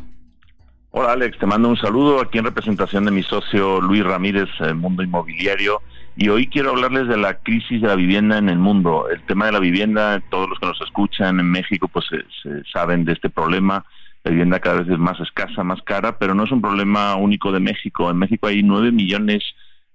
Hola 0.93 1.13
Alex, 1.13 1.37
te 1.39 1.45
mando 1.45 1.69
un 1.69 1.77
saludo 1.77 2.23
aquí 2.23 2.39
en 2.39 2.47
representación 2.47 3.05
de 3.05 3.11
mi 3.11 3.23
socio 3.23 3.83
Luis 3.83 4.03
Ramírez, 4.03 4.49
Mundo 4.77 5.03
Inmobiliario. 5.03 5.83
Y 6.17 6.31
hoy 6.31 6.47
quiero 6.47 6.71
hablarles 6.71 7.07
de 7.07 7.19
la 7.19 7.35
crisis 7.35 7.83
de 7.83 7.89
la 7.89 7.97
vivienda 7.97 8.39
en 8.39 8.49
el 8.49 8.59
mundo. 8.59 9.11
El 9.11 9.21
tema 9.27 9.45
de 9.45 9.53
la 9.53 9.61
vivienda, 9.61 10.23
todos 10.31 10.49
los 10.49 10.59
que 10.59 10.65
nos 10.65 10.81
escuchan 10.81 11.39
en 11.39 11.51
México 11.51 11.87
pues 11.87 12.07
se, 12.09 12.65
saben 12.73 13.05
de 13.05 13.13
este 13.13 13.29
problema. 13.29 13.85
La 14.25 14.31
vivienda 14.31 14.61
cada 14.61 14.81
vez 14.81 14.89
es 14.89 14.99
más 14.99 15.21
escasa, 15.21 15.63
más 15.65 15.83
cara, 15.83 16.19
pero 16.19 16.35
no 16.35 16.45
es 16.45 16.51
un 16.51 16.63
problema 16.63 17.15
único 17.17 17.53
de 17.53 17.61
México. 17.61 18.11
En 18.11 18.17
México 18.17 18.47
hay 18.47 18.63
nueve 18.63 18.91
millones 18.91 19.45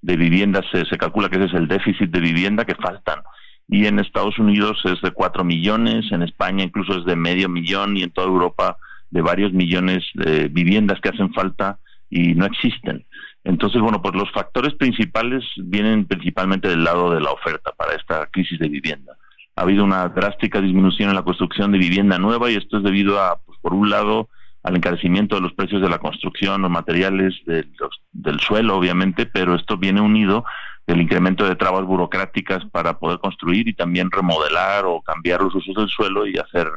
de 0.04 0.18
viviendas, 0.18 0.66
se 0.72 0.98
calcula 1.00 1.30
que 1.30 1.38
ese 1.38 1.46
es 1.46 1.54
el 1.56 1.68
déficit 1.68 2.12
de 2.12 2.20
vivienda 2.20 2.64
que 2.64 2.76
faltan 2.76 3.24
y 3.68 3.88
en 3.88 4.00
Estados 4.00 4.38
Unidos 4.38 4.82
es 4.86 5.02
de 5.02 5.12
4 5.12 5.44
millones, 5.44 6.12
en 6.12 6.22
España 6.22 6.64
incluso 6.64 7.00
es 7.00 7.06
de 7.06 7.16
medio 7.16 7.50
millón 7.50 7.98
y 7.98 8.04
en 8.04 8.12
toda 8.12 8.28
Europa 8.28 8.78
de 9.10 9.22
varios 9.22 9.54
millones 9.54 10.04
de 10.14 10.48
viviendas 10.50 11.00
que 11.02 11.10
hacen 11.10 11.34
falta 11.34 11.80
y 12.10 12.36
no 12.36 12.46
existen. 12.46 13.06
Entonces, 13.44 13.82
bueno, 13.82 14.02
pues 14.02 14.16
los 14.16 14.32
factores 14.32 14.74
principales 14.74 15.44
vienen 15.58 16.06
principalmente 16.06 16.68
del 16.68 16.84
lado 16.84 17.14
de 17.14 17.22
la 17.22 17.32
oferta 17.32 17.72
para 17.78 17.94
esta 17.96 18.26
crisis 18.28 18.60
de 18.60 18.70
vivienda. 18.70 19.14
Ha 19.56 19.62
habido 19.62 19.84
una 19.84 20.10
drástica 20.10 20.60
disminución 20.62 21.10
en 21.10 21.16
la 21.16 21.24
construcción 21.24 21.72
de 21.72 21.78
vivienda 21.78 22.18
nueva 22.18 22.52
y 22.52 22.56
esto 22.56 22.78
es 22.78 22.84
debido 22.84 23.22
a, 23.22 23.38
pues, 23.46 23.58
por 23.62 23.74
un 23.74 23.90
lado, 23.90 24.30
al 24.64 24.76
encarecimiento 24.76 25.36
de 25.36 25.42
los 25.42 25.54
precios 25.54 25.82
de 25.82 25.90
la 25.90 26.00
construcción, 26.00 26.64
los 26.64 26.72
materiales 26.72 27.36
del 27.46 28.40
suelo, 28.40 28.76
obviamente, 28.76 29.28
pero 29.28 29.56
esto 29.56 29.78
viene 29.78 30.02
unido 30.02 30.44
del 30.88 31.02
incremento 31.02 31.48
de 31.48 31.56
trabas 31.56 31.84
burocráticas 31.84 32.64
para 32.66 32.98
poder 33.00 33.20
construir 33.20 33.68
y 33.68 33.74
también 33.74 34.12
remodelar 34.12 34.86
o 34.86 35.02
cambiar 35.02 35.42
los 35.42 35.56
usos 35.56 35.76
del 35.76 35.90
suelo 35.90 36.28
y 36.28 36.38
hacer 36.38 36.70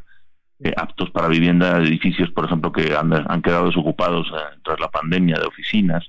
eh, 0.61 0.73
aptos 0.77 1.11
para 1.11 1.29
vivienda 1.29 1.79
edificios, 1.79 2.31
por 2.31 2.47
ejemplo, 2.47 2.73
que 2.73 2.95
han, 2.97 3.43
quedado 3.43 3.67
desocupados 3.67 4.27
eh, 4.29 4.59
tras 4.65 4.81
la 4.81 4.89
pandemia 4.89 5.39
de 5.39 5.47
oficinas. 5.47 6.09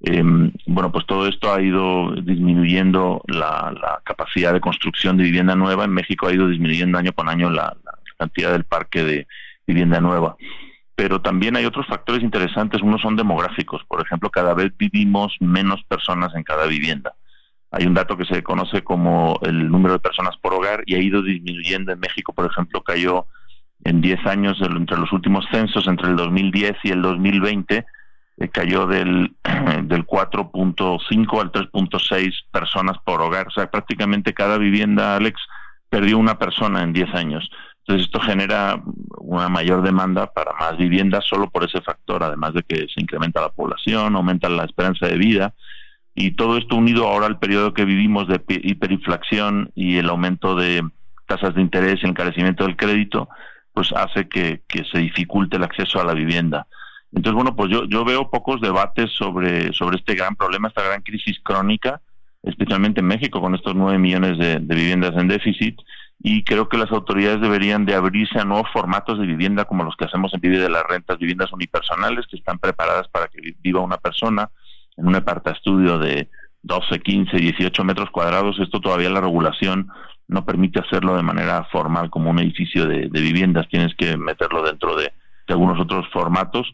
Em, 0.00 0.52
bueno, 0.66 0.92
pues 0.92 1.06
todo 1.06 1.26
esto 1.26 1.52
ha 1.52 1.60
ido 1.60 2.14
disminuyendo 2.22 3.22
la, 3.26 4.00
capacidad 4.04 4.52
de 4.52 4.60
construcción 4.60 5.16
de 5.16 5.24
vivienda 5.24 5.56
nueva. 5.56 5.84
En 5.84 5.92
México 5.92 6.28
ha 6.28 6.32
ido 6.32 6.48
disminuyendo 6.48 6.98
año 6.98 7.12
con 7.12 7.28
año 7.28 7.50
la, 7.50 7.76
la 7.84 7.92
cantidad 8.18 8.52
del 8.52 8.64
parque 8.64 9.02
de 9.02 9.26
vivienda 9.66 10.00
nueva 10.00 10.36
pero 10.98 11.20
también 11.20 11.54
hay 11.54 11.64
otros 11.64 11.86
factores 11.86 12.24
interesantes. 12.24 12.82
Unos 12.82 13.00
son 13.00 13.14
demográficos. 13.14 13.84
Por 13.86 14.04
ejemplo, 14.04 14.30
cada 14.30 14.52
vez 14.52 14.76
vivimos 14.76 15.36
menos 15.38 15.80
personas 15.84 16.34
en 16.34 16.42
cada 16.42 16.66
vivienda. 16.66 17.14
Hay 17.70 17.86
un 17.86 17.94
dato 17.94 18.16
que 18.16 18.24
se 18.24 18.42
conoce 18.42 18.82
como 18.82 19.38
el 19.42 19.68
número 19.68 19.94
de 19.94 20.00
personas 20.00 20.36
por 20.38 20.54
hogar 20.54 20.82
y 20.86 20.94
ha 20.94 21.02
ido 21.02 21.22
disminuyendo. 21.22 21.92
En 21.92 22.00
México, 22.00 22.32
por 22.32 22.46
ejemplo, 22.46 22.82
cayó 22.82 23.26
en 23.84 24.00
10 24.00 24.26
años, 24.26 24.58
entre 24.62 24.96
los 24.96 25.12
últimos 25.12 25.44
censos, 25.50 25.86
entre 25.86 26.08
el 26.08 26.16
2010 26.16 26.76
y 26.84 26.90
el 26.90 27.02
2020, 27.02 27.86
eh, 28.38 28.48
cayó 28.48 28.86
del, 28.86 29.34
del 29.84 30.06
4.5 30.06 31.40
al 31.40 31.52
3.6 31.52 32.32
personas 32.50 32.96
por 33.04 33.20
hogar. 33.20 33.48
O 33.48 33.50
sea, 33.50 33.70
prácticamente 33.70 34.32
cada 34.32 34.56
vivienda, 34.56 35.16
Alex, 35.16 35.40
perdió 35.90 36.16
una 36.16 36.38
persona 36.38 36.82
en 36.82 36.94
10 36.94 37.14
años. 37.14 37.50
Entonces 37.80 38.06
esto 38.06 38.20
genera 38.20 38.82
una 39.18 39.48
mayor 39.48 39.82
demanda 39.82 40.26
para 40.32 40.52
más 40.54 40.76
viviendas 40.76 41.24
solo 41.26 41.48
por 41.48 41.64
ese 41.64 41.80
factor, 41.80 42.22
además 42.22 42.54
de 42.54 42.62
que 42.62 42.86
se 42.94 43.00
incrementa 43.00 43.40
la 43.40 43.48
población, 43.50 44.14
aumenta 44.14 44.48
la 44.48 44.64
esperanza 44.64 45.06
de 45.06 45.16
vida 45.16 45.54
y 46.20 46.32
todo 46.32 46.56
esto 46.56 46.74
unido 46.74 47.06
ahora 47.06 47.26
al 47.26 47.38
periodo 47.38 47.72
que 47.72 47.84
vivimos 47.84 48.26
de 48.26 48.42
hiperinflación 48.48 49.70
y 49.76 49.98
el 49.98 50.08
aumento 50.08 50.56
de 50.56 50.82
tasas 51.26 51.54
de 51.54 51.60
interés 51.62 52.00
y 52.00 52.06
el 52.06 52.10
encarecimiento 52.10 52.64
del 52.64 52.76
crédito, 52.76 53.28
pues 53.72 53.92
hace 53.92 54.28
que, 54.28 54.60
se 54.90 54.98
dificulte 54.98 55.58
el 55.58 55.62
acceso 55.62 56.00
a 56.00 56.04
la 56.04 56.14
vivienda. 56.14 56.66
Entonces, 57.12 57.34
bueno, 57.34 57.54
pues 57.54 57.70
yo, 57.70 57.84
yo 57.84 58.04
veo 58.04 58.30
pocos 58.30 58.60
debates 58.60 59.12
sobre, 59.12 59.72
sobre 59.72 59.98
este 59.98 60.16
gran 60.16 60.34
problema, 60.34 60.66
esta 60.66 60.82
gran 60.82 61.02
crisis 61.02 61.38
crónica, 61.40 62.00
especialmente 62.42 62.98
en 62.98 63.06
México 63.06 63.40
con 63.40 63.54
estos 63.54 63.76
nueve 63.76 63.98
millones 63.98 64.38
de, 64.38 64.58
viviendas 64.58 65.16
en 65.16 65.28
déficit 65.28 65.78
y 66.20 66.42
creo 66.42 66.68
que 66.68 66.78
las 66.78 66.90
autoridades 66.90 67.40
deberían 67.40 67.84
de 67.84 67.94
abrirse 67.94 68.40
a 68.40 68.44
nuevos 68.44 68.66
formatos 68.72 69.20
de 69.20 69.26
vivienda 69.26 69.66
como 69.66 69.84
los 69.84 69.94
que 69.94 70.06
hacemos 70.06 70.34
en 70.34 70.40
Vive 70.40 70.58
de 70.58 70.68
las 70.68 70.82
Rentas, 70.82 71.18
viviendas 71.18 71.52
unipersonales 71.52 72.26
que 72.26 72.38
están 72.38 72.58
preparadas 72.58 73.06
para 73.06 73.28
que 73.28 73.54
viva 73.60 73.80
una 73.80 73.98
persona 73.98 74.50
en 74.98 75.06
un 75.06 75.14
estudio 75.46 75.98
de 75.98 76.28
12, 76.62 76.98
15, 77.00 77.36
18 77.36 77.84
metros 77.84 78.10
cuadrados. 78.10 78.58
Esto 78.58 78.80
todavía 78.80 79.10
la 79.10 79.20
regulación 79.20 79.88
no 80.26 80.44
permite 80.44 80.80
hacerlo 80.80 81.16
de 81.16 81.22
manera 81.22 81.64
formal 81.72 82.10
como 82.10 82.30
un 82.30 82.38
edificio 82.38 82.86
de, 82.86 83.08
viviendas, 83.08 83.68
tienes 83.68 83.94
que 83.94 84.16
meterlo 84.16 84.62
dentro 84.62 84.94
de, 84.96 85.12
algunos 85.48 85.80
otros 85.80 86.06
formatos. 86.12 86.70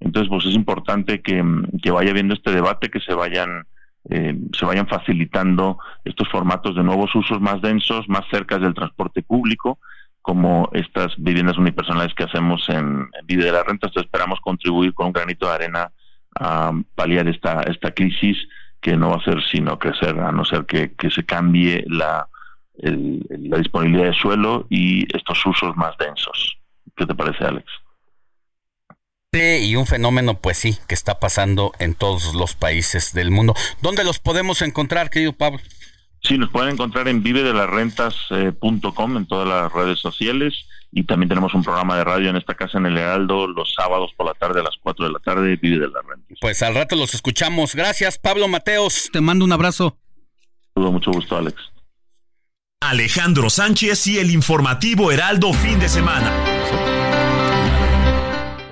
Entonces, 0.00 0.28
pues 0.28 0.44
es 0.44 0.54
importante 0.54 1.22
que, 1.22 1.42
vaya 1.90 2.12
viendo 2.12 2.34
este 2.34 2.52
debate, 2.52 2.90
que 2.90 3.00
se 3.00 3.14
vayan 3.14 3.64
eh, 4.10 4.34
se 4.56 4.64
vayan 4.64 4.86
facilitando 4.86 5.78
estos 6.04 6.28
formatos 6.28 6.76
de 6.76 6.82
nuevos 6.82 7.14
usos 7.14 7.40
más 7.40 7.60
densos, 7.60 8.08
más 8.08 8.24
cerca 8.30 8.58
del 8.58 8.74
transporte 8.74 9.22
público, 9.22 9.78
como 10.22 10.68
estas 10.72 11.14
viviendas 11.18 11.58
unipersonales 11.58 12.14
que 12.14 12.24
hacemos 12.24 12.68
en, 12.68 13.08
en 13.18 13.26
Vida 13.26 13.46
de 13.46 13.52
la 13.52 13.62
Renta. 13.62 13.86
Entonces 13.86 14.04
esperamos 14.04 14.40
contribuir 14.40 14.92
con 14.92 15.06
un 15.06 15.12
granito 15.12 15.46
de 15.46 15.54
arena 15.54 15.90
a 16.38 16.72
paliar 16.94 17.28
esta, 17.28 17.62
esta 17.62 17.92
crisis 17.92 18.36
que 18.80 18.96
no 18.96 19.10
va 19.10 19.16
a 19.16 19.24
ser 19.24 19.42
sino 19.50 19.78
crecer, 19.78 20.18
a 20.18 20.32
no 20.32 20.44
ser 20.44 20.64
que, 20.66 20.92
que 20.94 21.10
se 21.10 21.24
cambie 21.24 21.84
la, 21.88 22.28
la 22.78 23.58
disponibilidad 23.58 24.06
de 24.06 24.14
suelo 24.14 24.66
y 24.70 25.04
estos 25.16 25.44
usos 25.44 25.76
más 25.76 25.96
densos. 25.98 26.58
¿Qué 26.96 27.06
te 27.06 27.14
parece, 27.14 27.44
Alex? 27.44 27.66
y 29.32 29.76
un 29.76 29.86
fenómeno, 29.86 30.40
pues 30.40 30.56
sí, 30.56 30.78
que 30.88 30.94
está 30.94 31.20
pasando 31.20 31.72
en 31.78 31.94
todos 31.94 32.34
los 32.34 32.54
países 32.54 33.12
del 33.12 33.30
mundo. 33.30 33.54
¿Dónde 33.82 34.02
los 34.02 34.18
podemos 34.18 34.62
encontrar, 34.62 35.10
querido 35.10 35.32
Pablo? 35.32 35.60
Sí, 36.22 36.36
nos 36.36 36.50
pueden 36.50 36.70
encontrar 36.70 37.08
en 37.08 37.22
vivedelarrentas.com 37.22 39.16
en 39.16 39.26
todas 39.26 39.48
las 39.48 39.72
redes 39.72 39.98
sociales 40.00 40.66
y 40.90 41.04
también 41.04 41.28
tenemos 41.28 41.54
un 41.54 41.62
programa 41.62 41.96
de 41.96 42.04
radio 42.04 42.30
en 42.30 42.36
esta 42.36 42.54
casa 42.54 42.78
en 42.78 42.86
el 42.86 42.96
Heraldo 42.96 43.46
los 43.46 43.74
sábados 43.74 44.12
por 44.16 44.26
la 44.26 44.34
tarde 44.34 44.60
a 44.60 44.62
las 44.62 44.76
4 44.82 45.06
de 45.06 45.12
la 45.12 45.18
tarde, 45.18 45.56
Vive 45.56 45.78
de 45.78 45.88
las 45.88 46.04
Rentas. 46.04 46.38
Pues 46.40 46.62
al 46.62 46.74
rato 46.74 46.96
los 46.96 47.14
escuchamos. 47.14 47.74
Gracias, 47.74 48.18
Pablo 48.18 48.48
Mateos. 48.48 49.10
Te 49.12 49.20
mando 49.20 49.44
un 49.44 49.52
abrazo. 49.52 49.98
Todo 50.74 50.90
mucho 50.92 51.10
gusto, 51.10 51.36
Alex. 51.36 51.56
Alejandro 52.80 53.50
Sánchez 53.50 54.06
y 54.06 54.18
el 54.18 54.30
informativo 54.30 55.10
Heraldo 55.10 55.52
fin 55.52 55.80
de 55.80 55.88
semana. 55.88 56.32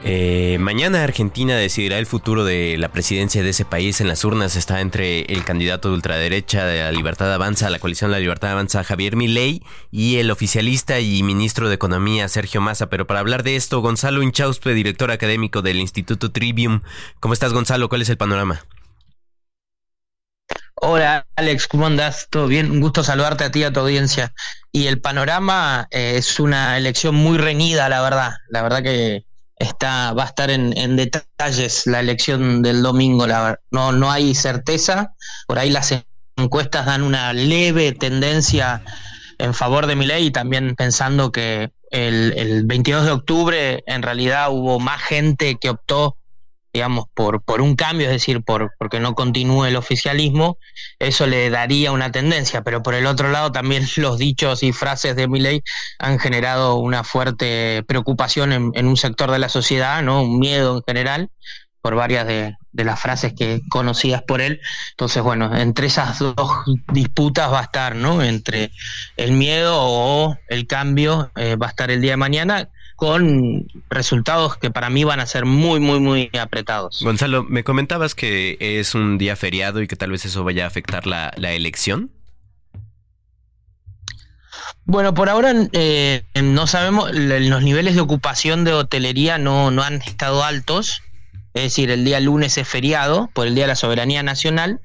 Eh, 0.09 0.59
mañana 0.61 1.03
Argentina 1.03 1.57
decidirá 1.57 1.99
el 1.99 2.07
futuro 2.07 2.45
de 2.45 2.77
la 2.79 2.91
presidencia 2.91 3.43
de 3.43 3.49
ese 3.51 3.65
país. 3.65 4.01
En 4.01 4.07
las 4.07 4.25
urnas 4.25 4.55
está 4.55 4.81
entre 4.81 5.23
el 5.23 5.45
candidato 5.45 5.89
de 5.89 5.97
ultraderecha 5.97 6.65
de 6.65 6.79
la 6.79 6.93
Libertad 6.93 7.35
Avanza, 7.35 7.71
la 7.71 7.81
coalición 7.81 8.13
de 8.13 8.19
la 8.19 8.21
Libertad 8.21 8.53
Avanza, 8.53 8.85
Javier 8.85 9.17
Milei, 9.17 9.65
y 9.91 10.19
el 10.19 10.31
oficialista 10.31 11.01
y 11.01 11.25
ministro 11.25 11.69
de 11.69 11.75
Economía, 11.75 12.29
Sergio 12.29 12.61
Massa. 12.61 12.89
Pero 12.89 13.09
para 13.09 13.19
hablar 13.19 13.43
de 13.43 13.57
esto, 13.57 13.81
Gonzalo 13.81 14.23
Inchauspe, 14.23 14.75
director 14.75 15.11
académico 15.11 15.61
del 15.61 15.81
Instituto 15.81 16.31
Trivium. 16.31 16.83
¿Cómo 17.19 17.35
estás, 17.35 17.53
Gonzalo? 17.53 17.89
¿Cuál 17.89 18.03
es 18.03 18.09
el 18.09 18.17
panorama? 18.17 18.65
Hola 20.77 21.27
Alex, 21.35 21.67
¿cómo 21.67 21.87
andás? 21.87 22.29
¿Todo 22.31 22.47
bien? 22.47 22.71
Un 22.71 22.81
gusto 22.81 23.03
saludarte 23.03 23.43
a 23.43 23.51
ti 23.51 23.61
y 23.61 23.65
a 23.65 23.73
tu 23.73 23.81
audiencia. 23.81 24.33
Y 24.71 24.87
el 24.87 25.01
panorama 25.01 25.89
eh, 25.91 26.15
es 26.19 26.39
una 26.39 26.77
elección 26.77 27.17
muy 27.17 27.39
reñida, 27.39 27.89
la 27.89 28.03
verdad. 28.03 28.35
La 28.51 28.63
verdad 28.63 28.85
que 28.85 29.26
está, 29.57 30.13
va 30.13 30.25
a 30.25 30.27
estar 30.27 30.51
en, 30.51 30.97
detalles 30.97 31.87
la 31.87 32.01
elección 32.01 32.63
del 32.63 32.83
domingo. 32.83 33.27
La, 33.27 33.59
no, 33.71 33.93
no 33.93 34.11
hay 34.11 34.35
certeza. 34.35 35.15
Por 35.47 35.59
ahí 35.59 35.71
las 35.71 35.95
encuestas 36.37 36.87
dan 36.87 37.03
una 37.03 37.33
leve 37.33 37.93
tendencia 37.93 38.83
en 39.39 39.55
favor 39.55 39.87
de 39.87 39.97
mi 39.97 40.07
ley 40.07 40.31
también 40.31 40.75
pensando 40.77 41.31
que 41.31 41.71
el, 41.91 42.33
el 42.37 42.65
22 42.65 43.05
de 43.05 43.11
octubre 43.11 43.85
en 43.87 44.03
realidad 44.03 44.51
hubo 44.51 44.81
más 44.81 45.03
gente 45.03 45.57
que 45.57 45.71
optó 45.71 46.17
digamos, 46.77 47.07
por, 47.15 47.41
por 47.43 47.63
un 47.63 47.75
cambio, 47.75 48.07
es 48.07 48.13
decir, 48.13 48.43
por 48.43 48.75
porque 48.79 49.01
no 49.01 49.15
continúe 49.15 49.65
el 49.65 49.77
oficialismo, 49.77 50.59
eso 50.99 51.27
le 51.27 51.49
daría 51.49 51.91
una 51.91 52.13
tendencia, 52.13 52.63
pero 52.63 52.83
por 52.83 52.95
el 52.95 53.07
otro 53.07 53.31
lado 53.31 53.51
también 53.51 53.87
los 53.97 54.19
dichos 54.19 54.63
y 54.63 54.73
frases 54.73 55.17
de 55.17 55.27
Milley 55.27 55.63
han 55.99 56.19
generado 56.19 56.77
una 56.77 57.03
fuerte 57.03 57.83
preocupación 57.89 58.53
en, 58.53 58.87
un 58.87 58.97
sector 58.99 59.31
de 59.31 59.39
la 59.39 59.49
sociedad, 59.49 60.03
¿no? 60.03 60.23
Un 60.23 60.39
miedo 60.39 60.77
en 60.77 60.83
general 60.87 61.31
por 61.81 61.95
varias 61.95 62.27
de, 62.27 62.57
las 62.73 63.01
frases 63.01 63.33
que 63.33 63.63
conocidas 63.71 64.23
por 64.23 64.43
él. 64.43 64.61
Entonces, 64.91 65.23
bueno, 65.23 65.57
entre 65.57 65.87
esas 65.87 66.19
dos 66.19 66.51
disputas 66.93 67.51
va 67.51 67.61
a 67.61 67.63
estar, 67.63 67.95
¿no? 67.95 68.23
Entre 68.23 68.71
el 69.17 69.33
miedo 69.33 69.79
o 69.79 70.37
el 70.49 70.67
cambio 70.67 71.31
eh, 71.37 71.57
va 71.57 71.69
a 71.69 71.71
estar 71.71 71.91
el 71.91 72.03
día 72.03 72.11
de 72.13 72.17
mañana 72.19 72.69
con 72.97 73.69
resultados 73.91 74.57
que 74.57 74.71
para 74.71 74.89
mí 74.91 75.05
van 75.05 75.21
a 75.21 75.27
ser 75.27 75.45
muy, 75.45 75.79
muy, 75.81 76.01
muy 76.01 76.31
apretados. 76.41 77.03
Gonzalo, 77.03 77.45
me 77.45 77.63
comentabas 77.63 78.15
que 78.15 78.57
es 78.59 78.95
un 78.95 79.19
día 79.19 79.37
feriado 79.37 79.83
y 79.83 79.87
que 79.87 79.97
tal 79.97 80.11
vez 80.11 80.25
eso 80.25 80.43
vaya 80.43 80.65
a 80.65 80.67
afectar 80.67 81.07
la, 81.07 81.31
elección. 81.37 82.11
Bueno, 84.85 85.15
por 85.15 85.29
ahora 85.29 85.53
eh, 85.73 86.23
no 86.43 86.67
sabemos, 86.67 87.13
los 87.13 87.63
niveles 87.63 87.95
de 87.95 88.01
ocupación 88.01 88.65
de 88.65 88.73
hotelería 88.73 89.37
no, 89.39 89.71
no 89.71 89.83
han 89.83 89.97
estado 90.03 90.43
altos, 90.43 91.03
es 91.55 91.63
decir, 91.65 91.91
el 91.91 92.05
día 92.05 92.21
lunes 92.21 92.57
es 92.59 92.69
feriado 92.69 93.31
por 93.33 93.47
el 93.47 93.55
Día 93.55 93.65
de 93.65 93.69
la 93.69 93.77
Soberanía 93.77 94.23
Nacional, 94.23 94.81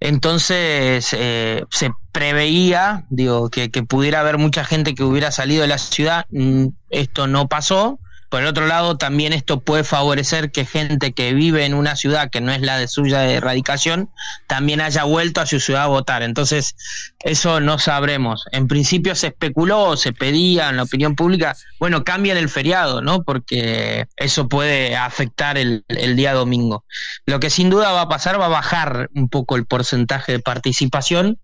entonces 0.00 1.08
eh, 1.12 1.64
se 1.70 1.90
preveía, 2.12 3.06
digo, 3.10 3.48
que, 3.50 3.70
que, 3.70 3.82
pudiera 3.82 4.20
haber 4.20 4.38
mucha 4.38 4.64
gente 4.64 4.94
que 4.94 5.02
hubiera 5.04 5.30
salido 5.30 5.62
de 5.62 5.68
la 5.68 5.78
ciudad. 5.78 6.26
Mm, 6.30 6.68
esto 6.90 7.26
no 7.26 7.48
pasó. 7.48 7.98
Por 8.28 8.42
el 8.42 8.46
otro 8.46 8.66
lado, 8.66 8.96
también 8.96 9.32
esto 9.32 9.60
puede 9.60 9.84
favorecer 9.84 10.50
que 10.50 10.64
gente 10.64 11.12
que 11.12 11.32
vive 11.32 11.64
en 11.64 11.74
una 11.74 11.96
ciudad 11.96 12.30
que 12.30 12.40
no 12.40 12.52
es 12.52 12.60
la 12.60 12.78
de 12.78 12.88
suya 12.88 13.20
de 13.20 13.34
erradicación 13.34 14.10
también 14.46 14.80
haya 14.80 15.04
vuelto 15.04 15.40
a 15.40 15.46
su 15.46 15.60
ciudad 15.60 15.84
a 15.84 15.88
votar. 15.88 16.22
Entonces, 16.22 16.74
eso 17.20 17.60
no 17.60 17.78
sabremos. 17.78 18.44
En 18.52 18.68
principio 18.68 19.14
se 19.14 19.28
especuló, 19.28 19.96
se 19.96 20.12
pedía 20.12 20.68
en 20.68 20.76
la 20.76 20.82
opinión 20.84 21.14
pública, 21.14 21.56
bueno, 21.78 22.04
cambien 22.04 22.36
el 22.36 22.48
feriado, 22.48 23.00
¿no? 23.00 23.22
Porque 23.22 24.06
eso 24.16 24.48
puede 24.48 24.96
afectar 24.96 25.58
el, 25.58 25.84
el 25.88 26.16
día 26.16 26.32
domingo. 26.32 26.84
Lo 27.26 27.40
que 27.40 27.50
sin 27.50 27.70
duda 27.70 27.92
va 27.92 28.02
a 28.02 28.08
pasar 28.08 28.40
va 28.40 28.46
a 28.46 28.48
bajar 28.48 29.10
un 29.14 29.28
poco 29.28 29.56
el 29.56 29.66
porcentaje 29.66 30.32
de 30.32 30.40
participación 30.40 31.38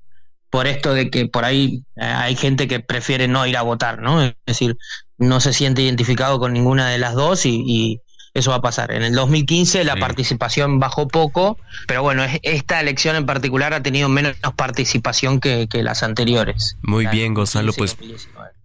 por 0.53 0.67
esto 0.67 0.93
de 0.93 1.09
que 1.09 1.27
por 1.29 1.47
ahí 1.47 1.83
eh, 1.97 2.05
hay 2.05 2.37
gente 2.37 2.69
que 2.69 2.79
prefiere 2.79 3.27
no 3.27 3.47
ir 3.47 3.57
a 3.57 3.63
votar, 3.63 4.03
¿no? 4.03 4.23
Es 4.23 4.35
decir, 4.47 4.77
no 5.23 5.41
se 5.41 5.53
siente 5.53 5.83
identificado 5.83 6.39
con 6.39 6.53
ninguna 6.53 6.89
de 6.89 6.99
las 6.99 7.15
dos 7.15 7.47
y, 7.47 8.01
eso 8.35 8.51
va 8.51 8.57
a 8.57 8.63
pasar. 8.63 8.93
En 8.93 9.03
el 9.03 9.15
2015 9.15 9.85
la 9.85 9.97
participación 9.97 10.79
bajó 10.79 11.07
poco, 11.07 11.59
pero 11.87 12.01
bueno, 12.01 12.25
esta 12.41 12.81
elección 12.81 13.15
en 13.15 13.27
particular 13.27 13.75
ha 13.75 13.83
tenido 13.83 14.09
menos 14.09 14.35
participación 14.57 15.39
que, 15.39 15.69
las 15.75 16.03
anteriores. 16.03 16.79
Muy 16.81 17.07
bien, 17.09 17.35
Gonzalo, 17.35 17.75
pues 17.75 17.99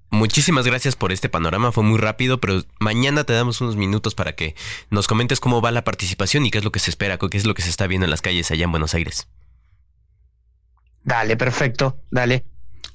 muchísimas 0.10 0.66
gracias 0.66 0.95
por 0.95 1.11
este 1.11 1.27
panorama, 1.27 1.74
fue 1.74 1.84
muy 1.84 1.98
rápido, 1.98 2.40
pero 2.40 2.64
mañana 2.80 3.26
te 3.26 3.34
damos 3.34 3.60
unos 3.60 3.76
minutos 3.76 4.16
para 4.16 4.36
que 4.36 4.56
nos 4.90 5.06
comentes 5.06 5.42
cómo 5.42 5.61
va 5.61 5.72
la 5.72 5.84
participación 5.84 6.45
y 6.45 6.52
qué 6.52 6.60
es 6.60 6.64
lo 6.64 6.72
que 6.72 6.80
se 6.80 6.90
espera, 6.90 7.18
qué 7.18 7.38
es 7.38 7.45
lo 7.45 7.53
que 7.53 7.61
se 7.61 7.69
está 7.69 7.88
viendo 7.88 8.06
en 8.06 8.11
las 8.11 8.22
calles 8.22 8.50
allá 8.52 8.64
en 8.64 8.72
Buenos 8.72 8.94
Aires. 8.94 9.27
Dale, 11.03 11.36
perfecto, 11.36 11.98
dale. 12.10 12.45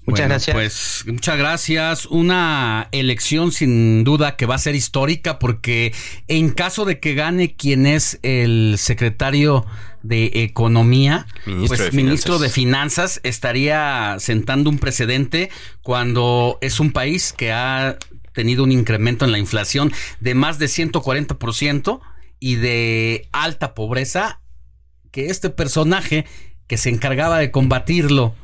Muchas 0.05 0.29
gracias. 0.29 0.55
Pues 0.55 1.05
muchas 1.07 1.39
gracias. 1.39 2.07
Una 2.07 2.89
elección 2.91 3.53
sin 3.53 4.03
duda 4.03 4.37
que 4.37 4.47
va 4.47 4.57
a 4.57 4.59
ser 4.59 4.75
histórica 4.75 5.39
porque 5.39 5.95
en 6.27 6.51
caso 6.51 6.85
de 6.85 6.99
que 6.99 7.15
gane 7.15 7.55
quien 7.55 7.87
es 7.87 8.19
el 8.23 8.75
secretario 8.79 9.65
de 10.03 10.31
Economía, 10.35 11.27
ministro, 11.47 11.69
pues 11.69 11.91
de, 11.93 11.97
ministro 11.97 12.39
de 12.41 12.51
Finanzas 12.51 13.21
estaría 13.23 14.17
sentando 14.19 14.71
un 14.71 14.79
precedente 14.79 15.51
cuando 15.83 16.59
es 16.61 16.81
un 16.81 16.91
país 16.91 17.33
que 17.33 17.53
ha 17.53 17.97
tenido 18.33 18.65
un 18.65 18.73
incremento 18.73 19.25
en 19.25 19.31
la 19.31 19.39
inflación 19.39 19.93
de 20.21 20.35
más 20.35 20.59
de 20.59 20.67
140% 20.67 22.01
y 22.41 22.57
de 22.57 23.29
alta 23.31 23.75
pobreza, 23.75 24.41
que 25.13 25.27
este 25.27 25.49
personaje 25.49 26.27
que 26.67 26.77
se 26.77 26.89
encargaba 26.89 27.39
de 27.39 27.53
combatirlo 27.53 28.35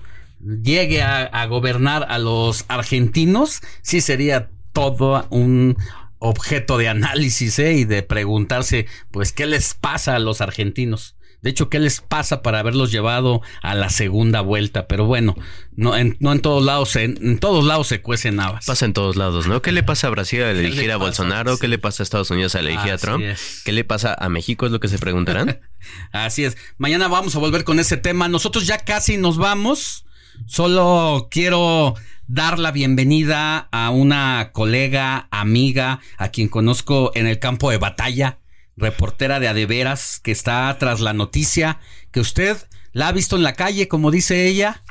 llegue 0.41 1.03
a, 1.03 1.47
gobernar 1.47 2.07
a 2.09 2.19
los 2.19 2.65
argentinos, 2.69 3.61
sí 3.83 4.01
sería 4.01 4.51
todo 4.73 5.27
un 5.31 5.77
objeto 6.19 6.79
de 6.79 6.89
análisis 6.89 7.59
¿eh? 7.59 7.75
y 7.75 7.85
de 7.85 8.03
preguntarse, 8.03 8.87
pues, 9.11 9.33
¿qué 9.33 9.47
les 9.47 9.75
pasa 9.75 10.17
a 10.17 10.19
los 10.19 10.41
argentinos? 10.41 11.17
De 11.41 11.51
hecho, 11.51 11.69
¿qué 11.69 11.79
les 11.79 12.01
pasa 12.01 12.43
para 12.43 12.59
haberlos 12.59 12.91
llevado 12.91 13.43
a 13.63 13.77
la 13.77 13.91
segunda 13.91 14.41
vuelta? 14.41 14.89
Pero 14.89 15.07
bueno, 15.07 15.37
no 15.77 15.97
en, 15.97 16.17
no 16.19 16.33
en 16.33 16.41
todos 16.41 16.65
lados, 16.65 16.89
se, 16.91 17.05
en 17.05 17.39
todos 17.39 17.65
lados 17.65 17.87
se 17.87 18.03
cuecen 18.03 18.41
habas. 18.41 18.67
Pasa 18.67 18.85
en 18.85 18.93
todos 18.93 19.15
lados, 19.15 19.47
¿no? 19.47 19.63
¿Qué 19.63 19.71
le 19.71 19.85
pasa 19.85 20.09
a 20.09 20.11
Brasil 20.11 20.43
al 20.43 20.57
elegir 20.57 20.91
a 20.91 20.97
Bolsonaro? 20.97 21.57
¿Qué 21.57 21.69
le 21.69 21.79
pasa 21.79 22.03
a 22.03 22.05
Estados 22.05 22.33
Unidos 22.33 22.57
al 22.57 22.67
elegir 22.67 22.91
a 22.91 22.99
Trump? 22.99 23.25
¿Qué 23.65 23.71
le 23.71 23.85
pasa 23.85 24.17
a 24.19 24.29
México? 24.29 24.67
Es 24.67 24.73
lo 24.73 24.81
que 24.81 24.89
se 24.89 24.99
preguntarán. 24.99 25.61
Así 26.13 26.45
es. 26.45 26.57
Mañana 26.77 27.07
vamos 27.07 27.37
a 27.37 27.39
volver 27.39 27.63
con 27.63 27.79
ese 27.79 27.97
tema. 27.97 28.27
Nosotros 28.27 28.67
ya 28.67 28.79
casi 28.79 29.17
nos 29.17 29.39
vamos. 29.39 30.07
Solo 30.47 31.29
quiero 31.31 31.95
dar 32.27 32.59
la 32.59 32.73
bienvenida 32.73 33.69
a 33.73 33.91
una 33.91 34.51
colega, 34.53 35.29
amiga, 35.31 36.01
a 36.19 36.29
quien 36.29 36.49
conozco 36.49 37.11
en 37.15 37.27
el 37.27 37.39
campo 37.39 37.71
de 37.71 37.79
batalla, 37.79 38.39
reportera 38.77 39.41
de 39.41 39.49
Adeveras, 39.49 40.21
que 40.21 40.31
está 40.31 40.75
tras 40.79 41.01
la 41.01 41.15
noticia, 41.15 41.81
que 42.11 42.21
usted 42.21 42.57
la 42.93 43.09
ha 43.09 43.13
visto 43.13 43.37
en 43.37 43.43
la 43.43 43.55
calle, 43.55 43.89
como 43.89 44.11
dice 44.11 44.47
ella, 44.47 44.83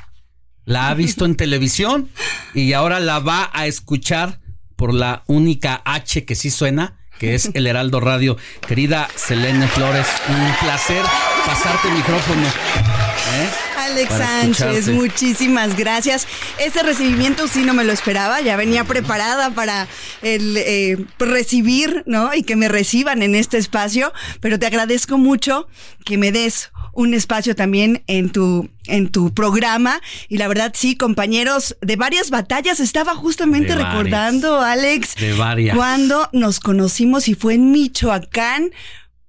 la 0.64 0.88
ha 0.88 0.94
visto 0.94 1.24
en 1.24 1.36
televisión 1.36 2.10
y 2.54 2.72
ahora 2.72 3.00
la 3.00 3.20
va 3.20 3.50
a 3.52 3.66
escuchar 3.66 4.40
por 4.76 4.94
la 4.94 5.22
única 5.26 5.80
H 5.84 6.24
que 6.24 6.34
sí 6.34 6.50
suena, 6.50 6.98
que 7.18 7.34
es 7.34 7.50
el 7.54 7.66
Heraldo 7.66 8.00
Radio. 8.00 8.36
Querida 8.66 9.08
Selene 9.14 9.68
Flores, 9.68 10.06
un 10.28 10.66
placer 10.66 11.04
pasarte 11.46 11.88
el 11.88 11.94
micrófono. 11.94 12.46
¿eh? 12.46 13.67
Alex 13.92 14.14
Sánchez, 14.14 14.88
muchísimas 14.88 15.76
gracias. 15.76 16.26
Este 16.58 16.82
recibimiento 16.82 17.48
sí 17.48 17.62
no 17.62 17.74
me 17.74 17.84
lo 17.84 17.92
esperaba, 17.92 18.40
ya 18.40 18.56
venía 18.56 18.84
preparada 18.84 19.50
para 19.50 19.88
el 20.22 20.56
eh, 20.56 20.96
recibir, 21.18 22.02
¿no? 22.06 22.34
Y 22.34 22.42
que 22.42 22.56
me 22.56 22.68
reciban 22.68 23.22
en 23.22 23.34
este 23.34 23.56
espacio, 23.58 24.12
pero 24.40 24.58
te 24.58 24.66
agradezco 24.66 25.18
mucho 25.18 25.68
que 26.04 26.18
me 26.18 26.32
des 26.32 26.70
un 26.92 27.14
espacio 27.14 27.54
también 27.54 28.02
en 28.08 28.30
tu 28.30 28.68
en 28.86 29.08
tu 29.10 29.32
programa 29.32 30.00
y 30.28 30.38
la 30.38 30.48
verdad 30.48 30.72
sí 30.74 30.96
compañeros 30.96 31.76
de 31.80 31.96
varias 31.96 32.30
batallas 32.30 32.80
estaba 32.80 33.14
justamente 33.14 33.76
De 33.76 33.84
recordando 33.84 34.60
Alex 34.60 35.14
De 35.16 35.34
varias. 35.34 35.76
cuando 35.76 36.28
nos 36.32 36.58
conocimos 36.58 37.28
y 37.28 37.34
fue 37.34 37.54
en 37.54 37.70
Michoacán 37.70 38.70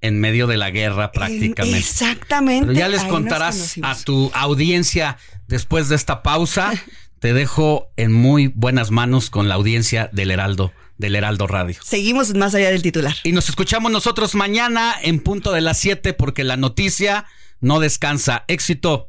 En 0.01 0.19
medio 0.19 0.47
de 0.47 0.57
la 0.57 0.71
guerra 0.71 1.11
prácticamente. 1.11 1.79
exactamente 1.79 2.67
Pero 2.67 2.79
ya 2.79 2.87
les 2.87 3.03
ahí 3.03 3.09
contarás 3.09 3.75
a 3.81 3.95
tu 3.95 4.31
audiencia 4.33 5.17
después 5.47 5.89
de 5.89 5.95
esta 5.95 6.23
pausa. 6.23 6.71
Te 7.19 7.33
dejo 7.33 7.91
en 7.97 8.13
muy 8.13 8.47
buenas 8.47 8.91
manos 8.91 9.29
con 9.29 9.49
la 9.49 9.55
audiencia 9.55 10.09
del 10.13 10.31
Heraldo, 10.31 10.71
del 10.97 11.15
Heraldo 11.17 11.47
Radio. 11.47 11.77
seguimos 11.83 12.33
más 12.33 12.55
allá 12.55 12.71
del 12.71 12.81
titular 12.81 13.13
Y 13.25 13.33
nos 13.33 13.49
escuchamos 13.49 13.91
nosotros 13.91 14.35
mañana 14.35 14.95
en 15.01 15.19
punto 15.19 15.51
de 15.51 15.59
las 15.59 15.77
7 15.79 16.13
porque 16.13 16.45
la 16.45 16.55
noticia 16.55 17.25
no 17.59 17.79
descansa. 17.79 18.45
Éxito. 18.47 19.08